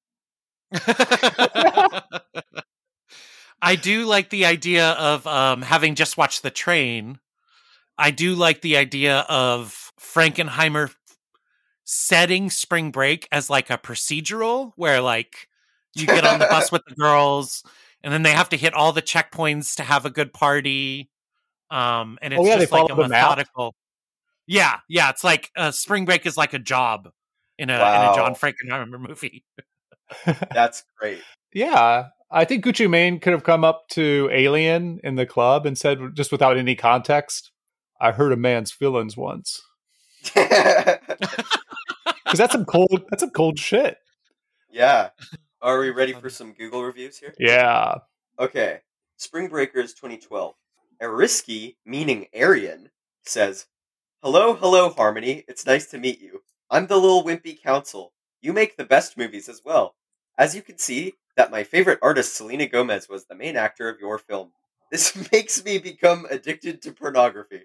I 3.62 3.76
do 3.76 4.04
like 4.04 4.30
the 4.30 4.44
idea 4.44 4.90
of 4.90 5.26
um, 5.26 5.62
having 5.62 5.94
just 5.94 6.16
watched 6.18 6.42
the 6.42 6.50
train. 6.50 7.18
I 7.96 8.10
do 8.10 8.34
like 8.34 8.60
the 8.60 8.76
idea 8.76 9.20
of 9.20 9.92
Frankenheimer 9.98 10.94
setting 11.84 12.50
Spring 12.50 12.90
Break 12.90 13.26
as 13.32 13.48
like 13.48 13.70
a 13.70 13.78
procedural 13.78 14.72
where 14.76 15.00
like 15.00 15.48
you 15.96 16.06
get 16.06 16.24
on 16.26 16.38
the 16.38 16.46
bus 16.46 16.70
with 16.72 16.82
the 16.88 16.94
girls 16.94 17.62
and 18.02 18.12
then 18.12 18.22
they 18.22 18.32
have 18.32 18.48
to 18.50 18.56
hit 18.56 18.74
all 18.74 18.92
the 18.92 19.02
checkpoints 19.02 19.76
to 19.76 19.82
have 19.82 20.04
a 20.06 20.10
good 20.10 20.32
party. 20.32 21.10
Um, 21.70 22.18
and 22.22 22.32
it's 22.32 22.40
Oh, 22.40 22.46
yeah, 22.46 22.58
just 22.58 22.72
like 22.72 22.84
a 22.84 22.94
them 22.94 23.00
out? 23.04 23.10
methodical. 23.10 23.74
Yeah, 24.46 24.78
yeah, 24.88 25.10
it's 25.10 25.24
like 25.24 25.50
uh, 25.56 25.72
Spring 25.72 26.04
Break 26.04 26.24
is 26.26 26.36
like 26.36 26.52
a 26.54 26.58
job 26.60 27.10
in 27.58 27.70
a 27.70 27.74
in 27.74 27.80
Wow. 27.80 28.12
a 28.12 28.16
John 28.16 28.34
Frankenheimer 28.34 29.00
movie. 29.00 29.44
That's 30.52 30.84
great. 30.98 31.20
Yeah, 31.52 32.08
I 32.30 32.44
think 32.44 32.64
Gucci 32.64 32.88
Mane 32.88 33.18
could 33.18 33.32
have 33.32 33.42
come 33.42 33.64
up 33.64 33.88
to 33.90 34.28
Alien 34.32 35.00
in 35.02 35.16
the 35.16 35.26
club 35.26 35.66
and 35.66 35.76
said, 35.76 35.98
just 36.14 36.30
without 36.30 36.56
any 36.56 36.76
context, 36.76 37.50
"I 38.00 38.12
hurt 38.12 38.30
a 38.32 38.36
man's 38.36 38.70
feelings 38.70 39.16
once." 39.16 39.60
Because 42.24 42.38
that's 42.38 42.52
some 42.52 42.64
cold. 42.64 43.04
That's 43.10 43.22
some 43.22 43.30
cold 43.30 43.56
shit. 43.58 43.98
yeah. 44.70 45.10
Are 45.66 45.80
we 45.80 45.90
ready 45.90 46.12
for 46.12 46.30
some 46.30 46.52
Google 46.52 46.84
reviews 46.84 47.18
here? 47.18 47.34
Yeah. 47.40 47.96
Okay. 48.38 48.78
Spring 49.16 49.48
Breakers 49.48 49.94
2012. 49.94 50.54
Eriski, 51.02 51.74
meaning 51.84 52.28
Aryan, 52.32 52.88
says, 53.24 53.66
Hello, 54.22 54.54
hello, 54.54 54.90
Harmony. 54.90 55.44
It's 55.48 55.66
nice 55.66 55.86
to 55.86 55.98
meet 55.98 56.20
you. 56.20 56.44
I'm 56.70 56.86
the 56.86 56.96
little 56.96 57.24
wimpy 57.24 57.60
council. 57.60 58.12
You 58.40 58.52
make 58.52 58.76
the 58.76 58.84
best 58.84 59.18
movies 59.18 59.48
as 59.48 59.60
well. 59.64 59.96
As 60.38 60.54
you 60.54 60.62
can 60.62 60.78
see, 60.78 61.14
that 61.36 61.50
my 61.50 61.64
favorite 61.64 61.98
artist, 62.00 62.36
Selena 62.36 62.68
Gomez, 62.68 63.08
was 63.08 63.24
the 63.24 63.34
main 63.34 63.56
actor 63.56 63.88
of 63.88 63.98
your 63.98 64.18
film. 64.18 64.52
This 64.92 65.16
makes 65.32 65.64
me 65.64 65.78
become 65.78 66.28
addicted 66.30 66.80
to 66.82 66.92
pornography. 66.92 67.62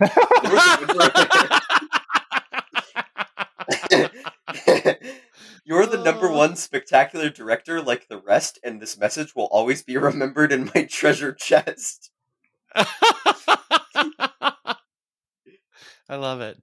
You're 5.68 5.86
the 5.86 5.98
number 6.02 6.28
Oh. 6.28 6.36
one 6.36 6.54
spectacular 6.54 7.28
director 7.28 7.82
like 7.82 8.06
the 8.06 8.18
rest, 8.20 8.60
and 8.62 8.80
this 8.80 8.96
message 8.96 9.34
will 9.34 9.46
always 9.46 9.82
be 9.82 9.96
remembered 9.98 10.52
in 10.52 10.70
my 10.72 10.84
treasure 10.84 11.32
chest. 11.32 12.12
I 12.72 12.86
love 16.10 16.40
it. 16.40 16.62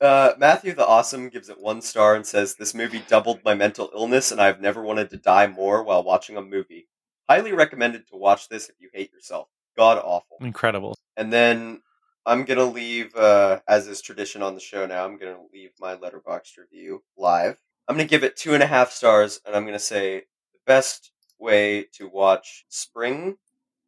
Uh, 0.00 0.34
Matthew 0.36 0.74
the 0.74 0.86
Awesome 0.86 1.30
gives 1.30 1.48
it 1.48 1.58
one 1.58 1.80
star 1.80 2.14
and 2.14 2.26
says, 2.26 2.54
This 2.56 2.74
movie 2.74 3.02
doubled 3.08 3.40
my 3.42 3.54
mental 3.54 3.90
illness, 3.94 4.30
and 4.30 4.38
I've 4.40 4.60
never 4.60 4.82
wanted 4.82 5.08
to 5.10 5.16
die 5.16 5.46
more 5.46 5.82
while 5.82 6.02
watching 6.04 6.36
a 6.36 6.42
movie. 6.42 6.88
Highly 7.30 7.52
recommended 7.52 8.06
to 8.08 8.16
watch 8.16 8.50
this 8.50 8.68
if 8.68 8.76
you 8.78 8.90
hate 8.92 9.12
yourself. 9.12 9.48
God 9.78 9.96
awful. 10.04 10.36
Incredible. 10.42 10.94
And 11.16 11.32
then 11.32 11.80
I'm 12.26 12.44
gonna 12.44 12.64
leave, 12.64 13.16
uh, 13.16 13.60
as 13.66 13.88
is 13.88 14.02
tradition 14.02 14.42
on 14.42 14.54
the 14.54 14.60
show 14.60 14.84
now, 14.84 15.06
I'm 15.06 15.16
gonna 15.16 15.40
leave 15.54 15.70
my 15.80 15.96
Letterboxd 15.96 16.58
review 16.58 17.02
live. 17.16 17.58
I'm 17.88 17.96
gonna 17.96 18.08
give 18.08 18.24
it 18.24 18.36
two 18.36 18.54
and 18.54 18.62
a 18.62 18.66
half 18.66 18.90
stars, 18.90 19.40
and 19.46 19.54
I'm 19.54 19.64
gonna 19.64 19.78
say 19.78 20.24
the 20.52 20.58
best 20.66 21.12
way 21.38 21.86
to 21.94 22.08
watch 22.08 22.64
Spring 22.68 23.36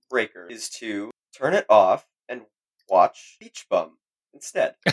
Breaker 0.09 0.47
is 0.49 0.69
to 0.71 1.11
turn 1.37 1.55
it 1.55 1.67
off 1.69 2.07
and 2.29 2.43
watch 2.89 3.37
Beach 3.41 3.67
Bum 3.69 3.99
instead. 4.33 4.75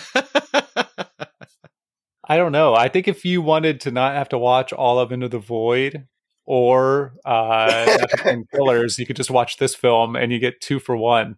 I 2.27 2.37
don't 2.37 2.51
know. 2.51 2.73
I 2.73 2.89
think 2.89 3.07
if 3.07 3.23
you 3.23 3.41
wanted 3.41 3.81
to 3.81 3.91
not 3.91 4.15
have 4.15 4.29
to 4.29 4.37
watch 4.39 4.73
all 4.73 4.97
of 4.97 5.11
Into 5.11 5.29
the 5.29 5.37
Void 5.37 6.07
or 6.45 7.13
uh, 7.25 7.97
African 8.01 8.45
Killers, 8.53 8.97
you 8.97 9.05
could 9.05 9.15
just 9.15 9.29
watch 9.29 9.57
this 9.57 9.75
film 9.75 10.15
and 10.15 10.31
you 10.31 10.39
get 10.39 10.61
two 10.61 10.79
for 10.79 10.97
one. 10.97 11.35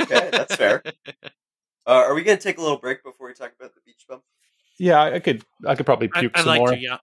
Okay, 0.00 0.28
that's 0.32 0.56
fair. 0.56 0.82
Uh, 1.86 2.04
are 2.06 2.12
we 2.12 2.22
gonna 2.22 2.36
take 2.36 2.58
a 2.58 2.60
little 2.60 2.76
break 2.76 3.02
before 3.02 3.28
we 3.28 3.32
talk 3.32 3.50
about 3.58 3.74
the 3.74 3.80
Beach 3.86 4.04
Bum? 4.06 4.20
Yeah, 4.78 5.02
I 5.02 5.18
could. 5.18 5.44
I 5.66 5.74
could 5.74 5.86
probably 5.86 6.10
I, 6.14 6.20
puke 6.20 6.32
I 6.34 6.40
some 6.40 6.48
like 6.48 6.58
more. 6.58 6.70
to, 6.70 6.78
yeah. 6.78 6.98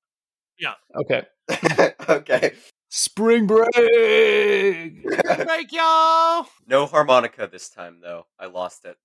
Okay. 0.95 1.23
okay. 2.09 2.53
Spring 2.89 3.45
break. 3.47 3.73
Break, 3.73 5.71
y'all. 5.71 6.47
no 6.67 6.85
harmonica 6.85 7.49
this 7.51 7.69
time, 7.69 7.99
though. 8.01 8.25
I 8.39 8.45
lost 8.45 8.85
it. 8.85 8.95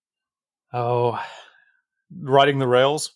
Oh, 0.73 1.21
riding 2.17 2.59
the 2.59 2.69
rails. 2.69 3.13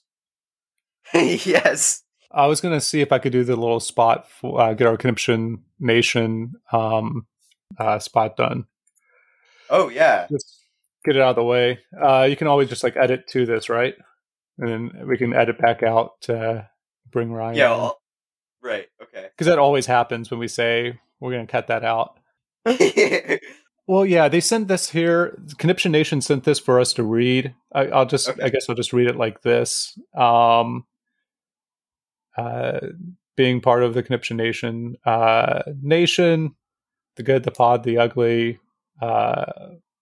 yes. 1.14 2.02
I 2.32 2.47
was 2.47 2.60
gonna 2.60 2.81
see 2.81 3.01
if 3.01 3.12
I 3.12 3.20
could 3.20 3.31
do 3.31 3.44
the 3.44 3.55
little 3.55 3.78
spot 3.78 4.28
for 4.28 4.60
uh, 4.60 4.74
get 4.74 4.89
our 4.89 4.97
Conniption 4.97 5.62
Nation 5.78 6.55
um, 6.72 7.26
uh, 7.78 8.01
spot 8.01 8.36
done. 8.36 8.64
Oh 9.70 9.89
yeah. 9.89 10.26
Just 10.28 10.64
get 11.05 11.14
it 11.14 11.22
out 11.22 11.31
of 11.31 11.36
the 11.36 11.44
way. 11.44 11.78
Uh, 12.02 12.26
you 12.28 12.35
can 12.35 12.48
always 12.48 12.68
just 12.68 12.82
like 12.82 12.97
edit 12.97 13.28
to 13.28 13.47
this, 13.47 13.68
right? 13.68 13.94
And 14.59 14.68
then 14.68 15.06
we 15.09 15.16
can 15.18 15.35
edit 15.35 15.59
back 15.59 15.82
out 15.82 16.20
to 16.22 16.68
bring 17.10 17.32
Ryan. 17.32 17.56
Yeah. 17.56 17.70
I'll- 17.72 18.01
right. 18.62 18.86
Okay. 19.02 19.28
because 19.31 19.47
that 19.47 19.59
always 19.59 19.86
happens 19.86 20.31
when 20.31 20.40
we 20.40 20.48
say 20.48 20.98
we're 21.20 21.32
gonna 21.32 21.47
cut 21.47 21.66
that 21.68 21.85
out. 21.85 22.18
Well, 23.86 24.06
yeah, 24.06 24.28
they 24.28 24.40
sent 24.40 24.68
this 24.68 24.89
here. 24.89 25.39
The 25.44 25.56
Conniption 25.56 25.93
Nation 25.93 26.22
sent 26.22 26.44
this 26.44 26.59
for 26.59 26.81
us 26.81 26.94
to 26.94 27.02
read. 27.02 27.55
I, 27.74 27.89
I'll 27.89 28.06
just, 28.06 28.31
Okay. 28.31 28.43
I 28.43 28.48
guess, 28.48 28.66
I'll 28.66 28.74
just 28.74 28.94
read 28.94 29.09
it 29.09 29.16
like 29.16 29.43
this. 29.43 29.98
Um, 30.16 30.86
uh, 32.39 32.81
being 33.36 33.60
part 33.60 33.82
of 33.82 33.93
the 33.93 34.02
Conniption 34.02 34.39
Nation, 34.39 34.97
uh, 35.05 35.64
nation, 35.82 36.55
the 37.16 37.22
good, 37.22 37.43
the 37.44 37.51
pod, 37.51 37.85
the 37.85 37.98
ugly. 37.98 38.59
Uh, 39.02 39.44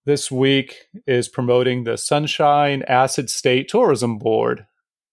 this 0.04 0.30
week 0.30 0.76
is 1.06 1.28
promoting 1.28 1.84
the 1.84 1.96
Sunshine 1.96 2.82
Acid 2.88 3.30
State 3.30 3.68
Tourism 3.68 4.18
Board. 4.18 4.66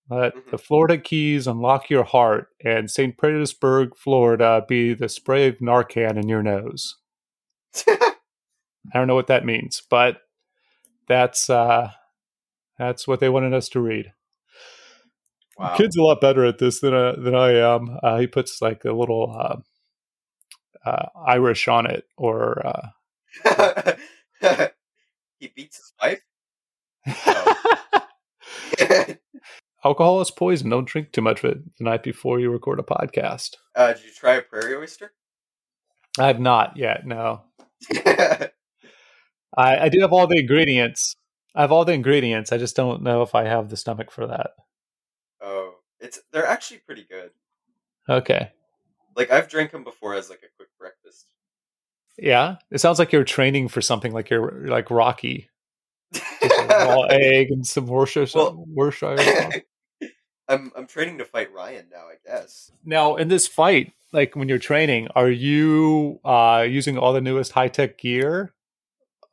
Let 0.09 0.33
Mhm. 0.35 0.49
the 0.51 0.57
Florida 0.57 0.97
Keys 0.97 1.45
unlock 1.45 1.89
your 1.89 2.03
heart, 2.03 2.47
and 2.65 2.89
St. 2.89 3.15
Petersburg, 3.17 3.95
Florida, 3.95 4.65
be 4.67 4.93
the 4.95 5.07
spray 5.09 5.47
of 5.47 5.59
Narcan 5.59 6.17
in 6.17 6.27
your 6.27 6.41
nose. 6.41 6.97
I 7.87 8.13
don't 8.93 9.07
know 9.07 9.15
what 9.15 9.27
that 9.27 9.45
means, 9.45 9.83
but 9.89 10.21
that's 11.07 11.49
uh 11.49 11.91
that's 12.79 13.07
what 13.07 13.19
they 13.19 13.29
wanted 13.29 13.53
us 13.53 13.69
to 13.69 13.81
read. 13.81 14.13
wow. 15.57 15.75
Kid's 15.75 15.97
a 15.97 16.01
lot 16.01 16.21
better 16.21 16.45
at 16.45 16.57
this 16.57 16.79
than 16.79 16.93
uh, 16.95 17.13
than 17.17 17.35
I 17.35 17.51
am. 17.53 17.99
Uh, 18.01 18.17
he 18.19 18.25
puts 18.27 18.61
like 18.61 18.85
a 18.85 18.93
little 18.93 19.35
uh, 19.37 19.57
uh, 20.89 21.09
Irish 21.27 21.67
on 21.67 21.85
it, 21.85 22.05
or 22.17 22.65
uh, 23.45 23.93
he 25.39 25.51
beats 25.55 25.77
his 25.77 25.93
wife. 26.01 26.21
alcohol 29.83 30.21
is 30.21 30.31
poison. 30.31 30.69
Don't 30.69 30.87
drink 30.87 31.11
too 31.11 31.21
much 31.21 31.43
of 31.43 31.51
it 31.51 31.77
the 31.77 31.83
night 31.83 32.03
before 32.03 32.39
you 32.39 32.51
record 32.51 32.79
a 32.79 32.83
podcast. 32.83 33.55
Uh, 33.75 33.93
did 33.93 34.03
you 34.03 34.11
try 34.11 34.35
a 34.35 34.41
prairie 34.41 34.75
oyster? 34.75 35.13
I 36.17 36.27
have 36.27 36.39
not 36.39 36.75
yet. 36.75 37.05
No, 37.05 37.43
I, 38.05 38.49
I 39.55 39.89
do 39.89 40.01
have 40.01 40.11
all 40.11 40.27
the 40.27 40.39
ingredients. 40.39 41.15
I 41.55 41.61
have 41.61 41.71
all 41.71 41.85
the 41.85 41.93
ingredients. 41.93 42.51
I 42.51 42.57
just 42.57 42.75
don't 42.75 43.03
know 43.03 43.21
if 43.21 43.35
I 43.35 43.45
have 43.45 43.69
the 43.69 43.77
stomach 43.77 44.11
for 44.11 44.27
that. 44.27 44.51
oh, 45.41 45.75
it's 45.99 46.19
they're 46.31 46.45
actually 46.45 46.79
pretty 46.79 47.05
good. 47.09 47.31
Okay. 48.07 48.51
Like 49.15 49.31
I've 49.31 49.49
drank 49.49 49.71
them 49.71 49.83
before 49.83 50.15
as 50.15 50.29
like 50.29 50.41
a 50.43 50.55
quick 50.57 50.69
breakfast. 50.79 51.27
Yeah, 52.21 52.57
it 52.71 52.79
sounds 52.79 52.99
like 52.99 53.11
you're 53.11 53.23
training 53.23 53.67
for 53.69 53.81
something 53.81 54.11
like 54.13 54.29
you're 54.29 54.67
like 54.67 54.89
Rocky. 54.91 55.49
Raw 56.41 57.01
egg 57.09 57.47
and 57.51 57.65
some 57.65 57.87
Worcestershire. 57.87 58.39
Well- 58.39 58.65
Worcestershire. 58.67 59.63
I'm 60.49 60.71
I'm 60.75 60.87
training 60.87 61.19
to 61.19 61.25
fight 61.25 61.53
Ryan 61.53 61.85
now. 61.91 62.05
I 62.07 62.15
guess. 62.25 62.71
now, 62.83 63.17
in 63.17 63.27
this 63.27 63.47
fight, 63.47 63.93
like 64.11 64.35
when 64.35 64.49
you're 64.49 64.57
training, 64.57 65.07
are 65.15 65.29
you 65.29 66.19
uh, 66.25 66.65
using 66.67 66.97
all 66.97 67.13
the 67.13 67.21
newest 67.21 67.51
high 67.51 67.67
tech 67.67 67.99
gear 67.99 68.51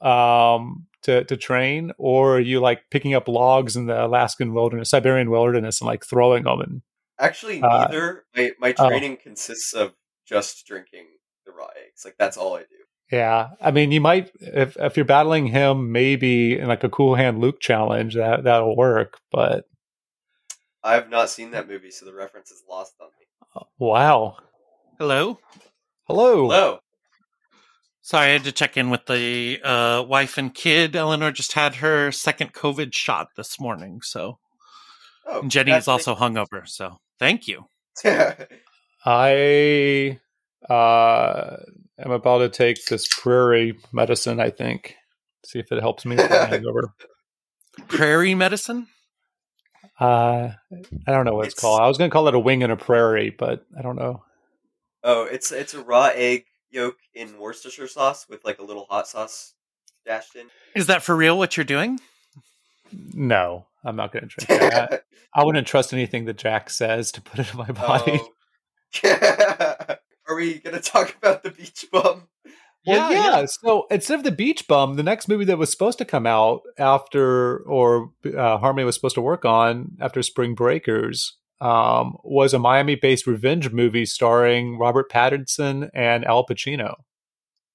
um, 0.02 0.86
to 1.02 1.24
to 1.24 1.36
train, 1.38 1.92
or 1.96 2.36
are 2.36 2.40
you 2.40 2.60
like 2.60 2.90
picking 2.90 3.14
up 3.14 3.28
logs 3.28 3.76
in 3.76 3.86
the 3.86 4.04
Alaskan 4.04 4.52
wilderness, 4.52 4.90
Siberian 4.90 5.30
wilderness, 5.30 5.80
and 5.80 5.86
like 5.86 6.04
throwing 6.04 6.44
them? 6.44 6.60
And 6.60 6.82
Actually, 7.18 7.62
Uh, 7.62 7.86
neither. 7.86 8.24
my 8.36 8.50
my 8.60 8.74
oh. 8.78 8.88
training 8.90 9.16
consists 9.16 9.72
of 9.72 9.94
just 10.26 10.66
drinking 10.66 11.06
the 11.47 11.52
raw 11.52 11.68
eggs. 11.86 12.05
Like 12.05 12.16
that's 12.18 12.36
all 12.36 12.56
I 12.56 12.60
do. 12.60 12.66
yeah, 13.16 13.51
I 13.60 13.70
mean, 13.70 13.93
you 13.93 14.01
might 14.01 14.31
if 14.40 14.77
if 14.78 14.97
you're 14.97 15.05
battling 15.06 15.47
him, 15.47 15.93
maybe 15.93 16.59
in 16.59 16.68
like 16.68 16.85
a 16.85 16.89
cool 16.89 17.14
hand 17.14 17.40
Luke 17.40 17.60
challenge 17.60 18.14
that 18.14 18.44
that'll 18.44 18.77
work, 18.77 19.18
but. 19.31 19.64
I've 20.85 21.10
not 21.10 21.31
seen 21.31 21.51
that 21.51 21.66
movie, 21.66 21.90
so 21.90 22.06
the 22.06 22.14
reference 22.14 22.52
is 22.52 22.62
lost 22.70 22.94
on 23.01 23.09
me. 23.18 23.66
Wow. 23.81 24.36
Hello. 25.01 25.40
Hello. 26.05 26.48
Hello. 26.48 26.78
Sorry, 28.02 28.28
I 28.28 28.32
had 28.35 28.44
to 28.44 28.52
check 28.52 28.77
in 28.77 28.90
with 28.90 29.06
the 29.06 29.59
uh, 29.64 30.05
wife 30.06 30.39
and 30.39 30.55
kid. 30.55 30.94
Eleanor 30.94 31.32
just 31.32 31.55
had 31.55 31.77
her 31.77 32.12
second 32.12 32.52
COVID 32.52 32.94
shot 32.94 33.31
this 33.36 33.59
morning, 33.59 34.01
so 34.01 34.39
Oh, 35.27 35.40
and 35.40 35.51
Jenny 35.51 35.73
is 35.73 35.89
also 35.89 36.14
hungover. 36.14 36.66
So 36.66 36.98
thank 37.18 37.48
you. 37.48 37.64
I 39.05 40.20
uh, 40.68 41.56
am 41.98 42.10
about 42.10 42.38
to 42.38 42.48
take 42.48 42.84
this 42.86 43.06
prairie 43.09 43.78
medicine, 43.93 44.40
I 44.40 44.51
think. 44.51 44.94
See 45.44 45.59
if 45.59 45.70
it 45.72 45.80
helps 45.80 46.05
me 46.05 46.16
with 46.16 46.28
the 46.28 46.47
hangover. 46.47 46.93
Prairie 47.88 48.34
medicine. 48.34 48.86
Uh, 50.01 50.51
I 51.06 51.12
don't 51.12 51.24
know 51.24 51.34
what 51.34 51.47
it's, 51.47 51.55
It's- 51.55 51.60
called. 51.60 51.80
I 51.80 51.88
was 51.88 51.98
going 51.98 52.10
to 52.10 52.12
call 52.12 52.26
it 52.28 52.34
a 52.34 52.38
wing 52.38 52.62
and 52.62 52.72
a 52.72 52.76
prairie, 52.76 53.30
but 53.30 53.64
I 53.78 53.82
don't 53.82 53.97
know. 53.97 54.24
oh, 55.05 55.24
it's 55.24 55.52
it's 55.52 55.74
a 55.74 55.82
raw 55.82 56.10
egg 56.14 56.44
yolk 56.70 56.97
in 57.14 57.38
Worcestershire 57.38 57.86
sauce 57.88 58.26
with 58.28 58.44
like 58.44 58.59
a 58.59 58.62
little 58.64 58.86
hot 58.90 59.06
sauce 59.09 59.55
dashed 60.05 60.34
in. 60.36 60.47
Is 60.74 60.86
that 60.88 61.02
for 61.02 61.14
real? 61.14 61.38
What 61.38 61.56
you're 61.56 61.64
doing? 61.64 62.01
No, 62.93 63.66
I'm 63.84 63.97
not 63.97 64.12
going 64.12 64.28
to 64.28 64.34
drink 64.47 64.72
that. 64.72 65.05
I 65.34 65.44
wouldn't 65.44 65.66
trust 65.66 65.93
anything 65.93 66.24
that 66.26 66.38
Jack 66.38 66.70
says 66.70 67.12
to 67.12 67.20
put 67.20 67.40
it 67.40 67.52
in 67.52 67.59
my 67.59 67.70
body. 67.70 68.20
Oh. 69.05 69.76
Are 70.36 70.40
we 70.40 70.58
gonna 70.58 70.80
talk 70.80 71.16
about 71.16 71.42
the 71.42 71.50
beach 71.50 71.86
bum? 71.90 72.28
Well, 72.86 73.12
yeah, 73.12 73.46
So 73.46 73.86
instead 73.90 74.18
of 74.18 74.24
the 74.24 74.30
Beach 74.30 74.68
Bum, 74.68 74.94
the 74.94 75.02
next 75.02 75.26
movie 75.28 75.46
that 75.46 75.58
was 75.58 75.72
supposed 75.72 75.98
to 75.98 76.04
come 76.04 76.24
out 76.24 76.60
after, 76.78 77.58
or 77.68 78.12
uh, 78.24 78.58
Harmony 78.58 78.84
was 78.84 78.94
supposed 78.94 79.16
to 79.16 79.22
work 79.22 79.44
on 79.44 79.96
after 80.00 80.22
Spring 80.22 80.54
Breakers, 80.54 81.36
um, 81.60 82.16
was 82.22 82.54
a 82.54 82.60
Miami-based 82.60 83.26
revenge 83.26 83.72
movie 83.72 84.06
starring 84.06 84.78
Robert 84.78 85.10
Pattinson 85.10 85.90
and 85.94 86.24
Al 86.24 86.46
Pacino. 86.46 86.94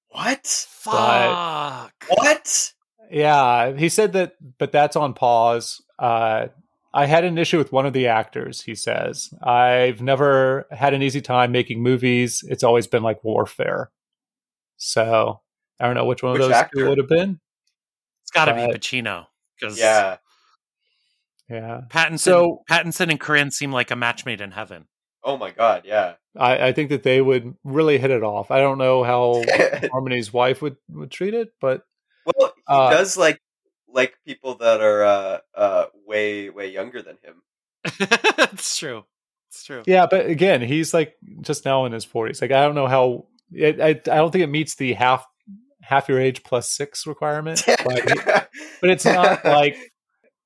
What? 0.08 0.46
Fuck. 0.46 1.92
What? 2.08 2.72
Yeah, 3.10 3.76
he 3.76 3.90
said 3.90 4.14
that, 4.14 4.32
but 4.58 4.72
that's 4.72 4.96
on 4.96 5.12
pause. 5.12 5.82
Uh, 5.98 6.46
I 6.94 7.06
had 7.06 7.24
an 7.24 7.38
issue 7.38 7.58
with 7.58 7.72
one 7.72 7.86
of 7.86 7.92
the 7.94 8.06
actors. 8.06 8.60
He 8.62 8.74
says 8.74 9.32
I've 9.42 10.02
never 10.02 10.66
had 10.70 10.92
an 10.94 11.02
easy 11.02 11.20
time 11.20 11.50
making 11.52 11.82
movies. 11.82 12.44
It's 12.48 12.62
always 12.62 12.86
been 12.86 13.02
like 13.02 13.24
warfare. 13.24 13.90
So 14.76 15.40
I 15.80 15.86
don't 15.86 15.94
know 15.94 16.04
which 16.04 16.22
one 16.22 16.32
Which 16.32 16.42
of 16.42 16.48
those 16.48 16.56
actor? 16.56 16.78
two 16.80 16.88
would 16.88 16.98
have 16.98 17.08
been. 17.08 17.40
It's 18.22 18.30
got 18.30 18.46
to 18.46 18.54
be 18.54 18.60
Pacino 18.72 19.26
because 19.58 19.78
Yeah. 19.78 20.16
Yeah. 21.48 21.82
Pattinson, 21.88 22.18
So- 22.18 22.62
Pattinson 22.70 23.10
and 23.10 23.20
Korine 23.20 23.52
seem 23.52 23.72
like 23.72 23.90
a 23.90 23.96
match 23.96 24.24
made 24.26 24.40
in 24.40 24.52
heaven. 24.52 24.86
Oh 25.24 25.36
my 25.36 25.50
god. 25.50 25.82
Yeah. 25.84 26.14
I, 26.36 26.68
I 26.68 26.72
think 26.72 26.88
that 26.90 27.04
they 27.04 27.20
would 27.20 27.54
really 27.62 27.98
hit 27.98 28.10
it 28.10 28.22
off. 28.22 28.50
I 28.50 28.58
don't 28.60 28.78
know 28.78 29.04
how 29.04 29.42
Harmony's 29.92 30.32
wife 30.32 30.60
would, 30.62 30.76
would 30.90 31.10
treat 31.10 31.34
it, 31.34 31.50
but 31.60 31.82
Well, 32.26 32.52
he 32.56 32.62
Uh, 32.66 32.90
does 32.90 33.16
like 33.16 33.40
like 33.92 34.14
people 34.26 34.56
that 34.56 34.80
are 34.80 35.02
uh 35.04 35.38
uh 35.54 35.84
way 36.06 36.50
way 36.50 36.70
younger 36.70 37.02
than 37.02 37.18
him. 37.22 37.42
it's 38.00 38.78
true. 38.78 39.04
It's 39.50 39.64
true. 39.64 39.82
yeah, 39.86 40.06
but 40.10 40.26
again, 40.26 40.62
he's 40.62 40.94
like 40.94 41.14
just 41.40 41.64
now 41.64 41.84
in 41.84 41.92
his 41.92 42.04
forties. 42.04 42.40
Like 42.40 42.52
I 42.52 42.64
don't 42.64 42.74
know 42.74 42.86
how. 42.86 43.26
It, 43.52 43.80
I 43.80 43.88
I 43.88 44.16
don't 44.16 44.30
think 44.30 44.44
it 44.44 44.48
meets 44.50 44.76
the 44.76 44.94
half 44.94 45.26
half 45.82 46.08
your 46.08 46.18
age 46.20 46.42
plus 46.42 46.70
six 46.70 47.06
requirement. 47.06 47.62
But, 47.66 48.10
he- 48.10 48.20
but 48.80 48.90
it's 48.90 49.04
not 49.04 49.44
like 49.44 49.76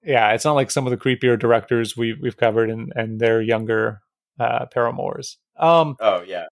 yeah, 0.03 0.33
it's 0.33 0.45
not 0.45 0.55
like 0.55 0.71
some 0.71 0.87
of 0.87 0.91
the 0.91 0.97
creepier 0.97 1.39
directors 1.39 1.97
we 1.97 2.15
we've 2.21 2.37
covered 2.37 2.69
and 2.71 2.93
and 2.97 3.21
their 3.21 3.41
younger 3.41 4.01
uh, 4.41 4.67
paramours. 4.67 5.39
Um, 5.59 5.97
oh 6.01 6.23
yeah. 6.23 6.47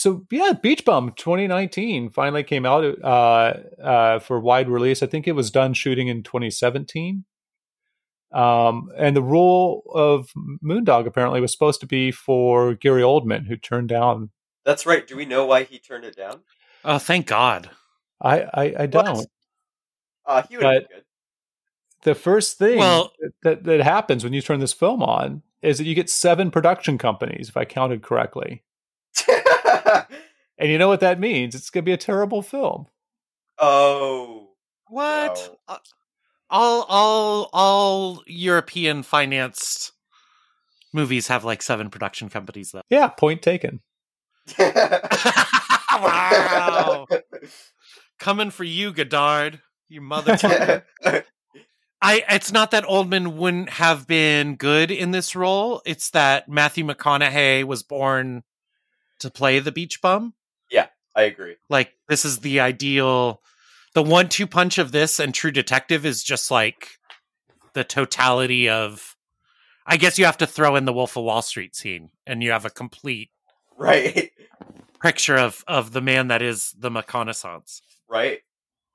So 0.00 0.24
yeah, 0.30 0.54
Beach 0.54 0.86
Bum 0.86 1.12
2019 1.14 2.08
finally 2.08 2.42
came 2.42 2.64
out 2.64 2.84
uh, 3.04 3.52
uh, 3.84 4.18
for 4.20 4.40
wide 4.40 4.66
release. 4.66 5.02
I 5.02 5.06
think 5.06 5.28
it 5.28 5.32
was 5.32 5.50
done 5.50 5.74
shooting 5.74 6.08
in 6.08 6.22
2017. 6.22 7.26
Um, 8.32 8.88
and 8.96 9.14
the 9.14 9.22
role 9.22 9.82
of 9.94 10.30
Moondog 10.64 11.06
apparently 11.06 11.42
was 11.42 11.52
supposed 11.52 11.80
to 11.80 11.86
be 11.86 12.12
for 12.12 12.72
Gary 12.76 13.02
Oldman, 13.02 13.46
who 13.46 13.58
turned 13.58 13.90
down. 13.90 14.30
That's 14.64 14.86
right. 14.86 15.06
Do 15.06 15.16
we 15.18 15.26
know 15.26 15.44
why 15.44 15.64
he 15.64 15.78
turned 15.78 16.06
it 16.06 16.16
down? 16.16 16.40
Oh, 16.82 16.96
thank 16.96 17.26
God. 17.26 17.68
I 18.22 18.40
I, 18.54 18.74
I 18.78 18.86
don't. 18.86 19.28
Uh 20.24 20.42
he 20.48 20.56
would 20.56 20.64
have 20.64 20.74
But- 20.84 20.88
good. 20.88 21.02
The 22.04 22.14
first 22.14 22.56
thing 22.56 22.78
Well- 22.78 23.12
that 23.42 23.64
that 23.64 23.80
happens 23.82 24.24
when 24.24 24.32
you 24.32 24.40
turn 24.40 24.60
this 24.60 24.72
film 24.72 25.02
on 25.02 25.42
is 25.60 25.76
that 25.76 25.84
you 25.84 25.94
get 25.94 26.08
seven 26.08 26.50
production 26.50 26.96
companies, 26.96 27.50
if 27.50 27.56
I 27.58 27.66
counted 27.66 28.00
correctly. 28.02 28.62
And 30.58 30.70
you 30.70 30.76
know 30.78 30.88
what 30.88 31.00
that 31.00 31.18
means? 31.18 31.54
It's 31.54 31.70
going 31.70 31.84
to 31.84 31.88
be 31.88 31.92
a 31.92 31.96
terrible 31.96 32.42
film. 32.42 32.86
Oh, 33.58 34.48
What? 34.88 35.50
No. 35.68 35.74
Uh, 35.74 35.78
All 36.50 36.84
all 36.88 37.50
all 37.52 38.22
European 38.26 39.02
financed 39.02 39.92
movies 40.92 41.28
have 41.28 41.44
like 41.44 41.62
seven 41.62 41.88
production 41.90 42.28
companies 42.28 42.72
though. 42.72 42.82
Yeah, 42.90 43.08
point 43.08 43.40
taken. 43.42 43.80
wow. 45.92 47.06
Coming 48.18 48.50
for 48.50 48.64
you, 48.64 48.92
Godard. 48.92 49.60
You 49.88 50.00
motherfucker. 50.00 50.82
I 52.02 52.24
it's 52.30 52.50
not 52.52 52.70
that 52.70 52.84
Oldman 52.84 53.34
wouldn't 53.36 53.70
have 53.70 54.06
been 54.06 54.56
good 54.56 54.90
in 54.90 55.10
this 55.10 55.36
role. 55.36 55.82
It's 55.84 56.10
that 56.10 56.48
Matthew 56.48 56.84
McConaughey 56.84 57.64
was 57.64 57.82
born 57.82 58.42
to 59.20 59.30
play 59.30 59.58
the 59.58 59.72
beach 59.72 60.00
bum. 60.02 60.34
Yeah, 60.70 60.86
I 61.14 61.22
agree. 61.22 61.56
Like 61.68 61.94
this 62.08 62.24
is 62.24 62.40
the 62.40 62.60
ideal 62.60 63.40
the 63.94 64.02
one 64.02 64.28
two 64.28 64.46
punch 64.46 64.78
of 64.78 64.92
this 64.92 65.18
and 65.18 65.34
True 65.34 65.50
Detective 65.50 66.04
is 66.06 66.22
just 66.22 66.50
like 66.50 66.88
the 67.72 67.84
totality 67.84 68.68
of 68.68 69.16
I 69.86 69.96
guess 69.96 70.18
you 70.18 70.24
have 70.26 70.38
to 70.38 70.46
throw 70.46 70.76
in 70.76 70.84
the 70.84 70.92
Wolf 70.92 71.16
of 71.16 71.24
Wall 71.24 71.42
Street 71.42 71.74
scene 71.74 72.10
and 72.26 72.42
you 72.42 72.50
have 72.52 72.64
a 72.64 72.70
complete 72.70 73.30
Right, 73.76 74.30
picture 75.02 75.36
of 75.36 75.64
of 75.66 75.92
the 75.92 76.00
man 76.02 76.28
that 76.28 76.42
is 76.42 76.74
the 76.78 76.90
McConaissance. 76.90 77.80
right. 78.08 78.40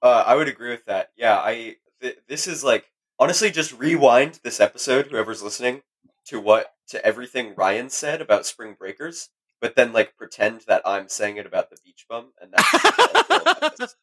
Uh, 0.02 0.24
I 0.28 0.36
would 0.36 0.48
agree 0.48 0.70
with 0.70 0.86
that. 0.86 1.10
Yeah, 1.18 1.36
I. 1.38 1.78
Th- 2.02 2.18
this 2.28 2.46
is 2.48 2.64
like 2.64 2.86
honestly, 3.18 3.50
just 3.50 3.74
rewind 3.80 4.40
this 4.44 4.60
episode, 4.60 5.08
whoever's 5.08 5.42
listening, 5.42 5.82
to 6.26 6.40
what 6.40 6.74
to 6.90 7.04
everything 7.04 7.56
Ryan 7.58 7.90
said 7.90 8.22
about 8.22 8.46
Spring 8.46 8.76
Breakers, 8.78 9.30
but 9.62 9.76
then 9.76 9.94
like 9.94 10.16
pretend 10.18 10.62
that 10.68 10.82
I'm 10.86 11.10
saying 11.10 11.38
it 11.38 11.46
about 11.46 11.70
the 11.70 11.78
beach 11.84 12.06
bum, 12.10 12.32
and 12.42 12.52
that's 12.52 12.64
how 12.68 12.80
I 12.84 13.24
feel 13.24 13.42
about 13.42 13.78
this. 13.78 13.96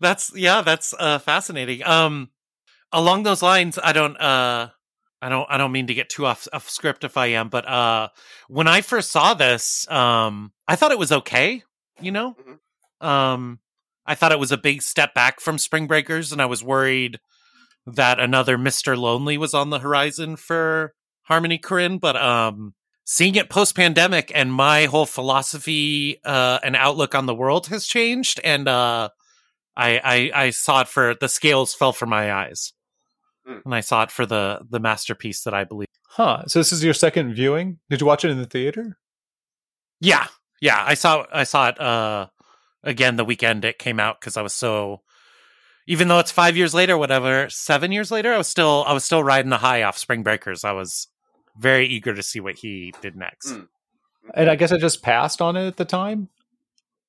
that's 0.00 0.32
yeah, 0.36 0.62
that's 0.62 0.94
uh 0.98 1.18
fascinating. 1.18 1.84
Um 1.84 2.30
along 2.92 3.22
those 3.22 3.42
lines, 3.42 3.78
I 3.82 3.92
don't 3.92 4.16
uh 4.16 4.68
I 5.22 5.28
don't 5.28 5.46
I 5.50 5.56
don't 5.56 5.72
mean 5.72 5.86
to 5.86 5.94
get 5.94 6.08
too 6.10 6.26
off, 6.26 6.46
off 6.52 6.68
script 6.68 7.04
if 7.04 7.16
I 7.16 7.26
am, 7.26 7.48
but 7.48 7.66
uh 7.66 8.08
when 8.48 8.68
I 8.68 8.80
first 8.80 9.10
saw 9.10 9.34
this, 9.34 9.88
um 9.90 10.52
I 10.68 10.76
thought 10.76 10.92
it 10.92 10.98
was 10.98 11.12
okay, 11.12 11.62
you 12.00 12.12
know? 12.12 12.36
Um 13.00 13.60
I 14.06 14.14
thought 14.14 14.32
it 14.32 14.38
was 14.38 14.52
a 14.52 14.58
big 14.58 14.82
step 14.82 15.14
back 15.14 15.40
from 15.40 15.56
Spring 15.56 15.86
Breakers 15.86 16.30
and 16.32 16.42
I 16.42 16.46
was 16.46 16.62
worried 16.62 17.18
that 17.86 18.20
another 18.20 18.58
Mr. 18.58 18.96
Lonely 18.96 19.38
was 19.38 19.54
on 19.54 19.70
the 19.70 19.78
horizon 19.78 20.36
for 20.36 20.94
Harmony 21.22 21.58
Korine, 21.58 22.00
but 22.00 22.16
um 22.16 22.74
seeing 23.04 23.34
it 23.34 23.50
post 23.50 23.74
pandemic 23.76 24.32
and 24.34 24.52
my 24.52 24.86
whole 24.86 25.06
philosophy 25.06 26.20
uh 26.24 26.58
and 26.62 26.74
outlook 26.76 27.14
on 27.14 27.26
the 27.26 27.34
world 27.34 27.66
has 27.68 27.86
changed 27.86 28.40
and 28.44 28.66
uh 28.68 29.08
I, 29.76 30.00
I 30.34 30.44
I 30.44 30.50
saw 30.50 30.82
it 30.82 30.88
for 30.88 31.14
the 31.14 31.28
scales 31.28 31.74
fell 31.74 31.92
from 31.92 32.10
my 32.10 32.32
eyes, 32.32 32.72
Hmm. 33.44 33.58
and 33.64 33.74
I 33.74 33.80
saw 33.80 34.04
it 34.04 34.10
for 34.10 34.24
the 34.24 34.60
the 34.70 34.78
masterpiece 34.78 35.42
that 35.42 35.52
I 35.52 35.64
believe. 35.64 35.88
Huh. 36.08 36.44
So 36.46 36.60
this 36.60 36.72
is 36.72 36.84
your 36.84 36.94
second 36.94 37.34
viewing? 37.34 37.78
Did 37.90 38.00
you 38.00 38.06
watch 38.06 38.24
it 38.24 38.30
in 38.30 38.38
the 38.38 38.46
theater? 38.46 38.96
Yeah, 40.00 40.28
yeah, 40.60 40.82
I 40.86 40.94
saw 40.94 41.26
I 41.32 41.42
saw 41.44 41.68
it 41.68 41.80
uh 41.80 42.28
again 42.84 43.16
the 43.16 43.24
weekend 43.24 43.64
it 43.64 43.78
came 43.78 43.98
out 43.98 44.20
because 44.20 44.36
I 44.36 44.42
was 44.42 44.54
so. 44.54 45.02
Even 45.86 46.08
though 46.08 46.20
it's 46.20 46.30
five 46.30 46.56
years 46.56 46.72
later, 46.72 46.96
whatever, 46.96 47.50
seven 47.50 47.92
years 47.92 48.10
later, 48.10 48.32
I 48.32 48.38
was 48.38 48.48
still 48.48 48.84
I 48.86 48.92
was 48.92 49.04
still 49.04 49.24
riding 49.24 49.50
the 49.50 49.58
high 49.58 49.82
off 49.82 49.98
Spring 49.98 50.22
Breakers. 50.22 50.64
I 50.64 50.72
was 50.72 51.08
very 51.56 51.86
eager 51.86 52.14
to 52.14 52.22
see 52.22 52.40
what 52.40 52.56
he 52.56 52.92
did 53.00 53.16
next. 53.16 53.50
Hmm. 53.50 53.62
And 54.34 54.48
I 54.48 54.56
guess 54.56 54.72
I 54.72 54.78
just 54.78 55.02
passed 55.02 55.42
on 55.42 55.56
it 55.56 55.66
at 55.66 55.76
the 55.76 55.84
time. 55.84 56.28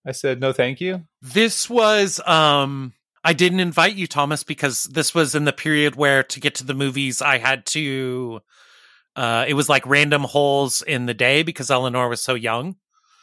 I 0.06 0.12
said 0.12 0.40
no, 0.40 0.54
thank 0.54 0.82
you. 0.82 1.04
This 1.22 1.70
was 1.70 2.20
um 2.28 2.94
I 3.24 3.34
didn't 3.34 3.60
invite 3.60 3.96
you 3.96 4.06
Thomas 4.08 4.44
because 4.44 4.84
this 4.84 5.16
was 5.16 5.34
in 5.34 5.46
the 5.46 5.54
period 5.54 5.96
where 5.96 6.24
to 6.24 6.40
get 6.40 6.56
to 6.56 6.66
the 6.66 6.76
movies 6.76 7.22
I 7.22 7.40
had 7.40 7.66
to 7.68 8.42
uh 9.16 9.46
it 9.48 9.56
was 9.56 9.70
like 9.70 9.86
random 9.88 10.24
holes 10.24 10.82
in 10.82 11.06
the 11.06 11.14
day 11.14 11.42
because 11.44 11.72
Eleanor 11.72 12.08
was 12.08 12.22
so 12.22 12.36
young. 12.36 12.76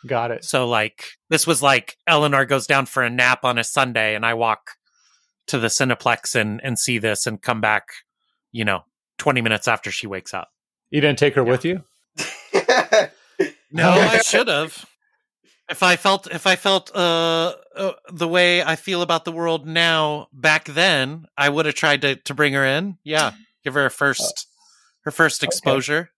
Got 0.07 0.33
it. 0.33 0.45
So 0.45 0.69
like 0.69 1.05
this 1.31 1.47
was 1.47 1.63
like 1.63 1.97
Eleanor 2.07 2.45
goes 2.45 2.67
down 2.67 2.87
for 2.87 3.03
a 3.03 3.11
nap 3.11 3.45
on 3.45 3.59
a 3.59 3.65
Sunday 3.65 4.17
and 4.17 4.27
I 4.27 4.35
walk 4.35 4.73
to 5.49 5.59
the 5.59 5.69
Cineplex 5.69 6.35
and 6.35 6.61
and 6.65 6.79
see 6.79 6.99
this 6.99 7.27
and 7.27 7.41
come 7.41 7.61
back, 7.61 7.89
you 8.51 8.65
know, 8.65 8.81
20 9.19 9.41
minutes 9.41 9.69
after 9.69 9.93
she 9.93 10.09
wakes 10.09 10.35
up. 10.35 10.49
You 10.93 11.01
didn't 11.01 11.19
take 11.19 11.35
her 11.35 11.43
Yeah. 11.45 11.51
with 11.51 11.65
you? 11.65 11.83
No, 13.75 13.91
I 13.91 14.19
should 14.19 14.49
have. 14.49 14.85
If 15.71 15.83
I 15.83 15.97
felt 15.97 16.27
if 16.31 16.47
I 16.47 16.57
felt 16.57 16.95
uh, 16.95 17.55
uh 17.75 17.93
the 18.13 18.29
way 18.29 18.63
I 18.63 18.77
feel 18.77 19.01
about 19.01 19.25
the 19.25 19.33
world 19.33 19.67
now 19.67 20.29
back 20.33 20.67
then, 20.67 21.25
I 21.39 21.49
would 21.49 21.65
have 21.65 21.75
tried 21.75 22.03
to 22.03 22.17
to 22.17 22.35
bring 22.35 22.53
her 22.53 22.65
in. 22.67 22.99
Yeah, 23.03 23.33
give 23.65 23.73
her 23.73 23.87
a 23.87 23.91
first 23.91 24.47
her 25.05 25.11
first 25.11 25.43
exposure 25.43 26.11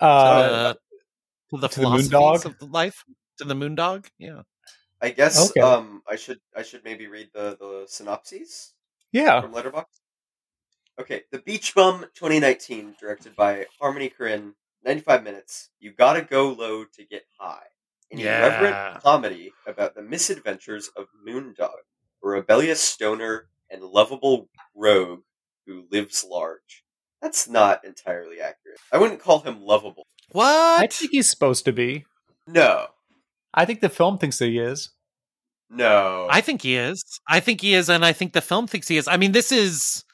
Uh, 0.00 0.04
uh, 0.04 0.72
to 1.50 1.56
the 1.56 1.56
to 1.56 1.60
the 1.60 1.68
philosophies 1.68 2.10
Moondog? 2.12 2.44
of 2.62 2.70
life 2.70 3.04
to 3.38 3.44
the 3.44 3.54
moondog. 3.54 4.06
Yeah. 4.18 4.42
I 5.00 5.10
guess 5.10 5.50
Okay. 5.50 5.60
um 5.60 6.02
I 6.08 6.14
should 6.14 6.38
I 6.56 6.62
should 6.62 6.84
maybe 6.84 7.08
read 7.08 7.30
the 7.34 7.56
the 7.58 7.86
synopses 7.88 8.72
yeah. 9.10 9.40
from 9.40 9.52
Letterboxd. 9.52 9.98
Okay, 11.00 11.22
The 11.30 11.38
Beach 11.38 11.74
Bum 11.74 12.00
2019, 12.14 12.96
directed 13.00 13.34
by 13.34 13.66
Harmony 13.80 14.10
Korine, 14.10 14.52
95 14.84 15.22
minutes. 15.24 15.70
You 15.80 15.92
gotta 15.92 16.22
go 16.22 16.50
low 16.50 16.84
to 16.84 17.04
get 17.04 17.24
high. 17.38 17.66
An 18.10 18.18
Yeah. 18.18 18.38
irreverent 18.46 19.02
comedy 19.02 19.52
about 19.66 19.94
the 19.94 20.02
misadventures 20.02 20.88
of 20.88 21.06
Moondog, 21.26 21.70
a 22.22 22.28
rebellious 22.28 22.82
stoner 22.82 23.48
and 23.70 23.82
lovable 23.82 24.50
rogue 24.74 25.22
who 25.66 25.86
lives 25.90 26.24
large. 26.24 26.84
That's 27.22 27.48
not 27.48 27.84
entirely 27.84 28.40
accurate. 28.40 28.80
I 28.92 28.98
wouldn't 28.98 29.20
call 29.20 29.40
him 29.40 29.62
lovable. 29.62 30.06
What? 30.32 30.44
I 30.46 30.80
What? 30.82 30.92
think 30.92 31.12
he's 31.12 31.30
supposed 31.30 31.64
to 31.64 31.72
be. 31.72 32.04
No. 32.46 32.88
I 33.54 33.64
think 33.64 33.80
the 33.80 33.88
film 33.88 34.18
thinks 34.18 34.38
that 34.38 34.48
he 34.48 34.58
is. 34.58 34.90
No. 35.70 36.26
I 36.30 36.40
think 36.42 36.62
he 36.62 36.76
is. 36.76 37.02
I 37.28 37.40
think 37.40 37.60
he 37.62 37.72
is, 37.74 37.88
and 37.88 38.04
I 38.04 38.12
think 38.12 38.34
the 38.34 38.40
film 38.42 38.66
thinks 38.66 38.88
he 38.88 38.98
is. 38.98 39.08
I 39.08 39.16
mean, 39.16 39.32
this 39.32 39.50
is 39.52 40.04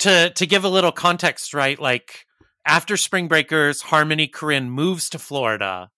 to 0.00 0.30
to 0.30 0.46
give 0.46 0.64
a 0.64 0.68
little 0.68 0.92
context, 0.92 1.54
right? 1.54 1.78
Like 1.78 2.26
after 2.66 2.96
Spring 2.96 3.28
Breakers, 3.28 3.82
Harmony 3.82 4.28
Korine 4.28 4.68
moves 4.68 5.08
to 5.10 5.18
Florida, 5.18 5.90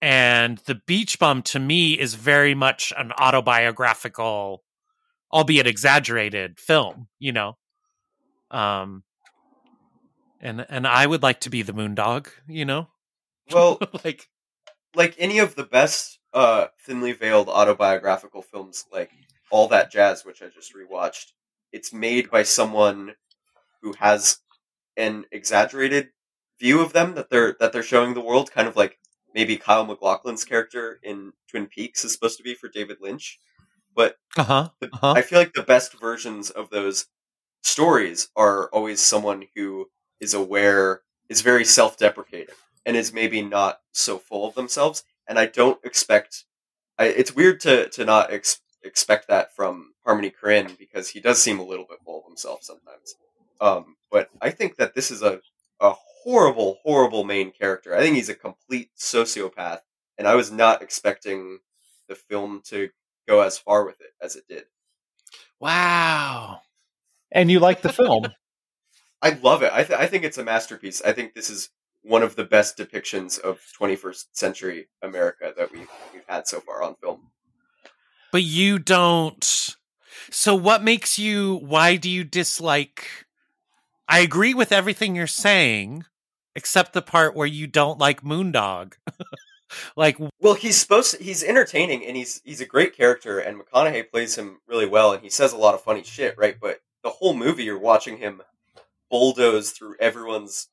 and 0.00 0.58
the 0.66 0.80
Beach 0.86 1.18
Bum 1.18 1.42
to 1.42 1.58
me 1.58 1.94
is 1.94 2.14
very 2.14 2.54
much 2.54 2.92
an 2.96 3.12
autobiographical, 3.12 4.62
albeit 5.32 5.66
exaggerated 5.66 6.58
film. 6.58 7.08
You 7.18 7.32
know, 7.32 7.58
um, 8.50 9.02
and 10.40 10.64
and 10.68 10.86
I 10.86 11.06
would 11.06 11.22
like 11.22 11.40
to 11.40 11.50
be 11.50 11.62
the 11.62 11.72
Moondog. 11.72 12.28
You 12.46 12.64
know, 12.64 12.88
well, 13.52 13.78
like 14.04 14.28
like 14.94 15.14
any 15.18 15.38
of 15.38 15.54
the 15.54 15.64
best 15.64 16.18
uh 16.32 16.66
thinly 16.84 17.12
veiled 17.12 17.48
autobiographical 17.48 18.42
films 18.42 18.84
like 18.92 19.10
all 19.50 19.68
that 19.68 19.92
jazz 19.92 20.24
which 20.24 20.42
i 20.42 20.48
just 20.48 20.74
rewatched 20.74 21.26
it's 21.72 21.92
made 21.92 22.30
by 22.30 22.42
someone 22.42 23.14
who 23.86 23.94
has 23.98 24.38
an 24.96 25.24
exaggerated 25.32 26.10
view 26.60 26.80
of 26.80 26.92
them 26.92 27.14
that 27.14 27.30
they're 27.30 27.56
that 27.60 27.72
they're 27.72 27.82
showing 27.82 28.14
the 28.14 28.20
world 28.20 28.50
kind 28.50 28.68
of 28.68 28.76
like 28.76 28.98
maybe 29.34 29.56
kyle 29.56 29.86
maclachlan's 29.86 30.44
character 30.44 30.98
in 31.02 31.32
twin 31.50 31.66
peaks 31.66 32.04
is 32.04 32.12
supposed 32.12 32.36
to 32.38 32.42
be 32.42 32.54
for 32.54 32.68
david 32.68 32.98
lynch 33.00 33.38
but 33.94 34.16
uh 34.36 34.44
huh, 34.44 34.68
uh 34.82 34.88
huh. 34.94 35.12
I 35.16 35.22
feel 35.22 35.38
like 35.38 35.54
the 35.54 35.62
best 35.62 35.98
versions 36.00 36.50
of 36.50 36.70
those 36.70 37.06
stories 37.62 38.28
are 38.36 38.68
always 38.70 39.00
someone 39.00 39.46
who 39.56 39.90
is 40.20 40.34
aware, 40.34 41.02
is 41.28 41.42
very 41.42 41.64
self 41.64 41.96
deprecating, 41.98 42.54
and 42.86 42.96
is 42.96 43.12
maybe 43.12 43.42
not 43.42 43.80
so 43.92 44.18
full 44.18 44.46
of 44.46 44.54
themselves. 44.54 45.04
And 45.28 45.38
I 45.38 45.46
don't 45.46 45.84
expect. 45.84 46.44
I, 46.98 47.06
it's 47.06 47.34
weird 47.34 47.60
to 47.60 47.88
to 47.90 48.04
not 48.04 48.32
ex, 48.32 48.60
expect 48.84 49.28
that 49.28 49.54
from 49.56 49.94
Harmony 50.04 50.30
Korine 50.32 50.78
because 50.78 51.10
he 51.10 51.20
does 51.20 51.42
seem 51.42 51.58
a 51.58 51.64
little 51.66 51.86
bit 51.88 52.00
full 52.04 52.20
of 52.20 52.26
himself 52.26 52.62
sometimes. 52.62 53.16
Um, 53.60 53.96
but 54.10 54.30
I 54.40 54.50
think 54.50 54.76
that 54.76 54.94
this 54.94 55.10
is 55.10 55.22
a 55.22 55.40
a 55.80 55.94
horrible, 56.24 56.78
horrible 56.82 57.24
main 57.24 57.52
character. 57.52 57.94
I 57.94 58.00
think 58.00 58.16
he's 58.16 58.28
a 58.28 58.34
complete 58.34 58.90
sociopath, 58.98 59.80
and 60.18 60.26
I 60.26 60.34
was 60.34 60.50
not 60.50 60.82
expecting 60.82 61.60
the 62.08 62.14
film 62.14 62.62
to 62.66 62.90
go 63.28 63.40
as 63.40 63.58
far 63.58 63.84
with 63.84 64.00
it 64.00 64.12
as 64.20 64.36
it 64.36 64.44
did. 64.48 64.64
Wow. 65.60 66.60
And 67.32 67.50
you 67.50 67.60
like 67.60 67.82
the 67.82 67.92
film. 67.92 68.26
I 69.22 69.30
love 69.30 69.62
it. 69.62 69.72
I, 69.72 69.82
th- 69.82 69.98
I 69.98 70.06
think 70.06 70.24
it's 70.24 70.38
a 70.38 70.44
masterpiece. 70.44 71.02
I 71.02 71.12
think 71.12 71.34
this 71.34 71.50
is 71.50 71.70
one 72.02 72.22
of 72.22 72.36
the 72.36 72.44
best 72.44 72.76
depictions 72.76 73.40
of 73.40 73.60
21st 73.80 74.26
century 74.32 74.88
America 75.02 75.52
that 75.56 75.72
we've, 75.72 75.88
we've 76.12 76.22
had 76.28 76.46
so 76.46 76.60
far 76.60 76.82
on 76.82 76.94
film. 77.02 77.30
But 78.30 78.42
you 78.42 78.78
don't. 78.78 79.76
So 80.30 80.54
what 80.54 80.84
makes 80.84 81.18
you 81.18 81.56
why 81.56 81.96
do 81.96 82.10
you 82.10 82.24
dislike 82.24 83.25
I 84.08 84.20
agree 84.20 84.54
with 84.54 84.72
everything 84.72 85.16
you're 85.16 85.26
saying 85.26 86.04
except 86.54 86.94
the 86.94 87.02
part 87.02 87.36
where 87.36 87.46
you 87.46 87.66
don't 87.66 87.98
like 87.98 88.22
Moondog. 88.22 88.94
like 89.96 90.18
Well, 90.40 90.54
he's 90.54 90.80
supposed 90.80 91.16
to, 91.16 91.22
he's 91.22 91.44
entertaining 91.44 92.04
and 92.04 92.16
he's 92.16 92.40
he's 92.44 92.60
a 92.60 92.66
great 92.66 92.96
character 92.96 93.38
and 93.38 93.60
McConaughey 93.60 94.10
plays 94.10 94.36
him 94.36 94.58
really 94.66 94.86
well 94.86 95.12
and 95.12 95.22
he 95.22 95.30
says 95.30 95.52
a 95.52 95.58
lot 95.58 95.74
of 95.74 95.82
funny 95.82 96.02
shit, 96.02 96.36
right? 96.38 96.56
But 96.60 96.80
the 97.02 97.10
whole 97.10 97.34
movie 97.34 97.64
you're 97.64 97.78
watching 97.78 98.18
him 98.18 98.42
bulldoze 99.10 99.70
through 99.70 99.96
everyone's 100.00 100.68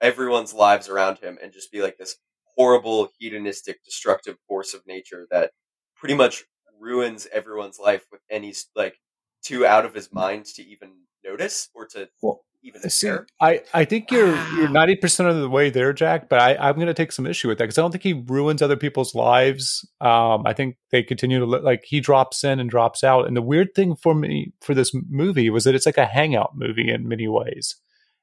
everyone's 0.00 0.52
lives 0.52 0.88
around 0.88 1.18
him 1.18 1.38
and 1.42 1.52
just 1.52 1.72
be 1.72 1.82
like 1.82 1.96
this 1.96 2.16
horrible 2.56 3.08
hedonistic 3.18 3.82
destructive 3.84 4.36
force 4.46 4.74
of 4.74 4.86
nature 4.86 5.26
that 5.30 5.52
pretty 5.96 6.14
much 6.14 6.44
ruins 6.78 7.26
everyone's 7.32 7.78
life 7.78 8.04
with 8.10 8.20
and 8.28 8.44
he's 8.44 8.68
like 8.76 8.98
too 9.42 9.64
out 9.64 9.84
of 9.84 9.94
his 9.94 10.12
mind 10.12 10.44
to 10.44 10.62
even 10.62 10.90
notice 11.24 11.68
or 11.74 11.86
to 11.86 12.08
Well, 12.20 12.42
even 12.62 12.88
See, 12.88 13.06
care. 13.06 13.26
I, 13.40 13.62
I 13.74 13.84
think 13.84 14.10
you're 14.10 14.34
you're 14.54 14.68
ninety 14.68 14.96
percent 14.96 15.28
of 15.28 15.36
the 15.40 15.48
way 15.48 15.70
there, 15.70 15.92
Jack. 15.92 16.28
But 16.28 16.40
I, 16.40 16.54
I'm 16.56 16.76
going 16.76 16.86
to 16.86 16.94
take 16.94 17.12
some 17.12 17.26
issue 17.26 17.48
with 17.48 17.58
that 17.58 17.64
because 17.64 17.78
I 17.78 17.82
don't 17.82 17.90
think 17.90 18.04
he 18.04 18.12
ruins 18.12 18.62
other 18.62 18.76
people's 18.76 19.14
lives. 19.14 19.88
Um, 20.00 20.44
I 20.46 20.52
think 20.52 20.76
they 20.90 21.02
continue 21.02 21.38
to 21.40 21.46
look 21.46 21.62
like 21.64 21.84
he 21.84 22.00
drops 22.00 22.44
in 22.44 22.60
and 22.60 22.70
drops 22.70 23.02
out. 23.02 23.26
And 23.26 23.36
the 23.36 23.42
weird 23.42 23.74
thing 23.74 23.96
for 23.96 24.14
me 24.14 24.52
for 24.60 24.74
this 24.74 24.92
movie 25.08 25.50
was 25.50 25.64
that 25.64 25.74
it's 25.74 25.86
like 25.86 25.98
a 25.98 26.06
hangout 26.06 26.56
movie 26.56 26.90
in 26.90 27.08
many 27.08 27.26
ways. 27.28 27.76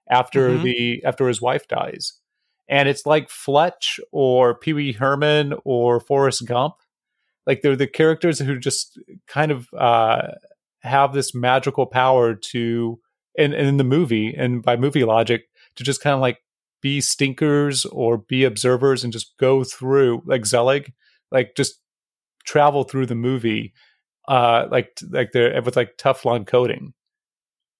After 0.09 0.49
Mhm. 0.49 0.63
the 0.63 1.03
after 1.05 1.27
his 1.27 1.41
wife 1.41 1.67
dies, 1.67 2.13
and 2.67 2.87
it's 2.89 3.05
like 3.05 3.29
Fletch 3.29 3.99
or 4.11 4.55
Pee 4.55 4.73
Wee 4.73 4.93
Herman 4.93 5.53
or 5.65 5.99
Forrest 5.99 6.45
Gump. 6.47 6.75
Like 7.45 7.61
they're 7.61 7.75
the 7.75 7.87
characters 7.87 8.39
who 8.39 8.57
just 8.59 8.99
kind 9.27 9.51
of 9.51 9.67
uh, 9.77 10.29
have 10.81 11.13
this 11.13 11.33
magical 11.35 11.85
power 11.87 12.35
to 12.35 12.99
and, 13.39 13.53
and 13.53 13.67
in 13.67 13.77
the 13.77 13.83
movie 13.83 14.35
and 14.37 14.61
by 14.61 14.75
movie 14.75 15.03
logic 15.03 15.45
to 15.75 15.83
just 15.83 16.01
kind 16.01 16.13
of 16.13 16.21
like 16.21 16.39
be 16.81 17.01
stinkers 17.01 17.85
or 17.85 18.17
be 18.17 18.43
observers 18.43 19.03
and 19.03 19.11
just 19.13 19.35
go 19.39 19.63
through 19.63 20.21
like 20.25 20.45
Zelig, 20.45 20.93
like 21.31 21.55
just 21.55 21.81
travel 22.45 22.83
through 22.83 23.05
the 23.07 23.15
movie, 23.15 23.73
uh, 24.27 24.67
like 24.71 24.97
like 25.09 25.31
they're 25.31 25.61
with 25.61 25.75
like 25.75 25.97
Teflon 25.97 26.45
coating, 26.45 26.93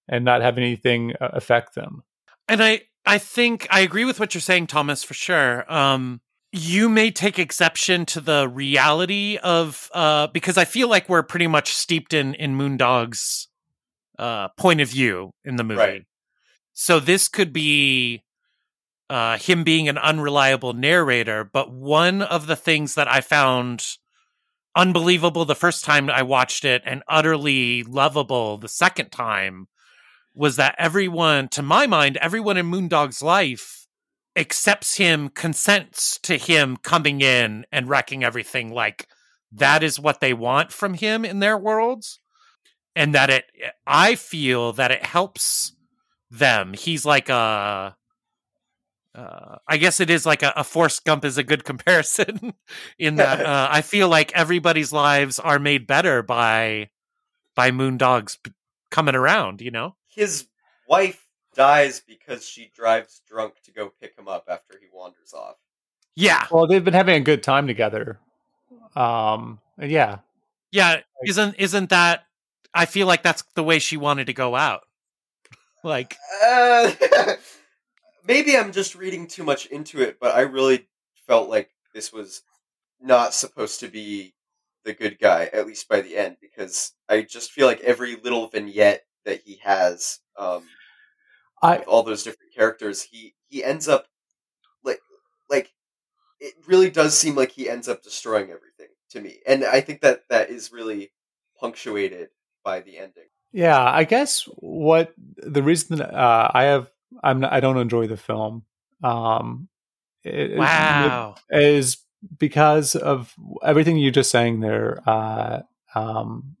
and 0.08 0.24
not 0.24 0.42
have 0.42 0.58
anything 0.58 1.14
uh, 1.20 1.28
affect 1.32 1.74
them. 1.74 2.02
and 2.48 2.62
i 2.62 2.82
i 3.06 3.16
think 3.16 3.66
i 3.70 3.80
agree 3.80 4.04
with 4.04 4.20
what 4.20 4.34
you're 4.34 4.40
saying 4.40 4.66
thomas 4.66 5.02
for 5.04 5.14
sure 5.14 5.70
um 5.72 6.20
you 6.52 6.88
may 6.88 7.10
take 7.10 7.38
exception 7.38 8.04
to 8.04 8.20
the 8.20 8.48
reality 8.48 9.38
of 9.42 9.88
uh 9.94 10.26
because 10.28 10.58
i 10.58 10.64
feel 10.64 10.88
like 10.88 11.08
we're 11.08 11.22
pretty 11.22 11.46
much 11.46 11.72
steeped 11.72 12.12
in 12.12 12.34
in 12.34 12.56
moondog's 12.58 13.48
uh 14.20 14.48
point 14.56 14.80
of 14.80 14.88
view 14.88 15.32
in 15.44 15.56
the 15.56 15.64
movie 15.64 15.78
Right. 15.80 16.02
so 16.72 17.00
this 17.00 17.26
could 17.28 17.52
be 17.52 18.22
uh 19.08 19.38
him 19.38 19.64
being 19.64 19.88
an 19.88 19.98
unreliable 19.98 20.74
narrator 20.74 21.42
but 21.42 21.72
one 21.72 22.20
of 22.22 22.46
the 22.46 22.56
things 22.56 22.94
that 22.94 23.08
i 23.10 23.20
found 23.20 23.96
unbelievable 24.76 25.44
the 25.44 25.54
first 25.54 25.84
time 25.84 26.08
i 26.10 26.22
watched 26.22 26.64
it 26.64 26.82
and 26.84 27.02
utterly 27.08 27.82
lovable 27.82 28.58
the 28.58 28.68
second 28.68 29.10
time 29.10 29.66
was 30.32 30.56
that 30.56 30.76
everyone, 30.78 31.48
to 31.48 31.60
my 31.60 31.88
mind, 31.88 32.16
everyone 32.18 32.56
in 32.56 32.70
Moondog's 32.70 33.20
life 33.20 33.88
accepts 34.36 34.96
him, 34.96 35.28
consents 35.28 36.18
to 36.20 36.36
him 36.36 36.76
coming 36.76 37.20
in 37.20 37.66
and 37.72 37.88
wrecking 37.88 38.22
everything. 38.22 38.70
Like 38.72 39.08
that 39.52 39.82
is 39.82 39.98
what 39.98 40.20
they 40.20 40.32
want 40.32 40.70
from 40.70 40.94
him 40.94 41.24
in 41.24 41.40
their 41.40 41.58
worlds. 41.58 42.20
And 42.96 43.14
that 43.14 43.30
it, 43.30 43.44
I 43.86 44.14
feel 44.16 44.72
that 44.74 44.90
it 44.90 45.04
helps 45.04 45.72
them. 46.30 46.74
He's 46.74 47.04
like 47.04 47.28
a, 47.28 47.96
uh, 49.14 49.56
I 49.66 49.76
guess 49.76 50.00
it 50.00 50.10
is 50.10 50.24
like 50.26 50.42
a, 50.42 50.52
a 50.56 50.64
Forrest 50.64 51.04
Gump 51.04 51.24
is 51.24 51.38
a 51.38 51.42
good 51.44 51.64
comparison 51.70 52.54
in 52.98 53.16
that 53.16 53.40
uh, 53.46 53.68
I 53.70 53.82
feel 53.82 54.08
like 54.08 54.32
everybody's 54.34 54.92
lives 54.92 55.38
are 55.38 55.58
made 55.58 55.86
better 55.86 56.22
by 56.22 56.90
by 57.56 57.70
Moondog's 57.70 58.36
p- 58.36 58.52
coming 58.90 59.14
around. 59.14 59.60
You 59.60 59.70
know, 59.70 59.96
His 60.08 60.46
wife 60.88 61.26
dies 61.54 62.00
because 62.06 62.46
she 62.46 62.70
drives 62.74 63.22
drunk 63.28 63.54
to 63.64 63.72
go 63.72 63.92
pick 64.00 64.16
him 64.16 64.28
up 64.28 64.44
after 64.48 64.78
he 64.80 64.86
wanders 64.92 65.32
off. 65.34 65.56
yeah, 66.14 66.46
Well, 66.50 66.66
they've 66.66 66.84
been 66.84 66.94
having 66.94 67.16
a 67.16 67.24
good 67.24 67.42
time 67.42 67.66
together. 67.66 68.18
Um, 68.94 69.58
and 69.78 69.90
yeah, 69.90 70.18
yeah. 70.72 71.00
Isn't 71.26 71.54
isn't 71.58 71.90
that? 71.90 72.24
I 72.74 72.86
feel 72.86 73.06
like 73.06 73.22
that's 73.22 73.42
the 73.54 73.62
way 73.62 73.78
she 73.78 73.96
wanted 73.96 74.26
to 74.26 74.32
go 74.32 74.56
out. 74.56 74.82
Like, 75.82 76.14
Uh, 76.44 76.92
maybe 78.26 78.54
I'm 78.54 78.70
just 78.70 78.94
reading 78.94 79.26
too 79.26 79.44
much 79.44 79.64
into 79.64 80.02
it, 80.02 80.18
but 80.20 80.34
I 80.34 80.42
really 80.42 80.86
felt 81.26 81.48
like 81.48 81.70
this 81.94 82.12
was 82.12 82.42
not 83.00 83.32
supposed 83.34 83.80
to 83.80 83.88
be 83.88 84.34
the 84.84 84.92
good 84.92 85.18
guy, 85.18 85.48
at 85.52 85.66
least 85.66 85.88
by 85.88 86.00
the 86.02 86.16
end, 86.16 86.36
because 86.40 86.92
I 87.08 87.22
just 87.22 87.52
feel 87.52 87.66
like 87.66 87.80
every 87.80 88.16
little 88.16 88.48
vignette 88.48 89.04
that 89.24 89.40
he 89.44 89.60
has, 89.64 90.20
um, 90.36 90.64
I 91.62 91.78
with 91.78 91.88
all 91.88 92.02
those 92.02 92.24
different 92.24 92.54
characters, 92.54 93.02
he 93.02 93.34
he 93.48 93.64
ends 93.64 93.88
up 93.88 94.06
like 94.84 95.00
like 95.50 95.72
it 96.40 96.54
really 96.66 96.90
does 96.90 97.16
seem 97.18 97.34
like 97.34 97.52
he 97.52 97.68
ends 97.68 97.88
up 97.88 98.02
destroying 98.02 98.50
everything 98.50 98.88
to 99.10 99.20
me, 99.20 99.40
and 99.46 99.64
I 99.64 99.80
think 99.80 100.00
that 100.02 100.22
that 100.30 100.50
is 100.50 100.72
really 100.72 101.12
punctuated 101.58 102.28
by 102.70 102.80
the 102.80 102.98
ending. 102.98 103.24
Yeah, 103.52 103.82
I 103.82 104.04
guess 104.04 104.44
what 104.58 105.12
the 105.36 105.62
reason 105.62 106.00
uh, 106.00 106.50
I 106.54 106.64
have 106.64 106.88
I'm 107.22 107.40
not, 107.40 107.52
I 107.52 107.60
don't 107.60 107.78
enjoy 107.78 108.06
the 108.06 108.16
film 108.16 108.62
um, 109.02 109.68
it- 110.22 110.56
wow. 110.58 111.34
is 111.50 111.98
because 112.38 112.94
of 112.94 113.34
everything 113.64 113.96
you 113.96 114.10
just 114.10 114.30
saying 114.30 114.60
there, 114.60 115.02
uh, 115.06 115.62
um, 115.94 116.56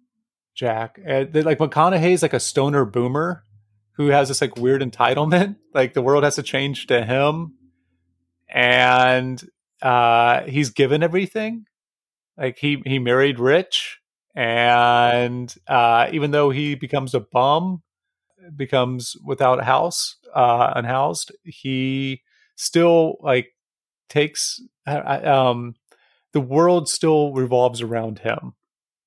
Jack. 0.54 0.98
Uh, 0.98 1.24
that, 1.30 1.44
like 1.44 1.58
McConaughey's 1.58 2.22
like 2.22 2.32
a 2.34 2.40
stoner 2.40 2.84
boomer 2.84 3.44
who 3.92 4.08
has 4.08 4.28
this 4.28 4.40
like 4.40 4.56
weird 4.56 4.82
entitlement, 4.82 5.56
like 5.74 5.94
the 5.94 6.02
world 6.02 6.24
has 6.24 6.36
to 6.36 6.42
change 6.42 6.86
to 6.88 7.04
him, 7.04 7.54
and 8.48 9.42
uh, 9.80 10.42
he's 10.42 10.70
given 10.70 11.02
everything. 11.02 11.66
Like 12.36 12.58
he 12.58 12.82
he 12.84 12.98
married 12.98 13.38
rich, 13.38 13.99
and 14.34 15.54
uh, 15.68 16.08
even 16.12 16.30
though 16.30 16.50
he 16.50 16.74
becomes 16.74 17.14
a 17.14 17.20
bum, 17.20 17.82
becomes 18.56 19.16
without 19.24 19.60
a 19.60 19.64
house, 19.64 20.16
uh, 20.34 20.72
unhoused, 20.76 21.32
he 21.44 22.22
still 22.56 23.16
like 23.20 23.48
takes 24.08 24.60
um 24.86 25.74
the 26.32 26.40
world 26.40 26.88
still 26.88 27.32
revolves 27.32 27.80
around 27.80 28.18
him 28.20 28.54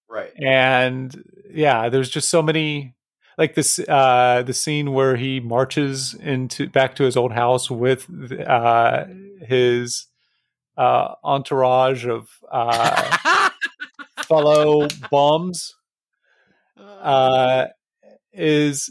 Right. 0.10 0.32
and 0.41 1.24
yeah 1.52 1.90
there's 1.90 2.10
just 2.10 2.30
so 2.30 2.41
many 2.41 2.95
like 3.38 3.56
this 3.56 3.80
uh 3.88 4.44
the 4.45 4.54
scene 4.54 4.94
where 4.94 5.16
he 5.16 5.40
marches 5.40 6.14
into 6.16 6.68
back 6.70 6.95
to 6.95 7.04
his 7.04 7.18
old 7.18 7.34
house 7.34 7.70
with 7.70 8.08
uh 8.48 9.06
his 9.41 10.08
uh 10.78 11.16
entourage 11.24 12.06
of 12.08 12.30
uh 12.52 13.50
fellow 14.28 14.88
bums 15.12 15.76
uh 16.78 17.68
is 18.34 18.90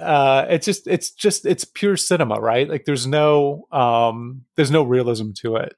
uh 0.00 0.46
it's 0.48 0.66
just 0.66 0.86
it's 0.86 1.10
just 1.10 1.44
it's 1.46 1.64
pure 1.64 1.96
cinema 1.96 2.40
right? 2.40 2.68
Like 2.68 2.84
there's 2.84 3.06
no 3.06 3.66
um 3.72 4.44
there's 4.56 4.70
no 4.70 4.82
realism 4.82 5.30
to 5.42 5.56
it 5.56 5.74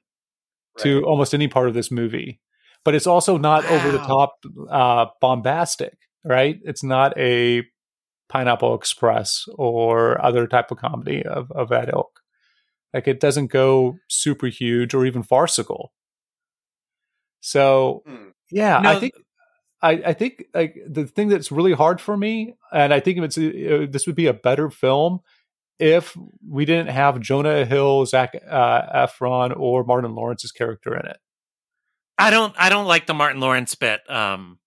to 0.79 1.03
almost 1.05 1.33
any 1.33 1.47
part 1.47 1.67
of 1.67 1.73
this 1.73 1.91
movie. 1.91 2.41
But 2.83 2.95
it's 2.95 3.07
also 3.07 3.37
not 3.37 3.65
over 3.65 3.91
the 3.91 3.99
top 3.99 4.35
uh 4.69 5.07
bombastic 5.21 5.97
right? 6.23 6.59
It's 6.63 6.83
not 6.83 7.17
a 7.17 7.63
pineapple 8.29 8.73
express 8.75 9.45
or 9.55 10.23
other 10.23 10.47
type 10.47 10.71
of 10.71 10.77
comedy 10.77 11.23
of, 11.23 11.51
of 11.51 11.69
that 11.69 11.89
ilk. 11.89 12.19
Like 12.93 13.07
it 13.07 13.19
doesn't 13.19 13.47
go 13.51 13.97
super 14.07 14.47
huge 14.47 14.93
or 14.93 15.05
even 15.05 15.21
farcical. 15.23 15.91
So 17.41 18.03
Hmm. 18.05 18.29
Yeah 18.51 18.79
No, 18.79 18.89
i 18.91 18.99
think 18.99 19.13
I, 19.81 19.91
I 20.07 20.13
think 20.13 20.45
like 20.53 20.77
the 20.87 21.05
thing 21.05 21.27
that's 21.27 21.51
really 21.51 21.73
hard 21.73 22.01
for 22.01 22.17
me, 22.17 22.55
and 22.73 22.91
I 22.91 22.99
think 22.99 23.19
it's 23.19 23.37
uh, 23.37 23.85
this 23.87 24.07
would 24.07 24.15
be 24.15 24.25
a 24.25 24.33
better 24.33 24.71
film 24.71 25.19
if 25.77 26.17
we 26.49 26.65
didn't 26.65 26.87
have 26.87 27.19
Jonah 27.19 27.65
Hill, 27.65 28.05
Zach 28.07 28.33
uh, 28.49 29.05
Efron, 29.05 29.55
or 29.55 29.83
Martin 29.83 30.15
Lawrence's 30.15 30.51
character 30.51 30.95
in 30.95 31.05
it. 31.05 31.17
I 32.17 32.29
don't. 32.31 32.55
I 32.57 32.69
don't 32.69 32.87
like 32.87 33.05
the 33.05 33.13
Martin 33.13 33.41
Lawrence 33.41 33.75
bit. 33.75 34.09
Um, 34.09 34.57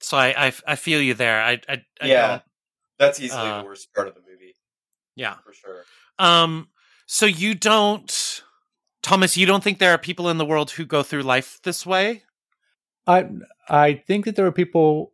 so 0.00 0.16
I 0.18 0.46
I, 0.48 0.52
I 0.68 0.76
feel 0.76 1.00
you 1.00 1.14
there. 1.14 1.42
I 1.42 1.52
I, 1.68 1.82
I 2.00 2.06
Yeah. 2.06 2.40
That's 2.98 3.18
easily 3.18 3.48
Uh, 3.48 3.62
the 3.62 3.64
worst 3.64 3.92
part 3.92 4.06
of 4.06 4.14
the 4.14 4.20
movie, 4.20 4.54
Yeah. 5.16 5.36
for 5.44 5.52
sure. 5.52 5.84
Um. 6.18 6.68
So 7.06 7.26
you 7.26 7.54
don't, 7.54 8.42
Thomas. 9.02 9.36
You 9.36 9.46
don't 9.46 9.64
think 9.64 9.78
there 9.78 9.92
are 9.92 9.98
people 9.98 10.28
in 10.28 10.38
the 10.38 10.44
world 10.44 10.72
who 10.72 10.84
go 10.84 11.02
through 11.02 11.22
life 11.22 11.58
this 11.64 11.84
way? 11.84 12.23
I 13.06 13.28
I 13.68 14.02
think 14.06 14.24
that 14.24 14.36
there 14.36 14.46
are 14.46 14.52
people 14.52 15.12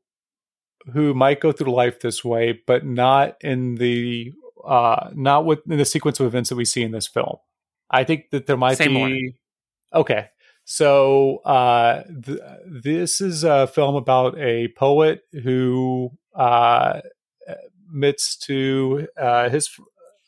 who 0.93 1.15
might 1.15 1.41
go 1.41 1.53
through 1.53 1.73
life 1.73 2.01
this 2.01 2.25
way, 2.25 2.61
but 2.67 2.85
not 2.85 3.37
in 3.41 3.77
the 3.77 4.33
uh, 4.65 5.11
not 5.15 5.45
with 5.45 5.61
in 5.69 5.79
the 5.79 5.85
sequence 5.85 6.21
of 6.21 6.27
events 6.27 6.49
that 6.51 6.57
we 6.57 6.65
see 6.65 6.83
in 6.83 6.93
this 6.93 7.07
film. 7.07 7.37
I 7.91 8.05
think 8.05 8.31
that 8.31 8.47
there 8.47 8.57
might 8.57 8.79
Say 8.79 8.89
be 8.89 8.95
more. 8.95 9.11
okay. 10.01 10.29
So 10.65 11.39
uh, 11.39 12.05
th- 12.05 12.39
this 12.67 13.21
is 13.21 13.43
a 13.43 13.67
film 13.67 13.97
about 13.97 14.39
a 14.39 14.69
poet 14.69 15.23
who 15.43 16.13
uh, 16.35 17.01
admits 17.89 18.37
to 18.39 19.09
uh, 19.17 19.49
his 19.49 19.69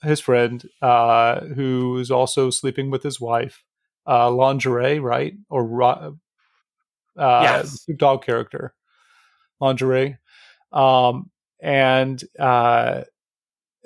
his 0.03 0.21
friend 0.21 0.69
uh, 0.81 1.41
who 1.41 1.99
is 1.99 2.11
also 2.11 2.51
sleeping 2.51 2.91
with 2.91 3.05
his 3.05 3.21
wife, 3.21 3.63
uh, 4.07 4.31
lingerie, 4.31 4.99
right? 4.99 5.35
Or 5.49 5.65
uh, 7.19 7.41
Yes. 7.43 7.85
dog 7.97 8.25
character, 8.25 8.75
lingerie, 9.61 10.17
um, 10.73 11.31
and 11.61 12.23
uh, 12.39 13.03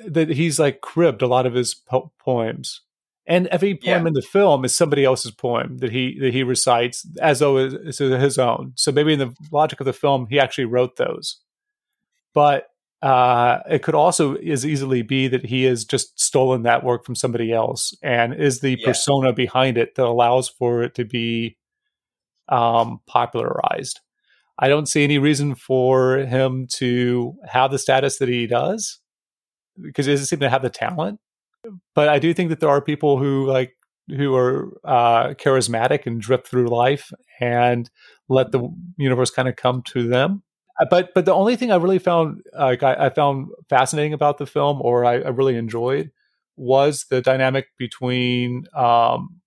that 0.07 0.29
he's 0.29 0.59
like 0.59 0.81
cribbed 0.81 1.23
a 1.23 1.27
lot 1.27 1.47
of 1.47 1.55
his 1.55 1.75
po- 1.75 2.13
poems. 2.19 2.83
And 3.29 3.49
every 3.49 3.75
poem 3.75 4.03
Yeah. 4.03 4.07
in 4.09 4.13
the 4.13 4.23
film 4.23 4.65
is 4.65 4.75
somebody 4.75 5.05
else's 5.05 5.33
poem 5.33 5.79
that 5.79 5.91
he 5.91 6.17
that 6.21 6.33
he 6.33 6.43
recites 6.45 7.05
as 7.21 7.41
though 7.41 7.57
it's 7.57 7.99
his 7.99 8.39
own. 8.39 8.73
So 8.77 8.93
maybe 8.93 9.15
in 9.15 9.19
the 9.19 9.35
logic 9.51 9.81
of 9.81 9.87
the 9.87 9.93
film, 9.93 10.27
he 10.31 10.39
actually 10.39 10.67
wrote 10.67 10.95
those. 10.97 11.41
But 12.35 12.69
uh, 13.03 13.59
it 13.69 13.83
could 13.83 13.95
also 13.97 14.35
as 14.37 14.65
easily 14.65 15.03
be 15.03 15.29
that 15.29 15.45
he 15.47 15.65
has 15.65 15.85
just 15.85 16.19
stolen 16.21 16.63
that 16.63 16.85
work 16.85 17.05
from 17.05 17.15
somebody 17.15 17.53
else 17.53 17.93
and 18.03 18.33
is 18.35 18.61
the 18.61 18.77
Yeah. 18.79 18.87
persona 18.87 19.33
behind 19.33 19.77
it 19.77 19.97
that 19.97 20.07
allows 20.07 20.49
for 20.49 20.83
it 20.83 20.95
to 20.95 21.05
be 21.05 21.57
um, 22.49 23.01
popularized. 23.07 24.01
I 24.59 24.69
don't 24.69 24.87
see 24.87 25.05
any 25.05 25.19
reason 25.19 25.55
for 25.55 26.19
him 26.19 26.67
to 26.75 27.35
have 27.47 27.71
the 27.71 27.79
status 27.79 28.19
that 28.19 28.29
he 28.29 28.47
does 28.47 29.01
because 29.81 30.07
he 30.07 30.13
doesn't 30.13 30.27
seem 30.27 30.41
to 30.41 30.49
have 30.49 30.63
the 30.63 30.71
talent. 30.71 31.21
But 31.95 32.09
I 32.09 32.19
do 32.19 32.33
think 32.33 32.51
that 32.51 32.61
there 32.61 32.71
are 32.71 32.81
people 32.81 33.19
who 33.19 33.47
like 33.47 33.73
who 34.09 34.35
are 34.35 34.73
uh, 34.85 35.35
charismatic 35.35 36.07
and 36.07 36.21
drift 36.21 36.47
through 36.47 36.69
life 36.69 37.13
and 37.41 37.91
let 38.29 38.53
the 38.53 38.69
universe 38.97 39.31
kind 39.31 39.49
of 39.49 39.57
come 39.57 39.83
to 39.89 40.09
them. 40.09 40.43
Uh, 40.81 40.87
But 40.89 41.11
but 41.15 41.25
the 41.25 41.35
only 41.35 41.57
thing 41.57 41.73
I 41.73 41.77
really 41.77 41.99
found 41.99 42.43
like 42.57 42.83
I, 42.83 43.11
found 43.11 43.49
fascinating 43.69 44.13
about 44.13 44.39
the 44.39 44.47
film, 44.47 44.81
or 44.81 45.05
I, 45.05 45.15
I 45.15 45.29
really 45.29 45.57
enjoyed, 45.57 46.11
was 46.57 47.07
the 47.11 47.21
dynamic 47.21 47.67
between 47.79 48.65
um, 48.75 49.41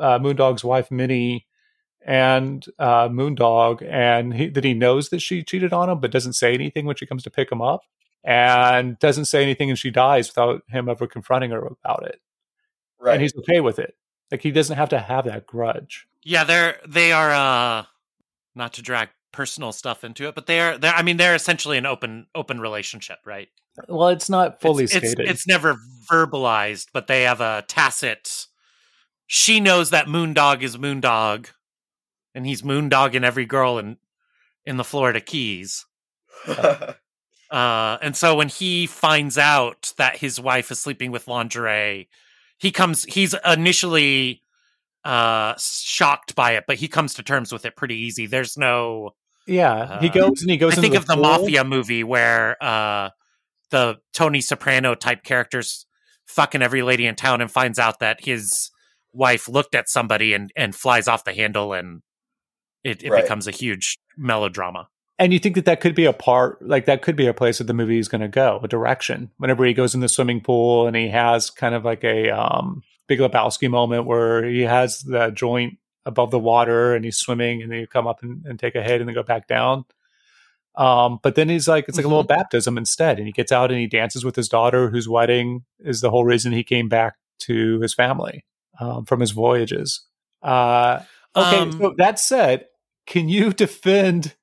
uh, 0.00 0.18
Moondog's 0.18 0.64
wife 0.64 0.90
Minnie 0.90 1.46
and 2.04 2.64
uh, 2.78 3.08
Moondog, 3.08 3.86
and 3.88 4.34
he, 4.34 4.48
that 4.48 4.64
he 4.64 4.74
knows 4.74 5.08
that 5.10 5.20
she 5.20 5.42
cheated 5.42 5.72
on 5.72 5.88
him, 5.90 6.00
but 6.00 6.10
doesn't 6.10 6.32
say 6.34 6.54
anything 6.54 6.86
when 6.86 6.96
she 6.96 7.06
comes 7.06 7.22
to 7.24 7.30
pick 7.30 7.50
him 7.50 7.62
up, 7.62 7.82
and 8.24 8.98
doesn't 8.98 9.26
say 9.26 9.42
anything, 9.42 9.70
and 9.70 9.78
she 9.78 9.90
dies 9.90 10.28
without 10.28 10.62
him 10.68 10.88
ever 10.88 11.06
confronting 11.06 11.50
her 11.50 11.64
about 11.64 12.06
it, 12.06 12.20
Right. 13.00 13.14
and 13.14 13.22
he's 13.22 13.36
okay 13.38 13.60
with 13.60 13.78
it. 13.78 13.96
Like 14.30 14.42
he 14.42 14.50
doesn't 14.50 14.76
have 14.76 14.88
to 14.90 14.98
have 14.98 15.24
that 15.26 15.46
grudge. 15.46 16.06
Yeah, 16.22 16.44
they're 16.44 16.76
they 16.86 17.12
are 17.12 17.30
uh 17.32 17.84
not 18.54 18.74
to 18.74 18.82
drag 18.82 19.08
personal 19.32 19.72
stuff 19.72 20.04
into 20.04 20.28
it, 20.28 20.34
but 20.34 20.46
they're 20.46 20.78
they're 20.78 20.94
I 20.94 21.02
mean 21.02 21.16
they're 21.16 21.34
essentially 21.34 21.78
an 21.78 21.86
open 21.86 22.26
open 22.34 22.60
relationship, 22.60 23.18
right? 23.26 23.48
Well, 23.88 24.08
it's 24.08 24.30
not 24.30 24.60
fully 24.60 24.84
it's, 24.84 24.94
it's, 24.94 25.10
stated. 25.12 25.30
it's 25.30 25.46
never 25.46 25.76
verbalized, 26.10 26.88
but 26.92 27.06
they 27.06 27.22
have 27.22 27.40
a 27.40 27.64
tacit 27.68 28.46
she 29.34 29.60
knows 29.60 29.88
that 29.90 30.06
Moondog 30.08 30.60
is 30.60 30.76
Moondog 30.76 31.46
and 32.34 32.46
he's 32.46 32.62
Moondogging 32.62 33.24
every 33.24 33.46
girl 33.46 33.78
in 33.78 33.96
in 34.64 34.76
the 34.76 34.84
Florida 34.84 35.20
Keys. 35.20 35.86
Uh, 37.52 37.98
and 38.00 38.16
so 38.16 38.34
when 38.34 38.48
he 38.48 38.86
finds 38.86 39.36
out 39.36 39.92
that 39.98 40.16
his 40.16 40.40
wife 40.40 40.70
is 40.70 40.80
sleeping 40.80 41.12
with 41.12 41.28
lingerie, 41.28 42.08
he 42.56 42.72
comes. 42.72 43.04
He's 43.04 43.34
initially 43.44 44.42
uh, 45.04 45.54
shocked 45.58 46.34
by 46.34 46.52
it, 46.52 46.64
but 46.66 46.76
he 46.76 46.88
comes 46.88 47.12
to 47.14 47.22
terms 47.22 47.52
with 47.52 47.66
it 47.66 47.76
pretty 47.76 47.96
easy. 47.96 48.24
There's 48.26 48.56
no. 48.56 49.10
yeah, 49.46 50.00
he 50.00 50.08
uh, 50.08 50.12
goes 50.12 50.40
and 50.40 50.50
he 50.50 50.56
goes. 50.56 50.72
I 50.72 50.80
think 50.80 50.94
into 50.94 51.00
of 51.00 51.06
the 51.06 51.14
pool. 51.14 51.24
mafia 51.24 51.62
movie 51.62 52.02
where 52.02 52.56
uh, 52.64 53.10
the 53.68 53.98
Tony 54.14 54.40
Soprano 54.40 54.94
type 54.94 55.22
characters 55.22 55.84
fucking 56.24 56.62
every 56.62 56.80
lady 56.80 57.04
in 57.06 57.16
town 57.16 57.42
and 57.42 57.50
finds 57.50 57.78
out 57.78 57.98
that 57.98 58.24
his 58.24 58.70
wife 59.12 59.46
looked 59.46 59.74
at 59.74 59.90
somebody 59.90 60.32
and 60.32 60.50
and 60.56 60.74
flies 60.74 61.06
off 61.06 61.24
the 61.24 61.34
handle 61.34 61.74
and 61.74 62.00
it, 62.84 63.02
it 63.02 63.10
Right. 63.10 63.22
becomes 63.22 63.46
a 63.46 63.50
huge 63.50 63.96
melodrama. 64.16 64.88
And 65.18 65.32
you 65.32 65.38
think 65.38 65.54
that 65.54 65.66
that 65.66 65.80
could 65.80 65.94
be 65.94 66.04
a 66.04 66.12
part, 66.12 66.60
like 66.66 66.86
that 66.86 67.02
could 67.02 67.14
be 67.16 67.26
a 67.26 67.34
place 67.34 67.58
that 67.58 67.64
the 67.68 67.74
movie 67.74 67.98
is 67.98 68.08
going 68.08 68.22
to 68.22 68.28
go, 68.28 68.60
a 68.62 68.68
direction. 68.68 69.30
Whenever 69.36 69.64
he 69.64 69.74
goes 69.74 69.94
in 69.94 70.00
the 70.00 70.08
swimming 70.08 70.40
pool 70.40 70.86
and 70.86 70.96
he 70.96 71.08
has 71.08 71.50
kind 71.50 71.74
of 71.74 71.84
like 71.84 72.02
a 72.02 72.30
um, 72.30 72.82
Big 73.06 73.20
Lebowski 73.20 73.70
moment 73.70 74.06
where 74.06 74.44
he 74.44 74.62
has 74.62 75.00
the 75.00 75.30
joint 75.30 75.78
above 76.04 76.32
the 76.32 76.38
water 76.38 76.94
and 76.94 77.04
he's 77.04 77.18
swimming 77.18 77.62
and 77.62 77.70
then 77.70 77.78
you 77.80 77.86
come 77.86 78.08
up 78.08 78.22
and, 78.22 78.44
and 78.46 78.58
take 78.58 78.74
a 78.74 78.82
hit 78.82 79.00
and 79.00 79.08
then 79.08 79.14
go 79.14 79.22
back 79.22 79.46
down. 79.46 79.84
Um, 80.74 81.20
but 81.22 81.34
then 81.34 81.48
he's 81.48 81.68
like, 81.68 81.84
it's 81.86 81.98
like 81.98 82.06
a 82.06 82.08
little 82.08 82.24
baptism 82.24 82.78
instead. 82.78 83.18
And 83.18 83.26
he 83.26 83.32
gets 83.32 83.52
out 83.52 83.70
and 83.70 83.78
he 83.78 83.86
dances 83.86 84.24
with 84.24 84.34
his 84.34 84.48
daughter, 84.48 84.90
whose 84.90 85.08
wedding 85.08 85.64
is 85.78 86.00
the 86.00 86.10
whole 86.10 86.24
reason 86.24 86.50
he 86.50 86.64
came 86.64 86.88
back 86.88 87.14
to 87.40 87.78
his 87.80 87.94
family 87.94 88.44
um, 88.80 89.04
from 89.04 89.20
his 89.20 89.32
voyages. 89.32 90.02
Uh, 90.42 91.00
okay, 91.36 91.58
Um, 91.58 91.72
so 91.72 91.94
that 91.98 92.18
said, 92.18 92.64
can 93.06 93.28
you 93.28 93.52
defend 93.64 94.34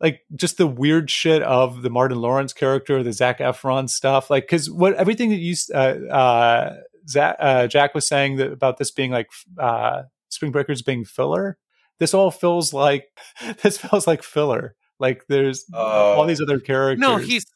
like 0.00 0.20
just 0.36 0.58
the 0.58 0.66
weird 0.66 1.10
shit 1.10 1.42
of 1.42 1.82
the 1.82 1.90
Martin 1.90 2.20
Lawrence 2.20 2.52
character, 2.52 3.02
the 3.02 3.12
Zac 3.12 3.38
Efron 3.40 3.88
stuff? 3.90 4.30
Like, 4.30 4.44
because 4.44 4.70
what 4.70 4.94
everything 4.94 5.30
that 5.30 5.36
you 5.38 5.54
uh, 5.74 5.78
uh, 6.12 6.76
Zach, 7.08 7.36
uh, 7.40 7.66
Jack 7.66 7.94
was 7.94 8.06
saying 8.06 8.36
that 8.36 8.52
about 8.52 8.76
this 8.78 8.90
being 8.90 9.10
like 9.10 9.28
uh, 9.58 10.02
Spring 10.28 10.52
Breakers 10.52 10.82
being 10.82 11.04
filler, 11.04 11.58
this 11.98 12.14
all 12.14 12.30
feels 12.30 12.72
like 12.72 13.06
this 13.62 13.78
feels 13.78 14.06
like 14.06 14.22
filler. 14.22 14.76
Like 15.00 15.26
there's 15.28 15.64
all 15.72 16.22
Oh. 16.22 16.26
these 16.26 16.40
other 16.40 16.60
characters. 16.60 17.00
No, 17.00 17.16
he's 17.16 17.46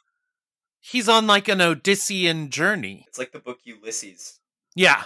he's 0.80 1.08
on 1.08 1.26
like 1.28 1.48
an 1.48 1.58
Odyssean 1.58 2.50
journey. 2.50 3.04
it's 3.08 3.18
like 3.18 3.32
the 3.32 3.38
book 3.40 3.58
Ulysses. 3.64 4.40
Yeah. 4.74 5.02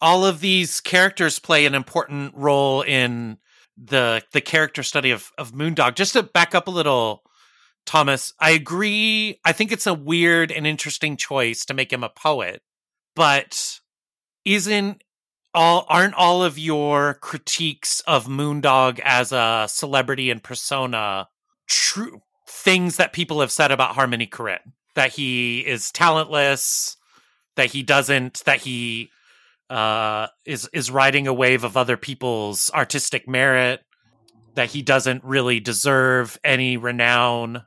All 0.00 0.24
of 0.26 0.40
these 0.40 0.80
characters 0.80 1.38
play 1.38 1.64
an 1.64 1.74
important 1.74 2.34
role 2.36 2.82
in 2.82 3.38
the 3.76 4.22
the 4.32 4.40
character 4.40 4.82
study 4.82 5.10
of 5.10 5.30
of 5.38 5.52
Moondog. 5.52 5.94
Just 5.94 6.14
to 6.14 6.22
back 6.22 6.54
up 6.54 6.68
a 6.68 6.70
little, 6.72 7.22
Thomas, 7.84 8.32
I 8.40 8.50
agree. 8.50 9.40
I 9.44 9.52
think 9.52 9.72
it's 9.72 9.86
a 9.86 9.94
weird 9.94 10.50
and 10.50 10.66
interesting 10.66 11.16
choice 11.16 11.64
to 11.66 11.74
make 11.74 11.92
him 11.92 12.04
a 12.04 12.08
poet, 12.08 12.62
but 13.14 13.80
isn't 14.44 15.02
all 15.54 15.86
aren't 15.88 16.14
all 16.14 16.42
of 16.42 16.58
your 16.58 17.14
critiques 17.14 18.00
of 18.00 18.26
Moondog 18.26 19.00
as 19.04 19.32
a 19.32 19.66
celebrity 19.68 20.30
and 20.30 20.42
persona 20.42 21.28
true 21.66 22.20
things 22.48 22.96
that 22.96 23.12
people 23.12 23.40
have 23.40 23.52
said 23.52 23.70
about 23.70 23.94
Harmony 23.94 24.26
Korine? 24.26 24.72
That 24.94 25.12
he 25.12 25.60
is 25.60 25.90
talentless, 25.90 26.96
that 27.56 27.72
he 27.72 27.82
doesn't, 27.82 28.42
that 28.46 28.60
he 28.60 29.10
uh, 29.70 30.28
is 30.44 30.68
is 30.72 30.90
riding 30.90 31.26
a 31.26 31.34
wave 31.34 31.64
of 31.64 31.76
other 31.76 31.96
people's 31.96 32.70
artistic 32.74 33.28
merit, 33.28 33.80
that 34.56 34.70
he 34.70 34.82
doesn't 34.82 35.22
really 35.22 35.60
deserve 35.60 36.38
any 36.42 36.76
renown. 36.76 37.62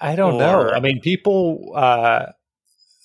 I 0.00 0.16
don't 0.16 0.38
know. 0.38 0.70
I 0.70 0.80
mean, 0.80 1.00
people, 1.00 1.72
uh, 1.74 2.26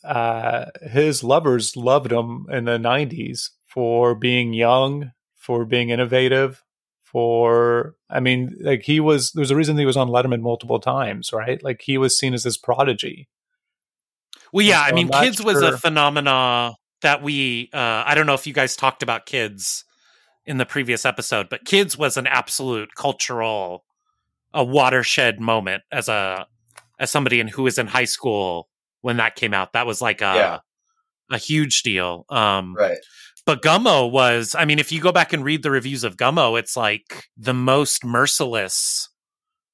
uh, 0.04 0.66
his 0.82 1.24
lovers 1.24 1.76
loved 1.76 2.12
him 2.12 2.48
in 2.50 2.66
the 2.66 2.78
90s 2.78 3.50
for 3.66 4.16
being 4.16 4.54
young, 4.54 5.12
for 5.36 5.66
being 5.66 5.90
innovative, 5.90 6.64
for, 7.04 7.96
I 8.10 8.20
mean, 8.20 8.56
like 8.62 8.84
he 8.84 9.00
was, 9.00 9.32
there's 9.32 9.52
a 9.52 9.56
reason 9.56 9.78
he 9.78 9.86
was 9.86 9.98
on 9.98 10.10
Letterman 10.10 10.42
multiple 10.42 10.80
times, 10.80 11.32
right? 11.32 11.62
Like 11.64 11.82
he 11.82 11.98
was 11.98 12.18
seen 12.18 12.34
as 12.34 12.44
this 12.44 12.58
prodigy. 12.58 13.28
Well, 14.52 14.66
yeah, 14.66 14.86
So 14.86 14.90
I 14.90 14.92
mean, 14.94 15.10
kids 15.10 15.42
was 15.44 15.62
a 15.62 15.78
phenomena 15.78 16.74
that 17.02 17.22
we. 17.22 17.70
Uh, 17.74 18.04
I 18.06 18.16
don't 18.16 18.26
know 18.26 18.34
if 18.34 18.48
you 18.48 18.54
guys 18.54 18.76
talked 18.76 19.04
about 19.04 19.26
kids 19.26 19.84
in 20.46 20.58
the 20.58 20.66
previous 20.66 21.06
episode, 21.06 21.50
but 21.50 21.66
kids 21.66 21.98
was 21.98 22.18
an 22.18 22.28
absolute 22.28 22.90
cultural, 22.96 23.84
a 24.54 24.64
watershed 24.64 25.40
moment 25.40 25.84
as 25.92 26.08
a 26.10 26.48
as 27.00 27.12
somebody 27.12 27.40
in 27.40 27.48
who 27.48 27.64
was 27.64 27.78
in 27.78 27.88
high 27.88 28.06
school 28.06 28.68
when 29.02 29.18
that 29.18 29.36
came 29.36 29.54
out. 29.54 29.74
That 29.74 29.86
was 29.88 30.02
like 30.02 30.22
a 30.22 30.36
Yeah. 30.36 30.60
a 31.32 31.38
huge 31.38 31.84
deal. 31.84 32.26
Um, 32.30 32.76
Right. 32.76 32.98
but 33.46 33.62
Gummo 33.64 34.12
was, 34.12 34.54
I 34.54 34.66
mean, 34.66 34.78
if 34.80 34.92
you 34.92 35.00
go 35.02 35.12
back 35.12 35.32
and 35.34 35.44
read 35.44 35.64
the 35.64 35.72
reviews 35.72 36.04
of 36.04 36.18
Gummo, 36.18 36.60
it's 36.60 36.76
like 36.76 37.30
the 37.38 37.54
most 37.54 38.04
merciless 38.04 39.10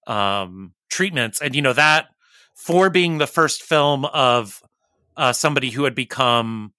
um, 0.05 0.73
treatments. 0.89 1.41
And, 1.41 1.55
you 1.55 1.61
know, 1.61 1.73
that 1.73 2.07
for 2.55 2.89
being 2.89 3.17
the 3.17 3.27
first 3.27 3.63
film 3.63 4.05
of 4.05 4.61
uh, 5.17 5.33
somebody 5.33 5.69
who 5.71 5.83
had 5.83 5.95
become 5.95 6.73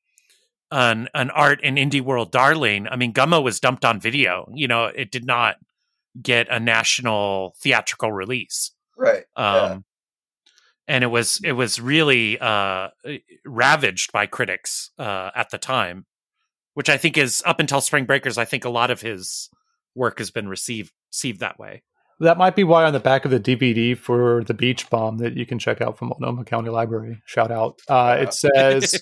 an, 0.70 1.08
an 1.14 1.30
art 1.30 1.60
and 1.62 1.76
indie 1.78 2.00
world 2.02 2.30
darling, 2.32 2.86
I 2.88 2.96
mean, 2.96 3.12
Gummo 3.12 3.42
was 3.42 3.60
dumped 3.60 3.84
on 3.84 4.00
video. 4.00 4.48
You 4.54 4.68
know, 4.68 4.86
it 4.86 5.10
did 5.10 5.24
not 5.26 5.56
get 6.20 6.48
a 6.50 6.58
national 6.60 7.54
theatrical 7.62 8.10
release 8.12 8.72
Right. 8.96 9.24
um, 9.36 9.54
Yeah. 9.54 9.78
and 10.88 11.04
it 11.04 11.08
was 11.08 11.40
it 11.44 11.52
was 11.52 11.80
really 11.80 12.38
uh, 12.40 12.88
ravaged 13.44 14.12
by 14.12 14.26
critics 14.26 14.90
uh, 14.98 15.30
at 15.34 15.50
the 15.50 15.58
time, 15.58 16.06
which 16.74 16.88
I 16.88 16.96
think 16.96 17.16
is 17.16 17.42
up 17.46 17.60
until 17.60 17.80
Spring 17.80 18.04
Breakers. 18.04 18.36
I 18.38 18.44
think 18.44 18.64
a 18.64 18.70
lot 18.70 18.90
of 18.90 19.00
his 19.00 19.48
work 19.94 20.18
has 20.18 20.30
been 20.30 20.48
received 20.48 20.92
received 21.12 21.40
that 21.40 21.58
way. 21.58 21.82
That 22.20 22.36
might 22.36 22.56
be 22.56 22.64
why 22.64 22.84
on 22.84 22.92
the 22.92 22.98
back 23.00 23.24
of 23.24 23.30
the 23.30 23.38
DVD 23.38 23.96
for 23.96 24.42
the 24.44 24.54
Beach 24.54 24.90
Bum 24.90 25.18
that 25.18 25.36
you 25.36 25.46
can 25.46 25.60
check 25.60 25.80
out 25.80 25.96
from 25.98 26.08
Multnomah 26.08 26.44
County 26.46 26.68
Library, 26.68 27.22
shout 27.26 27.52
out, 27.52 27.78
uh, 27.88 28.16
it 28.20 28.34
says 28.92 29.00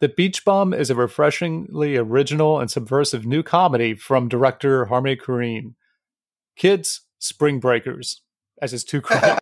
The 0.00 0.08
Beach 0.08 0.44
Bum 0.44 0.74
is 0.74 0.90
a 0.90 0.94
refreshingly 0.94 1.96
original 1.96 2.60
and 2.60 2.70
subversive 2.70 3.24
new 3.24 3.42
comedy 3.42 3.94
from 3.94 4.28
director 4.28 4.86
Harmony 4.86 5.16
Korine. 5.16 5.74
Kids, 6.54 7.02
Spring 7.18 7.60
Breakers, 7.60 8.20
as 8.60 8.72
his 8.72 8.84
two 8.84 9.00
credits. 9.02 9.38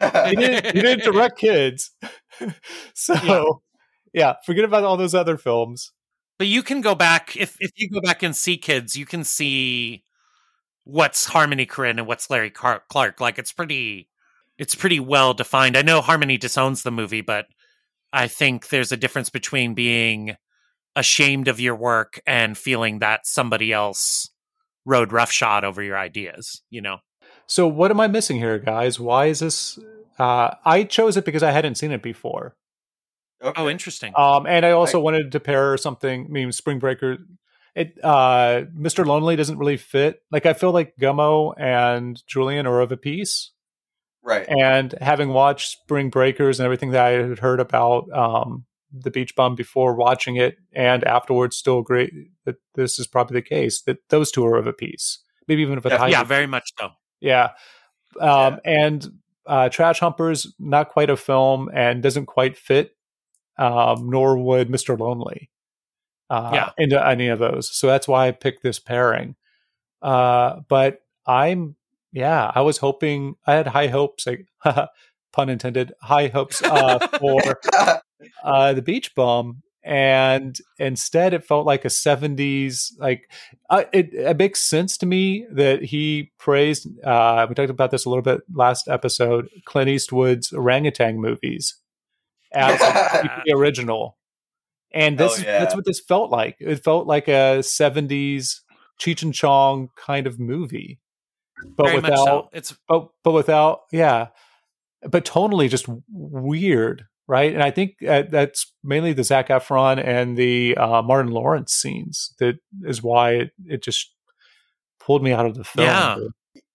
he, 0.00 0.36
didn't, 0.36 0.66
he 0.74 0.80
didn't 0.80 1.04
direct 1.04 1.38
kids. 1.38 1.90
so, 2.94 3.14
yeah. 3.24 3.44
yeah, 4.12 4.34
forget 4.44 4.64
about 4.64 4.84
all 4.84 4.96
those 4.96 5.14
other 5.14 5.36
films. 5.36 5.92
But 6.38 6.46
you 6.46 6.62
can 6.62 6.80
go 6.80 6.94
back, 6.94 7.36
if, 7.36 7.56
if 7.60 7.70
you 7.76 7.88
go 7.90 8.00
back 8.00 8.22
and 8.22 8.36
see 8.36 8.58
kids, 8.58 8.96
you 8.96 9.06
can 9.06 9.24
see 9.24 10.04
what's 10.84 11.26
Harmony 11.26 11.66
Korine 11.66 11.98
and 11.98 12.06
what's 12.06 12.30
Larry 12.30 12.50
Clark. 12.50 13.20
Like, 13.20 13.38
it's 13.38 13.52
pretty. 13.52 14.08
It's 14.58 14.74
pretty 14.74 15.00
well 15.00 15.34
defined. 15.34 15.76
I 15.76 15.82
know 15.82 16.00
Harmony 16.00 16.38
disowns 16.38 16.82
the 16.82 16.90
movie, 16.90 17.20
but 17.20 17.44
I 18.16 18.28
think 18.28 18.68
there's 18.68 18.92
a 18.92 18.96
difference 18.96 19.28
between 19.28 19.74
being 19.74 20.36
ashamed 20.96 21.48
of 21.48 21.60
your 21.60 21.76
work 21.76 22.18
and 22.26 22.56
feeling 22.56 23.00
that 23.00 23.26
somebody 23.26 23.74
else 23.74 24.30
rode 24.86 25.12
roughshod 25.12 25.64
over 25.64 25.82
your 25.82 25.98
ideas, 25.98 26.62
you 26.70 26.80
know? 26.80 26.98
So, 27.46 27.68
what 27.68 27.90
am 27.90 28.00
I 28.00 28.06
missing 28.06 28.38
here, 28.38 28.58
guys? 28.58 28.98
Why 28.98 29.26
is 29.26 29.40
this? 29.40 29.78
Uh, 30.18 30.54
I 30.64 30.84
chose 30.84 31.18
it 31.18 31.26
because 31.26 31.42
I 31.42 31.50
hadn't 31.50 31.74
seen 31.74 31.92
it 31.92 32.02
before. 32.02 32.56
Okay. 33.42 33.62
Oh, 33.62 33.68
interesting. 33.68 34.14
Um, 34.16 34.46
and 34.46 34.64
I 34.64 34.70
also 34.70 34.98
I, 34.98 35.02
wanted 35.02 35.32
to 35.32 35.40
pair 35.40 35.76
something. 35.76 36.24
I 36.24 36.28
mean, 36.28 36.52
Spring 36.52 36.78
Breaker. 36.78 37.18
It, 37.74 38.02
uh, 38.02 38.62
Mr. 38.74 39.04
Lonely 39.04 39.36
doesn't 39.36 39.58
really 39.58 39.76
fit. 39.76 40.22
Like, 40.30 40.46
I 40.46 40.54
feel 40.54 40.72
like 40.72 40.96
Gummo 40.98 41.52
and 41.58 42.22
Julien 42.26 42.66
are 42.66 42.80
of 42.80 42.92
a 42.92 42.96
piece. 42.96 43.50
Right. 44.26 44.44
And 44.48 44.92
having 45.00 45.28
watched 45.28 45.70
Spring 45.70 46.10
Breakers 46.10 46.58
and 46.58 46.64
everything 46.64 46.90
that 46.90 47.06
I 47.06 47.10
had 47.10 47.38
heard 47.38 47.60
about 47.60 48.10
um, 48.12 48.64
the 48.92 49.12
Beach 49.12 49.36
Bum 49.36 49.54
before 49.54 49.94
watching 49.94 50.34
it 50.34 50.56
and 50.74 51.04
afterwards, 51.04 51.56
still 51.56 51.78
agree 51.78 52.30
that 52.44 52.56
this 52.74 52.98
is 52.98 53.06
probably 53.06 53.36
the 53.36 53.46
case 53.46 53.82
that 53.82 53.98
those 54.08 54.32
two 54.32 54.44
are 54.44 54.56
of 54.56 54.66
a 54.66 54.72
piece. 54.72 55.22
Maybe 55.46 55.62
even 55.62 55.78
if 55.78 55.86
it 55.86 55.92
yeah, 55.92 56.06
yeah 56.06 56.24
very 56.24 56.48
much 56.48 56.72
so. 56.76 56.90
Yeah. 57.20 57.50
Um, 58.20 58.58
yeah. 58.64 58.84
And 58.84 59.06
uh, 59.46 59.68
Trash 59.68 60.00
Humpers, 60.00 60.52
not 60.58 60.90
quite 60.90 61.08
a 61.08 61.16
film 61.16 61.70
and 61.72 62.02
doesn't 62.02 62.26
quite 62.26 62.56
fit, 62.56 62.96
um, 63.58 64.10
nor 64.10 64.36
would 64.36 64.68
Mr. 64.68 64.98
Lonely 64.98 65.50
uh, 66.30 66.50
yeah. 66.52 66.70
into 66.78 67.06
any 67.06 67.28
of 67.28 67.38
those. 67.38 67.70
So 67.72 67.86
that's 67.86 68.08
why 68.08 68.26
I 68.26 68.32
picked 68.32 68.64
this 68.64 68.80
pairing. 68.80 69.36
Uh, 70.02 70.62
but 70.68 71.02
I'm 71.28 71.76
yeah, 72.16 72.50
I 72.54 72.62
was 72.62 72.78
hoping 72.78 73.36
I 73.46 73.54
had 73.54 73.68
high 73.68 73.88
hopes, 73.88 74.26
like 74.26 74.46
pun 75.32 75.48
intended, 75.48 75.92
high 76.00 76.28
hopes 76.28 76.62
uh, 76.62 76.98
for 77.18 77.40
uh, 78.44 78.72
the 78.72 78.82
Beach 78.82 79.14
Bum, 79.14 79.62
and 79.84 80.56
instead 80.78 81.34
it 81.34 81.44
felt 81.44 81.66
like 81.66 81.84
a 81.84 81.88
70s 81.88 82.92
like 82.98 83.30
uh, 83.70 83.84
it, 83.92 84.12
it, 84.14 84.36
makes 84.36 84.64
sense 84.64 84.96
to 84.98 85.06
me 85.06 85.46
that 85.52 85.82
he 85.82 86.32
praised 86.38 86.88
uh, 87.04 87.46
we 87.48 87.54
talked 87.54 87.70
about 87.70 87.92
this 87.92 88.04
a 88.04 88.08
little 88.08 88.22
bit 88.22 88.40
last 88.52 88.88
episode 88.88 89.48
clint 89.64 89.88
eastwood's 89.88 90.52
orangutan 90.52 91.20
movies 91.20 91.76
as 92.52 92.78
the 93.46 93.52
original. 93.52 94.16
And 94.92 95.18
this 95.18 95.38
oh, 95.38 95.42
yeah. 95.42 95.58
that's 95.58 95.74
what 95.74 95.84
this 95.84 96.00
felt 96.00 96.30
like. 96.30 96.56
It 96.58 96.82
felt 96.82 97.06
like 97.06 97.28
a 97.28 97.58
70s 97.60 98.60
cheech 99.00 99.22
and 99.22 99.34
chong 99.34 99.90
kind 99.96 100.26
of 100.26 100.40
movie 100.40 100.98
but 101.76 101.86
Very 101.86 101.96
without 101.96 102.24
so. 102.24 102.50
it's 102.52 102.76
but 102.88 103.08
but 103.24 103.32
without 103.32 103.82
yeah, 103.92 104.28
but 105.02 105.24
tonally 105.24 105.68
just 105.68 105.86
weird, 106.08 107.06
right? 107.26 107.52
And 107.52 107.62
I 107.62 107.70
think 107.70 107.96
uh, 108.06 108.24
that's 108.30 108.72
mainly 108.84 109.12
the 109.12 109.24
Zac 109.24 109.48
Efron 109.48 110.02
and 110.04 110.36
the 110.36 110.76
uh, 110.76 111.02
Martin 111.02 111.32
Lawrence 111.32 111.72
scenes 111.72 112.34
that 112.38 112.56
is 112.84 113.02
why 113.02 113.32
it, 113.32 113.50
it 113.64 113.82
just 113.82 114.12
pulled 115.00 115.22
me 115.22 115.32
out 115.32 115.46
of 115.46 115.54
the 115.54 115.64
film. 115.64 115.86
Yeah, 115.86 116.16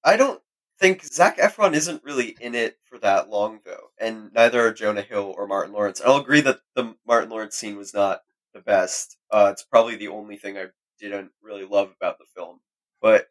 I 0.04 0.18
don't 0.18 0.42
think 0.80 1.04
Zac 1.06 1.38
Efron 1.38 1.74
isn't 1.74 2.04
really 2.04 2.36
in 2.42 2.56
it 2.56 2.78
for 2.86 2.98
that 3.00 3.30
long 3.30 3.60
though, 3.66 3.92
and 4.00 4.32
neither 4.34 4.66
are 4.66 4.74
Jonah 4.74 5.04
Hill 5.04 5.34
or 5.38 5.48
Martin 5.48 5.74
Lawrence. 5.74 6.02
I'll 6.02 6.18
agree 6.18 6.42
that 6.42 6.60
the 6.76 6.96
Martin 7.06 7.30
Lawrence 7.30 7.56
scene 7.56 7.78
was 7.78 7.94
not 7.94 8.22
the 8.54 8.62
best. 8.62 9.18
Uh, 9.30 9.50
it's 9.52 9.64
probably 9.64 9.96
the 9.96 10.08
only 10.08 10.38
thing 10.38 10.58
I 10.58 10.66
didn't 11.00 11.32
really 11.42 11.66
love 11.66 11.94
about 11.96 12.18
the 12.18 12.26
film, 12.36 12.60
but 13.02 13.28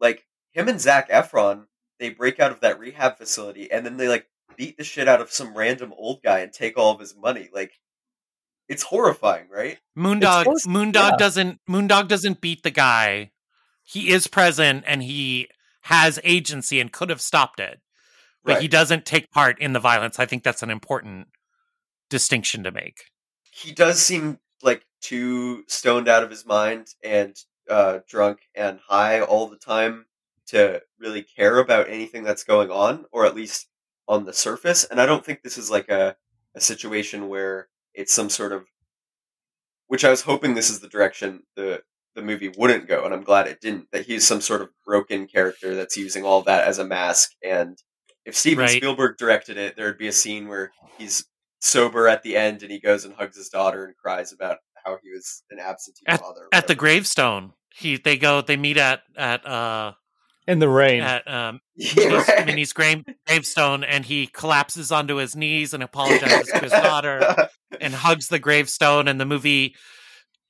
like 0.00 0.24
him 0.54 0.68
and 0.68 0.80
Zac 0.80 1.10
Efron, 1.10 1.66
they 1.98 2.10
break 2.10 2.40
out 2.40 2.52
of 2.52 2.60
that 2.60 2.78
rehab 2.78 3.18
facility 3.18 3.70
and 3.70 3.84
then 3.84 3.96
they 3.96 4.08
like 4.08 4.26
beat 4.56 4.78
the 4.78 4.84
shit 4.84 5.08
out 5.08 5.20
of 5.20 5.30
some 5.30 5.56
random 5.56 5.92
old 5.96 6.22
guy 6.22 6.40
and 6.40 6.52
take 6.52 6.78
all 6.78 6.92
of 6.92 7.00
his 7.00 7.14
money. 7.14 7.50
Like 7.52 7.72
it's 8.68 8.84
horrifying, 8.84 9.46
right? 9.50 9.78
Moondog 9.98 10.46
Moondog 10.66 10.94
yeah. 10.94 11.16
doesn't 11.16 11.60
Moondog 11.68 12.08
doesn't 12.08 12.40
beat 12.40 12.62
the 12.62 12.70
guy. 12.70 13.32
He 13.82 14.10
is 14.10 14.26
present 14.26 14.84
and 14.86 15.02
he 15.02 15.48
has 15.82 16.18
agency 16.24 16.80
and 16.80 16.90
could 16.90 17.10
have 17.10 17.20
stopped 17.20 17.60
it. 17.60 17.80
But 18.44 18.54
right. 18.54 18.62
he 18.62 18.68
doesn't 18.68 19.04
take 19.04 19.30
part 19.30 19.58
in 19.60 19.72
the 19.72 19.80
violence. 19.80 20.18
I 20.18 20.26
think 20.26 20.42
that's 20.42 20.62
an 20.62 20.70
important 20.70 21.28
distinction 22.10 22.62
to 22.64 22.70
make. 22.70 23.04
He 23.50 23.72
does 23.72 24.00
seem 24.00 24.38
like 24.62 24.84
too 25.00 25.64
stoned 25.66 26.08
out 26.08 26.22
of 26.22 26.30
his 26.30 26.44
mind 26.44 26.88
and 27.02 27.36
uh, 27.68 28.00
drunk 28.08 28.40
and 28.54 28.78
high 28.86 29.20
all 29.20 29.46
the 29.48 29.56
time 29.56 30.06
to 30.48 30.82
really 30.98 31.22
care 31.22 31.58
about 31.58 31.88
anything 31.88 32.22
that's 32.22 32.44
going 32.44 32.70
on, 32.70 33.06
or 33.12 33.26
at 33.26 33.34
least 33.34 33.68
on 34.06 34.24
the 34.24 34.32
surface. 34.32 34.84
And 34.84 35.00
I 35.00 35.06
don't 35.06 35.24
think 35.24 35.42
this 35.42 35.58
is 35.58 35.70
like 35.70 35.88
a, 35.88 36.16
a 36.54 36.60
situation 36.60 37.28
where 37.28 37.68
it's 37.94 38.12
some 38.12 38.30
sort 38.30 38.52
of 38.52 38.66
which 39.86 40.04
I 40.04 40.10
was 40.10 40.22
hoping 40.22 40.54
this 40.54 40.70
is 40.70 40.80
the 40.80 40.88
direction 40.88 41.42
the 41.56 41.82
the 42.14 42.22
movie 42.22 42.52
wouldn't 42.56 42.86
go, 42.86 43.04
and 43.04 43.12
I'm 43.12 43.24
glad 43.24 43.48
it 43.48 43.60
didn't. 43.60 43.90
That 43.90 44.06
he's 44.06 44.26
some 44.26 44.40
sort 44.40 44.62
of 44.62 44.70
broken 44.84 45.26
character 45.26 45.74
that's 45.74 45.96
using 45.96 46.24
all 46.24 46.42
that 46.42 46.66
as 46.66 46.78
a 46.78 46.84
mask. 46.84 47.32
And 47.42 47.76
if 48.24 48.36
Steven 48.36 48.62
right. 48.62 48.70
Spielberg 48.70 49.16
directed 49.18 49.56
it, 49.56 49.76
there'd 49.76 49.98
be 49.98 50.08
a 50.08 50.12
scene 50.12 50.48
where 50.48 50.72
he's 50.96 51.26
sober 51.60 52.06
at 52.08 52.22
the 52.22 52.36
end 52.36 52.62
and 52.62 52.70
he 52.70 52.78
goes 52.78 53.04
and 53.04 53.14
hugs 53.14 53.36
his 53.36 53.48
daughter 53.48 53.84
and 53.84 53.96
cries 53.96 54.32
about 54.32 54.58
how 54.84 54.98
he 55.02 55.10
was 55.10 55.42
an 55.50 55.58
absentee 55.58 56.04
at, 56.06 56.20
father. 56.20 56.48
At 56.52 56.66
the 56.66 56.74
gravestone, 56.74 57.52
he 57.74 57.96
they 57.96 58.16
go 58.16 58.42
they 58.42 58.56
meet 58.56 58.76
at 58.76 59.02
at 59.16 59.44
uh 59.46 59.92
in 60.46 60.58
the 60.58 60.68
rain. 60.68 61.02
at 61.02 61.30
um, 61.30 61.60
Minnie's, 61.76 62.28
Minnie's 62.44 62.72
grave, 62.72 63.04
gravestone, 63.26 63.84
and 63.84 64.04
he 64.04 64.26
collapses 64.26 64.92
onto 64.92 65.16
his 65.16 65.34
knees 65.34 65.74
and 65.74 65.82
apologizes 65.82 66.48
to 66.48 66.58
his 66.60 66.72
daughter 66.72 67.48
and 67.80 67.94
hugs 67.94 68.28
the 68.28 68.38
gravestone. 68.38 69.08
And 69.08 69.20
the 69.20 69.24
movie, 69.24 69.74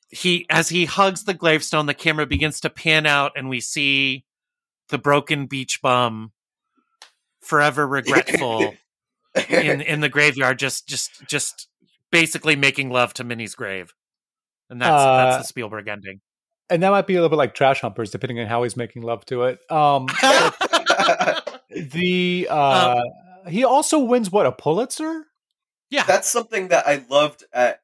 he 0.09 0.47
as 0.51 0.69
he 0.69 0.85
hugs 0.85 1.25
the 1.25 1.35
gravestone, 1.35 1.87
the 1.87 1.95
camera 1.95 2.27
begins 2.27 2.61
to 2.61 2.71
pan 2.71 3.07
out, 3.07 3.33
and 3.37 3.49
we 3.49 3.61
see 3.61 4.25
the 4.89 4.99
broken 4.99 5.47
beach 5.47 5.81
bum, 5.83 6.33
forever 7.41 7.87
regretful, 7.87 8.75
in 9.49 9.81
in 9.81 10.01
the 10.01 10.09
graveyard, 10.09 10.59
just 10.59 10.89
just 10.89 11.25
just 11.29 11.69
basically 12.11 12.57
making 12.57 12.91
love 12.91 13.15
to 13.15 13.25
Minnie's 13.25 13.55
grave, 13.55 13.93
and 14.69 14.81
that's 14.81 14.91
uh, 14.91 15.17
that's 15.17 15.45
the 15.45 15.49
Spielberg 15.49 15.89
ending 15.89 16.21
and 16.71 16.83
that 16.83 16.91
might 16.91 17.07
be 17.07 17.15
a 17.15 17.17
little 17.17 17.29
bit 17.29 17.37
like 17.37 17.55
trash 17.55 17.81
humpers 17.81 18.11
depending 18.11 18.41
on 18.41 18.47
how 18.47 18.63
he's 18.63 18.77
making 18.77 19.03
love 19.03 19.25
to 19.27 19.45
it. 19.45 19.59
Um 19.71 20.07
the 21.71 22.49
uh 22.51 22.97
um, 22.97 23.51
he 23.51 23.65
also 23.65 23.99
wins 23.99 24.31
what 24.31 24.47
a 24.47 24.53
pulitzer? 24.53 25.27
Yeah. 25.91 26.05
That's 26.05 26.29
something 26.29 26.69
that 26.69 26.87
i 26.87 27.05
loved 27.09 27.45
at 27.53 27.81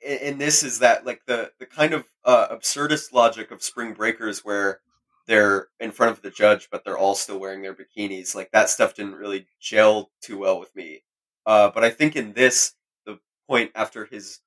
in 0.00 0.38
this 0.38 0.62
is 0.62 0.80
that 0.80 1.06
like 1.06 1.22
the 1.26 1.50
the 1.58 1.66
kind 1.66 1.94
of 1.94 2.04
uh, 2.24 2.48
absurdist 2.54 3.12
logic 3.12 3.50
of 3.50 3.62
spring 3.62 3.92
breakers 3.92 4.44
where 4.44 4.80
they're 5.26 5.68
in 5.80 5.90
front 5.90 6.12
of 6.12 6.22
the 6.22 6.30
judge 6.30 6.68
but 6.70 6.84
they're 6.84 6.98
all 6.98 7.14
still 7.14 7.38
wearing 7.38 7.62
their 7.62 7.74
bikinis. 7.74 8.34
Like 8.34 8.50
that 8.52 8.68
stuff 8.68 8.94
didn't 8.94 9.14
really 9.14 9.46
gel 9.60 10.10
too 10.20 10.38
well 10.38 10.60
with 10.60 10.74
me. 10.76 11.02
Uh, 11.44 11.70
but 11.70 11.84
i 11.84 11.90
think 11.90 12.16
in 12.16 12.32
this 12.32 12.74
the 13.06 13.18
point 13.48 13.70
after 13.74 14.04
his 14.04 14.40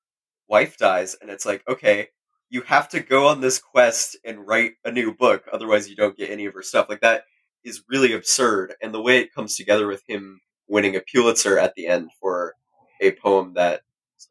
wife 0.48 0.76
dies 0.76 1.16
and 1.20 1.30
it's 1.30 1.46
like 1.46 1.62
okay 1.68 2.08
you 2.50 2.62
have 2.62 2.88
to 2.90 3.00
go 3.00 3.28
on 3.28 3.40
this 3.40 3.58
quest 3.58 4.16
and 4.24 4.46
write 4.46 4.72
a 4.84 4.90
new 4.90 5.14
book, 5.14 5.44
otherwise 5.52 5.88
you 5.88 5.96
don't 5.96 6.16
get 6.16 6.30
any 6.30 6.46
of 6.46 6.54
her 6.54 6.62
stuff. 6.62 6.88
Like 6.88 7.00
that 7.00 7.24
is 7.64 7.84
really 7.88 8.12
absurd, 8.12 8.74
and 8.82 8.92
the 8.92 9.00
way 9.00 9.20
it 9.20 9.34
comes 9.34 9.56
together 9.56 9.86
with 9.86 10.02
him 10.06 10.40
winning 10.68 10.96
a 10.96 11.00
Pulitzer 11.00 11.58
at 11.58 11.74
the 11.74 11.86
end 11.86 12.10
for 12.20 12.54
a 13.00 13.12
poem 13.12 13.54
that 13.54 13.82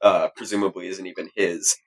uh, 0.01 0.27
presumably 0.35 0.87
isn't 0.87 1.05
even 1.05 1.29
his 1.35 1.77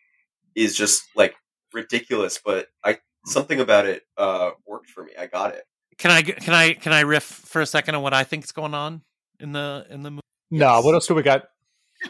is 0.54 0.74
just 0.76 1.04
like 1.14 1.34
ridiculous. 1.72 2.40
But 2.44 2.68
I 2.82 2.98
something 3.26 3.60
about 3.60 3.86
it 3.86 4.02
uh, 4.16 4.50
worked 4.66 4.90
for 4.90 5.04
me. 5.04 5.12
I 5.18 5.26
got 5.26 5.54
it. 5.54 5.64
Can 5.98 6.10
I 6.10 6.22
can 6.22 6.54
I 6.54 6.72
can 6.72 6.92
I 6.92 7.00
riff 7.00 7.24
for 7.24 7.60
a 7.60 7.66
second 7.66 7.94
on 7.94 8.02
what 8.02 8.14
I 8.14 8.24
think 8.24 8.44
is 8.44 8.52
going 8.52 8.74
on 8.74 9.02
in 9.38 9.52
the 9.52 9.86
in 9.90 10.02
the 10.02 10.10
movie? 10.10 10.22
No, 10.50 10.80
what 10.80 10.94
else 10.94 11.06
do 11.06 11.14
we 11.14 11.22
got? 11.22 11.44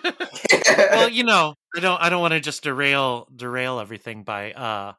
Well, 0.04 1.08
you 1.10 1.24
know, 1.24 1.54
I 1.76 1.80
don't 1.80 2.00
I 2.00 2.08
don't 2.08 2.20
want 2.20 2.32
to 2.32 2.40
just 2.40 2.62
derail 2.62 3.28
derail 3.34 3.80
everything 3.80 4.24
by 4.24 4.52
uh 4.52 4.92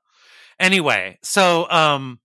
Anyway, 0.59 1.17
so 1.23 1.69
um, 1.69 2.19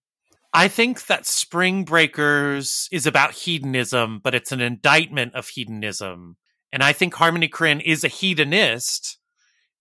I 0.53 0.69
think 0.69 1.07
that 1.07 1.27
Spring 1.27 1.85
Breakers 1.85 2.89
is 2.93 3.07
about 3.07 3.33
hedonism, 3.33 4.21
but 4.23 4.35
it's 4.35 4.53
an 4.53 4.61
indictment 4.61 5.35
of 5.35 5.49
hedonism. 5.49 6.37
And 6.73 6.83
I 6.83 6.93
think 6.93 7.15
Harmony 7.15 7.49
Korine 7.49 7.83
is 7.85 8.05
a 8.05 8.09
hedonist. 8.09 9.19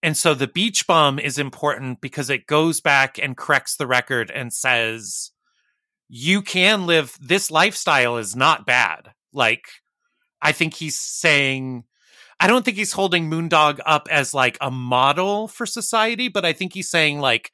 And 0.02 0.16
so 0.16 0.34
the 0.34 0.48
beach 0.48 0.88
bum 0.88 1.20
is 1.20 1.38
important 1.38 2.02
because 2.02 2.30
it 2.30 2.48
goes 2.48 2.82
back 2.82 3.18
and 3.18 3.36
corrects 3.36 3.76
the 3.76 3.88
record 3.88 4.32
and 4.32 4.54
says, 4.54 5.32
you 6.08 6.42
can 6.42 6.86
live 6.86 7.18
this 7.20 7.52
lifestyle 7.52 8.18
is 8.18 8.36
not 8.36 8.66
bad. 8.66 9.12
Like, 9.34 9.66
I 10.42 10.52
think 10.52 10.76
he's 10.76 10.98
saying, 10.98 11.84
I 12.40 12.48
don't 12.48 12.64
think 12.64 12.78
he's 12.78 12.92
holding 12.92 13.30
Moondog 13.30 13.80
up 13.86 14.08
as 14.12 14.34
like 14.34 14.58
a 14.62 14.70
model 14.70 15.48
for 15.48 15.66
society, 15.66 16.28
but 16.28 16.46
I 16.46 16.54
think 16.54 16.74
he's 16.74 16.90
saying, 16.90 17.20
like, 17.20 17.52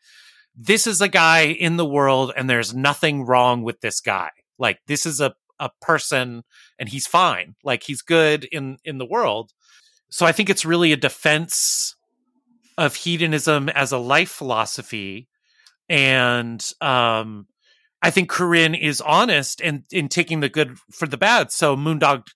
this 0.55 0.85
is 0.85 1.01
a 1.01 1.07
guy 1.07 1.45
in 1.45 1.77
the 1.77 1.85
world 1.85 2.33
and 2.35 2.49
there's 2.49 2.73
nothing 2.73 3.25
wrong 3.25 3.63
with 3.63 3.81
this 3.81 4.01
guy. 4.01 4.29
Like, 4.59 4.79
this 4.87 5.05
is 5.05 5.21
a, 5.21 5.33
a 5.59 5.69
person 5.81 6.43
and 6.77 6.89
he's 6.89 7.07
fine. 7.07 7.55
Like, 7.63 7.83
he's 7.83 8.01
good 8.01 8.43
in, 8.45 8.77
in 8.83 8.97
the 8.97 9.05
world. 9.05 9.51
So 10.09 10.25
I 10.25 10.31
think 10.31 10.49
it's 10.49 10.65
really 10.65 10.91
a 10.91 10.97
defense 10.97 11.95
of 12.77 12.95
hedonism 12.95 13.69
as 13.69 13.91
a 13.91 13.97
life 13.97 14.29
philosophy. 14.29 15.27
And, 15.89 16.63
um, 16.81 17.47
I 18.01 18.09
think 18.09 18.29
Korine 18.29 18.77
is 18.77 18.99
honest 18.99 19.61
and 19.61 19.85
in, 19.91 19.99
in 19.99 20.09
taking 20.09 20.41
the 20.41 20.49
good 20.49 20.77
for 20.91 21.07
the 21.07 21.17
bad. 21.17 21.53
So 21.53 21.77
Moondog 21.77 22.27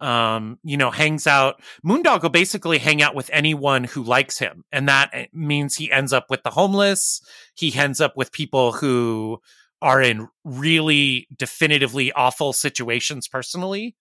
um, 0.00 0.58
you 0.62 0.76
know, 0.76 0.90
hangs 0.90 1.26
out. 1.26 1.60
Moondog 1.84 2.22
will 2.22 2.30
basically 2.30 2.78
hang 2.78 3.02
out 3.02 3.14
with 3.14 3.30
anyone 3.32 3.84
who 3.84 4.02
likes 4.02 4.38
him. 4.38 4.64
And 4.72 4.88
that 4.88 5.10
eh, 5.12 5.26
means 5.32 5.76
he 5.76 5.90
ends 5.90 6.12
up 6.12 6.26
with 6.30 6.42
the 6.42 6.50
homeless. 6.50 7.20
He 7.54 7.76
ends 7.76 8.00
up 8.00 8.16
with 8.16 8.32
people 8.32 8.72
who 8.72 9.40
are 9.80 10.02
in 10.02 10.28
really 10.44 11.28
definitively 11.36 12.12
awful 12.12 12.52
situations 12.52 13.28
personally. 13.28 13.94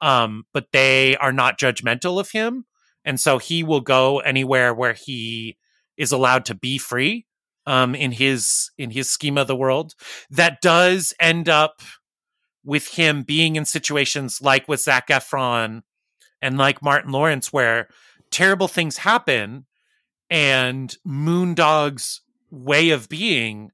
Um, 0.00 0.44
but 0.52 0.66
they 0.72 1.16
are 1.16 1.32
not 1.32 1.58
judgmental 1.58 2.20
of 2.20 2.30
him. 2.30 2.64
And 3.04 3.20
so 3.20 3.38
he 3.38 3.62
will 3.62 3.80
go 3.80 4.20
anywhere 4.20 4.74
where 4.74 4.94
he 4.94 5.56
is 5.96 6.12
allowed 6.12 6.44
to 6.46 6.54
be 6.54 6.78
free 6.78 7.26
um, 7.66 7.94
in 7.94 8.12
his 8.12 8.70
in 8.78 8.90
his 8.90 9.10
scheme 9.10 9.38
of 9.38 9.46
the 9.46 9.56
world. 9.56 9.94
That 10.30 10.60
does 10.60 11.14
end 11.20 11.48
up 11.48 11.80
with 12.64 12.88
him 12.88 13.22
being 13.22 13.56
in 13.56 13.64
situations 13.64 14.40
like 14.40 14.66
with 14.66 14.80
Zac 14.80 15.08
Efron 15.08 15.82
and 16.40 16.58
like 16.58 16.82
Martin 16.82 17.12
Lawrence, 17.12 17.52
where 17.52 17.88
terrible 18.30 18.68
things 18.68 18.98
happen 18.98 19.66
and 20.30 20.96
Moondog's 21.06 22.22
way 22.50 22.90
of 22.90 23.08
being 23.08 23.70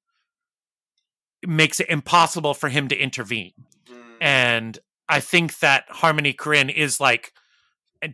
makes 1.46 1.80
it 1.80 1.88
impossible 1.88 2.54
for 2.54 2.68
him 2.68 2.88
to 2.88 2.96
intervene. 2.96 3.52
Mm. 3.88 3.94
And 4.20 4.78
I 5.08 5.20
think 5.20 5.58
that 5.60 5.84
Harmony 5.88 6.34
Korine 6.34 6.72
is 6.72 7.00
like 7.00 7.32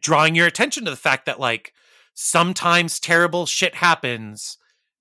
drawing 0.01 0.35
your 0.35 0.47
attention 0.47 0.85
to 0.85 0.91
the 0.91 0.97
fact 0.97 1.27
that 1.27 1.41
like 1.41 1.73
sometimes 2.15 3.01
terrible 3.01 3.47
shit 3.47 3.75
happens 3.77 4.59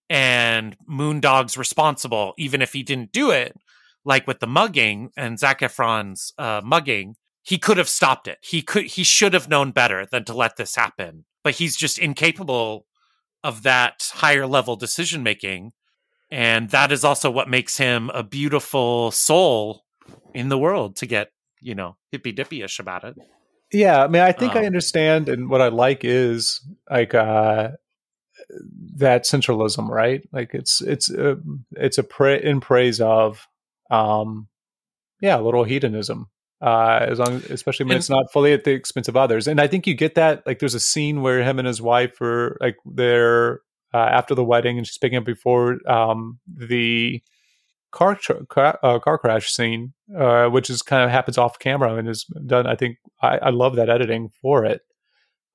and 0.09 0.77
Moondog's 0.89 1.57
responsible, 1.57 2.33
even 2.37 2.61
if 2.61 2.73
he 2.73 2.83
didn't 2.83 3.11
do 3.11 3.31
it 3.31 3.57
like 4.05 4.27
with 4.27 4.39
the 4.39 4.47
mugging 4.47 5.09
and 5.17 5.39
Zac 5.39 5.59
Efron's 5.59 6.33
uh, 6.37 6.61
mugging, 6.63 7.15
he 7.41 7.57
could 7.57 7.77
have 7.77 7.89
stopped 7.89 8.27
it. 8.27 8.37
He 8.41 8.61
could 8.61 8.85
he 8.85 9.03
should 9.03 9.33
have 9.33 9.49
known 9.49 9.71
better 9.71 10.05
than 10.05 10.23
to 10.25 10.33
let 10.33 10.57
this 10.57 10.75
happen. 10.75 11.25
But 11.43 11.55
he's 11.55 11.75
just 11.75 11.97
incapable 11.97 12.85
of 13.43 13.63
that 13.63 14.11
higher 14.13 14.47
level 14.47 14.75
decision 14.75 15.21
making. 15.21 15.73
And 16.31 16.69
that 16.71 16.91
is 16.91 17.03
also 17.03 17.29
what 17.29 17.49
makes 17.49 17.77
him 17.77 18.09
a 18.09 18.23
beautiful 18.23 19.11
soul 19.11 19.83
in 20.33 20.49
the 20.49 20.57
world 20.57 20.95
to 20.97 21.05
get, 21.05 21.31
you 21.61 21.75
know, 21.75 21.97
hippy 22.11 22.31
dippy 22.31 22.63
ish 22.63 22.79
about 22.79 23.03
it. 23.03 23.15
Yeah, 23.71 24.03
I 24.03 24.07
mean, 24.07 24.21
I 24.21 24.31
think 24.31 24.55
um, 24.55 24.63
I 24.63 24.65
understand, 24.65 25.27
and 25.27 25.49
what 25.49 25.61
I 25.61 25.67
like 25.67 26.03
is 26.03 26.61
like 26.89 27.13
uh, 27.13 27.69
that 28.95 29.25
centralism, 29.25 29.89
right? 29.89 30.27
Like 30.31 30.53
it's 30.53 30.81
it's 30.81 31.11
uh, 31.11 31.35
it's 31.71 31.97
a 31.97 32.03
pra- 32.03 32.37
in 32.37 32.61
praise 32.61 33.01
of 33.01 33.47
um, 33.89 34.47
yeah, 35.21 35.39
a 35.39 35.41
little 35.41 35.63
hedonism. 35.63 36.29
Uh, 36.61 37.05
as 37.09 37.19
long, 37.19 37.43
especially 37.49 37.83
when 37.83 37.91
and, 37.91 37.99
it's 37.99 38.09
not 38.09 38.31
fully 38.31 38.53
at 38.53 38.63
the 38.63 38.71
expense 38.71 39.07
of 39.07 39.17
others. 39.17 39.47
And 39.47 39.59
I 39.59 39.67
think 39.67 39.85
you 39.85 39.93
get 39.93 40.15
that. 40.15 40.47
Like, 40.47 40.59
there's 40.59 40.73
a 40.73 40.79
scene 40.79 41.21
where 41.21 41.43
him 41.43 41.59
and 41.59 41.67
his 41.67 41.81
wife 41.81 42.19
are 42.21 42.57
like 42.61 42.77
they're 42.85 43.59
uh, 43.93 43.97
after 43.97 44.35
the 44.35 44.43
wedding, 44.43 44.77
and 44.77 44.87
she's 44.87 44.97
picking 44.97 45.17
up 45.17 45.25
before 45.25 45.77
um, 45.89 46.39
the 46.47 47.21
car 47.91 48.19
car, 48.49 48.77
uh, 48.83 48.99
car 48.99 49.17
crash 49.17 49.51
scene, 49.51 49.93
uh, 50.17 50.47
which 50.47 50.69
is 50.69 50.81
kind 50.81 51.03
of 51.03 51.09
happens 51.09 51.37
off 51.37 51.59
camera 51.59 51.95
and 51.95 52.07
is 52.09 52.25
done. 52.45 52.67
I 52.67 52.75
think 52.75 52.97
I, 53.21 53.37
I 53.37 53.49
love 53.51 53.77
that 53.77 53.89
editing 53.89 54.31
for 54.41 54.65
it, 54.65 54.81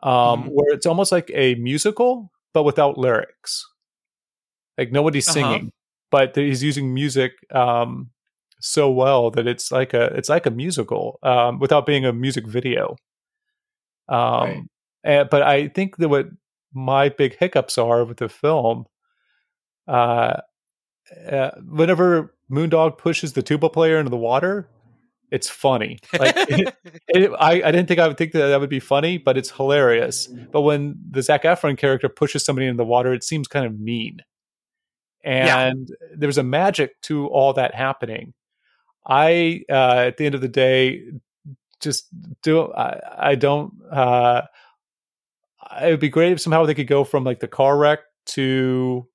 um, 0.02 0.12
mm-hmm. 0.12 0.48
where 0.48 0.74
it's 0.74 0.86
almost 0.86 1.12
like 1.12 1.30
a 1.34 1.54
musical 1.56 2.32
but 2.52 2.62
without 2.62 2.98
lyrics. 2.98 3.66
Like 4.78 4.90
nobody's 4.90 5.28
uh-huh. 5.28 5.34
singing, 5.34 5.60
uh-huh. 5.66 5.70
but 6.10 6.36
he's 6.36 6.62
using 6.62 6.94
music 6.94 7.32
um, 7.52 8.10
so 8.60 8.90
well 8.90 9.30
that 9.30 9.46
it's 9.46 9.72
like 9.72 9.94
a 9.94 10.06
it's 10.16 10.28
like 10.28 10.46
a 10.46 10.50
musical 10.50 11.18
um, 11.22 11.58
without 11.58 11.86
being 11.86 12.04
a 12.04 12.12
music 12.12 12.46
video. 12.46 12.96
Um, 14.08 14.18
right. 14.18 14.62
and, 15.04 15.30
but 15.30 15.42
I 15.42 15.68
think 15.68 15.96
that 15.96 16.08
what 16.08 16.28
my 16.72 17.08
big 17.08 17.36
hiccups 17.38 17.78
are 17.78 18.04
with 18.04 18.18
the 18.18 18.28
film, 18.28 18.86
uh, 19.88 20.40
uh, 21.28 21.50
whenever 21.68 22.34
Moondog 22.50 22.98
pushes 22.98 23.32
the 23.32 23.42
tuba 23.42 23.68
player 23.68 23.98
into 23.98 24.10
the 24.10 24.16
water, 24.16 24.68
it's 25.30 25.48
funny. 25.48 25.98
Like 26.18 26.34
it, 26.36 26.74
it, 27.08 27.30
I, 27.38 27.62
I 27.62 27.70
didn't 27.70 27.86
think 27.86 28.00
I 28.00 28.08
would 28.08 28.18
think 28.18 28.32
that 28.32 28.48
that 28.48 28.60
would 28.60 28.70
be 28.70 28.80
funny, 28.80 29.18
but 29.18 29.36
it's 29.36 29.50
hilarious. 29.50 30.26
But 30.26 30.62
when 30.62 30.96
the 31.08 31.22
Zac 31.22 31.44
Efron 31.44 31.78
character 31.78 32.08
pushes 32.08 32.44
somebody 32.44 32.66
into 32.66 32.78
the 32.78 32.84
water, 32.84 33.12
it 33.12 33.24
seems 33.24 33.48
kind 33.48 33.66
of 33.66 33.78
mean. 33.78 34.20
And 35.22 35.88
yeah. 35.88 36.06
there's 36.16 36.38
a 36.38 36.42
magic 36.42 37.00
to 37.02 37.26
all 37.28 37.52
that 37.54 37.74
happening. 37.74 38.32
I, 39.06 39.64
uh, 39.68 40.04
at 40.06 40.16
the 40.16 40.26
end 40.26 40.34
of 40.34 40.40
the 40.40 40.48
day, 40.48 41.02
just 41.80 42.06
do. 42.42 42.72
I, 42.72 43.30
I 43.30 43.34
don't. 43.34 43.72
Uh, 43.90 44.42
it 45.82 45.90
would 45.90 46.00
be 46.00 46.08
great 46.08 46.32
if 46.32 46.40
somehow 46.40 46.66
they 46.66 46.74
could 46.74 46.86
go 46.86 47.04
from 47.04 47.24
like 47.24 47.40
the 47.40 47.48
car 47.48 47.76
wreck 47.78 48.00
to 48.26 49.06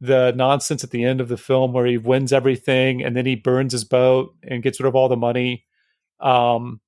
the 0.00 0.32
nonsense 0.36 0.82
at 0.82 0.90
the 0.90 1.04
end 1.04 1.20
of 1.20 1.28
the 1.28 1.36
film 1.36 1.72
where 1.72 1.86
he 1.86 1.96
wins 1.96 2.32
everything 2.32 3.04
and 3.04 3.16
then 3.16 3.24
he 3.24 3.36
burns 3.36 3.72
his 3.72 3.84
boat 3.84 4.34
and 4.42 4.62
gets 4.62 4.80
rid 4.80 4.88
of 4.88 4.96
all 4.96 5.08
the 5.08 5.16
money 5.16 5.64
um, 6.20 6.80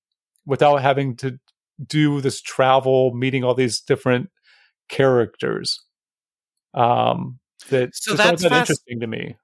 without 0.46 0.82
having 0.82 1.16
to 1.16 1.38
do 1.84 2.20
this 2.20 2.40
travel, 2.40 3.14
meeting 3.14 3.44
all 3.44 3.54
these 3.54 3.80
different 3.80 4.30
characters. 4.88 5.80
Um, 6.74 7.38
that 7.70 7.90
so 7.94 8.14
that's 8.14 8.42
that 8.42 8.52
interesting 8.52 9.00
to 9.00 9.06
me. 9.06 9.36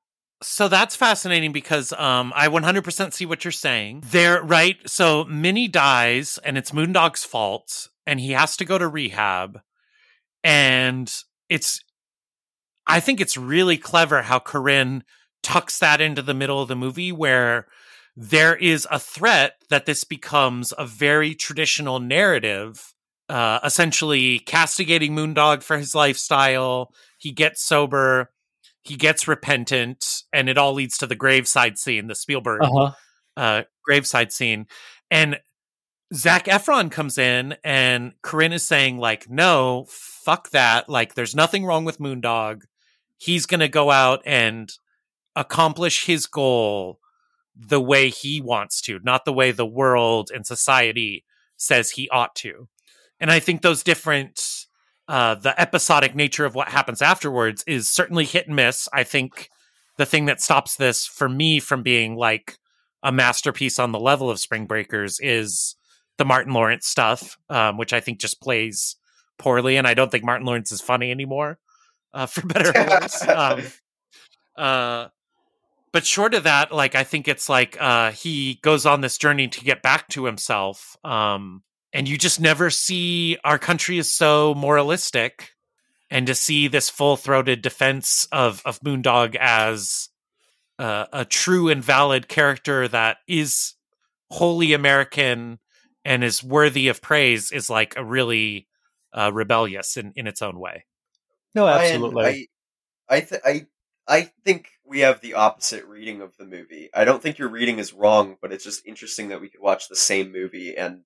So 0.42 0.68
that's 0.68 0.96
fascinating 0.96 1.52
because 1.52 1.92
um, 1.92 2.32
I 2.34 2.48
100% 2.48 3.12
see 3.12 3.26
what 3.26 3.44
you're 3.44 3.52
saying. 3.52 4.04
There, 4.06 4.42
right? 4.42 4.76
So 4.86 5.24
Minnie 5.24 5.68
dies, 5.68 6.38
and 6.44 6.56
it's 6.56 6.70
Moondog's 6.70 7.24
fault, 7.24 7.88
and 8.06 8.18
he 8.18 8.32
has 8.32 8.56
to 8.56 8.64
go 8.64 8.78
to 8.78 8.88
rehab. 8.88 9.60
And 10.42 11.12
it's, 11.50 11.84
I 12.86 13.00
think 13.00 13.20
it's 13.20 13.36
really 13.36 13.76
clever 13.76 14.22
how 14.22 14.38
Korine 14.38 15.02
tucks 15.42 15.78
that 15.78 16.00
into 16.00 16.22
the 16.22 16.34
middle 16.34 16.62
of 16.62 16.68
the 16.68 16.76
movie 16.76 17.12
where 17.12 17.66
there 18.16 18.56
is 18.56 18.86
a 18.90 18.98
threat 18.98 19.54
that 19.68 19.86
this 19.86 20.04
becomes 20.04 20.72
a 20.76 20.86
very 20.86 21.34
traditional 21.34 22.00
narrative, 22.00 22.94
uh, 23.28 23.60
essentially 23.62 24.38
castigating 24.38 25.14
Moondog 25.14 25.62
for 25.62 25.76
his 25.76 25.94
lifestyle. 25.94 26.92
He 27.18 27.30
gets 27.30 27.62
sober 27.62 28.30
he 28.82 28.96
gets 28.96 29.28
repentant, 29.28 30.22
and 30.32 30.48
it 30.48 30.58
all 30.58 30.72
leads 30.72 30.98
to 30.98 31.06
the 31.06 31.14
graveside 31.14 31.78
scene, 31.78 32.06
the 32.06 32.14
Spielberg 32.14 32.62
uh-huh. 32.62 32.92
uh, 33.36 33.62
graveside 33.84 34.32
scene. 34.32 34.66
And 35.10 35.38
Zac 36.14 36.46
Efron 36.46 36.90
comes 36.90 37.18
in, 37.18 37.56
and 37.62 38.14
Korine 38.22 38.52
is 38.52 38.66
saying, 38.66 38.98
like, 38.98 39.28
no, 39.28 39.86
fuck 39.88 40.50
that. 40.50 40.88
Like, 40.88 41.14
there's 41.14 41.34
nothing 41.34 41.64
wrong 41.64 41.84
with 41.84 41.98
Moondog. 41.98 42.62
He's 43.16 43.46
going 43.46 43.60
to 43.60 43.68
go 43.68 43.90
out 43.90 44.22
and 44.24 44.72
accomplish 45.36 46.06
his 46.06 46.26
goal 46.26 46.98
the 47.54 47.80
way 47.80 48.08
he 48.08 48.40
wants 48.40 48.80
to, 48.82 48.98
not 49.02 49.24
the 49.24 49.32
way 49.32 49.50
the 49.50 49.66
world 49.66 50.30
and 50.34 50.46
society 50.46 51.24
says 51.56 51.90
he 51.90 52.08
ought 52.08 52.34
to. 52.36 52.68
And 53.20 53.30
I 53.30 53.38
think 53.38 53.60
those 53.60 53.82
different 53.82 54.59
uh, 55.10 55.34
the 55.34 55.60
episodic 55.60 56.14
nature 56.14 56.44
of 56.44 56.54
what 56.54 56.68
happens 56.68 57.02
afterwards 57.02 57.64
is 57.66 57.90
certainly 57.90 58.24
hit 58.24 58.46
and 58.46 58.54
miss. 58.54 58.88
I 58.92 59.02
think 59.02 59.48
the 59.96 60.06
thing 60.06 60.26
that 60.26 60.40
stops 60.40 60.76
this 60.76 61.04
for 61.04 61.28
me 61.28 61.58
from 61.58 61.82
being 61.82 62.14
like 62.14 62.58
a 63.02 63.10
masterpiece 63.10 63.80
on 63.80 63.90
the 63.90 63.98
level 63.98 64.30
of 64.30 64.38
Spring 64.38 64.66
Breakers 64.66 65.18
is 65.18 65.74
the 66.16 66.24
Martin 66.24 66.52
Lawrence 66.52 66.86
stuff, 66.86 67.36
um, 67.48 67.76
which 67.76 67.92
I 67.92 67.98
think 67.98 68.20
just 68.20 68.40
plays 68.40 68.94
poorly, 69.36 69.76
and 69.76 69.86
I 69.88 69.94
don't 69.94 70.12
think 70.12 70.22
Martin 70.22 70.46
Lawrence 70.46 70.70
is 70.70 70.80
funny 70.80 71.10
anymore, 71.10 71.58
uh, 72.14 72.26
for 72.26 72.46
better 72.46 72.70
or 72.70 72.86
worse. 72.86 73.24
Um, 73.28 73.62
Uh, 74.56 75.08
but 75.92 76.06
short 76.06 76.34
of 76.34 76.44
that, 76.44 76.70
like 76.70 76.94
I 76.94 77.02
think 77.02 77.26
it's 77.26 77.48
like 77.48 77.76
uh, 77.80 78.12
he 78.12 78.60
goes 78.62 78.86
on 78.86 79.00
this 79.00 79.18
journey 79.18 79.48
to 79.48 79.64
get 79.64 79.82
back 79.82 80.06
to 80.10 80.26
himself. 80.26 80.96
Um, 81.02 81.62
and 81.92 82.08
you 82.08 82.16
just 82.16 82.40
never 82.40 82.70
see 82.70 83.36
our 83.44 83.58
country 83.58 83.98
is 83.98 84.10
so 84.10 84.54
moralistic, 84.54 85.50
and 86.10 86.26
to 86.26 86.34
see 86.34 86.68
this 86.68 86.90
full 86.90 87.16
throated 87.16 87.62
defense 87.62 88.26
of 88.32 88.62
of 88.64 88.80
Moondog 88.80 89.36
as 89.36 90.08
uh, 90.78 91.06
a 91.12 91.24
true 91.24 91.68
and 91.68 91.84
valid 91.84 92.28
character 92.28 92.88
that 92.88 93.18
is 93.28 93.74
wholly 94.30 94.72
American 94.72 95.58
and 96.04 96.24
is 96.24 96.42
worthy 96.42 96.88
of 96.88 97.02
praise 97.02 97.52
is 97.52 97.68
like 97.68 97.94
a 97.96 98.04
really 98.04 98.66
uh, 99.12 99.30
rebellious 99.32 99.96
in, 99.96 100.12
in 100.16 100.26
its 100.26 100.40
own 100.40 100.58
way. 100.58 100.86
No, 101.54 101.66
absolutely. 101.66 102.24
I 102.24 102.46
I, 103.16 103.20
th- 103.20 103.42
I 103.44 103.66
I 104.06 104.30
think 104.44 104.70
we 104.84 105.00
have 105.00 105.20
the 105.20 105.34
opposite 105.34 105.84
reading 105.86 106.22
of 106.22 106.36
the 106.36 106.44
movie. 106.44 106.90
I 106.94 107.04
don't 107.04 107.22
think 107.22 107.38
your 107.38 107.48
reading 107.48 107.78
is 107.78 107.92
wrong, 107.92 108.36
but 108.40 108.52
it's 108.52 108.64
just 108.64 108.86
interesting 108.86 109.28
that 109.28 109.40
we 109.40 109.48
could 109.48 109.60
watch 109.60 109.88
the 109.88 109.96
same 109.96 110.32
movie 110.32 110.76
and 110.76 111.02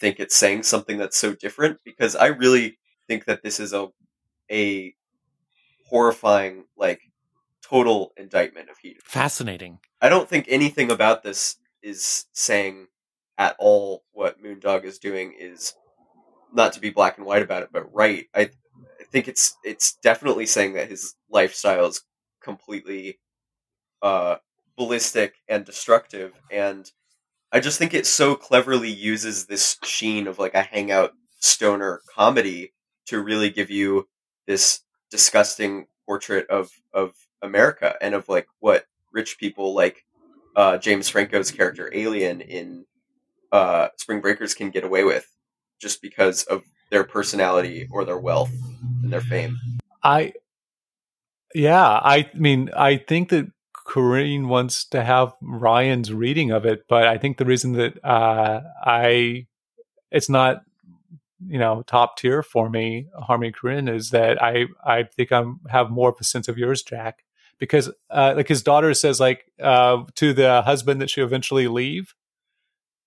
think 0.00 0.18
it's 0.18 0.36
saying 0.36 0.62
something 0.62 0.98
that's 0.98 1.16
so 1.16 1.34
different 1.34 1.78
because 1.84 2.16
I 2.16 2.26
really 2.26 2.78
think 3.06 3.26
that 3.26 3.42
this 3.42 3.60
is 3.60 3.72
a 3.72 3.88
a 4.50 4.94
horrifying 5.86 6.64
like 6.76 7.00
total 7.62 8.12
indictment 8.16 8.70
of 8.70 8.78
heat. 8.78 9.02
Fascinating. 9.04 9.78
I 10.00 10.08
don't 10.08 10.28
think 10.28 10.46
anything 10.48 10.90
about 10.90 11.22
this 11.22 11.56
is 11.82 12.26
saying 12.32 12.88
at 13.38 13.56
all 13.58 14.02
what 14.12 14.42
Moondog 14.42 14.84
is 14.84 14.98
doing 14.98 15.34
is 15.38 15.74
not 16.52 16.72
to 16.72 16.80
be 16.80 16.90
black 16.90 17.16
and 17.16 17.26
white 17.26 17.42
about 17.42 17.62
it, 17.62 17.70
but 17.72 17.92
right. 17.94 18.26
I, 18.34 18.42
I 18.42 19.04
think 19.12 19.28
it's 19.28 19.56
it's 19.64 19.96
definitely 19.96 20.46
saying 20.46 20.74
that 20.74 20.88
his 20.88 21.14
lifestyle 21.30 21.86
is 21.86 22.02
completely 22.42 23.18
uh, 24.02 24.36
ballistic 24.76 25.34
and 25.48 25.64
destructive, 25.64 26.32
and 26.50 26.90
I 27.52 27.60
just 27.60 27.78
think 27.78 27.94
it 27.94 28.06
so 28.06 28.34
cleverly 28.34 28.90
uses 28.90 29.46
this 29.46 29.76
sheen 29.82 30.26
of 30.26 30.38
like 30.38 30.54
a 30.54 30.62
hangout 30.62 31.12
stoner 31.40 32.00
comedy 32.14 32.72
to 33.06 33.20
really 33.20 33.50
give 33.50 33.70
you 33.70 34.08
this 34.46 34.80
disgusting 35.10 35.86
portrait 36.06 36.48
of 36.48 36.70
of 36.92 37.14
America 37.42 37.96
and 38.00 38.14
of 38.14 38.28
like 38.28 38.46
what 38.60 38.84
rich 39.12 39.36
people 39.38 39.74
like 39.74 40.04
uh, 40.54 40.78
James 40.78 41.08
Franco's 41.08 41.50
character 41.50 41.90
Alien 41.92 42.40
in 42.40 42.84
uh, 43.52 43.88
Spring 43.96 44.20
Breakers 44.20 44.54
can 44.54 44.70
get 44.70 44.84
away 44.84 45.04
with 45.04 45.26
just 45.80 46.02
because 46.02 46.44
of 46.44 46.62
their 46.90 47.04
personality 47.04 47.88
or 47.90 48.04
their 48.04 48.18
wealth 48.18 48.52
and 49.02 49.12
their 49.12 49.20
fame. 49.20 49.56
I, 50.02 50.34
yeah, 51.54 51.88
I 51.88 52.30
mean, 52.34 52.70
I 52.76 52.96
think 52.96 53.30
that 53.30 53.50
Korine 53.86 54.46
wants 54.46 54.84
to 54.86 55.02
have 55.02 55.32
Ryan's 55.40 56.12
reading 56.12 56.50
of 56.50 56.64
it, 56.64 56.84
but 56.88 57.06
I 57.06 57.18
think 57.18 57.38
the 57.38 57.44
reason 57.44 57.72
that 57.72 58.04
uh, 58.04 58.60
I, 58.84 59.46
it's 60.10 60.28
not, 60.28 60.62
you 61.46 61.58
know, 61.58 61.82
top 61.86 62.16
tier 62.16 62.42
for 62.42 62.68
me, 62.68 63.08
Harmony 63.18 63.52
Korine, 63.52 63.92
is 63.92 64.10
that 64.10 64.42
I, 64.42 64.66
I 64.84 65.04
think 65.04 65.32
I'm 65.32 65.60
have 65.68 65.90
more 65.90 66.10
of 66.10 66.16
a 66.20 66.24
sense 66.24 66.48
of 66.48 66.58
yours, 66.58 66.82
Jack, 66.82 67.24
because 67.58 67.90
uh, 68.10 68.34
like 68.36 68.48
his 68.48 68.62
daughter 68.62 68.92
says, 68.94 69.20
like 69.20 69.44
uh, 69.62 70.04
to 70.16 70.32
the 70.32 70.62
husband 70.62 71.00
that 71.00 71.10
she 71.10 71.22
eventually 71.22 71.68
leave, 71.68 72.14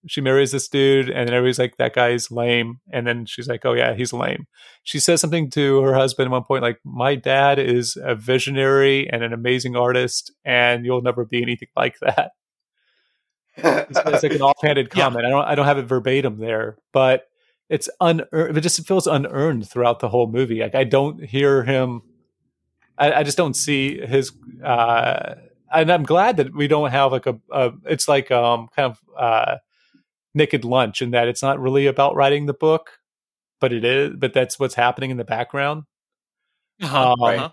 she 0.07 0.21
marries 0.21 0.51
this 0.51 0.67
dude 0.67 1.09
and 1.09 1.29
everybody's 1.29 1.59
like 1.59 1.77
that 1.77 1.93
guy's 1.93 2.29
lame. 2.31 2.79
And 2.91 3.07
then 3.07 3.25
she's 3.25 3.47
like 3.47 3.65
oh 3.65 3.73
yeah 3.73 3.93
he's 3.93 4.13
lame. 4.13 4.47
She 4.83 4.99
says 4.99 5.21
something 5.21 5.49
to 5.51 5.81
her 5.81 5.93
husband 5.93 6.27
at 6.27 6.31
one 6.31 6.43
point 6.43 6.63
like 6.63 6.79
my 6.83 7.15
dad 7.15 7.59
is 7.59 7.97
a 8.01 8.15
visionary 8.15 9.09
and 9.09 9.23
an 9.23 9.33
amazing 9.33 9.75
artist 9.75 10.31
and 10.43 10.85
you'll 10.85 11.01
never 11.01 11.25
be 11.25 11.41
anything 11.41 11.69
like 11.75 11.97
that. 11.99 12.31
It's, 13.55 13.99
it's 13.99 14.23
like 14.23 14.33
an 14.33 14.41
offhanded 14.41 14.89
comment. 14.89 15.23
Yeah. 15.23 15.27
i 15.27 15.31
don't 15.31 15.45
i 15.45 15.55
don't 15.55 15.65
have 15.65 15.77
it 15.77 15.85
verbatim 15.85 16.39
there 16.39 16.77
but 16.91 17.27
it's 17.69 17.89
unearned 18.01 18.57
it 18.57 18.61
just 18.61 18.85
feels 18.85 19.07
unearned 19.07 19.69
throughout 19.69 19.99
the 19.99 20.09
whole 20.09 20.27
movie. 20.27 20.59
Like 20.59 20.75
i 20.75 20.83
don't 20.83 21.23
hear 21.23 21.63
him 21.63 22.01
i, 22.97 23.13
I 23.13 23.23
just 23.23 23.37
don't 23.37 23.55
see 23.55 23.99
his 24.05 24.31
uh 24.63 25.35
and 25.71 25.91
i'm 25.91 26.03
glad 26.03 26.37
that 26.37 26.53
we 26.53 26.67
don't 26.67 26.91
have 26.91 27.11
like 27.11 27.25
a, 27.25 27.39
a 27.51 27.71
it's 27.85 28.07
like 28.07 28.31
um 28.31 28.67
kind 28.75 28.91
of 28.91 28.99
uh 29.17 29.57
Naked 30.33 30.65
Lunch 30.65 31.01
in 31.01 31.11
that 31.11 31.27
it's 31.27 31.41
not 31.41 31.59
really 31.59 31.85
about 31.87 32.15
writing 32.15 32.45
the 32.45 32.53
book, 32.53 32.99
but 33.61 33.71
it 33.71 33.85
is. 33.85 34.13
But 34.17 34.33
that's 34.33 34.59
what's 34.59 34.75
happening 34.75 35.11
in 35.11 35.17
the 35.17 35.23
background. 35.23 35.83
Uh-huh, 36.81 37.11
um, 37.11 37.21
right. 37.21 37.51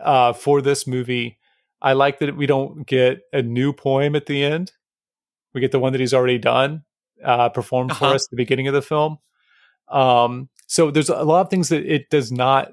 uh, 0.00 0.32
for 0.32 0.62
this 0.62 0.86
movie, 0.86 1.38
I 1.82 1.92
like 1.92 2.20
that 2.20 2.36
we 2.36 2.46
don't 2.46 2.86
get 2.86 3.22
a 3.32 3.42
new 3.42 3.72
poem 3.72 4.14
at 4.16 4.26
the 4.26 4.42
end. 4.42 4.72
We 5.52 5.60
get 5.60 5.72
the 5.72 5.80
one 5.80 5.92
that 5.92 6.00
he's 6.00 6.14
already 6.14 6.38
done, 6.38 6.84
uh, 7.24 7.48
performed 7.48 7.90
uh-huh. 7.92 8.10
for 8.10 8.14
us 8.14 8.24
at 8.26 8.30
the 8.30 8.36
beginning 8.36 8.68
of 8.68 8.74
the 8.74 8.82
film. 8.82 9.18
Um, 9.88 10.48
so 10.66 10.90
there's 10.90 11.08
a 11.08 11.24
lot 11.24 11.42
of 11.42 11.50
things 11.50 11.68
that 11.68 11.84
it 11.84 12.10
does 12.10 12.30
not. 12.32 12.72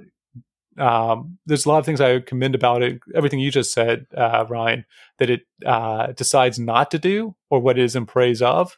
Um, 0.77 1.37
there's 1.45 1.65
a 1.65 1.69
lot 1.69 1.77
of 1.79 1.85
things 1.85 2.01
I 2.01 2.19
commend 2.19 2.55
about 2.55 2.81
it. 2.81 2.99
Everything 3.13 3.39
you 3.39 3.51
just 3.51 3.73
said, 3.73 4.07
uh, 4.17 4.45
Ryan, 4.49 4.85
that 5.19 5.29
it 5.29 5.41
uh, 5.65 6.13
decides 6.13 6.57
not 6.57 6.91
to 6.91 6.99
do, 6.99 7.35
or 7.49 7.59
what 7.59 7.77
it 7.77 7.83
is 7.83 7.95
in 7.95 8.05
praise 8.05 8.41
of 8.41 8.77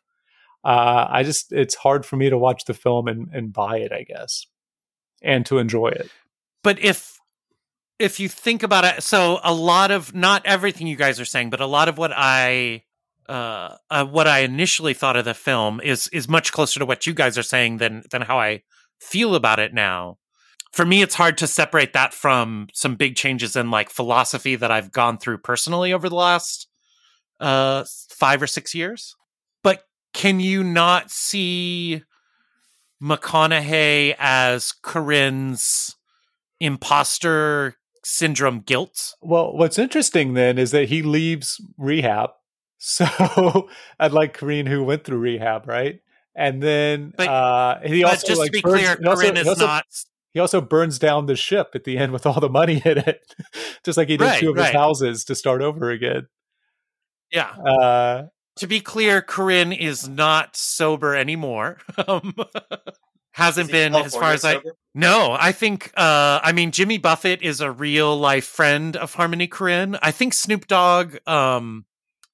uh, 0.65 1.07
I 1.09 1.21
just 1.21 1.53
it's 1.53 1.75
hard 1.75 2.05
for 2.05 2.15
me 2.17 2.29
to 2.31 2.37
watch 2.37 2.65
the 2.65 2.73
film 2.73 3.07
and, 3.07 3.29
and 3.31 3.53
buy 3.53 3.77
it, 3.77 3.91
I 3.91 4.01
guess, 4.01 4.47
and 5.21 5.45
to 5.45 5.59
enjoy 5.59 5.89
it. 5.89 6.09
But 6.63 6.83
if 6.83 7.19
if 7.99 8.19
you 8.19 8.27
think 8.27 8.63
about 8.63 8.83
it, 8.83 9.03
so 9.03 9.39
a 9.43 9.53
lot 9.53 9.91
of 9.91 10.15
not 10.15 10.43
everything 10.43 10.87
you 10.87 10.95
guys 10.95 11.19
are 11.19 11.25
saying, 11.25 11.51
but 11.51 11.61
a 11.61 11.67
lot 11.67 11.87
of 11.87 11.99
what 11.99 12.11
I 12.15 12.83
uh, 13.29 13.75
uh, 13.91 14.05
what 14.05 14.27
I 14.27 14.39
initially 14.39 14.95
thought 14.95 15.15
of 15.15 15.25
the 15.25 15.35
film 15.35 15.79
is 15.81 16.07
is 16.07 16.27
much 16.27 16.51
closer 16.51 16.79
to 16.79 16.85
what 16.85 17.05
you 17.05 17.13
guys 17.13 17.37
are 17.37 17.43
saying 17.43 17.77
than 17.77 18.01
than 18.09 18.23
how 18.23 18.39
I 18.39 18.63
feel 18.99 19.35
about 19.35 19.59
it 19.59 19.71
now. 19.71 20.17
For 20.71 20.83
me, 20.83 21.03
it's 21.03 21.15
hard 21.15 21.37
to 21.37 21.47
separate 21.47 21.93
that 21.93 22.11
from 22.11 22.69
some 22.73 22.95
big 22.95 23.15
changes 23.15 23.55
in 23.55 23.69
like 23.69 23.91
philosophy 23.91 24.55
that 24.55 24.71
I've 24.71 24.91
gone 24.91 25.19
through 25.19 25.37
personally 25.37 25.93
over 25.93 26.09
the 26.09 26.15
last 26.15 26.67
uh, 27.39 27.85
five 28.09 28.41
or 28.41 28.47
six 28.47 28.73
years 28.73 29.15
can 30.15 30.39
you 30.39 30.63
not 30.63 31.11
see 31.11 32.01
McConaughey 33.03 34.15
as 34.17 34.73
Korine's 34.81 35.97
imposter 36.61 37.75
syndrome 38.01 38.61
guilt? 38.61 39.13
Well, 39.21 39.55
what's 39.57 39.77
interesting 39.77 40.33
then 40.33 40.57
is 40.57 40.71
that 40.71 40.87
he 40.87 41.03
leaves 41.03 41.61
rehab. 41.77 42.31
So 42.77 43.69
I'd 43.99 44.11
like 44.11 44.37
Korine 44.37 44.67
who 44.67 44.83
went 44.83 45.05
through 45.05 45.17
rehab, 45.17 45.67
right? 45.67 46.01
And 46.35 46.61
then 46.61 47.13
but, 47.17 47.27
uh, 47.27 47.79
he 47.83 48.03
also 48.03 48.27
just 48.27 48.37
like, 48.37 48.51
to 48.51 48.51
be 48.51 48.61
burns, 48.61 48.75
clear, 48.75 48.95
Korine 48.97 49.37
is 49.37 49.47
also, 49.47 49.65
not. 49.65 49.85
He 50.33 50.39
also 50.39 50.61
burns 50.61 50.99
down 50.99 51.25
the 51.25 51.35
ship 51.35 51.71
at 51.73 51.85
the 51.85 51.97
end 51.97 52.11
with 52.11 52.27
all 52.27 52.39
the 52.39 52.49
money 52.49 52.83
in 52.85 52.99
it, 52.99 53.33
just 53.83 53.97
like 53.97 54.09
he 54.09 54.17
did 54.17 54.25
right, 54.25 54.39
two 54.39 54.51
of 54.51 54.57
right. 54.57 54.67
his 54.67 54.75
houses 54.75 55.23
to 55.25 55.33
start 55.35 55.63
over 55.63 55.89
again. 55.89 56.27
Yeah. 57.31 57.49
Uh, 57.49 58.25
to 58.57 58.67
be 58.67 58.79
clear, 58.79 59.21
Korine 59.21 59.77
is 59.77 60.07
not 60.07 60.55
sober 60.55 61.15
anymore. 61.15 61.77
um, 62.07 62.33
hasn't 63.31 63.69
been 63.69 63.91
California 63.91 64.05
as 64.05 64.15
far 64.15 64.31
as 64.33 64.41
sober? 64.41 64.69
I 64.69 64.71
no. 64.93 65.35
I 65.37 65.51
think 65.51 65.91
uh, 65.97 66.39
I 66.41 66.53
mean 66.53 66.71
Jimmy 66.71 66.97
Buffett 66.97 67.41
is 67.41 67.59
a 67.59 67.71
real 67.71 68.17
life 68.17 68.45
friend 68.45 68.95
of 68.95 69.13
Harmony 69.13 69.47
Korine. 69.47 69.99
I 70.01 70.11
think 70.11 70.33
Snoop 70.33 70.67
Dogg 70.67 71.17
um, 71.27 71.85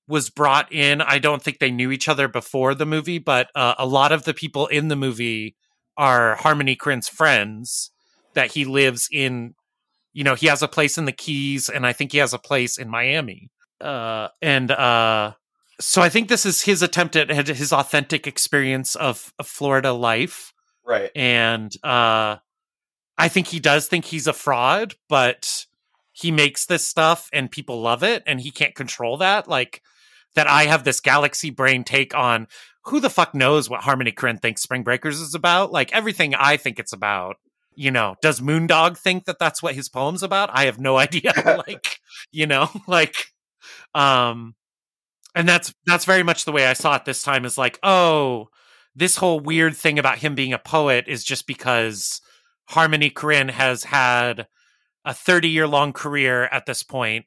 was 0.08 0.30
brought 0.30 0.72
in. 0.72 1.02
I 1.02 1.18
don't 1.18 1.42
think 1.42 1.58
they 1.58 1.72
knew 1.72 1.92
each 1.92 2.08
other 2.08 2.28
before 2.28 2.76
the 2.76 2.86
movie, 2.86 3.18
but 3.18 3.50
uh, 3.56 3.76
a 3.80 3.86
lot 3.86 4.12
of 4.12 4.26
the 4.26 4.34
people 4.34 4.68
in 4.68 4.90
the 4.90 4.96
movie 4.96 5.56
are 5.98 6.36
Harmony 6.36 6.76
Korine's 6.76 7.10
friends 7.10 7.92
that 8.34 8.52
he 8.52 8.66
lives 8.66 9.10
in. 9.12 9.56
You 10.14 10.24
know, 10.24 10.36
he 10.36 10.48
has 10.48 10.62
a 10.62 10.68
place 10.68 10.98
in 10.98 11.06
the 11.06 11.12
Keys, 11.12 11.70
and 11.70 11.88
I 11.88 11.94
think 11.94 12.12
he 12.12 12.18
has 12.20 12.34
a 12.34 12.38
place 12.38 12.78
in 12.78 12.90
Miami. 12.90 13.50
Uh, 13.80 14.28
and 14.42 14.70
uh, 14.70 15.32
so 15.82 16.02
I 16.02 16.10
think 16.10 16.30
this 16.30 16.46
is 16.46 16.62
his 16.62 16.82
attempt 16.82 17.16
at 17.16 17.48
his 17.48 17.74
authentic 17.74 18.28
experience 18.28 18.96
of, 18.96 19.34
of 19.40 19.48
Florida 19.48 19.92
life. 19.92 20.54
Right. 20.86 21.12
And 21.16 21.72
uh, 21.84 22.38
I 23.18 23.28
think 23.28 23.48
he 23.48 23.60
does 23.60 23.88
think 23.88 24.06
he's 24.06 24.28
a 24.28 24.34
fraud, 24.34 24.96
but 25.10 25.66
he 26.12 26.32
makes 26.32 26.66
this 26.66 26.88
stuff 26.88 27.30
and 27.34 27.50
people 27.50 27.82
love 27.82 28.04
it 28.04 28.24
and 28.26 28.40
he 28.40 28.52
can't 28.52 28.76
control 28.76 29.18
that. 29.18 29.48
Like 29.48 29.82
that 30.36 30.48
I 30.48 30.64
have 30.64 30.84
this 30.84 31.00
galaxy 31.00 31.50
brain 31.50 31.84
take 31.84 32.16
on 32.16 32.48
who 32.86 33.00
the 33.00 33.10
fuck 33.10 33.36
knows 33.36 33.70
what 33.70 33.82
Harmony 33.82 34.12
Korine 34.12 34.42
thinks 34.42 34.62
Spring 34.62 34.84
Breakers 34.84 35.20
is 35.20 35.36
about? 35.36 35.72
Like 35.72 35.94
everything 35.94 36.34
I 36.36 36.58
think 36.58 36.80
it's 36.80 36.94
about. 36.94 37.38
You 37.74 37.90
know, 37.90 38.16
does 38.22 38.42
Moondog 38.42 38.98
think 38.98 39.26
that 39.26 39.40
that's 39.40 39.64
what 39.64 39.76
his 39.76 39.88
poem's 39.88 40.24
about? 40.24 40.50
I 40.52 40.66
have 40.66 40.80
no 40.80 40.98
idea. 41.06 41.34
like, 41.68 42.00
you 42.32 42.48
know, 42.48 42.70
like, 42.88 43.16
um, 43.96 44.56
and 45.36 45.48
that's 45.48 45.74
that's 45.86 46.06
very 46.06 46.24
much 46.24 46.46
the 46.46 46.52
way 46.52 46.66
I 46.68 46.74
saw 46.74 46.96
it 46.96 47.06
this 47.06 47.22
time 47.24 47.46
is 47.46 47.58
like, 47.58 47.80
oh, 47.84 48.48
this 48.96 49.18
whole 49.18 49.40
weird 49.40 49.76
thing 49.76 50.00
about 50.00 50.18
him 50.20 50.36
being 50.36 50.54
a 50.54 50.60
poet 50.60 51.06
is 51.08 51.24
just 51.24 51.48
because 51.48 52.22
Harmony 52.70 53.10
Korine 53.10 53.50
has 53.52 53.84
had 53.86 54.48
a 55.06 55.14
30 55.14 55.50
year 55.50 55.68
long 55.68 55.94
career 55.94 56.44
at 56.46 56.66
this 56.66 56.84
point 56.84 57.26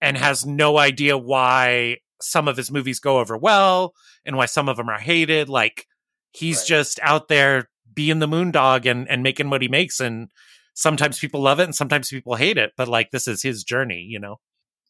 and 0.00 0.16
has 0.16 0.44
no 0.46 0.78
idea 0.78 1.16
why 1.18 1.98
some 2.20 2.48
of 2.48 2.56
his 2.56 2.70
movies 2.70 3.00
go 3.00 3.18
over 3.18 3.36
well 3.36 3.94
and 4.24 4.36
why 4.36 4.46
some 4.46 4.68
of 4.68 4.76
them 4.76 4.88
are 4.88 4.98
hated. 4.98 5.48
Like 5.48 5.86
he's 6.32 6.58
Right. 6.60 6.66
just 6.66 7.00
out 7.02 7.28
there 7.28 7.68
being 7.94 8.18
the 8.18 8.28
moondog 8.28 8.84
and 8.90 9.08
and 9.08 9.22
making 9.22 9.48
what 9.50 9.62
he 9.62 9.68
makes 9.68 10.00
and 10.00 10.28
sometimes 10.74 11.18
people 11.18 11.40
love 11.40 11.58
it 11.60 11.64
and 11.64 11.74
sometimes 11.74 12.10
people 12.10 12.34
hate 12.34 12.58
it 12.58 12.72
but 12.76 12.88
like 12.88 13.10
this 13.10 13.26
is 13.26 13.42
his 13.42 13.64
journey 13.64 14.04
you 14.06 14.18
know 14.18 14.36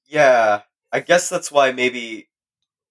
Yeah, 0.06 0.62
I 0.92 1.00
guess 1.00 1.28
that's 1.28 1.50
why 1.50 1.72
maybe 1.72 2.28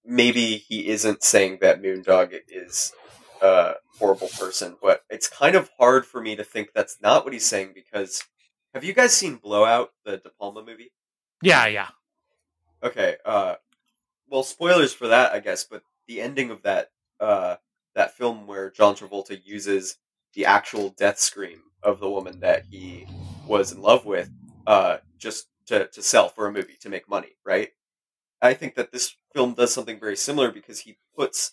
maybe 0.06 0.58
he 0.58 0.88
isn't 0.90 1.24
saying 1.24 1.60
that 1.62 1.82
Moondog 1.82 2.34
is 2.48 2.94
a 3.42 3.74
horrible 3.98 4.30
person, 4.40 4.76
but 4.82 5.02
it's 5.10 5.28
kind 5.30 5.56
of 5.56 5.70
hard 5.80 6.06
for 6.06 6.22
me 6.22 6.36
to 6.36 6.44
think 6.44 6.70
that's 6.74 6.98
not 7.02 7.24
what 7.24 7.34
he's 7.34 7.46
saying 7.46 7.72
because 7.74 8.24
have 8.74 8.84
you 8.84 8.94
guys 8.94 9.14
seen 9.16 9.38
Blowout, 9.38 9.92
the 10.04 10.18
De 10.18 10.30
Palma 10.40 10.64
movie? 10.64 10.92
yeah 11.42 11.66
yeah 11.68 11.90
Okay, 12.84 13.18
uh 13.26 13.56
well 14.30 14.44
spoilers 14.44 14.94
for 14.94 15.08
that 15.08 15.34
I 15.34 15.40
guess, 15.40 15.64
but 15.64 15.84
the 16.08 16.22
ending 16.22 16.52
of 16.52 16.62
that 16.64 16.90
uh 17.20 17.56
that 17.96 18.16
film 18.16 18.48
where 18.48 18.70
John 18.72 18.96
Travolta 18.96 19.40
uses 19.44 19.98
the 20.34 20.46
actual 20.46 20.90
death 20.90 21.20
scream 21.20 21.62
of 21.84 22.00
the 22.00 22.10
woman 22.10 22.42
that 22.42 22.66
he 22.70 23.08
was 23.48 23.72
in 23.72 23.82
love 23.82 24.06
with 24.06 24.30
uh 24.68 24.98
just 25.18 25.48
to 25.68 25.88
to 25.88 26.02
sell 26.02 26.30
for 26.30 26.48
a 26.48 26.52
movie 26.52 26.78
to 26.82 26.90
make 26.90 27.10
money, 27.10 27.36
right? 27.46 27.70
I 28.42 28.54
think 28.54 28.76
that 28.76 28.92
this 28.92 29.16
film 29.36 29.54
does 29.54 29.74
something 29.74 30.00
very 30.00 30.16
similar 30.16 30.50
because 30.50 30.80
he 30.80 30.98
puts 31.16 31.52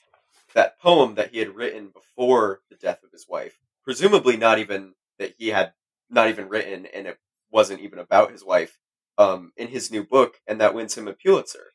that 0.54 0.78
poem 0.78 1.16
that 1.16 1.32
he 1.32 1.38
had 1.38 1.56
written 1.56 1.88
before 1.88 2.60
the 2.70 2.76
death 2.76 3.02
of 3.02 3.10
his 3.10 3.26
wife, 3.28 3.58
presumably 3.82 4.36
not 4.36 4.60
even 4.60 4.94
that 5.18 5.34
he 5.36 5.48
had 5.48 5.72
not 6.08 6.28
even 6.28 6.48
written 6.48 6.86
and 6.86 7.08
it 7.08 7.18
wasn't 7.50 7.80
even 7.80 7.98
about 7.98 8.30
his 8.30 8.44
wife, 8.44 8.78
um, 9.18 9.52
in 9.56 9.66
his 9.66 9.90
new 9.90 10.04
book, 10.04 10.36
and 10.46 10.60
that 10.60 10.74
wins 10.74 10.96
him 10.96 11.08
a 11.08 11.12
Pulitzer. 11.12 11.72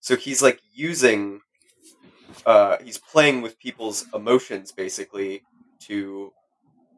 So 0.00 0.16
he's 0.16 0.40
like 0.40 0.60
using, 0.72 1.40
uh, 2.46 2.78
he's 2.82 2.98
playing 2.98 3.42
with 3.42 3.58
people's 3.58 4.06
emotions 4.14 4.72
basically 4.72 5.42
to, 5.80 6.32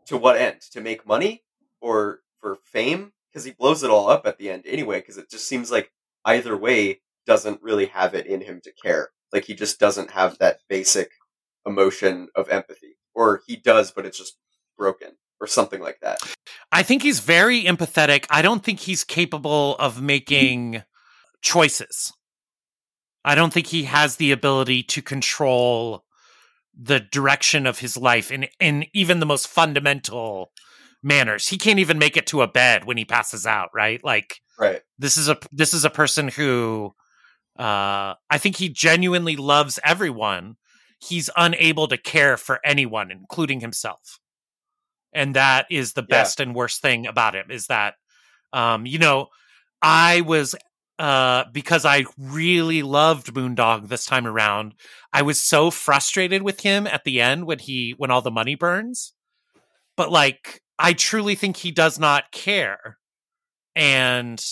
to 0.06 0.16
what 0.16 0.36
end? 0.36 0.60
To 0.72 0.80
make 0.80 1.06
money 1.06 1.42
or 1.80 2.20
for 2.40 2.58
fame? 2.64 3.12
Because 3.30 3.44
he 3.44 3.50
blows 3.50 3.82
it 3.82 3.90
all 3.90 4.08
up 4.08 4.26
at 4.26 4.38
the 4.38 4.48
end 4.48 4.62
anyway. 4.66 5.00
Because 5.00 5.18
it 5.18 5.28
just 5.28 5.48
seems 5.48 5.70
like 5.70 5.90
either 6.24 6.56
way 6.56 7.00
doesn't 7.26 7.62
really 7.62 7.86
have 7.86 8.14
it 8.14 8.26
in 8.26 8.40
him 8.40 8.60
to 8.64 8.72
care. 8.82 9.10
Like 9.32 9.44
he 9.44 9.54
just 9.54 9.78
doesn't 9.80 10.10
have 10.12 10.38
that 10.38 10.58
basic 10.68 11.10
emotion 11.66 12.28
of 12.34 12.48
empathy, 12.50 12.96
or 13.14 13.42
he 13.46 13.56
does, 13.56 13.90
but 13.90 14.04
it's 14.06 14.18
just 14.18 14.36
broken 14.76 15.12
or 15.40 15.46
something 15.46 15.80
like 15.80 15.98
that. 16.00 16.18
i 16.72 16.82
think 16.82 17.02
he's 17.02 17.18
very 17.20 17.64
empathetic 17.64 18.24
i 18.30 18.40
don't 18.40 18.62
think 18.64 18.80
he's 18.80 19.02
capable 19.04 19.74
of 19.76 20.00
making 20.00 20.82
choices 21.42 22.12
i 23.24 23.34
don't 23.34 23.52
think 23.52 23.66
he 23.66 23.84
has 23.84 24.16
the 24.16 24.30
ability 24.32 24.82
to 24.82 25.02
control 25.02 26.04
the 26.80 27.00
direction 27.00 27.66
of 27.66 27.78
his 27.80 27.96
life 27.96 28.30
in 28.30 28.46
in 28.60 28.84
even 28.94 29.20
the 29.20 29.26
most 29.26 29.46
fundamental 29.48 30.50
manners 31.02 31.48
he 31.48 31.58
can't 31.58 31.78
even 31.80 31.98
make 31.98 32.16
it 32.16 32.26
to 32.26 32.42
a 32.42 32.48
bed 32.48 32.84
when 32.84 32.96
he 32.96 33.04
passes 33.04 33.44
out 33.46 33.68
right 33.74 34.02
like 34.04 34.40
Right. 34.58 34.82
this 34.98 35.16
is 35.16 35.28
a 35.28 35.36
this 35.50 35.74
is 35.74 35.84
a 35.84 35.90
person 35.90 36.28
who 36.28 36.94
uh 37.58 38.14
i 38.30 38.38
think 38.38 38.56
he 38.56 38.68
genuinely 38.68 39.36
loves 39.36 39.78
everyone. 39.84 40.56
He's 41.00 41.28
unable 41.36 41.86
to 41.88 41.98
care 41.98 42.36
for 42.36 42.60
anyone 42.64 43.10
including 43.10 43.60
himself. 43.60 44.20
And 45.12 45.36
that 45.36 45.66
is 45.70 45.92
the 45.92 46.02
Yeah. 46.02 46.16
best 46.22 46.40
and 46.40 46.54
worst 46.54 46.82
thing 46.82 47.06
about 47.06 47.34
him 47.34 47.50
is 47.50 47.66
that 47.68 47.94
um 48.52 48.86
you 48.86 48.98
know 48.98 49.28
i 49.82 50.20
was 50.22 50.54
uh 50.98 51.44
because 51.52 51.84
i 51.84 52.04
really 52.18 52.82
loved 52.82 53.34
moondog 53.34 53.88
this 53.88 54.04
time 54.04 54.26
around 54.26 54.74
i 55.12 55.22
was 55.22 55.40
so 55.40 55.70
frustrated 55.70 56.42
with 56.42 56.60
him 56.60 56.86
at 56.86 57.02
the 57.04 57.20
end 57.20 57.46
when 57.46 57.58
he 57.58 57.94
when 57.96 58.10
all 58.10 58.22
the 58.22 58.30
money 58.30 58.54
burns. 58.54 59.12
But 59.96 60.10
like 60.10 60.62
i 60.78 60.92
truly 60.92 61.34
think 61.34 61.56
he 61.56 61.70
does 61.70 61.98
not 61.98 62.32
care. 62.32 62.98
And 63.76 64.44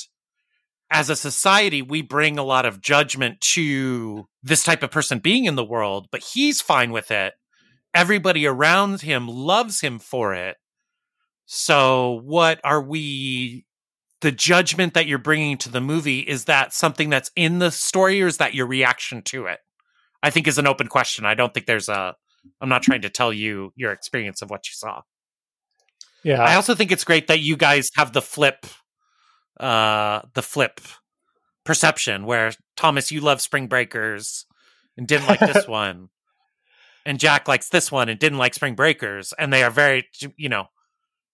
as 0.93 1.09
a 1.09 1.17
society, 1.17 1.81
we 1.81 2.03
bring 2.03 2.39
a 2.39 2.45
lot 2.45 2.67
of 2.67 2.83
judgment 2.83 3.41
to 3.41 4.29
this 4.43 4.63
type 4.63 4.83
of 4.83 4.91
person 4.91 5.19
being 5.19 5.47
in 5.47 5.57
the 5.57 5.65
world, 5.65 6.07
but 6.13 6.23
he's 6.23 6.61
fine 6.61 6.93
with 6.93 7.11
it. 7.11 7.33
Everybody 7.95 8.47
around 8.47 9.01
him 9.01 9.27
loves 9.27 9.81
him 9.81 9.99
for 9.99 10.35
it. 10.35 10.57
So, 11.47 12.21
what 12.25 12.61
are 12.63 12.81
we? 12.81 13.65
The 14.21 14.33
judgment 14.33 14.95
that 14.95 15.07
you're 15.07 15.19
bringing 15.19 15.59
to 15.59 15.69
the 15.69 15.81
movie 15.81 16.21
is 16.21 16.45
that 16.45 16.73
something 16.73 17.11
that's 17.11 17.33
in 17.35 17.59
the 17.59 17.71
story, 17.71 18.23
or 18.23 18.29
is 18.29 18.37
that 18.37 18.55
your 18.55 18.67
reaction 18.67 19.23
to 19.23 19.47
it? 19.47 19.59
I 20.23 20.31
think 20.31 20.47
is 20.47 20.59
an 20.59 20.67
open 20.67 20.87
question. 20.87 21.25
I 21.25 21.35
don't 21.35 21.53
think 21.53 21.67
there's 21.67 21.89
a. 21.89 22.15
I'm 22.61 22.69
not 22.69 22.83
trying 22.83 23.03
to 23.03 23.11
tell 23.11 23.33
you 23.33 23.73
your 23.77 23.93
experience 23.93 24.43
of 24.43 24.51
what 24.51 24.69
you 24.69 24.73
saw. 24.75 25.03
Yeah, 26.23 26.43
I 26.43 26.55
also 26.55 26.75
think 26.75 26.93
it's 26.93 27.05
great 27.05 27.27
that 27.27 27.41
you 27.41 27.57
guys 27.57 27.91
have 27.97 28.13
the 28.13 28.23
flip, 28.23 28.67
uh, 29.63 30.23
the 30.35 30.43
flip 30.43 30.81
perception 31.65 32.27
where 32.27 32.53
Thomas, 32.77 33.13
you 33.13 33.21
love 33.21 33.41
Spring 33.41 33.69
Breakers 33.69 34.47
and 34.97 35.07
didn't 35.07 35.29
like 35.29 35.41
this 35.41 35.67
one, 35.69 36.09
and 37.07 37.19
Jack 37.19 37.49
likes 37.49 37.69
this 37.69 37.91
one 37.91 38.09
and 38.09 38.19
didn't 38.19 38.39
like 38.39 38.55
Spring 38.55 38.75
Breakers, 38.75 39.33
and 39.39 39.53
they 39.53 39.63
are 39.63 39.71
very, 39.71 40.09
you 40.37 40.49
know, 40.49 40.67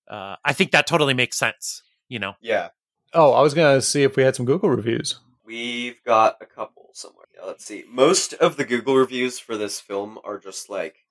uh, 0.09 0.37
I 0.45 0.53
think 0.53 0.73
that 0.73 0.87
totally 0.87 1.15
makes 1.15 1.39
sense. 1.39 1.83
You 2.09 2.19
know, 2.19 2.35
Yeah. 2.41 2.69
Oh, 3.15 3.33
I 3.33 3.41
was 3.41 3.55
gonna 3.55 3.81
see 3.81 4.03
if 4.03 4.17
we 4.17 4.23
had 4.23 4.37
some 4.37 4.47
Google 4.47 4.71
reviews. 4.71 5.19
We've 5.45 6.03
got 6.05 6.37
a 6.41 6.47
couple 6.47 6.91
somewhere. 6.93 7.27
Yeah, 7.35 7.47
let's 7.47 7.65
see. 7.65 7.85
Most 7.89 8.35
of 8.35 8.57
the 8.57 8.65
Google 8.65 8.97
reviews 8.97 9.39
for 9.39 9.57
this 9.57 9.81
film 9.81 10.19
are 10.25 10.39
just 10.39 10.69
like 10.69 11.07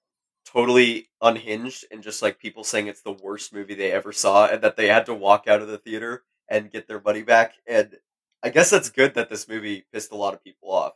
totally 0.46 1.10
unhinged 1.22 1.86
and 1.92 2.04
just 2.04 2.22
like 2.22 2.40
people 2.40 2.64
saying 2.64 2.88
it's 2.88 3.02
the 3.02 3.12
worst 3.12 3.54
movie 3.54 3.76
they 3.76 3.92
ever 3.92 4.14
saw 4.14 4.48
and 4.48 4.62
that 4.62 4.78
they 4.78 4.88
had 4.88 5.06
to 5.08 5.14
walk 5.14 5.48
out 5.48 5.62
of 5.62 5.68
the 5.68 5.78
theater 5.78 6.24
and 6.50 6.72
get 6.72 6.88
their 6.88 7.02
money 7.02 7.24
back. 7.24 7.54
And 7.68 7.98
I 8.44 8.50
guess 8.50 8.70
that's 8.70 8.90
good 8.90 9.14
that 9.16 9.30
this 9.30 9.48
movie 9.48 9.86
pissed 9.94 10.12
a 10.12 10.16
lot 10.16 10.34
of 10.34 10.44
people 10.44 10.72
off. 10.72 10.94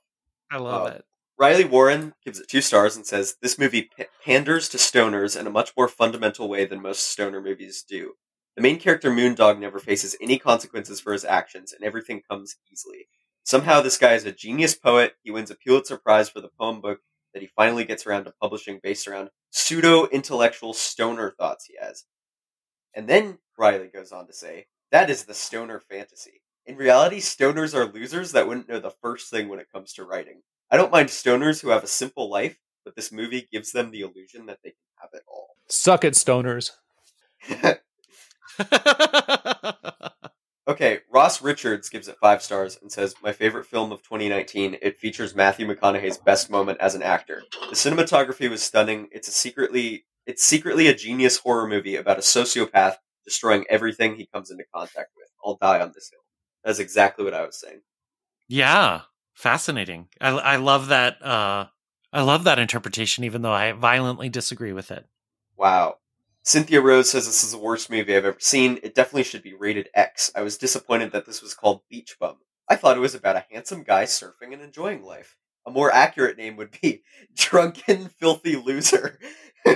I 0.51 0.57
love 0.57 0.83
Oh. 0.83 0.85
it. 0.97 1.05
Riley 1.37 1.65
Warren 1.65 2.13
gives 2.23 2.39
it 2.39 2.47
two 2.47 2.61
stars 2.61 2.95
and 2.95 3.05
says 3.05 3.37
this 3.41 3.57
movie 3.57 3.89
p- 3.97 4.05
panders 4.23 4.69
to 4.69 4.77
stoners 4.77 5.39
in 5.39 5.47
a 5.47 5.51
much 5.51 5.71
more 5.75 5.87
fundamental 5.87 6.47
way 6.47 6.65
than 6.65 6.81
most 6.81 7.07
stoner 7.07 7.41
movies 7.41 7.83
do. 7.87 8.13
The 8.55 8.61
main 8.61 8.79
character 8.79 9.09
Moondog 9.09 9.57
never 9.59 9.79
faces 9.79 10.15
any 10.21 10.37
consequences 10.37 10.99
for 10.99 11.13
his 11.13 11.25
actions, 11.25 11.73
and 11.73 11.83
everything 11.83 12.21
comes 12.29 12.57
easily. 12.71 13.07
Somehow, 13.43 13.81
this 13.81 13.97
guy 13.97 14.13
is 14.13 14.25
a 14.25 14.31
genius 14.31 14.75
poet. 14.75 15.15
He 15.23 15.31
wins 15.31 15.49
a 15.49 15.55
Pulitzer 15.55 15.97
Prize 15.97 16.29
for 16.29 16.41
the 16.41 16.49
poem 16.59 16.79
book 16.79 16.99
that 17.33 17.41
he 17.41 17.47
finally 17.55 17.85
gets 17.85 18.05
around 18.05 18.25
to 18.25 18.33
publishing 18.39 18.79
based 18.83 19.07
around 19.07 19.29
pseudo 19.49 20.05
intellectual 20.09 20.73
stoner 20.73 21.31
thoughts 21.39 21.65
he 21.65 21.75
has. 21.81 22.03
And 22.93 23.07
then 23.07 23.39
Riley 23.57 23.87
goes 23.87 24.11
on 24.11 24.27
to 24.27 24.33
say, 24.33 24.67
that 24.91 25.09
is 25.09 25.25
the 25.25 25.33
stoner 25.33 25.79
fantasy. 25.79 26.41
In 26.65 26.75
reality, 26.75 27.19
stoners 27.19 27.73
are 27.73 27.91
losers 27.91 28.33
that 28.33 28.47
wouldn't 28.47 28.69
know 28.69 28.79
the 28.79 28.93
first 29.01 29.29
thing 29.29 29.49
when 29.49 29.59
it 29.59 29.71
comes 29.73 29.93
to 29.93 30.03
writing. 30.03 30.41
I 30.69 30.77
don't 30.77 30.91
mind 30.91 31.09
stoners 31.09 31.61
who 31.61 31.69
have 31.69 31.83
a 31.83 31.87
simple 31.87 32.29
life, 32.29 32.57
but 32.85 32.95
this 32.95 33.11
movie 33.11 33.47
gives 33.51 33.71
them 33.71 33.91
the 33.91 34.01
illusion 34.01 34.45
that 34.45 34.59
they 34.63 34.69
can 34.69 34.77
have 35.01 35.09
it 35.13 35.23
all. 35.27 35.55
Suck 35.67 36.05
it, 36.05 36.13
stoners. 36.13 36.71
okay, 40.67 40.99
Ross 41.09 41.41
Richards 41.41 41.89
gives 41.89 42.07
it 42.07 42.17
five 42.21 42.41
stars 42.41 42.77
and 42.81 42.91
says, 42.91 43.15
My 43.23 43.31
favorite 43.31 43.65
film 43.65 43.91
of 43.91 44.03
2019. 44.03 44.77
It 44.81 44.99
features 44.99 45.35
Matthew 45.35 45.67
McConaughey's 45.67 46.17
best 46.17 46.49
moment 46.49 46.79
as 46.79 46.95
an 46.95 47.01
actor. 47.01 47.43
The 47.69 47.75
cinematography 47.75 48.49
was 48.49 48.61
stunning. 48.61 49.07
It's 49.11 49.27
a 49.27 49.31
secretly 49.31 50.05
it's 50.27 50.43
secretly 50.43 50.87
a 50.87 50.93
genius 50.93 51.37
horror 51.37 51.67
movie 51.67 51.95
about 51.95 52.19
a 52.19 52.21
sociopath 52.21 52.97
destroying 53.25 53.65
everything 53.69 54.15
he 54.15 54.27
comes 54.33 54.51
into 54.51 54.63
contact 54.73 55.11
with. 55.17 55.27
I'll 55.45 55.57
die 55.61 55.79
on 55.81 55.91
this 55.93 56.09
hill. 56.11 56.19
That's 56.63 56.79
exactly 56.79 57.25
what 57.25 57.33
I 57.33 57.45
was 57.45 57.59
saying. 57.59 57.81
yeah, 58.47 59.01
fascinating. 59.33 60.07
I, 60.19 60.29
I 60.29 60.55
love 60.57 60.87
that. 60.89 61.23
Uh, 61.25 61.65
I 62.13 62.21
love 62.21 62.43
that 62.43 62.59
interpretation, 62.59 63.23
even 63.23 63.41
though 63.41 63.53
I 63.53 63.71
violently 63.71 64.29
disagree 64.29 64.73
with 64.73 64.91
it. 64.91 65.05
Wow. 65.57 65.95
Cynthia 66.43 66.81
Rose 66.81 67.09
says 67.11 67.25
this 67.25 67.43
is 67.43 67.51
the 67.51 67.57
worst 67.57 67.89
movie 67.89 68.15
I've 68.15 68.25
ever 68.25 68.37
seen. 68.39 68.79
It 68.83 68.95
definitely 68.95 69.23
should 69.23 69.43
be 69.43 69.53
rated 69.53 69.89
X. 69.93 70.31
I 70.35 70.41
was 70.41 70.57
disappointed 70.57 71.11
that 71.11 71.25
this 71.25 71.41
was 71.41 71.53
called 71.53 71.81
Beach 71.89 72.17
Bum. 72.19 72.37
I 72.67 72.75
thought 72.75 72.97
it 72.97 73.01
was 73.01 73.15
about 73.15 73.35
a 73.35 73.45
handsome 73.51 73.83
guy 73.83 74.03
surfing 74.05 74.51
and 74.53 74.61
enjoying 74.61 75.03
life. 75.03 75.37
A 75.65 75.71
more 75.71 75.91
accurate 75.93 76.37
name 76.37 76.55
would 76.57 76.75
be 76.81 77.03
Drunken 77.35 78.09
Filthy 78.09 78.55
Loser. 78.55 79.19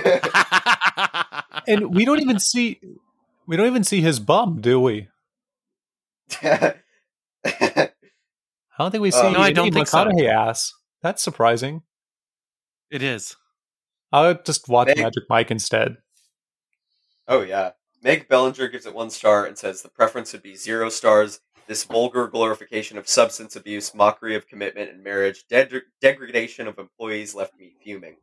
And 1.68 1.94
we 1.94 2.04
don't 2.04 2.20
even 2.20 2.38
see 2.38 2.80
we 3.46 3.56
don't 3.56 3.66
even 3.66 3.84
see 3.84 4.00
his 4.00 4.18
bum, 4.20 4.60
do 4.60 4.80
we? 4.80 5.08
I 6.42 6.74
don't 8.78 8.90
think 8.90 9.02
we 9.02 9.10
see 9.10 9.18
Uh, 9.20 9.30
No, 9.30 9.38
I 9.40 9.52
don't 9.52 9.72
think 9.72 9.86
so. 9.88 9.98
McConaughey 10.04 10.28
ass. 10.28 10.72
That's 11.02 11.22
surprising. 11.22 11.82
it 12.90 13.02
is. 13.02 13.36
I'll 14.12 14.34
just 14.34 14.68
watch 14.68 14.88
Meg- 14.88 14.98
Magic 14.98 15.24
Mike 15.28 15.50
instead. 15.50 15.96
oh, 17.28 17.42
yeah. 17.42 17.72
Meg 18.02 18.28
Bellinger 18.28 18.68
gives 18.68 18.86
it 18.86 18.94
one 18.94 19.10
star 19.10 19.46
and 19.46 19.56
says 19.58 19.82
the 19.82 19.88
preference 19.88 20.32
would 20.32 20.42
be 20.42 20.54
zero 20.54 20.88
stars. 20.88 21.40
This 21.66 21.82
vulgar 21.82 22.28
glorification 22.28 22.96
of 22.96 23.08
substance 23.08 23.56
abuse, 23.56 23.92
mockery 23.92 24.36
of 24.36 24.46
commitment 24.46 24.90
and 24.90 25.02
marriage, 25.02 25.44
de- 25.48 25.82
degradation 26.00 26.68
of 26.68 26.78
employees 26.78 27.34
left 27.34 27.58
me 27.58 27.72
fuming. 27.82 28.16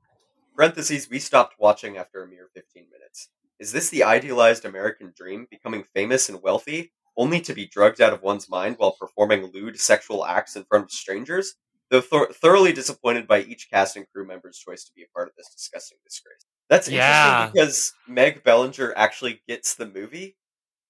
Parentheses, 0.55 1.09
we 1.09 1.19
stopped 1.19 1.55
watching 1.59 1.97
after 1.97 2.23
a 2.23 2.27
mere 2.27 2.47
15 2.53 2.85
minutes. 2.91 3.27
Is 3.59 3.71
this 3.71 3.89
the 3.89 4.03
idealized 4.03 4.65
American 4.65 5.13
dream, 5.15 5.47
becoming 5.49 5.83
famous 5.93 6.29
and 6.29 6.41
wealthy, 6.41 6.91
only 7.17 7.39
to 7.41 7.53
be 7.53 7.67
drugged 7.67 8.01
out 8.01 8.13
of 8.13 8.21
one's 8.21 8.49
mind 8.49 8.75
while 8.77 8.93
performing 8.99 9.51
lewd 9.53 9.79
sexual 9.79 10.25
acts 10.25 10.55
in 10.55 10.65
front 10.65 10.85
of 10.85 10.91
strangers? 10.91 11.55
Though 11.91 12.01
th- 12.01 12.31
thoroughly 12.33 12.73
disappointed 12.73 13.27
by 13.27 13.41
each 13.41 13.67
cast 13.71 13.95
and 13.95 14.07
crew 14.11 14.25
member's 14.25 14.57
choice 14.57 14.83
to 14.85 14.91
be 14.95 15.03
a 15.03 15.07
part 15.15 15.27
of 15.27 15.35
this 15.37 15.49
disgusting 15.55 15.99
disgrace. 16.03 16.45
That's 16.69 16.89
Yeah. 16.89 17.43
interesting 17.43 17.53
because 17.53 17.93
Meg 18.07 18.43
Bellinger 18.43 18.93
actually 18.95 19.43
gets 19.47 19.75
the 19.75 19.85
movie, 19.85 20.35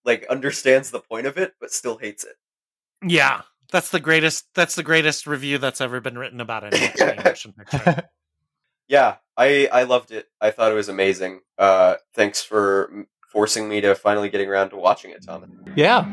like 0.06 0.26
understands 0.28 0.92
the 0.92 1.02
point 1.02 1.28
of 1.28 1.38
it, 1.38 1.54
but 1.60 1.72
still 1.72 1.98
hates 1.98 2.24
it. 2.24 2.36
Yeah, 3.06 3.42
that's 3.72 3.90
the 3.90 4.00
greatest. 4.00 4.46
That's 4.56 4.76
the 4.76 4.84
greatest 4.84 5.28
review 5.28 5.58
that's 5.58 5.82
ever 5.82 6.00
been 6.00 6.18
written 6.18 6.40
about 6.40 6.64
an 6.74 7.24
motion 7.24 7.52
picture. 7.54 8.08
Yeah, 8.88 9.16
I 9.38 9.68
I 9.72 9.84
loved 9.84 10.12
it. 10.12 10.28
I 10.42 10.52
thought 10.52 10.72
it 10.72 10.76
was 10.76 10.90
amazing. 10.90 11.42
Uh, 11.58 11.96
thanks 12.14 12.44
for 12.44 13.06
forcing 13.32 13.68
me 13.68 13.82
to 13.82 13.96
finally 13.96 14.30
getting 14.30 14.50
around 14.50 14.70
to 14.72 14.76
watching 14.78 15.12
it, 15.12 15.26
Tom. 15.26 15.64
yeah. 15.76 16.04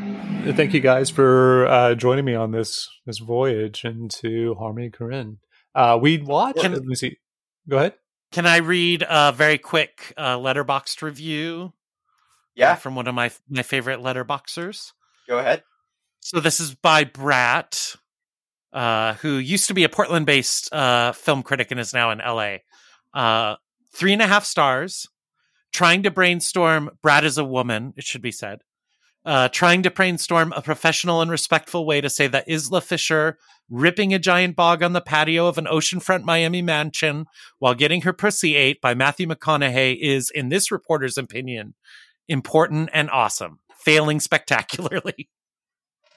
Thank 0.53 0.73
you 0.73 0.81
guys 0.81 1.11
for 1.11 1.67
uh, 1.67 1.95
joining 1.95 2.25
me 2.25 2.35
on 2.35 2.51
this 2.53 2.89
this 3.07 3.19
voyage 3.19 3.85
into 3.85 4.55
Harmony 4.55 4.91
Korine. 4.91 5.37
Uh, 5.75 5.99
we 6.01 6.19
watch. 6.19 6.57
Can- 6.61 6.73
let 6.73 6.85
me 6.85 6.95
see. 6.95 7.19
Go 7.69 7.77
ahead. 7.77 7.95
Can 8.33 8.47
I 8.47 8.59
read 8.59 9.05
a 9.09 9.33
very 9.33 9.59
quick 9.59 10.15
uh, 10.17 10.37
Letterboxd 10.39 11.03
review? 11.03 11.73
uh, 11.73 11.77
Yeah, 12.55 12.75
from 12.77 12.95
one 12.95 13.07
of 13.09 13.15
my 13.15 13.31
my 13.49 13.63
favorite 13.63 14.01
letterboxers. 14.01 14.93
go 15.29 15.39
ahead. 15.39 15.65
So 16.21 16.39
this 16.41 16.61
is 16.61 16.75
by 16.75 17.05
Brat, 17.05 17.97
uh, 18.73 19.15
who 19.15 19.37
used 19.37 19.69
to 19.69 19.75
be 19.75 19.85
a 19.85 19.89
Portland-based 19.89 20.73
uh, 20.73 21.13
film 21.13 21.43
critic 21.43 21.71
and 21.71 21.81
is 21.81 21.93
now 21.93 22.11
in 22.11 22.19
LA. 22.19 22.57
Uh, 23.13 23.57
three 23.93 24.13
and 24.13 24.23
a 24.23 24.27
half 24.27 24.45
stars. 24.45 25.07
Trying 25.73 26.03
to 26.03 26.11
brainstorm. 26.11 26.91
Brad 27.01 27.25
is 27.25 27.39
a 27.39 27.45
woman. 27.45 27.95
It 27.97 28.05
should 28.05 28.23
be 28.23 28.33
said. 28.33 28.63
Uh, 29.25 29.49
trying 29.49 29.83
to 29.83 29.91
brainstorm 29.91 30.53
a 30.57 30.63
professional 30.63 31.21
and 31.21 31.31
respectful 31.31 31.87
way 31.87 32.01
to 32.01 32.09
say 32.09 32.27
that 32.27 32.49
Isla 32.49 32.81
Fisher 32.81 33.39
ripping 33.69 34.13
a 34.13 34.19
giant 34.19 34.57
bog 34.57 34.83
on 34.83 34.95
the 34.95 35.01
patio 35.01 35.47
of 35.47 35.59
an 35.59 35.67
oceanfront 35.67 36.25
Miami 36.25 36.63
mansion 36.63 37.27
while 37.59 37.75
getting 37.75 38.03
her 38.03 38.13
pussy 38.13 38.57
ate 38.57 38.81
by 38.81 38.95
Matthew 38.95 39.29
McConaughey 39.29 39.97
is, 40.01 40.31
in 40.31 40.49
this 40.49 40.73
reporter's 40.73 41.17
opinion, 41.17 41.75
important 42.29 42.91
and 42.93 43.11
awesome, 43.11 43.61
failing 43.77 44.21
spectacularly. 44.21 45.29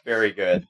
Very 0.06 0.32
good. 0.32 0.68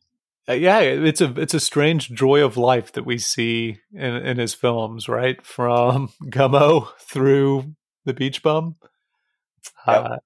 Uh, 0.48 0.54
yeah, 0.54 0.80
it's 0.80 1.22
a 1.22 1.34
it's 1.40 1.54
a 1.54 1.60
strange 1.60 2.12
joy 2.12 2.44
of 2.44 2.58
life 2.58 2.92
that 2.94 3.06
we 3.06 3.18
see 3.18 3.80
in 3.94 4.16
in 4.16 4.38
his 4.38 4.54
films, 4.54 5.08
right? 5.08 5.44
From 5.46 6.10
Gummo 6.26 6.90
through 7.00 7.76
The 8.06 8.14
Beach 8.14 8.44
Bum. 8.44 8.76
Yep. 9.88 10.06
Uh, 10.06 10.18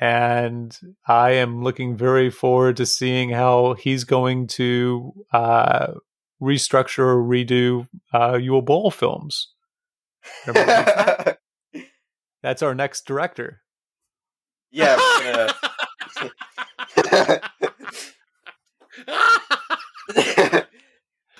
and 0.00 0.76
I 1.06 1.30
am 1.32 1.62
looking 1.62 1.96
very 1.96 2.30
forward 2.30 2.76
to 2.78 2.86
seeing 2.86 3.30
how 3.30 3.74
he's 3.74 4.04
going 4.04 4.48
to 4.48 5.12
uh, 5.32 5.92
restructure 6.42 6.98
or 6.98 7.22
redo 7.22 7.86
uh, 8.12 8.32
Uwe 8.32 8.64
Boll 8.64 8.90
films. 8.90 9.52
That's 10.46 11.38
our 12.62 12.74
next 12.74 13.06
director. 13.06 13.62
yeah, 14.70 14.96
we're 15.20 15.32
gonna. 15.32 15.54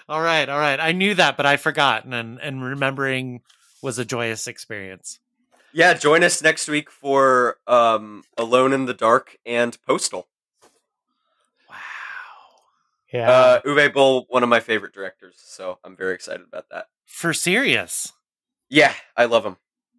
All 0.09 0.23
right, 0.23 0.49
all 0.49 0.59
right. 0.59 0.79
I 0.79 0.93
knew 0.93 1.15
that, 1.15 1.37
but 1.37 1.47
I 1.47 1.57
forgot, 1.57 2.05
and 2.05 2.39
and 2.41 2.63
remembering 2.65 3.43
was 3.83 3.99
a 3.99 4.05
joyous 4.05 4.47
experience. 4.47 5.19
yeah, 5.73 5.95
join 5.95 6.23
us 6.25 6.43
next 6.43 6.69
week 6.69 6.91
for 6.91 7.59
um, 7.67 8.23
Alone 8.39 8.73
in 8.73 8.87
the 8.87 8.95
Dark 8.95 9.37
and 9.45 9.77
Postal. 9.87 10.29
Wow. 11.69 11.77
Yeah, 13.13 13.31
Uh, 13.31 13.61
Uwe 13.63 13.93
Boll, 13.93 14.27
one 14.29 14.43
of 14.43 14.49
my 14.49 14.61
favorite 14.61 14.93
directors, 14.95 15.35
so 15.39 15.79
I'm 15.85 15.97
very 15.97 16.15
excited 16.15 16.47
about 16.47 16.69
that. 16.71 16.87
For 17.05 17.33
serious. 17.33 18.13
Yeah, 18.69 18.95
I 19.17 19.27
love 19.27 19.45
him. 19.45 19.57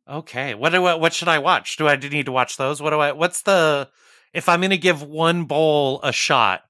Okay. 0.10 0.56
What 0.56 0.70
do 0.72 0.86
I, 0.86 0.96
what 0.96 1.14
should 1.14 1.28
I 1.28 1.40
watch? 1.40 1.78
Do 1.78 1.88
I 1.88 1.96
need 1.96 2.26
to 2.28 2.32
watch 2.32 2.58
those? 2.58 2.82
What 2.82 2.92
do 2.92 3.00
I 3.00 3.12
what's 3.12 3.42
the 3.42 3.90
if 4.34 4.48
I'm 4.50 4.60
going 4.62 4.72
to 4.72 4.78
give 4.78 4.98
Uwe 5.04 5.48
Boll 5.48 6.00
a 6.04 6.12
shot, 6.12 6.64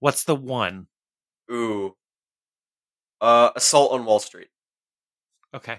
what's 0.00 0.24
the 0.24 0.34
one? 0.36 0.86
Ooh, 1.50 1.96
uh, 3.20 3.50
Assault 3.56 3.92
on 3.92 4.04
Wall 4.04 4.18
Street. 4.20 4.48
Okay. 5.54 5.78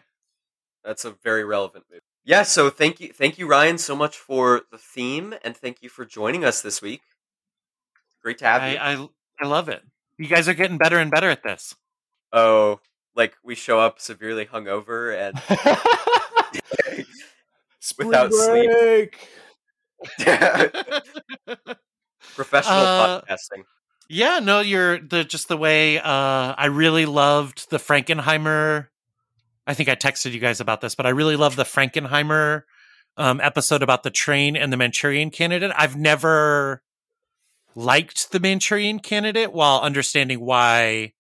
That's 0.84 1.06
a 1.06 1.12
very 1.12 1.44
relevant 1.44 1.86
movie. 1.92 2.02
Yeah, 2.26 2.44
so 2.44 2.70
thank 2.70 3.00
you, 3.00 3.12
thank 3.14 3.38
you, 3.40 3.48
Ryan, 3.48 3.78
so 3.78 3.96
much 3.96 4.18
for 4.18 4.62
the 4.72 4.78
theme, 4.78 5.34
and 5.44 5.56
thank 5.58 5.82
you 5.82 5.90
for 5.90 6.06
joining 6.06 6.44
us 6.46 6.62
this 6.62 6.82
week. 6.82 7.02
Great 8.22 8.38
to 8.40 8.46
have 8.46 8.62
I, 8.62 8.72
you. 8.72 8.78
I 8.80 9.10
I 9.46 9.48
love 9.48 9.70
it. 9.70 9.82
You 10.18 10.28
guys 10.28 10.48
are 10.50 10.54
getting 10.54 10.78
better 10.78 10.98
and 11.00 11.10
better 11.10 11.30
at 11.30 11.44
this. 11.44 11.76
oh, 12.34 12.80
like 13.16 13.36
we 13.44 13.56
show 13.56 13.80
up 13.80 14.00
severely 14.00 14.46
hungover 14.46 15.16
and 15.18 15.36
without 17.98 18.34
sleep. 18.34 19.16
professional 22.36 22.78
Uh, 22.78 23.22
podcasting. 23.22 23.64
Yeah, 24.12 24.40
no, 24.40 24.60
you're 24.60 25.00
the 25.00 25.24
just 25.24 25.48
the 25.50 25.56
way 25.58 26.00
uh 26.00 26.04
I 26.58 26.66
really 26.66 27.06
loved 27.06 27.70
the 27.70 27.78
Frankenheimer 27.78 28.88
I 29.68 29.76
think 29.76 29.88
I 29.88 29.96
texted 29.96 30.32
you 30.32 30.40
guys 30.40 30.60
about 30.60 30.82
this, 30.82 30.96
but 30.96 31.06
I 31.06 31.10
really 31.10 31.36
love 31.36 31.56
the 31.56 31.64
Frankenheimer 31.64 32.64
um 33.18 33.40
episode 33.40 33.84
about 33.84 34.02
the 34.02 34.10
train 34.10 34.56
and 34.58 34.74
the 34.74 34.78
Manchurian 34.78 35.30
candidate. 35.30 35.72
I've 35.76 35.96
never 35.96 36.82
liked 37.76 38.32
the 38.32 38.40
Manchurian 38.40 38.98
candidate 39.00 39.54
while 39.54 39.80
understanding 39.82 40.40
why 40.40 41.14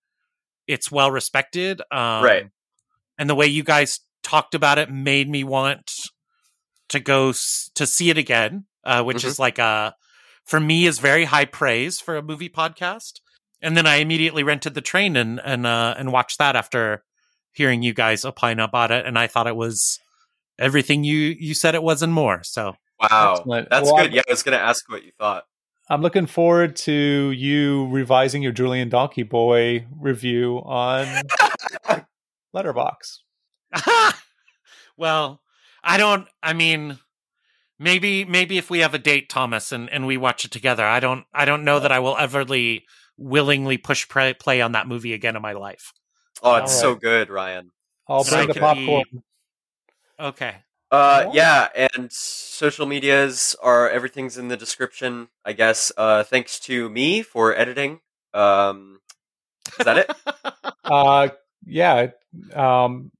it's 0.67 0.91
well 0.91 1.11
respected. 1.11 1.81
Um 1.91 2.23
Right. 2.23 2.49
And 3.19 3.29
the 3.29 3.35
way 3.35 3.45
you 3.45 3.63
guys 3.63 3.99
talked 4.23 4.55
about 4.55 4.79
it 4.79 4.89
made 4.91 5.29
me 5.29 5.43
want 5.43 5.91
to 6.89 6.99
go 6.99 7.29
s- 7.29 7.69
to 7.75 7.85
see 7.85 8.09
it 8.09 8.17
again, 8.17 8.65
uh, 8.83 9.03
which 9.03 9.17
Mhm. 9.19 9.25
is 9.25 9.37
like 9.39 9.59
a 9.59 9.93
for 10.49 10.59
me 10.59 10.85
is 10.87 10.97
very 10.99 11.25
high 11.25 11.45
praise 11.45 11.99
for 11.99 12.17
a 12.17 12.23
movie 12.23 12.49
podcast. 12.49 13.19
And 13.61 13.77
then 13.77 13.85
I 13.85 13.97
immediately 13.97 14.41
rented 14.43 14.73
the 14.73 14.81
train 14.81 15.15
and 15.15 15.39
and 15.43 15.65
uh, 15.67 15.93
and 15.97 16.11
watched 16.11 16.39
that 16.39 16.55
after 16.55 17.03
hearing 17.53 17.83
you 17.83 17.93
guys 17.93 18.23
opine 18.25 18.59
about 18.59 18.89
it, 18.91 19.05
and 19.05 19.17
I 19.19 19.27
thought 19.27 19.47
it 19.47 19.55
was 19.55 19.99
everything 20.57 21.03
you 21.03 21.35
you 21.39 21.53
said 21.53 21.75
it 21.75 21.83
was 21.83 22.01
and 22.01 22.13
more. 22.13 22.41
So 22.43 22.75
Wow, 22.99 23.35
Excellent. 23.37 23.69
that's 23.69 23.85
Well, 23.85 23.95
good. 23.97 24.05
I'm- 24.07 24.13
Yeah, 24.13 24.21
I 24.27 24.31
was 24.31 24.43
going 24.43 24.57
to 24.57 24.63
ask 24.63 24.89
what 24.89 25.03
you 25.03 25.11
thought. 25.19 25.43
I'm 25.89 26.01
looking 26.01 26.25
forward 26.27 26.75
to 26.77 26.93
you 26.93 27.87
revising 27.89 28.43
your 28.43 28.51
Julien 28.51 28.89
Donkey 28.89 29.23
Boy 29.23 29.87
review 29.99 30.57
on 30.65 31.07
Letterboxd. 32.55 33.19
well, 34.97 35.41
I 35.83 35.97
don't. 35.97 36.27
I 36.43 36.53
mean, 36.53 36.97
maybe 37.79 38.25
maybe 38.25 38.57
if 38.57 38.69
we 38.69 38.79
have 38.79 38.93
a 38.93 38.99
date, 38.99 39.29
Thomas, 39.29 39.71
and 39.71 39.89
and 39.89 40.05
we 40.05 40.17
watch 40.17 40.45
it 40.45 40.51
together, 40.51 40.85
I 40.85 40.99
don't. 40.99 41.25
I 41.33 41.45
don't 41.45 41.63
know 41.63 41.79
that 41.79 41.91
I 41.91 41.99
will 41.99 42.15
everly 42.15 42.83
willingly 43.17 43.77
push 43.77 44.07
play, 44.07 44.33
play 44.33 44.61
on 44.61 44.71
that 44.73 44.87
movie 44.87 45.13
again 45.13 45.35
in 45.35 45.41
my 45.41 45.53
life. 45.53 45.91
Oh, 46.41 46.55
it's 46.55 46.71
All 46.73 46.93
so 46.93 46.95
good, 46.95 47.29
Ryan. 47.29 47.71
I'll 48.07 48.23
So 48.23 48.35
bring 48.37 48.47
the 48.47 48.53
good. 48.53 48.61
popcorn. 48.61 49.23
Okay. 50.19 50.55
Uh, 50.91 51.21
Alright. 51.25 51.35
yeah, 51.35 51.67
and 51.75 52.11
social 52.11 52.85
medias 52.87 53.55
are 53.61 53.89
everything's 53.89 54.37
in 54.37 54.47
the 54.47 54.57
description, 54.57 55.27
I 55.45 55.53
guess. 55.53 55.91
Uh, 55.95 56.23
thanks 56.23 56.59
to 56.61 56.89
me 56.89 57.21
for 57.21 57.55
editing. 57.55 57.99
Um, 58.33 58.99
is 59.79 59.85
that 59.85 59.97
it? 59.97 60.11
Uh, 60.83 61.29
yeah. 61.67 62.07
Um, 62.55 63.11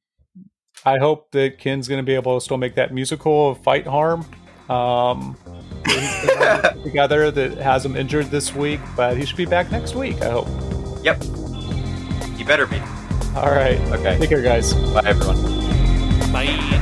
I 0.84 0.98
hope 0.98 1.30
that 1.34 1.60
Ken's 1.60 1.88
going 1.88 1.99
to 1.99 2.06
be 2.06 2.15
able 2.15 2.40
to 2.40 2.44
still 2.44 2.57
make 2.57 2.73
that 2.76 2.91
musical 2.91 3.52
of 3.52 3.61
Fight 3.61 3.86
Harm. 3.86 4.26
Um, 4.69 5.35
he's 5.85 6.25
gonna 6.29 6.59
put 6.73 6.83
together 6.83 7.31
that 7.31 7.57
has 7.57 7.85
him 7.85 7.95
injured 7.95 8.27
this 8.27 8.53
week, 8.53 8.79
but 8.95 9.17
he 9.17 9.25
should 9.25 9.37
be 9.37 9.45
back 9.45 9.71
next 9.71 9.95
week. 9.95 10.21
I 10.21 10.29
hope. 10.29 10.47
yep. 11.03 11.21
You 12.37 12.45
better 12.45 12.65
be. 12.67 12.79
All 13.35 13.51
right. 13.51 13.79
Okay. 13.93 14.17
Take 14.17 14.29
care, 14.29 14.41
guys. 14.41 14.73
Bye, 14.73 15.03
everyone. 15.05 15.37
Bye. 16.31 16.75